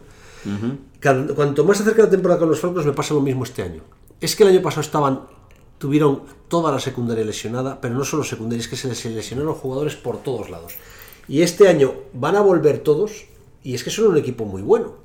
Cuanto 1.35 1.65
más 1.65 1.77
se 1.77 1.83
acerca 1.83 2.03
la 2.03 2.09
temporada 2.09 2.39
con 2.39 2.49
los 2.49 2.59
Falcons, 2.59 2.85
me 2.85 2.93
pasa 2.93 3.13
lo 3.13 3.19
mismo 3.21 3.43
este 3.43 3.61
año. 3.63 3.81
Es 4.21 4.35
que 4.35 4.43
el 4.43 4.49
año 4.49 4.61
pasado 4.61 4.81
estaban, 4.81 5.21
tuvieron 5.77 6.21
toda 6.51 6.69
la 6.71 6.79
secundaria 6.79 7.23
lesionada, 7.23 7.79
pero 7.79 7.95
no 7.95 8.03
solo 8.03 8.25
secundaria, 8.25 8.59
es 8.59 8.67
que 8.67 8.75
se 8.75 8.89
les 8.89 9.05
lesionaron 9.05 9.53
jugadores 9.53 9.95
por 9.95 10.21
todos 10.21 10.49
lados. 10.49 10.73
Y 11.29 11.43
este 11.43 11.69
año 11.69 11.93
van 12.13 12.35
a 12.35 12.41
volver 12.41 12.79
todos, 12.79 13.23
y 13.63 13.73
es 13.73 13.85
que 13.85 13.89
son 13.89 14.07
un 14.07 14.17
equipo 14.17 14.43
muy 14.43 14.61
bueno. 14.61 14.95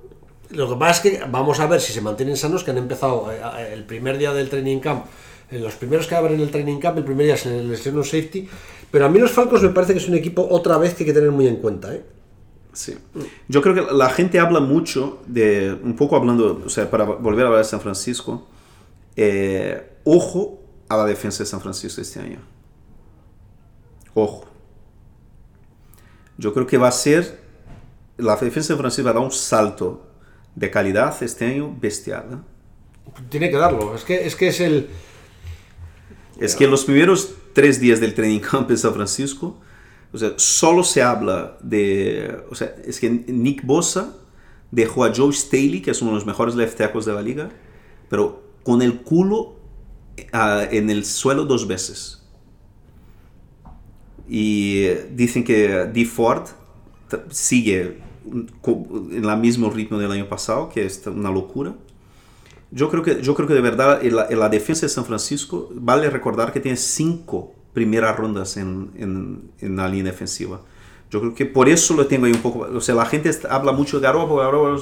Lo 0.50 0.68
que 0.68 0.74
pasa 0.74 0.90
es 0.90 1.00
que 1.00 1.24
vamos 1.30 1.60
a 1.60 1.66
ver 1.68 1.80
si 1.80 1.92
se 1.92 2.00
mantienen 2.00 2.36
sanos, 2.36 2.64
que 2.64 2.72
han 2.72 2.78
empezado 2.78 3.30
eh, 3.30 3.72
el 3.72 3.84
primer 3.84 4.18
día 4.18 4.32
del 4.32 4.48
training 4.48 4.80
camp, 4.80 5.06
eh, 5.52 5.60
los 5.60 5.74
primeros 5.76 6.08
que 6.08 6.16
abren 6.16 6.40
el 6.40 6.50
training 6.50 6.80
camp, 6.80 6.98
el 6.98 7.04
primer 7.04 7.26
día 7.26 7.36
se 7.36 7.48
les 7.48 7.64
lesionó 7.64 8.02
safety, 8.02 8.48
pero 8.90 9.06
a 9.06 9.08
mí 9.08 9.20
los 9.20 9.30
Falcons 9.30 9.62
me 9.62 9.68
parece 9.68 9.92
que 9.92 10.00
es 10.00 10.08
un 10.08 10.16
equipo 10.16 10.48
otra 10.50 10.78
vez 10.78 10.94
que 10.94 11.04
hay 11.04 11.06
que 11.06 11.14
tener 11.14 11.30
muy 11.30 11.46
en 11.46 11.56
cuenta. 11.56 11.94
¿eh? 11.94 12.02
Sí. 12.72 12.96
Yo 13.46 13.62
creo 13.62 13.74
que 13.76 13.94
la 13.94 14.10
gente 14.10 14.40
habla 14.40 14.58
mucho 14.58 15.20
de, 15.26 15.78
un 15.80 15.94
poco 15.94 16.16
hablando, 16.16 16.60
o 16.66 16.68
sea, 16.68 16.90
para 16.90 17.04
volver 17.04 17.44
a 17.44 17.48
hablar 17.48 17.62
de 17.62 17.68
San 17.68 17.80
Francisco, 17.80 18.48
eh, 19.14 19.92
ojo 20.02 20.65
a 20.88 20.96
la 20.96 21.04
defensa 21.04 21.42
de 21.42 21.46
San 21.46 21.60
Francisco 21.60 22.00
este 22.00 22.20
año. 22.20 22.38
Ojo. 24.14 24.46
Yo 26.38 26.52
creo 26.52 26.66
que 26.66 26.78
va 26.78 26.88
a 26.88 26.92
ser, 26.92 27.40
la 28.16 28.36
defensa 28.36 28.58
de 28.60 28.64
San 28.64 28.78
Francisco 28.78 29.04
va 29.04 29.10
a 29.10 29.14
dar 29.14 29.22
un 29.22 29.32
salto 29.32 30.06
de 30.54 30.70
calidad 30.70 31.14
este 31.22 31.46
año 31.46 31.74
bestial. 31.78 32.24
¿eh? 32.32 33.20
Tiene 33.28 33.50
que 33.50 33.56
darlo, 33.56 33.94
es 33.94 34.04
que 34.04 34.26
es, 34.26 34.36
que 34.36 34.48
es 34.48 34.60
el... 34.60 34.88
Es 36.38 36.54
que 36.54 36.64
en 36.64 36.70
los 36.70 36.84
primeros 36.84 37.34
tres 37.54 37.80
días 37.80 38.00
del 38.00 38.14
training 38.14 38.40
camp 38.40 38.70
en 38.70 38.76
San 38.76 38.92
Francisco, 38.92 39.58
o 40.12 40.18
sea, 40.18 40.34
solo 40.36 40.84
se 40.84 41.02
habla 41.02 41.56
de, 41.62 42.42
o 42.50 42.54
sea, 42.54 42.74
es 42.84 43.00
que 43.00 43.08
Nick 43.08 43.64
Bosa 43.64 44.14
dejó 44.70 45.04
a 45.04 45.14
Joe 45.14 45.32
Staley, 45.32 45.80
que 45.80 45.90
es 45.90 46.02
uno 46.02 46.10
de 46.12 46.16
los 46.16 46.26
mejores 46.26 46.54
left 46.54 46.76
tackles 46.76 47.06
de 47.06 47.12
la 47.14 47.22
liga, 47.22 47.50
pero 48.10 48.42
con 48.62 48.82
el 48.82 49.00
culo 49.00 49.55
en 50.16 50.90
el 50.90 51.04
suelo 51.04 51.44
dos 51.44 51.66
veces. 51.66 52.22
Y 54.28 54.84
eh, 54.84 55.10
dicen 55.14 55.44
que 55.44 55.86
Dee 55.92 56.04
Ford 56.04 56.48
sigue 57.30 58.00
en 58.26 59.24
el 59.24 59.36
mismo 59.36 59.70
ritmo 59.70 59.98
del 59.98 60.10
año 60.10 60.28
pasado, 60.28 60.68
que 60.68 60.84
es 60.84 61.06
una 61.06 61.30
locura. 61.30 61.74
Yo 62.72 62.90
creo 62.90 63.02
que, 63.02 63.22
yo 63.22 63.34
creo 63.34 63.46
que 63.46 63.54
de 63.54 63.60
verdad 63.60 64.04
en 64.04 64.16
la, 64.16 64.28
la 64.28 64.48
defensa 64.48 64.86
de 64.86 64.90
San 64.90 65.04
Francisco 65.04 65.70
vale 65.72 66.10
recordar 66.10 66.52
que 66.52 66.58
tiene 66.60 66.76
cinco 66.76 67.54
primeras 67.72 68.16
rondas 68.16 68.56
en, 68.56 68.90
en, 68.96 69.50
en 69.60 69.76
la 69.76 69.88
línea 69.88 70.10
defensiva. 70.10 70.60
Yo 71.08 71.20
creo 71.20 71.34
que 71.36 71.46
por 71.46 71.68
eso 71.68 71.94
lo 71.94 72.06
tengo 72.08 72.26
ahí 72.26 72.32
un 72.32 72.40
poco. 72.42 72.66
O 72.74 72.80
sea, 72.80 72.94
la 72.96 73.06
gente 73.06 73.30
habla 73.48 73.70
mucho 73.70 73.98
de 74.00 74.02
Garoppolo, 74.02 74.40
Garoppolo. 74.42 74.76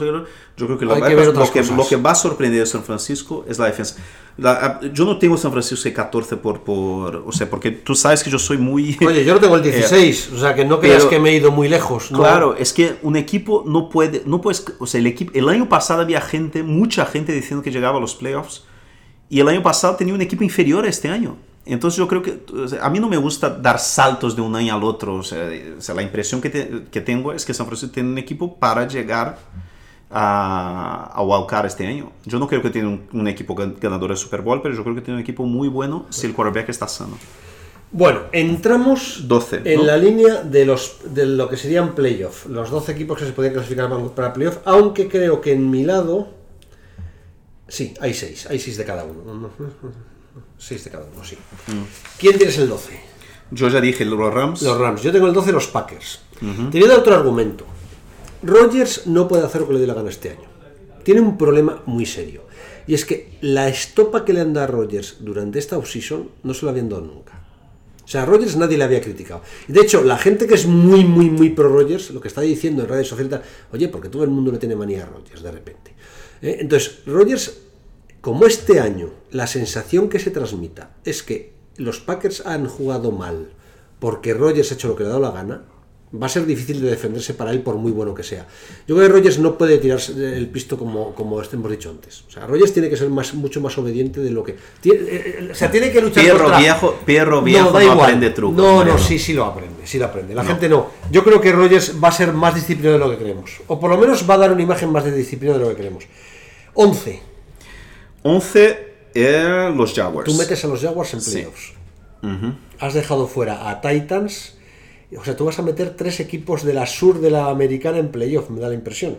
Yo 0.57 0.67
creo 0.67 0.79
que 0.79 0.87
lo, 0.87 0.95
que 0.95 1.15
ver 1.15 1.35
lo 1.35 1.53
que, 1.53 1.63
lo 1.63 1.87
que 1.87 1.97
va 1.97 2.13
a 2.13 2.15
sorprender 2.15 2.63
a 2.63 2.67
San 2.67 2.83
Francisco 2.83 3.45
es 3.47 3.59
la 3.59 3.67
defensa. 3.67 3.97
La- 4.39 4.81
yo 4.93 5.05
no 5.05 5.19
tengo 5.19 5.37
San 5.37 5.53
Francisco 5.53 5.85
de 5.85 5.93
14 5.93 6.39
por, 6.39 6.63
por. 6.63 7.17
O 7.27 7.31
sea, 7.31 7.51
porque 7.51 7.71
tú 7.73 7.95
sabes 7.95 8.25
que 8.25 8.31
yo 8.31 8.39
soy 8.39 8.57
muy. 8.57 8.97
Oye, 9.07 9.23
yo 9.23 9.35
no 9.35 9.41
tengo 9.41 9.57
el 9.57 9.63
16, 9.71 10.31
o 10.35 10.39
sea 10.39 10.55
que 10.55 10.65
no 10.65 10.81
creas 10.81 10.99
pero- 10.99 11.11
que 11.11 11.21
me 11.21 11.29
he 11.31 11.35
ido 11.37 11.51
muy 11.51 11.69
lejos. 11.69 12.11
¿no? 12.11 12.21
Claro, 12.21 12.57
es 12.57 12.73
que 12.73 12.97
un 13.03 13.17
equipo 13.17 13.63
no 13.67 13.91
puede, 13.91 14.23
no 14.25 14.41
puedes, 14.41 14.65
o 14.79 14.87
sea, 14.87 15.01
el 15.01 15.07
equipo, 15.07 15.31
el 15.35 15.49
año 15.51 15.69
pasado 15.69 16.01
había 16.01 16.23
gente, 16.23 16.63
mucha 16.63 17.05
gente 17.05 17.33
diciendo 17.33 17.63
que 17.63 17.71
llegaba 17.71 17.99
a 17.99 18.01
los 18.01 18.15
playoffs 18.15 18.65
y 19.29 19.41
el 19.41 19.49
año 19.49 19.63
pasado 19.63 19.97
tenía 19.97 20.15
un 20.15 20.23
equipo 20.23 20.43
inferior 20.43 20.87
a 20.87 20.89
este 20.89 21.09
año. 21.11 21.37
Entonces 21.67 21.97
yo 21.99 22.07
creo 22.07 22.21
que, 22.23 22.43
o 22.55 22.69
sea, 22.69 22.85
a 22.85 22.91
mí 22.91 23.01
no 23.01 23.09
me 23.09 23.17
gusta 23.17 23.49
dar 23.51 23.79
saltos 23.79 24.37
de 24.37 24.43
un 24.43 24.55
año 24.55 24.75
al 24.75 24.85
otro, 24.85 25.15
o 25.17 25.23
sea, 25.23 25.49
o 25.79 25.81
sea, 25.81 25.95
la 25.95 26.03
impresión 26.03 26.41
que, 26.43 26.51
te- 26.51 26.85
que 26.91 27.01
tengo 27.01 27.33
es 27.33 27.45
que 27.47 27.55
San 27.55 27.67
Francisco 27.67 27.93
tiene 27.95 28.11
un 28.11 28.19
equipo 28.19 28.55
para 28.57 28.87
llegar 28.87 29.39
a, 30.11 31.11
a 31.15 31.23
wildcard 31.23 31.67
este 31.67 31.87
año. 31.87 32.13
Yo 32.27 32.39
no 32.39 32.47
creo 32.47 32.61
que 32.63 32.71
tiene 32.71 32.89
un, 32.89 33.03
un 33.13 33.29
equipo 33.29 33.55
gan- 33.55 33.77
ganador 33.81 34.11
de 34.11 34.17
Super 34.17 34.43
Bowl, 34.43 34.61
pero 34.63 34.75
yo 34.75 34.83
creo 34.83 34.95
que 34.95 35.01
tiene 35.01 35.17
un 35.17 35.23
equipo 35.23 35.45
muy 35.47 35.69
bueno 35.69 36.07
si 36.11 36.27
el 36.27 36.35
quarterback 36.35 36.69
está 36.69 36.87
sano. 36.87 37.17
Bueno, 37.91 38.23
entramos 38.33 39.27
12, 39.29 39.63
en 39.65 39.79
¿no? 39.81 39.85
la 39.87 39.97
línea 39.97 40.43
de, 40.43 40.67
los, 40.67 40.99
de 41.15 41.27
lo 41.27 41.49
que 41.49 41.57
serían 41.57 41.95
playoff, 41.95 42.47
los 42.47 42.69
12 42.71 42.93
equipos 42.93 43.19
que 43.19 43.25
se 43.25 43.33
podían 43.33 43.55
clasificar 43.55 43.89
para- 43.89 44.05
para 44.09 44.33
playoff, 44.33 44.59
aunque 44.65 45.09
creo 45.09 45.41
que 45.41 45.53
en 45.53 45.71
mi 45.71 45.85
lado, 45.85 46.29
sí, 47.69 47.95
hay 48.01 48.13
6, 48.13 48.49
hay 48.51 48.59
6 48.59 48.77
de 48.77 48.85
cada 48.85 49.05
uno. 49.05 49.49
6 50.59 50.85
de 50.85 50.91
cada 50.91 51.07
uno, 51.13 51.25
sí. 51.25 51.37
¿Quién 52.19 52.37
tienes 52.37 52.59
el 52.59 52.69
12? 52.69 53.01
Yo 53.51 53.69
ya 53.69 53.81
dije 53.81 54.05
los 54.05 54.33
Rams. 54.33 54.63
Los 54.63 54.79
Rams. 54.79 55.03
Yo 55.03 55.13
tengo 55.13 55.27
el 55.27 55.33
12 55.33 55.53
los 55.53 55.67
Packers. 55.69 56.21
Te 56.41 56.79
voy 56.79 56.85
a 56.85 56.89
dar 56.89 56.99
otro 56.99 57.15
argumento. 57.15 57.65
Rodgers 58.43 59.07
no 59.07 59.29
puede 59.29 59.45
hacer 59.45 59.63
lo 59.63 59.69
que 59.69 59.75
le 59.75 59.81
dé 59.81 59.87
la 59.87 59.95
gana 59.95 60.11
este 60.11 60.31
año. 60.31 60.49
Tiene 61.03 61.21
un 61.21 61.39
problema 61.39 61.83
muy 61.87 62.07
serio. 62.07 62.45
Y 62.87 62.95
es 62.95 63.05
que 63.05 63.39
la 63.41 63.69
estopa 63.69 64.25
que 64.25 64.33
le 64.33 64.41
han 64.41 64.53
dado 64.53 64.65
a 64.65 64.71
Rodgers 64.71 65.19
durante 65.21 65.59
esta 65.59 65.79
offseason 65.79 66.31
no 66.43 66.55
se 66.55 66.65
la 66.65 66.73
habían 66.73 66.89
dado 66.89 67.03
nunca. 67.03 67.45
O 68.05 68.09
sea, 68.09 68.23
a 68.23 68.27
Rodgers 68.27 68.57
nadie 68.57 68.77
le 68.77 68.85
había 68.85 69.01
criticado. 69.01 69.43
Y 69.67 69.73
de 69.73 69.81
hecho, 69.81 70.05
la 70.05 70.19
gente 70.19 70.47
que 70.47 70.55
es 70.55 70.67
muy, 70.67 71.05
muy, 71.05 71.31
muy 71.31 71.51
pro 71.51 71.69
Rodgers, 71.71 72.11
lo 72.11 72.21
que 72.21 72.29
está 72.29 72.43
diciendo 72.43 72.83
en 72.83 72.89
redes 72.89 73.09
sociales, 73.09 73.41
oye, 73.73 73.89
porque 73.89 74.11
todo 74.11 74.25
el 74.25 74.31
mundo 74.31 74.53
le 74.53 74.59
tiene 74.59 74.77
manía 74.77 75.05
a 75.05 75.07
Rodgers 75.07 75.43
de 75.43 75.51
repente. 75.51 75.95
¿Eh? 76.43 76.59
Entonces, 76.61 76.99
Rodgers, 77.07 77.61
como 78.25 78.47
este 78.47 78.81
año 78.81 79.11
la 79.31 79.47
sensación 79.47 80.09
que 80.09 80.19
se 80.19 80.31
transmita 80.31 80.97
es 81.05 81.23
que 81.23 81.53
los 81.77 82.01
Packers 82.01 82.47
han 82.47 82.67
jugado 82.67 83.13
mal 83.13 83.51
porque 83.99 84.33
Rodgers 84.33 84.71
ha 84.73 84.75
hecho 84.77 84.89
lo 84.89 84.97
que 84.97 85.03
le 85.03 85.11
ha 85.11 85.13
dado 85.13 85.23
la 85.23 85.31
gana, 85.31 85.65
va 86.23 86.27
a 86.27 86.29
ser 86.31 86.47
difícil 86.47 86.81
de 86.81 86.89
defenderse 86.89 87.35
para 87.35 87.51
él 87.51 87.61
por 87.61 87.75
muy 87.77 87.93
bueno 87.93 88.15
que 88.15 88.23
sea. 88.23 88.47
Yo 88.89 88.95
creo 88.97 89.09
que 89.09 89.15
Rodgers 89.15 89.39
no 89.41 89.59
puede 89.59 89.77
tirarse 89.77 90.13
el 90.39 90.49
pisto 90.49 90.79
como, 90.79 91.15
como 91.15 91.43
hemos 91.43 91.71
dicho 91.71 91.91
antes. 91.91 92.25
O 92.27 92.31
sea, 92.31 92.47
Rodgers 92.47 92.73
tiene 92.73 92.89
que 92.89 92.97
ser 92.97 93.11
más, 93.11 93.35
mucho 93.35 93.61
más 93.61 93.77
obediente 93.77 94.21
de 94.21 94.31
lo 94.31 94.43
que... 94.43 94.55
tiene- 94.81 95.01
eh, 95.01 95.37
eh, 95.41 95.49
o 95.53 95.55
sea, 95.55 95.71
tiene 95.71 95.91
que 95.93 96.01
luchar 96.01 96.25
Perro 96.25 96.39
contra- 96.39 96.59
viejo, 96.61 96.95
perro 97.05 97.43
viejo 97.43 97.65
no, 97.67 97.73
da 97.73 97.83
igual. 97.85 98.01
aprende 98.01 98.31
trucos. 98.31 98.57
No, 98.57 98.85
no, 98.85 98.97
sí, 98.99 99.19
sí 99.19 99.35
lo 99.35 99.45
aprende, 99.45 99.87
sí 99.87 99.99
lo 99.99 100.07
aprende. 100.07 100.35
La 100.35 100.45
gente 100.45 100.67
no. 100.69 100.87
Yo 101.11 101.23
creo 101.25 101.41
que 101.43 101.53
Rodgers 101.53 101.95
va 102.03 102.09
a 102.09 102.13
ser 102.13 102.33
más 102.33 102.55
disciplinado 102.55 102.95
de 102.99 103.05
lo 103.05 103.11
que 103.11 103.19
creemos. 103.23 103.51
O 103.67 103.79
por 103.79 103.91
lo 103.91 103.99
menos 103.99 104.25
va 104.29 104.35
a 104.35 104.39
dar 104.39 104.53
una 104.53 104.63
imagen 104.63 104.91
más 104.93 105.05
de 105.05 105.13
disciplina 105.13 105.55
de 105.55 105.61
lo 105.61 105.69
que 105.69 105.75
creemos. 105.77 106.05
11. 106.75 107.34
11 108.25 108.95
eh, 109.15 109.73
los 109.77 109.93
Jaguars. 109.95 110.29
Tú 110.29 110.35
metes 110.35 110.65
a 110.65 110.69
los 110.69 110.81
Jaguars 110.81 111.13
en 111.15 111.21
playoffs. 111.21 111.73
Has 112.81 112.95
dejado 112.95 113.29
fuera 113.29 113.71
a 113.71 113.81
Titans. 113.81 114.57
O 115.17 115.23
sea, 115.23 115.37
tú 115.37 115.45
vas 115.45 115.59
a 115.59 115.63
meter 115.63 115.95
tres 115.95 116.19
equipos 116.21 116.65
de 116.65 116.73
la 116.73 116.87
sur 116.87 117.21
de 117.21 117.31
la 117.31 117.51
americana 117.51 117.99
en 117.99 118.11
playoff, 118.11 118.49
me 118.51 118.61
da 118.61 118.69
la 118.69 118.75
impresión. 118.75 119.19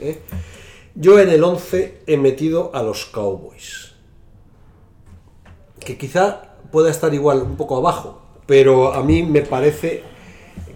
¿eh? 0.00 0.18
Yo 0.94 1.18
en 1.20 1.30
el 1.30 1.42
11 1.42 2.02
he 2.06 2.16
metido 2.16 2.72
a 2.74 2.82
los 2.82 3.06
Cowboys. 3.06 3.94
Que 5.78 5.96
quizá 5.96 6.56
pueda 6.70 6.90
estar 6.90 7.14
igual, 7.14 7.42
un 7.42 7.56
poco 7.56 7.76
abajo. 7.76 8.22
Pero 8.46 8.92
a 8.92 9.04
mí 9.04 9.22
me 9.22 9.42
parece 9.42 10.02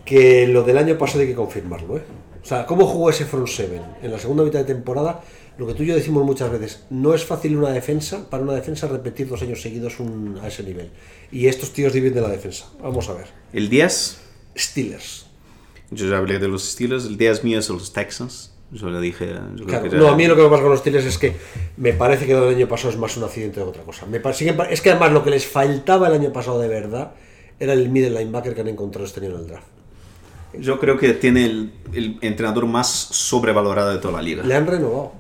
que 0.05 0.47
lo 0.47 0.63
del 0.63 0.79
año 0.79 0.97
pasado 0.97 1.21
hay 1.21 1.27
que 1.27 1.35
confirmarlo. 1.35 1.97
¿eh? 1.99 2.03
O 2.43 2.47
sea, 2.47 2.65
¿cómo 2.65 2.87
jugó 2.87 3.11
ese 3.11 3.25
front 3.25 3.49
seven 3.49 3.83
en 4.03 4.13
la 4.13 4.21
segunda 4.21 4.45
mitad 4.45 4.61
de 4.61 4.67
temporada? 4.67 5.21
Lo 5.59 5.67
que 5.67 5.75
tú 5.75 5.83
y 5.85 5.87
yo 5.87 5.95
decimos 5.95 6.25
muchas 6.25 6.51
veces, 6.51 6.85
no 6.91 7.15
es 7.15 7.25
fácil 7.25 7.57
una 7.57 7.71
defensa, 7.71 8.29
para 8.29 8.43
una 8.43 8.53
defensa 8.53 8.89
repetir 8.89 9.27
dos 9.29 9.41
años 9.43 9.63
seguidos 9.63 9.99
un- 10.01 10.39
a 10.43 10.49
ese 10.49 10.63
nivel. 10.63 10.91
Y 11.33 11.47
estos 11.47 11.73
tíos 11.73 11.93
viven 11.95 12.13
de 12.15 12.21
la 12.21 12.29
defensa. 12.29 12.67
Vamos 12.83 13.09
a 13.09 13.15
ver. 13.15 13.27
El 13.53 13.69
10, 13.71 14.19
Steelers. 14.57 15.27
yo 15.91 16.07
ya 16.09 16.19
hablé 16.19 16.39
de 16.39 16.49
los 16.49 16.63
Steelers. 16.65 17.07
El 17.07 17.17
10 17.17 17.43
mío 17.45 17.59
es 17.59 17.69
los 17.71 17.93
Texans. 17.93 18.53
Yo 18.73 18.91
le 18.91 19.01
dije. 19.01 19.33
yo 19.55 19.65
creo 19.65 19.83
que 19.85 19.91
no, 19.97 20.09
a 20.09 20.17
mí 20.17 20.27
lo 20.27 20.35
que 20.35 20.43
me 20.43 20.49
pasa 20.49 20.63
con 20.63 20.71
los 20.73 20.81
Steelers 20.81 21.07
es 21.07 21.19
que 21.19 21.37
me 21.77 21.93
parece 21.93 22.27
que 22.27 22.35
lo 22.35 22.47
del 22.47 22.57
año 22.57 22.67
pasado 22.69 22.91
es 22.91 22.99
más 22.99 23.17
un 23.17 23.23
accidente 23.25 23.61
que 23.61 23.61
otra 23.63 23.83
cosa. 23.85 24.05
Me 24.07 24.21
es 24.71 24.81
que 24.81 24.91
además 24.91 25.13
lo 25.13 25.23
que 25.23 25.31
les 25.31 25.47
faltaba 25.47 26.09
el 26.09 26.15
año 26.15 26.33
pasado 26.33 26.59
de 26.59 26.67
verdad 26.69 27.13
era 27.61 27.73
el 27.73 27.89
middle 27.89 28.11
linebacker 28.19 28.55
que 28.55 28.61
han 28.63 28.69
encontrado 28.69 29.07
este 29.07 29.21
año 29.21 29.31
en 29.37 29.41
el 29.43 29.47
draft. 29.47 29.67
Yo 30.59 30.81
creo 30.81 30.99
que 30.99 31.13
tiene 31.15 31.47
el, 31.47 31.73
el 31.93 32.19
entrenador 32.23 32.67
más 32.67 32.89
sobrevalorado 32.89 33.91
de 33.93 33.99
toda 33.99 34.15
la 34.15 34.23
liga. 34.23 34.43
Le 34.43 34.55
han 34.55 34.67
renovado. 34.67 35.13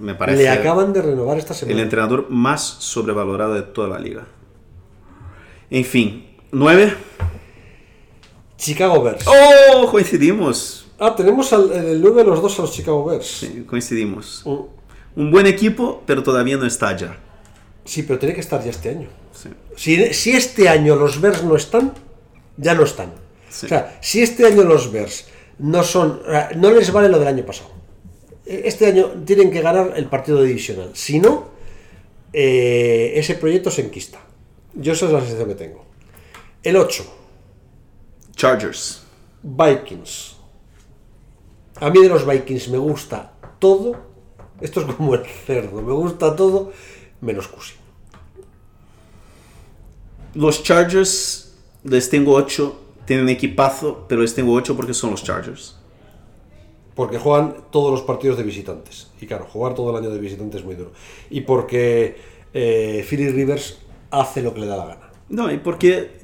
Me 0.00 0.14
parece. 0.14 0.42
Le 0.42 0.48
acaban 0.48 0.92
de 0.92 1.02
renovar 1.02 1.38
esta 1.38 1.52
El 1.54 1.58
semana. 1.58 1.82
entrenador 1.82 2.26
más 2.30 2.62
sobrevalorado 2.62 3.54
de 3.54 3.62
toda 3.62 3.88
la 3.88 3.98
liga. 3.98 4.26
En 5.70 5.84
fin, 5.84 6.26
9. 6.52 6.94
Chicago 8.56 9.02
Bears. 9.02 9.24
¡Oh! 9.26 9.90
Coincidimos. 9.90 10.86
Ah, 10.98 11.14
tenemos 11.14 11.52
al, 11.52 11.70
el 11.72 12.00
9 12.00 12.24
los 12.24 12.42
dos 12.42 12.58
a 12.58 12.62
los 12.62 12.72
Chicago 12.72 13.04
Bears. 13.04 13.26
Sí, 13.26 13.64
coincidimos. 13.68 14.42
Mm, 14.44 15.20
Un 15.20 15.30
buen 15.30 15.46
equipo, 15.46 16.02
pero 16.06 16.22
todavía 16.22 16.56
no 16.56 16.66
está 16.66 16.96
ya. 16.96 17.16
Sí, 17.84 18.02
pero 18.02 18.18
tiene 18.18 18.34
que 18.34 18.40
estar 18.40 18.62
ya 18.62 18.70
este 18.70 18.90
año. 18.90 19.08
Sí. 19.32 19.48
Si, 19.76 20.12
si 20.14 20.32
este 20.32 20.68
año 20.68 20.96
los 20.96 21.20
Bears 21.20 21.44
no 21.44 21.54
están, 21.56 21.92
ya 22.56 22.74
no 22.74 22.82
están. 22.82 23.12
Sí. 23.48 23.66
O 23.66 23.68
sea, 23.68 23.98
si 24.02 24.22
este 24.22 24.44
año 24.46 24.62
los 24.64 24.90
Bears 24.92 25.26
no 25.58 25.82
son, 25.82 26.20
no 26.56 26.70
les 26.72 26.92
vale 26.92 27.08
lo 27.08 27.18
del 27.18 27.28
año 27.28 27.44
pasado. 27.46 27.70
Este 28.48 28.86
año 28.86 29.10
tienen 29.26 29.50
que 29.50 29.60
ganar 29.60 29.92
el 29.94 30.06
partido 30.06 30.42
divisional. 30.42 30.92
Si 30.94 31.20
no, 31.20 31.48
eh, 32.32 33.12
ese 33.16 33.34
proyecto 33.34 33.70
se 33.70 33.82
enquista. 33.82 34.20
Yo 34.72 34.94
esa 34.94 35.04
es 35.04 35.12
la 35.12 35.20
sensación 35.20 35.48
que 35.48 35.54
tengo. 35.54 35.84
El 36.62 36.76
8. 36.76 37.04
Chargers. 38.34 39.02
Vikings. 39.42 40.36
A 41.80 41.90
mí 41.90 42.00
de 42.00 42.08
los 42.08 42.26
Vikings 42.26 42.68
me 42.70 42.78
gusta 42.78 43.32
todo. 43.58 43.96
Esto 44.62 44.80
es 44.80 44.94
como 44.94 45.14
el 45.14 45.26
cerdo. 45.26 45.82
Me 45.82 45.92
gusta 45.92 46.34
todo 46.34 46.72
menos 47.20 47.48
Cusi. 47.48 47.74
Los 50.34 50.62
Chargers 50.62 51.54
les 51.84 52.08
tengo 52.08 52.32
8. 52.32 52.84
Tienen 53.04 53.28
equipazo, 53.28 54.06
pero 54.08 54.22
les 54.22 54.34
tengo 54.34 54.52
8 54.54 54.76
porque 54.76 54.94
son 54.94 55.10
los 55.10 55.22
Chargers. 55.22 55.77
Porque 56.98 57.16
juegan 57.16 57.54
todos 57.70 57.92
los 57.92 58.02
partidos 58.02 58.36
de 58.38 58.42
visitantes. 58.42 59.06
Y 59.20 59.26
claro, 59.28 59.46
jugar 59.48 59.72
todo 59.72 59.92
el 59.92 60.04
año 60.04 60.10
de 60.10 60.18
visitantes 60.18 60.62
es 60.62 60.66
muy 60.66 60.74
duro. 60.74 60.90
Y 61.30 61.42
porque 61.42 62.16
eh, 62.52 63.06
Philly 63.08 63.28
Rivers 63.30 63.78
hace 64.10 64.42
lo 64.42 64.52
que 64.52 64.62
le 64.62 64.66
da 64.66 64.76
la 64.76 64.86
gana. 64.86 65.10
No, 65.28 65.48
y 65.52 65.58
porque. 65.58 66.18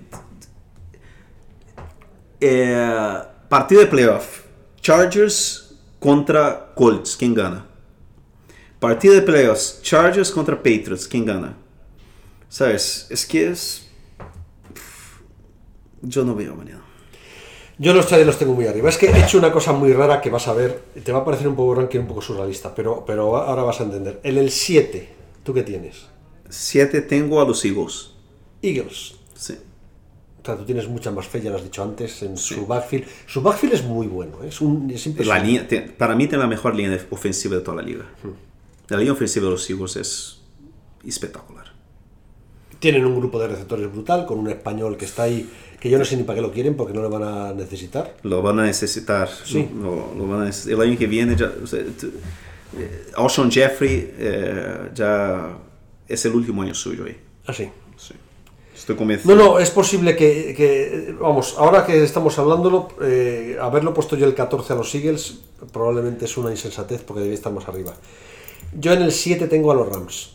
eh, 2.41 3.19
partido 3.49 3.83
de 3.83 3.87
playoff. 3.87 4.47
Chargers 4.81 5.77
contra 6.01 6.73
Colts. 6.75 7.17
¿Quién 7.17 7.35
gana? 7.35 7.67
Partido 8.81 9.15
de 9.15 9.23
playoffs. 9.23 9.81
Chargers 9.81 10.33
contra 10.33 10.57
Patriots. 10.57 11.07
¿Quién 11.07 11.25
gana? 11.25 11.57
¿Sabes? 12.49 13.07
Es 13.11 13.25
que 13.25 13.49
es. 13.51 13.89
Yo 16.03 16.25
no 16.25 16.35
veo 16.35 16.57
mañana. 16.57 16.84
Yo 17.79 17.93
los 17.93 18.07
Chargers 18.07 18.27
los 18.29 18.39
tengo 18.39 18.55
muy 18.55 18.67
arriba. 18.67 18.89
Es 18.89 18.97
que 18.99 19.07
he 19.07 19.25
hecho 19.25 19.37
una 19.39 19.51
cosa 19.53 19.73
muy 19.73 19.93
rara 19.93 20.21
que 20.21 20.31
vas 20.31 20.47
a 20.49 20.53
ver. 20.55 20.85
Te 21.03 21.11
va 21.13 21.21
a 21.21 21.25
parecer 21.25 21.49
un 21.49 21.57
poco 21.57 21.75
ranking, 21.75 22.01
un 22.01 22.07
poco 22.07 22.21
surrealista, 22.23 22.75
pero, 22.75 23.05
pero 23.05 23.37
ahora 23.37 23.63
vas 23.65 23.81
a 23.81 23.85
entender. 23.85 24.21
En 24.23 24.39
el 24.39 24.51
7, 24.51 25.09
¿tú 25.43 25.53
qué 25.53 25.63
tienes? 25.63 26.07
7 26.49 27.01
tengo 27.03 27.41
a 27.41 27.45
los 27.45 27.65
Eagles. 27.65 28.11
Eagles. 28.63 29.17
Sí. 29.35 29.55
O 30.41 30.47
sea, 30.47 30.57
tú 30.57 30.65
tienes 30.65 30.87
mucha 30.89 31.11
más 31.11 31.27
fe, 31.27 31.41
ya 31.41 31.51
lo 31.51 31.57
has 31.57 31.65
dicho 31.65 31.83
antes, 31.83 32.23
en 32.23 32.37
su 32.37 32.67
backfield. 32.67 33.07
Su 33.27 33.41
backfield 33.43 33.75
es 33.75 33.83
muy 33.83 34.07
bueno, 34.07 34.43
¿eh? 34.45 34.49
es, 34.49 34.61
un, 34.61 34.91
es 34.91 35.05
La 35.07 35.11
impresionante. 35.11 35.47
línea, 35.49 35.69
te- 35.69 35.81
para 35.81 36.15
mí 36.15 36.27
tiene 36.29 36.43
la 36.45 36.49
mejor 36.49 36.77
línea 36.77 36.99
ofensiva 37.11 37.57
de 37.57 37.63
toda 37.63 37.79
la 37.79 37.83
liga. 37.83 38.05
La 38.89 38.99
línea 38.99 39.15
ofensiva 39.15 39.47
de 39.47 39.51
los 39.53 39.69
Eagles 39.71 39.97
es 39.97 40.39
espectacular. 41.05 41.73
Tienen 42.79 43.07
un 43.07 43.17
grupo 43.19 43.39
de 43.41 43.49
receptores 43.49 43.91
brutal, 43.91 44.27
con 44.27 44.39
un 44.39 44.51
español 44.51 44.99
que 44.99 45.07
está 45.07 45.23
ahí, 45.23 45.49
que 45.85 45.91
yo 45.91 45.99
no 45.99 46.05
sé 46.07 46.17
ni 46.17 46.23
para 46.23 46.37
qué 46.37 46.41
lo 46.41 46.51
quieren, 46.51 46.77
porque 46.77 46.95
no 46.95 47.03
lo 47.03 47.11
van 47.11 47.23
a 47.25 47.53
necesitar. 47.53 48.17
Lo 48.23 48.41
van 48.41 48.59
a 48.59 48.63
necesitar. 48.65 49.29
Sí. 49.29 49.69
Lo, 49.83 50.15
lo 50.17 50.27
van 50.27 50.41
a 50.41 50.49
neces- 50.49 50.73
el 50.73 50.81
año 50.81 50.97
que 50.97 51.07
viene 51.07 51.37
ya... 51.37 51.53
o 51.63 51.67
sea, 51.67 51.81
t- 51.85 52.07
eh, 52.79 53.13
Jeffrey 53.51 54.15
eh, 54.19 54.89
ya 54.95 55.59
es 56.09 56.25
el 56.25 56.35
último 56.35 56.63
año 56.63 56.75
suyo 56.75 57.05
ahí. 57.05 57.19
Así. 57.47 57.69
Sí. 57.99 58.15
Estoy 58.75 58.97
convencido. 58.97 59.35
No, 59.37 59.45
no, 59.45 59.59
es 59.59 59.69
posible 59.71 60.17
que, 60.17 60.55
que, 60.57 61.15
vamos, 61.21 61.55
ahora 61.59 61.85
que 61.85 62.03
estamos 62.03 62.39
hablándolo, 62.39 62.89
eh, 63.03 63.59
haberlo 63.61 63.93
puesto 63.93 64.17
yo 64.17 64.25
el 64.27 64.35
14 64.35 64.73
a 64.73 64.77
los 64.77 64.95
Eagles 64.95 65.41
probablemente 65.71 66.25
es 66.25 66.35
una 66.39 66.51
insensatez 66.51 67.03
porque 67.03 67.21
debía 67.21 67.35
estar 67.35 67.53
más 67.53 67.69
arriba. 67.69 67.93
Yo 68.81 68.95
en 68.95 69.03
el 69.03 69.13
7 69.13 69.49
tengo 69.49 69.71
a 69.71 69.75
los 69.75 69.87
Rams. 69.87 70.31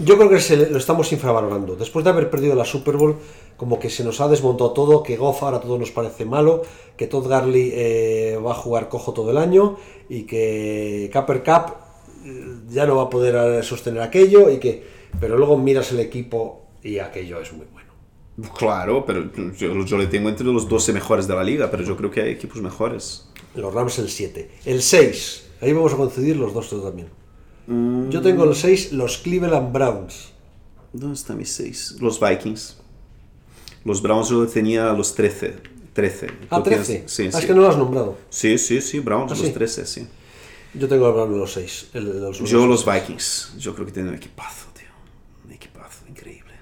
Yo 0.00 0.16
creo 0.16 0.28
que 0.30 0.40
se 0.40 0.56
lo 0.68 0.78
estamos 0.78 1.12
infravalorando. 1.12 1.76
Después 1.76 2.04
de 2.04 2.10
haber 2.10 2.28
perdido 2.28 2.54
la 2.56 2.64
Super 2.64 2.96
Bowl, 2.96 3.16
como 3.60 3.78
que 3.78 3.90
se 3.90 4.04
nos 4.04 4.22
ha 4.22 4.28
desmontado 4.28 4.72
todo, 4.72 5.02
que 5.02 5.18
Goff 5.18 5.42
ahora 5.42 5.60
todo 5.60 5.76
nos 5.76 5.90
parece 5.90 6.24
malo, 6.24 6.62
que 6.96 7.06
Todd 7.06 7.28
Garley 7.28 7.70
eh, 7.74 8.38
va 8.42 8.52
a 8.52 8.54
jugar 8.54 8.88
cojo 8.88 9.12
todo 9.12 9.30
el 9.32 9.36
año 9.36 9.76
y 10.08 10.22
que 10.22 11.10
Capper 11.12 11.42
Cup 11.42 11.74
eh, 12.24 12.54
ya 12.70 12.86
no 12.86 12.96
va 12.96 13.02
a 13.02 13.10
poder 13.10 13.34
eh, 13.34 13.62
sostener 13.62 14.00
aquello 14.00 14.48
y 14.48 14.56
que 14.56 14.82
pero 15.20 15.36
luego 15.36 15.58
miras 15.58 15.92
el 15.92 16.00
equipo 16.00 16.68
y 16.82 17.00
aquello 17.00 17.38
es 17.38 17.52
muy 17.52 17.66
bueno. 17.70 17.90
Claro, 18.56 19.04
pero 19.04 19.30
yo, 19.34 19.84
yo 19.84 19.98
le 19.98 20.06
tengo 20.06 20.30
entre 20.30 20.46
los 20.46 20.66
12 20.66 20.94
mejores 20.94 21.28
de 21.28 21.34
la 21.34 21.44
liga, 21.44 21.70
pero 21.70 21.82
yo 21.82 21.98
creo 21.98 22.10
que 22.10 22.22
hay 22.22 22.30
equipos 22.30 22.62
mejores. 22.62 23.28
Los 23.54 23.74
Rams 23.74 23.98
el 23.98 24.08
7. 24.08 24.50
El 24.64 24.80
6. 24.80 25.48
Ahí 25.60 25.74
vamos 25.74 25.92
a 25.92 25.98
coincidir 25.98 26.38
los 26.38 26.54
dos 26.54 26.70
también. 26.70 27.08
Yo 28.10 28.22
tengo 28.22 28.44
el 28.44 28.54
6, 28.54 28.94
los 28.94 29.18
Cleveland 29.18 29.70
Browns. 29.70 30.32
¿Dónde 30.94 31.16
están 31.16 31.36
mis 31.36 31.52
6? 31.52 31.96
Los 32.00 32.18
Vikings. 32.18 32.79
Los 33.84 34.02
Browns 34.02 34.28
yo 34.28 34.46
tenía 34.46 34.90
a 34.90 34.92
los 34.92 35.14
13. 35.14 35.56
13. 35.92 36.26
Ah, 36.50 36.58
Tú 36.58 36.70
tienes- 36.70 36.86
13. 36.86 37.04
Sí, 37.08 37.26
Ah, 37.28 37.32
sí. 37.32 37.38
Es 37.38 37.46
que 37.46 37.54
no 37.54 37.62
lo 37.62 37.68
has 37.68 37.76
nombrado. 37.76 38.16
sí, 38.30 38.58
sí, 38.58 38.80
sí, 38.80 39.00
Browns, 39.00 39.32
Ah, 39.32 39.34
los 39.36 39.46
sí. 39.46 39.52
13, 39.52 39.86
sí. 39.86 40.06
Yo 40.74 40.86
tengo 40.88 41.06
el 41.08 41.12
Browns 41.14 41.36
los 41.36 41.52
6. 41.52 41.88
Yo 42.44 42.66
los 42.66 42.84
Vikings. 42.84 43.54
Yo 43.58 43.74
creo 43.74 43.86
que 43.86 43.92
tienen 43.92 44.10
un 44.12 44.16
equipazo, 44.16 44.66
tío. 44.74 44.86
Un 45.46 45.52
equipazo 45.52 46.04
increíble. 46.08 46.52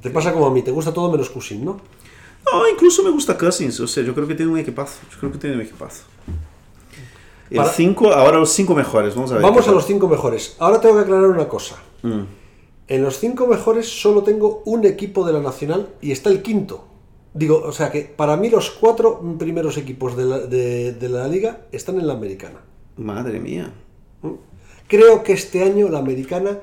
Te 0.00 0.10
pasa 0.10 0.32
como 0.32 0.46
a 0.46 0.50
mí, 0.52 0.62
te 0.62 0.70
gusta 0.70 0.92
todo 0.94 1.10
menos 1.10 1.28
Cousin, 1.30 1.64
¿no? 1.64 1.80
No, 2.52 2.68
incluso 2.68 3.02
me 3.02 3.10
gusta 3.10 3.36
Cousins. 3.36 3.80
O 3.80 3.86
sea, 3.88 4.02
yo 4.04 4.14
creo 4.14 4.26
que 4.28 4.34
tiene 4.34 4.50
un 4.52 4.58
equipazo. 4.58 5.00
Yo 5.12 5.18
creo 5.18 5.32
que 5.32 5.38
tiene 5.38 5.56
un 5.56 5.62
equipazo. 5.62 6.04
El 7.50 7.56
Para- 7.58 7.70
5, 7.72 8.12
ahora 8.12 8.38
los 8.38 8.50
5 8.52 8.74
mejores. 8.74 9.14
Vamos 9.14 9.30
a 9.32 9.34
ver. 9.34 9.42
Vamos 9.42 9.66
a 9.66 9.72
los 9.72 9.84
5 9.84 10.06
mejores. 10.08 10.54
Ahora 10.60 10.80
tengo 10.80 10.94
que 10.94 11.00
aclarar 11.02 11.26
una 11.30 11.48
cosa. 11.48 11.74
Mm. 12.02 12.20
En 12.90 13.02
los 13.02 13.18
5 13.20 13.46
mejores 13.46 13.86
solo 13.88 14.22
tengo 14.22 14.62
un 14.66 14.84
equipo 14.84 15.24
de 15.24 15.32
la 15.32 15.40
Nacional 15.40 15.88
y 16.02 16.10
está 16.12 16.28
el 16.28 16.42
quinto. 16.42 16.84
Digo, 17.32 17.62
o 17.64 17.72
sea 17.72 17.90
que 17.92 18.02
para 18.02 18.36
mí 18.36 18.50
los 18.50 18.70
cuatro 18.70 19.20
primeros 19.38 19.76
equipos 19.78 20.16
de 20.16 20.24
la, 20.24 20.38
de- 20.40 20.92
de 20.92 21.08
la 21.08 21.26
liga 21.28 21.62
están 21.72 21.98
en 22.00 22.06
la 22.08 22.14
americana. 22.14 22.60
Madre 22.96 23.38
mía. 23.40 23.72
Creo 24.88 25.22
que 25.22 25.32
este 25.32 25.62
año 25.62 25.88
la 25.88 26.00
americana 26.00 26.58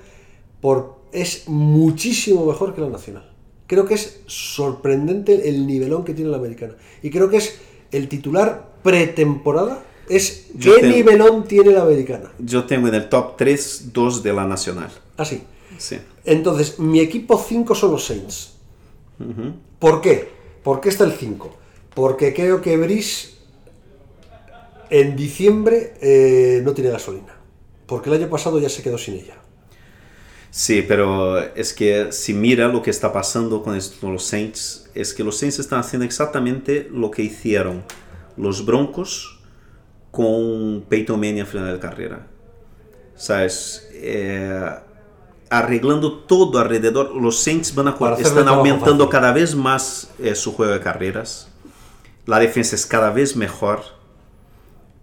por, 0.59 0.97
es 1.13 1.47
muchísimo 1.47 2.45
mejor 2.45 2.75
que 2.75 2.81
la 2.81 2.89
nacional. 2.89 3.31
Creo 3.65 3.85
que 3.85 3.93
es 3.93 4.19
sorprendente 4.27 5.47
el 5.49 5.65
nivelón 5.65 6.03
que 6.03 6.13
tiene 6.13 6.29
la 6.31 6.37
americana. 6.37 6.75
Y 7.01 7.09
creo 7.09 7.29
que 7.29 7.37
es 7.37 7.57
el 7.91 8.09
titular 8.09 8.73
pretemporada. 8.83 9.83
Es 10.09 10.47
Yo 10.55 10.75
qué 10.75 10.87
nivelón 10.87 11.45
tiene 11.45 11.71
la 11.71 11.83
americana. 11.83 12.31
Yo 12.39 12.65
tengo 12.65 12.87
en 12.89 12.95
el 12.95 13.07
top 13.09 13.37
3 13.37 13.91
dos 13.93 14.23
de 14.23 14.33
la 14.33 14.45
nacional. 14.45 14.89
Así. 15.15 15.43
Sí. 15.77 15.97
Entonces, 16.27 16.77
mi 16.77 16.99
equipo 16.99 17.41
5 17.41 17.73
son 17.73 17.91
los 17.91 18.05
Saints. 18.05 18.53
¿Por 19.79 20.01
qué? 20.01 20.29
¿Por 20.61 20.81
qué 20.81 20.89
está 20.89 21.05
el 21.05 21.13
5? 21.13 21.55
Porque 21.95 22.33
creo 22.33 22.61
que 22.61 22.75
Brice 22.75 23.29
en 24.89 25.15
diciembre 25.15 25.93
eh, 26.01 26.61
no 26.65 26.73
tiene 26.73 26.89
gasolina. 26.89 27.33
Porque 27.85 28.09
el 28.09 28.17
año 28.17 28.29
pasado 28.29 28.59
ya 28.59 28.67
se 28.67 28.83
quedó 28.83 28.97
sin 28.97 29.13
ella. 29.15 29.35
Sí, 30.51 30.83
pero 30.85 31.39
es 31.55 31.73
que 31.73 32.11
si 32.11 32.33
mira 32.33 32.67
lo 32.67 32.81
que 32.81 32.89
está 32.89 33.13
pasando 33.13 33.63
con, 33.63 33.79
los 34.01 34.23
Saints, 34.25 34.89
es 34.95 35.13
que 35.13 35.23
los 35.23 35.37
Saints 35.37 35.59
están 35.59 35.79
haciendo 35.79 36.05
exactamente 36.05 36.89
lo 36.91 37.09
que 37.09 37.21
hicieron 37.21 37.85
los 38.35 38.65
Broncos 38.65 39.39
con 40.11 40.83
Peyton 40.89 41.17
Manning 41.17 41.43
a 41.43 41.45
final 41.45 41.71
de 41.71 41.79
carrera. 41.79 42.27
¿Sabes? 43.15 43.87
Eh, 43.93 44.69
arreglando 45.49 46.13
todo 46.19 46.59
alrededor. 46.59 47.15
Los 47.15 47.39
Saints 47.39 47.73
van 47.75 47.87
a, 47.89 47.95
están 48.19 48.45
aumentando 48.57 49.05
cada 49.09 49.31
vez 49.33 49.55
más 49.55 50.11
eh, 50.19 50.35
su 50.35 50.53
juego 50.53 50.73
de 50.73 50.79
carreras. 50.81 51.49
La 52.25 52.39
defensa 52.39 52.75
es 52.75 52.85
cada 52.85 53.11
vez 53.11 53.35
mejor. 53.35 53.81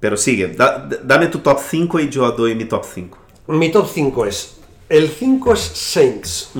Pero 0.00 0.16
sigue, 0.16 0.48
da- 0.48 0.78
da- 0.80 0.98
dame 1.02 1.28
tu 1.28 1.38
top 1.38 1.58
5 1.58 2.00
y 2.00 2.10
yo 2.10 2.30
doy 2.32 2.54
mi 2.54 2.66
top 2.66 2.84
5. 2.84 3.18
Mi 3.48 3.70
top 3.72 3.88
5 3.88 4.26
es. 4.26 4.56
El 4.88 5.08
5 5.08 5.52
es 5.54 5.60
Saints. 5.60 6.50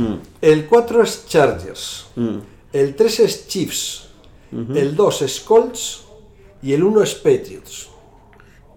El 0.41 0.67
4 0.67 1.03
es 1.03 1.27
Chargers. 1.27 2.07
El 2.73 2.95
3 2.97 3.21
es 3.21 3.47
Chiefs. 3.49 4.09
El 4.53 4.97
2 4.97 5.23
es 5.23 5.41
Colts. 5.41 6.05
Y 6.63 6.73
el 6.73 6.83
1 6.83 7.03
es 7.03 7.15
Patriots. 7.15 7.89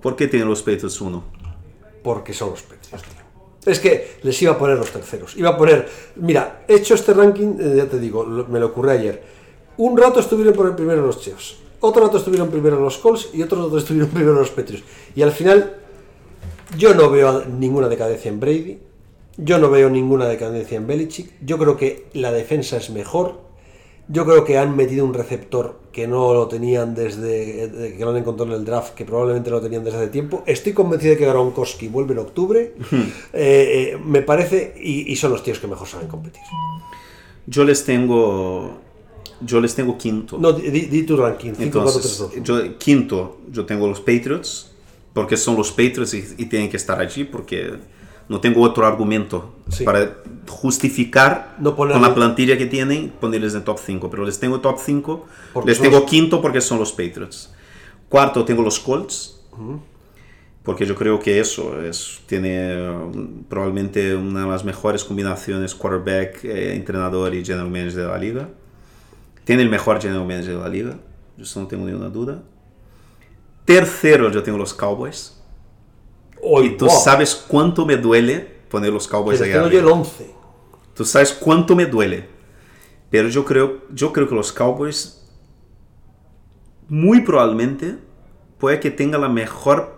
¿Por 0.02 0.16
qué 0.18 0.28
tienen 0.28 0.50
los 0.50 0.60
Patriots 0.62 1.00
1? 1.00 1.24
Porque 2.04 2.34
son 2.34 2.50
los 2.52 2.62
Patriots. 2.62 3.06
Es 3.68 3.80
que 3.80 4.18
les 4.24 4.42
iba 4.42 4.54
a 4.54 4.58
poner 4.58 4.78
los 4.78 4.90
terceros. 4.90 5.36
Iba 5.36 5.50
a 5.50 5.58
poner. 5.58 5.88
Mira, 6.16 6.64
he 6.68 6.76
hecho 6.76 6.96
este 6.96 7.14
ranking, 7.14 7.58
eh, 7.60 7.74
ya 7.78 7.86
te 7.86 8.00
digo, 8.00 8.26
me 8.26 8.60
lo 8.60 8.68
ocurrió 8.68 8.92
ayer. 8.92 9.22
Un 9.78 9.98
rato 9.98 10.22
estuvieron 10.22 10.54
por 10.54 10.68
el 10.68 10.76
primero 10.76 11.06
los 11.06 11.20
Chiefs. 11.20 11.58
Otro 11.82 12.06
rato 12.06 12.18
estuvieron 12.18 12.50
primero 12.50 12.80
los 12.80 12.98
Colts. 12.98 13.30
Y 13.34 13.44
otro 13.44 13.66
rato 13.66 13.78
estuvieron 13.78 14.10
primero 14.14 14.34
los 14.34 14.50
Patriots. 14.50 14.86
Y 15.16 15.22
al 15.22 15.32
final, 15.32 15.76
yo 16.78 16.94
no 16.94 17.10
veo 17.10 17.46
ninguna 17.46 17.90
decadencia 17.90 18.30
en 18.30 18.40
Brady. 18.40 18.80
Yo 19.38 19.60
no 19.60 19.70
veo 19.70 19.90
ninguna 19.90 20.28
decadencia 20.28 20.78
en 20.78 20.88
Belichick. 20.88 21.34
Yo 21.46 21.58
creo 21.58 21.78
que 21.78 22.08
la 22.14 22.32
defensa 22.32 22.78
es 22.78 22.90
mejor. 22.90 23.42
Yo 24.08 24.26
creo 24.26 24.46
que 24.46 24.58
han 24.58 24.76
metido 24.76 25.06
un 25.06 25.14
receptor 25.14 25.80
que 25.98 26.08
no 26.08 26.32
lo 26.32 26.48
tenían 26.48 26.94
desde 26.94 27.68
de- 27.70 27.98
que 27.98 28.04
lo 28.06 28.12
han 28.12 28.18
encontrado 28.18 28.54
en 28.54 28.60
el 28.60 28.64
draft, 28.66 28.94
que 28.94 29.04
probablemente 29.04 29.50
lo 29.50 29.60
tenían 29.60 29.84
desde 29.84 29.98
hace 29.98 30.10
tiempo. 30.10 30.44
Estoy 30.46 30.74
convencido 30.74 31.14
de 31.14 31.18
que 31.18 31.26
Gronkowski 31.26 31.88
vuelve 31.88 32.14
en 32.14 32.20
octubre. 32.20 32.76
Eh, 32.94 33.14
eh, 33.34 33.98
me 34.06 34.22
parece, 34.22 34.76
y, 34.80 35.12
y 35.12 35.16
son 35.16 35.32
los 35.32 35.42
tíos 35.42 35.58
que 35.58 35.66
mejor 35.66 35.88
saben 35.88 36.08
competir. 36.08 36.44
Yo 37.48 37.64
les 37.64 37.84
tengo. 37.84 38.78
Yo 39.42 39.60
les 39.60 39.74
tengo 39.74 39.98
quinto. 39.98 40.38
No, 40.38 40.54
di, 40.54 40.70
di 40.86 41.02
tu 41.02 41.18
ranking. 41.18 41.54
5, 41.56 41.72
4, 41.82 42.00
3, 42.00 42.22
Entonces, 42.22 42.44
2. 42.44 42.44
yo, 42.44 42.78
quinto, 42.78 43.38
yo 43.52 43.66
tengo 43.66 43.88
los 43.88 44.00
Patriots. 44.02 44.70
Porque 45.14 45.36
son 45.36 45.56
los 45.56 45.72
Patriots 45.72 46.14
y, 46.14 46.24
y 46.38 46.46
tienen 46.46 46.70
que 46.70 46.78
estar 46.78 47.00
allí. 47.00 47.24
Porque 47.24 47.72
no 48.30 48.40
tengo 48.42 48.62
otro 48.62 48.86
argumento 48.86 49.54
Sí. 49.70 49.84
para 49.84 50.18
justificar 50.48 51.56
No 51.60 51.76
con 51.76 51.90
la 51.90 52.14
plantilla 52.16 52.58
que 52.58 52.66
tienen 52.66 53.10
ponerles 53.20 53.54
en 53.56 53.64
top 53.64 53.80
5, 53.86 54.10
pero 54.10 54.26
les 54.26 54.40
tengo 54.40 54.60
top 54.62 54.78
5, 54.80 55.26
Porque 55.54 55.70
les 55.70 55.78
son 55.78 55.86
tengo 55.88 56.00
los- 56.02 56.10
quinto 56.10 56.42
porque 56.42 56.62
son 56.62 56.80
los 56.80 56.92
Patriots. 56.92 57.54
Cuarto 58.10 58.46
tengo 58.46 58.62
los 58.64 58.80
Colts, 58.80 59.42
porque 60.64 60.86
yo 60.86 60.96
creo 60.96 61.20
que 61.20 61.40
eso 61.40 61.82
es, 61.82 62.22
tiene 62.26 62.90
um, 62.90 63.44
probablemente 63.50 64.16
una 64.16 64.42
de 64.44 64.48
las 64.48 64.64
mejores 64.66 65.04
combinaciones 65.04 65.74
quarterback, 65.76 66.44
eh, 66.46 66.76
entrenador 66.76 67.34
y 67.36 67.44
general 67.46 67.70
manager 67.70 68.02
de 68.02 68.08
la 68.08 68.18
liga. 68.18 68.50
Tiene 69.44 69.64
el 69.64 69.70
mejor 69.70 70.02
general 70.02 70.26
manager 70.28 70.56
de 70.58 70.62
la 70.62 70.70
liga, 70.70 70.98
yo 71.38 71.62
no 71.62 71.68
tengo 71.68 71.86
ninguna 71.86 72.10
duda. 72.10 72.42
Tercero 73.66 74.32
yo 74.32 74.44
tengo 74.44 74.58
los 74.58 74.74
Cowboys. 74.74 75.37
Hoy, 76.42 76.78
tú 76.78 76.88
sabes 76.90 77.36
cuánto 77.36 77.86
me 77.86 77.98
duele 77.98 78.40
poner 78.70 78.92
los 78.94 79.08
Cowboys 79.08 79.40
yo 79.40 79.46
arriba. 79.66 79.82
el 79.82 79.88
11. 79.88 80.36
Tú 80.94 81.06
sabes 81.06 81.32
cuánto 81.34 81.76
me 81.76 81.86
duele. 81.86 82.28
Pero 83.10 83.30
yo 83.30 83.46
creo, 83.46 83.84
yo 83.94 84.12
creo 84.12 84.28
que 84.28 84.36
los 84.36 84.52
Cowboys 84.52 85.24
muy 86.90 87.22
probablemente 87.22 87.98
puede 88.58 88.80
que 88.80 88.92
tenga 88.92 89.18
la 89.18 89.30
mejor... 89.30 89.98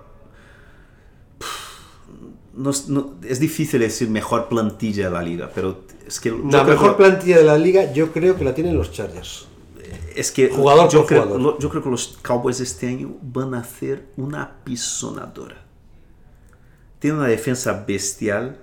No, 2.53 2.71
no- 2.89 3.13
es 3.23 3.39
difícil 3.39 3.79
decir 3.79 4.09
mejor 4.09 4.49
plantilla 4.49 5.05
de 5.05 5.11
la 5.11 5.21
liga, 5.21 5.49
pero 5.53 5.83
es 6.05 6.19
que... 6.19 6.31
La 6.51 6.63
mejor 6.63 6.91
que- 6.91 7.03
plantilla 7.03 7.37
de 7.37 7.43
la 7.45 7.57
liga 7.57 7.91
yo 7.93 8.11
creo 8.11 8.35
que 8.35 8.43
la 8.43 8.53
tienen 8.53 8.75
los 8.75 8.91
Chargers. 8.91 9.47
Es 10.15 10.31
que 10.31 10.49
Jugador 10.49 10.89
yo, 10.89 11.05
creo, 11.05 11.23
jugador. 11.23 11.57
yo 11.59 11.69
creo 11.69 11.81
que 11.83 11.89
los 11.89 12.19
Cowboys 12.21 12.59
este 12.59 12.87
año 12.87 13.15
van 13.21 13.53
a 13.53 13.59
hacer 13.59 14.07
una 14.17 14.57
pisonadora. 14.63 15.65
Tienen 16.99 17.19
una 17.19 17.27
defensa 17.29 17.83
bestial. 17.87 18.57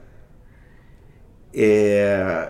Eh, 1.52 2.46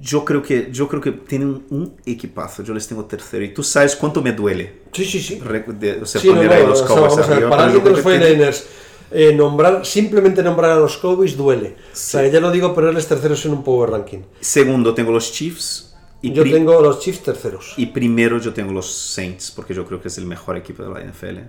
yo 0.00 0.24
creo 0.24 0.42
que 0.42 0.70
yo 0.72 0.88
creo 0.88 1.00
que 1.02 1.12
tienen 1.12 1.64
un 1.70 1.96
equipazo. 2.06 2.62
Yo 2.62 2.72
les 2.74 2.86
tengo 2.86 3.04
tercero. 3.04 3.44
Y 3.44 3.52
tú 3.52 3.62
sabes 3.62 3.96
cuánto 3.96 4.22
me 4.22 4.32
duele. 4.32 4.82
Sí, 4.92 5.04
sí, 5.04 5.20
sí. 5.20 5.40
de- 5.78 6.00
o 6.02 6.06
sea, 6.06 6.20
Sí, 6.20 6.28
poner 6.28 6.60
no, 6.62 6.68
los 6.68 6.78
sea, 6.78 6.88
Cowboys 6.88 7.18
a 7.18 7.26
ver, 7.26 7.48
para 7.48 7.64
alguien 7.64 7.84
de 7.84 7.90
los 7.90 8.00
creo 8.00 8.12
que 8.20 8.24
tienen- 8.26 8.48
49ers, 8.48 8.64
eh, 9.10 9.34
nombrar, 9.34 9.84
simplemente 9.84 10.42
nombrar 10.42 10.70
a 10.72 10.76
los 10.76 10.96
Cowboys 10.98 11.36
duele. 11.36 11.76
O 11.92 11.96
sea, 11.96 12.26
ya 12.28 12.40
no 12.40 12.50
digo 12.50 12.74
ponerles 12.74 13.06
terceros 13.06 13.44
en 13.46 13.52
un 13.52 13.64
power 13.64 13.90
ranking. 13.90 14.20
Segundo 14.40 14.94
tengo 14.94 15.10
los 15.12 15.32
Chiefs. 15.32 15.88
Y, 16.24 16.32
Yo 16.32 16.44
tengo 16.44 16.80
los 16.80 17.00
Chiefs 17.00 17.20
terceros. 17.24 17.74
y 17.76 17.86
primero 17.86 18.38
yo 18.38 18.52
tengo 18.54 18.72
los 18.72 18.94
Saints, 18.94 19.50
porque 19.50 19.74
yo 19.74 19.84
creo 19.84 20.00
que 20.00 20.06
es 20.06 20.18
el 20.18 20.24
mejor 20.24 20.56
equipo 20.56 20.84
de 20.84 20.90
la 20.90 21.00
NFL. 21.00 21.40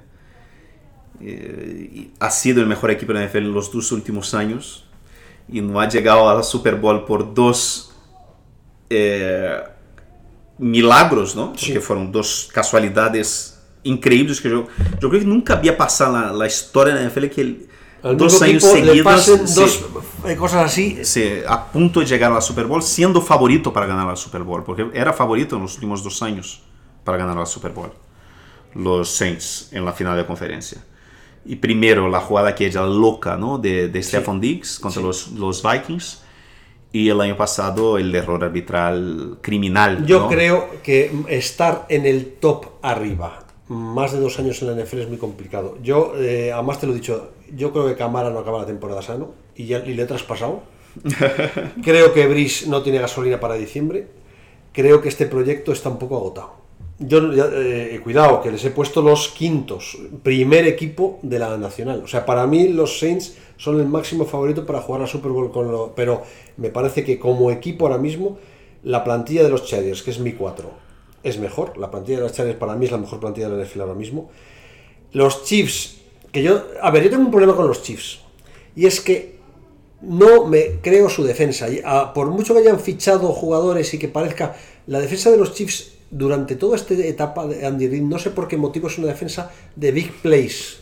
Eh, 1.21 2.09
ha 2.19 2.29
sido 2.29 2.61
el 2.61 2.67
mejor 2.67 2.91
equipo 2.91 3.13
de 3.13 3.19
la 3.19 3.25
NFL 3.27 3.37
en 3.39 3.53
los 3.53 3.71
dos 3.71 3.91
últimos 3.91 4.33
años 4.33 4.85
y 5.47 5.61
no 5.61 5.79
ha 5.79 5.87
llegado 5.87 6.27
a 6.29 6.35
la 6.35 6.43
Super 6.43 6.75
Bowl 6.75 7.05
por 7.05 7.33
dos 7.33 7.93
eh, 8.89 9.57
milagros, 10.57 11.35
¿no? 11.35 11.47
Porque 11.47 11.65
Sí. 11.65 11.79
fueron 11.79 12.11
dos 12.11 12.49
casualidades 12.53 13.59
increíbles 13.83 14.39
que 14.39 14.49
yo, 14.49 14.67
yo 15.01 15.09
creo 15.09 15.21
que 15.21 15.25
nunca 15.27 15.53
había 15.55 15.75
pasado 15.77 16.13
la, 16.13 16.31
la 16.31 16.47
historia 16.47 16.93
de 16.93 17.01
la 17.01 17.09
NFL 17.09 17.29
que 17.29 17.41
el- 17.41 17.67
Al 18.01 18.17
dos 18.17 18.41
años 18.41 18.63
seguidos 18.63 18.99
pasen 19.01 19.47
sí, 19.47 19.55
dos 19.55 19.85
eh, 20.25 20.35
cosas 20.35 20.65
así. 20.65 20.99
sí, 21.03 21.31
a 21.47 21.65
punto 21.71 21.99
de 22.01 22.05
llegar 22.05 22.31
a 22.31 22.35
la 22.35 22.41
Super 22.41 22.65
Bowl, 22.65 22.81
siendo 22.83 23.21
favorito 23.21 23.71
para 23.73 23.85
ganar 23.85 24.07
la 24.07 24.15
Super 24.15 24.43
Bowl, 24.43 24.63
porque 24.63 24.89
era 24.93 25.11
favorito 25.13 25.55
en 25.55 25.63
los 25.63 25.73
últimos 25.75 26.03
dos 26.03 26.21
años 26.21 26.61
para 27.03 27.17
ganar 27.17 27.35
la 27.37 27.45
Super 27.45 27.71
Bowl. 27.71 27.91
Los 28.75 29.09
Saints 29.09 29.69
en 29.71 29.85
la 29.85 29.93
final 29.93 30.17
de 30.17 30.25
conferencia. 30.25 30.83
Y 31.45 31.57
primero 31.57 32.09
la 32.09 32.21
jugada 32.21 32.49
aquella 32.49 32.83
loca, 32.83 33.37
¿no? 33.37 33.57
De, 33.57 33.89
de 33.89 34.03
Stephon 34.03 34.39
Diggs 34.39 34.79
contra 34.79 35.01
los, 35.01 35.31
los 35.31 35.61
Vikings. 35.61 36.21
Y 36.91 37.09
el 37.09 37.19
año 37.21 37.35
pasado 37.35 37.97
el 37.97 38.13
error 38.13 38.43
arbitral 38.43 39.39
criminal. 39.41 40.05
Yo 40.05 40.21
¿no? 40.21 40.29
creo 40.29 40.69
que 40.83 41.11
estar 41.27 41.85
en 41.89 42.05
el 42.05 42.35
top 42.39 42.67
arriba 42.81 43.43
más 43.67 44.11
de 44.11 44.19
dos 44.19 44.37
años 44.39 44.61
en 44.61 44.75
la 44.75 44.83
NFL 44.83 44.99
es 44.99 45.09
muy 45.09 45.17
complicado. 45.17 45.77
Yo, 45.81 46.13
eh, 46.17 46.51
además 46.51 46.79
te 46.79 46.87
lo 46.87 46.93
he 46.93 46.95
dicho, 46.95 47.31
yo 47.53 47.71
creo 47.71 47.87
que 47.87 47.95
Camara 47.95 48.29
no 48.29 48.39
acaba 48.39 48.59
la 48.59 48.65
temporada 48.65 49.01
sano 49.01 49.33
y, 49.55 49.65
ya, 49.67 49.79
y 49.79 49.93
le 49.93 50.03
he 50.03 50.05
traspasado. 50.05 50.63
creo 51.83 52.13
que 52.13 52.27
Brice 52.27 52.69
no 52.69 52.83
tiene 52.83 52.99
gasolina 52.99 53.39
para 53.39 53.55
diciembre. 53.55 54.07
Creo 54.73 55.01
que 55.01 55.09
este 55.09 55.25
proyecto 55.25 55.71
está 55.71 55.89
un 55.89 55.99
poco 55.99 56.17
agotado. 56.17 56.62
Yo, 56.99 57.19
eh, 57.33 57.99
cuidado, 58.03 58.41
que 58.41 58.51
les 58.51 58.63
he 58.65 58.69
puesto 58.69 59.01
los 59.01 59.29
quintos, 59.29 59.97
primer 60.21 60.67
equipo 60.67 61.19
de 61.23 61.39
la 61.39 61.57
nacional. 61.57 62.01
O 62.03 62.07
sea, 62.07 62.25
para 62.25 62.45
mí 62.45 62.67
los 62.67 62.99
Saints 62.99 63.35
son 63.57 63.79
el 63.79 63.87
máximo 63.87 64.25
favorito 64.25 64.65
para 64.65 64.81
jugar 64.81 65.01
la 65.01 65.07
Super 65.07 65.31
Bowl 65.31 65.51
con 65.51 65.91
pero 65.95 66.21
me 66.57 66.69
parece 66.69 67.03
que 67.03 67.17
como 67.17 67.49
equipo 67.49 67.85
ahora 67.85 67.97
mismo 67.97 68.37
la 68.83 69.03
plantilla 69.03 69.43
de 69.43 69.49
los 69.49 69.65
Chargers, 69.65 70.03
que 70.03 70.11
es 70.11 70.19
mi 70.19 70.33
4, 70.33 70.69
es 71.23 71.39
mejor. 71.39 71.77
La 71.77 71.89
plantilla 71.89 72.17
de 72.17 72.23
los 72.23 72.33
Chargers 72.33 72.59
para 72.59 72.75
mí 72.75 72.85
es 72.85 72.91
la 72.91 72.99
mejor 72.99 73.19
plantilla 73.19 73.49
de 73.49 73.57
la 73.57 73.63
NFL 73.63 73.81
ahora 73.81 73.95
mismo. 73.95 74.29
Los 75.13 75.45
Chiefs, 75.45 75.97
que 76.31 76.43
yo, 76.43 76.63
a 76.81 76.91
ver, 76.91 77.03
yo 77.03 77.09
tengo 77.09 77.23
un 77.23 77.31
problema 77.31 77.55
con 77.55 77.67
los 77.67 77.81
Chiefs 77.81 78.19
y 78.75 78.85
es 78.85 79.01
que 79.01 79.37
no 80.01 80.45
me 80.45 80.79
creo 80.81 81.09
su 81.09 81.23
defensa. 81.23 81.67
Ah, 81.85 82.11
por 82.13 82.27
mucho 82.27 82.53
que 82.53 82.59
hayan 82.59 82.79
fichado 82.79 83.29
jugadores 83.29 83.93
y 83.93 83.99
que 83.99 84.09
parezca 84.09 84.55
la 84.87 84.99
defensa 84.99 85.31
de 85.31 85.37
los 85.37 85.53
Chiefs 85.53 85.92
durante 86.13 86.55
toda 86.55 86.75
esta 86.75 86.93
etapa 86.93 87.47
de 87.47 87.65
Andy 87.65 87.87
Reid, 87.87 88.03
no 88.03 88.19
sé 88.19 88.29
por 88.29 88.47
qué 88.47 88.55
motivo 88.55 88.87
es 88.87 88.97
una 88.97 89.07
defensa 89.07 89.51
de 89.75 89.91
big 89.91 90.11
plays, 90.21 90.77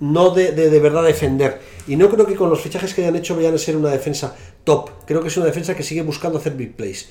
no 0.00 0.30
de, 0.30 0.52
de, 0.52 0.70
de 0.70 0.80
verdad 0.80 1.02
defender. 1.02 1.60
Y 1.86 1.96
no 1.96 2.08
creo 2.10 2.26
que 2.26 2.34
con 2.34 2.50
los 2.50 2.60
fichajes 2.60 2.94
que 2.94 3.02
hayan 3.02 3.16
hecho 3.16 3.34
vayan 3.34 3.54
a 3.54 3.58
ser 3.58 3.76
una 3.76 3.90
defensa 3.90 4.36
top. 4.62 4.90
Creo 5.06 5.22
que 5.22 5.28
es 5.28 5.36
una 5.36 5.46
defensa 5.46 5.74
que 5.74 5.82
sigue 5.82 6.02
buscando 6.02 6.38
hacer 6.38 6.54
big 6.54 6.76
plays. 6.76 7.08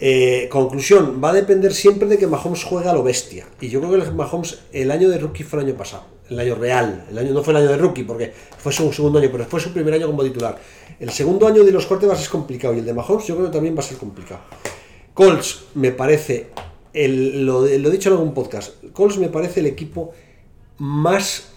Eh, 0.00 0.48
conclusión, 0.48 1.20
va 1.22 1.30
a 1.30 1.32
depender 1.32 1.74
siempre 1.74 2.06
de 2.08 2.18
que 2.18 2.28
Mahomes 2.28 2.62
juegue 2.62 2.88
a 2.88 2.92
lo 2.92 3.02
bestia. 3.02 3.46
Y 3.60 3.68
yo 3.68 3.80
creo 3.80 3.92
que 3.92 4.08
el 4.08 4.14
Mahomes, 4.14 4.60
el 4.72 4.90
año 4.90 5.08
de 5.08 5.18
rookie 5.18 5.42
fue 5.42 5.60
el 5.60 5.66
año 5.66 5.76
pasado, 5.76 6.04
el 6.30 6.38
año 6.38 6.54
real. 6.54 7.06
El 7.10 7.18
año 7.18 7.32
no 7.32 7.42
fue 7.42 7.52
el 7.52 7.58
año 7.58 7.68
de 7.68 7.76
rookie 7.78 8.04
porque 8.04 8.32
fue 8.58 8.72
su 8.72 8.92
segundo 8.92 9.18
año, 9.18 9.28
pero 9.32 9.44
fue 9.46 9.58
su 9.58 9.72
primer 9.72 9.94
año 9.94 10.06
como 10.06 10.22
titular. 10.22 10.56
El 11.00 11.10
segundo 11.10 11.46
año 11.48 11.64
de 11.64 11.72
los 11.72 11.86
quarterbacks 11.86 12.22
es 12.22 12.28
complicado 12.28 12.74
y 12.74 12.78
el 12.78 12.84
de 12.84 12.94
Mahomes 12.94 13.26
yo 13.26 13.34
creo 13.34 13.48
que 13.48 13.52
también 13.52 13.74
va 13.74 13.80
a 13.80 13.82
ser 13.82 13.98
complicado. 13.98 14.40
Colts 15.14 15.64
me 15.74 15.90
parece, 15.90 16.50
lo, 17.06 17.66
he 17.66 17.90
dicho 17.90 18.08
en 18.08 18.16
algún 18.16 18.34
podcast, 18.34 18.72
Colts 18.92 19.18
me 19.18 19.28
parece 19.28 19.60
el 19.60 19.66
equipo 19.66 20.12
más 20.78 21.48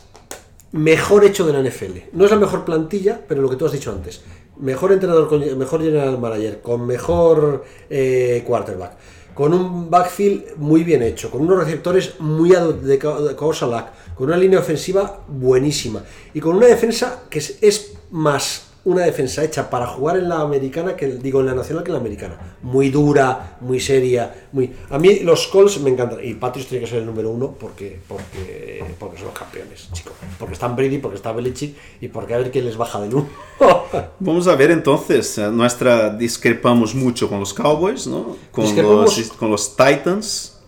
mejor 0.72 1.26
hecho 1.26 1.46
de 1.46 1.54
la 1.54 1.68
NFL. 1.68 1.98
No 2.14 2.26
es 2.26 2.32
la 2.32 2.38
mejor 2.38 2.66
plantilla, 2.66 3.22
pero 3.28 3.42
lo 3.42 3.50
que 3.50 3.56
tú 3.56 3.66
has 3.66 3.72
dicho 3.72 3.92
antes. 3.92 4.22
Mejor 4.58 4.92
entrenador, 4.92 5.28
con 5.28 5.58
mejor 5.58 5.82
general 5.82 6.20
manager, 6.20 6.62
con 6.62 6.86
mejor 6.86 7.66
eh, 7.90 8.44
quarterback, 8.46 8.94
con 9.34 9.54
un 9.54 9.90
backfield 9.90 10.58
muy 10.58 10.84
bien 10.84 11.02
hecho, 11.02 11.32
con 11.32 11.42
unos 11.42 11.64
receptores 11.64 12.20
muy 12.20 12.54
adecuados 12.54 13.64
al 13.64 13.72
LAC, 13.72 14.14
con 14.14 14.28
una 14.28 14.38
línea 14.38 14.60
ofensiva 14.60 15.24
buenísima 15.28 16.04
y 16.34 16.40
con 16.40 16.56
una 16.56 16.68
defensa 16.68 17.24
que 17.30 17.40
es 17.40 17.94
más 18.12 18.71
una 18.84 19.04
defensa 19.04 19.44
hecha 19.44 19.70
para 19.70 19.86
jugar 19.88 20.18
en 20.18 20.30
la 20.30 20.42
americana 20.42 20.96
que 20.96 21.08
digo 21.08 21.40
en 21.40 21.46
la 21.48 21.54
nacional 21.54 21.84
que 21.84 21.90
en 21.90 21.94
la 21.94 22.00
americana. 22.00 22.56
Muy 22.62 22.90
dura 22.90 23.58
muy 23.62 23.80
seria 23.80 24.48
muy 24.52 24.72
a 24.90 24.98
mí 24.98 25.20
los 25.20 25.48
Colts 25.48 25.80
me 25.82 25.90
encantan 25.90 26.20
y 26.24 26.34
Patriots 26.34 26.70
tiene 26.70 26.84
que 26.84 26.90
ser 26.90 27.00
el 27.00 27.06
número 27.06 27.30
uno 27.30 27.56
porque 27.60 28.00
porque 28.08 28.84
porque 28.98 29.18
son 29.18 29.28
los 29.28 29.38
campeones 29.38 29.90
chicos 29.94 30.14
porque 30.40 30.54
están 30.54 30.76
Brady 30.76 30.98
porque 30.98 31.18
está 31.18 31.32
Belichick 31.32 31.76
y 32.02 32.08
porque 32.08 32.34
a 32.34 32.38
ver 32.38 32.52
quién 32.52 32.66
les 32.66 32.78
baja 32.78 33.00
del 33.00 33.14
uno. 33.14 33.30
Vamos 34.20 34.48
a 34.48 34.56
ver 34.56 34.72
entonces, 34.72 35.38
eh, 35.38 35.50
nuestra 35.52 36.10
discrepamos 36.10 36.96
mucho 36.96 37.30
con 37.30 37.40
los 37.40 37.54
Cowboys, 37.54 38.08
¿no? 38.08 38.38
Con, 38.52 38.76
los, 38.76 39.32
con 39.38 39.52
los 39.52 39.76
Titans, 39.76 40.60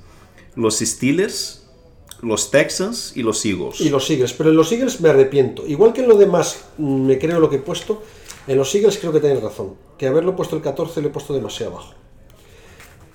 los 0.55 0.79
Steelers, 0.79 1.62
los 2.23 2.49
Texans 2.51 3.13
y 3.15 3.21
los 3.23 3.45
Eagles. 3.45 3.81
y 3.81 3.89
los 3.89 4.09
Eagles 4.09 4.33
pero 4.33 4.49
en 4.49 4.55
los 4.55 4.71
Eagles 4.71 4.99
me 5.01 5.09
arrepiento 5.09 5.67
igual 5.67 5.93
que 5.93 6.01
en 6.01 6.07
lo 6.09 6.17
demás 6.17 6.63
mm, 6.77 7.05
me 7.05 7.19
creo 7.19 7.39
lo 7.39 7.49
que 7.49 7.57
he 7.57 7.59
puesto 7.59 8.01
en 8.47 8.57
los 8.57 8.73
Eagles 8.75 8.97
creo 8.97 9.11
que 9.13 9.19
tenéis 9.19 9.41
razón 9.43 9.75
que 9.97 10.07
haberlo 10.07 10.35
puesto 10.35 10.55
el 10.55 10.61
14 10.61 11.01
lo 11.01 11.07
he 11.09 11.11
puesto 11.11 11.33
demasiado 11.33 11.73
abajo 11.73 11.93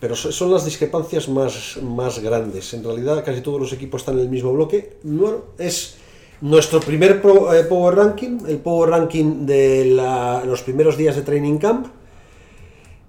pero 0.00 0.14
so- 0.14 0.30
son 0.30 0.52
las 0.52 0.64
discrepancias 0.64 1.28
más, 1.28 1.76
más 1.82 2.20
grandes. 2.20 2.72
En 2.72 2.84
realidad, 2.84 3.24
casi 3.24 3.40
todos 3.40 3.60
los 3.60 3.72
equipos 3.72 4.02
están 4.02 4.14
en 4.14 4.20
el 4.20 4.28
mismo 4.28 4.52
bloque. 4.52 4.96
Bueno, 5.02 5.38
es 5.58 5.96
nuestro 6.40 6.78
primer 6.78 7.20
pro- 7.20 7.52
eh, 7.52 7.64
Power 7.64 7.96
Ranking, 7.96 8.38
el 8.46 8.58
Power 8.58 8.90
Ranking 8.90 9.44
de 9.44 9.86
la- 9.86 10.44
los 10.44 10.62
primeros 10.62 10.96
días 10.96 11.16
de 11.16 11.22
Training 11.22 11.58
Camp. 11.58 11.88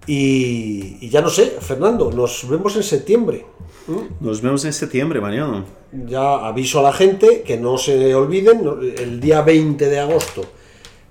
Y, 0.07 0.97
y 1.01 1.09
ya 1.09 1.21
no 1.21 1.29
sé, 1.29 1.57
Fernando, 1.61 2.11
nos 2.11 2.49
vemos 2.49 2.75
en 2.75 2.81
septiembre. 2.81 3.45
¿Mm? 3.87 4.25
Nos 4.25 4.41
vemos 4.41 4.65
en 4.65 4.73
septiembre, 4.73 5.21
mañana. 5.21 5.65
Ya 5.91 6.45
aviso 6.47 6.79
a 6.79 6.83
la 6.83 6.93
gente 6.93 7.41
que 7.41 7.57
no 7.57 7.77
se 7.77 8.13
olviden, 8.13 8.61
el 8.99 9.19
día 9.19 9.41
20 9.41 9.87
de 9.89 9.99
agosto 9.99 10.43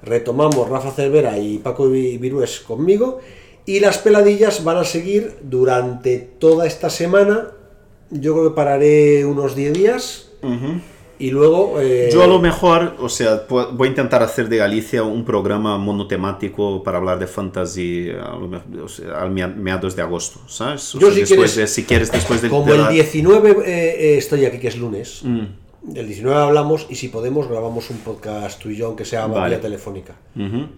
retomamos 0.02 0.68
Rafa 0.68 0.92
Cervera 0.92 1.36
y 1.38 1.58
Paco 1.58 1.88
Vi- 1.88 2.18
Virués 2.18 2.60
conmigo 2.60 3.18
y 3.66 3.80
las 3.80 3.98
peladillas 3.98 4.62
van 4.62 4.76
a 4.76 4.84
seguir 4.84 5.34
durante 5.42 6.18
toda 6.18 6.66
esta 6.66 6.88
semana. 6.90 7.48
Yo 8.10 8.32
creo 8.34 8.50
que 8.50 8.56
pararé 8.56 9.24
unos 9.26 9.54
10 9.56 9.72
días 9.72 10.30
Y 11.20 11.30
luego. 11.30 11.80
eh, 11.80 12.10
Yo 12.12 12.22
a 12.22 12.26
lo 12.26 12.38
mejor, 12.38 12.94
o 13.00 13.08
sea, 13.08 13.42
voy 13.48 13.88
a 13.88 13.90
intentar 13.90 14.22
hacer 14.22 14.48
de 14.48 14.56
Galicia 14.58 15.02
un 15.02 15.24
programa 15.24 15.76
monotemático 15.78 16.82
para 16.84 16.98
hablar 16.98 17.18
de 17.18 17.26
fantasy 17.26 18.10
a 18.10 18.36
lo 18.36 18.46
mejor, 18.48 18.80
o 18.84 18.88
sea, 18.88 19.20
al 19.22 19.30
mea- 19.30 19.48
mediados 19.48 19.96
de 19.96 20.02
agosto, 20.02 20.38
¿sabes? 20.46 20.94
O 20.94 21.00
Yo 21.00 21.06
sea, 21.08 21.14
si 21.14 21.20
después 21.20 21.52
quieres- 21.52 21.56
de- 21.56 21.66
si 21.66 21.84
quieres 21.84 22.12
después 22.12 22.40
de, 22.42 22.48
Como 22.48 22.66
de 22.66 22.72
el 22.76 22.82
la- 22.82 22.88
19 22.90 23.50
eh, 23.50 23.56
eh, 23.66 24.18
estoy 24.18 24.44
aquí, 24.44 24.58
que 24.58 24.68
es 24.68 24.76
lunes. 24.78 25.20
Mm. 25.24 25.44
El 25.94 26.06
19 26.06 26.36
hablamos 26.40 26.86
y 26.90 26.96
si 26.96 27.08
podemos 27.08 27.48
grabamos 27.48 27.88
un 27.90 27.98
podcast 27.98 28.60
tú 28.60 28.68
y 28.68 28.76
yo, 28.76 28.86
aunque 28.88 29.04
sea 29.04 29.26
Vale. 29.26 29.50
vía 29.50 29.60
telefónica. 29.60 30.14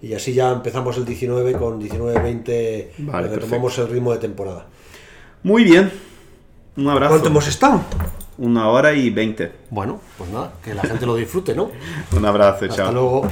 Y 0.03 0.13
así 0.15 0.33
ya 0.35 0.53
empezamos 0.53 0.97
el 0.99 1.05
19 1.05 1.53
con 1.55 1.81
19-20, 1.81 2.91
Vale, 2.99 3.29
retomamos 3.29 3.77
el 3.79 3.89
ritmo 3.89 4.13
de 4.13 4.19
temporada. 4.19 4.67
Muy 5.43 5.65
bien. 5.65 5.91
Un 6.77 6.89
abrazo. 6.89 7.11
¿Cuánto 7.13 7.29
hemos 7.29 7.49
estado? 7.49 7.81
Una 8.41 8.69
hora 8.69 8.95
y 8.95 9.11
veinte. 9.11 9.53
Bueno, 9.69 10.01
pues 10.17 10.31
nada, 10.31 10.55
que 10.65 10.73
la 10.75 10.83
gente 10.83 11.05
lo 11.05 11.15
disfrute, 11.15 11.55
¿no? 11.55 11.71
Un 12.17 12.25
abrazo, 12.25 12.65
Hasta 12.65 12.75
chao. 12.85 12.93
luego. 12.93 13.29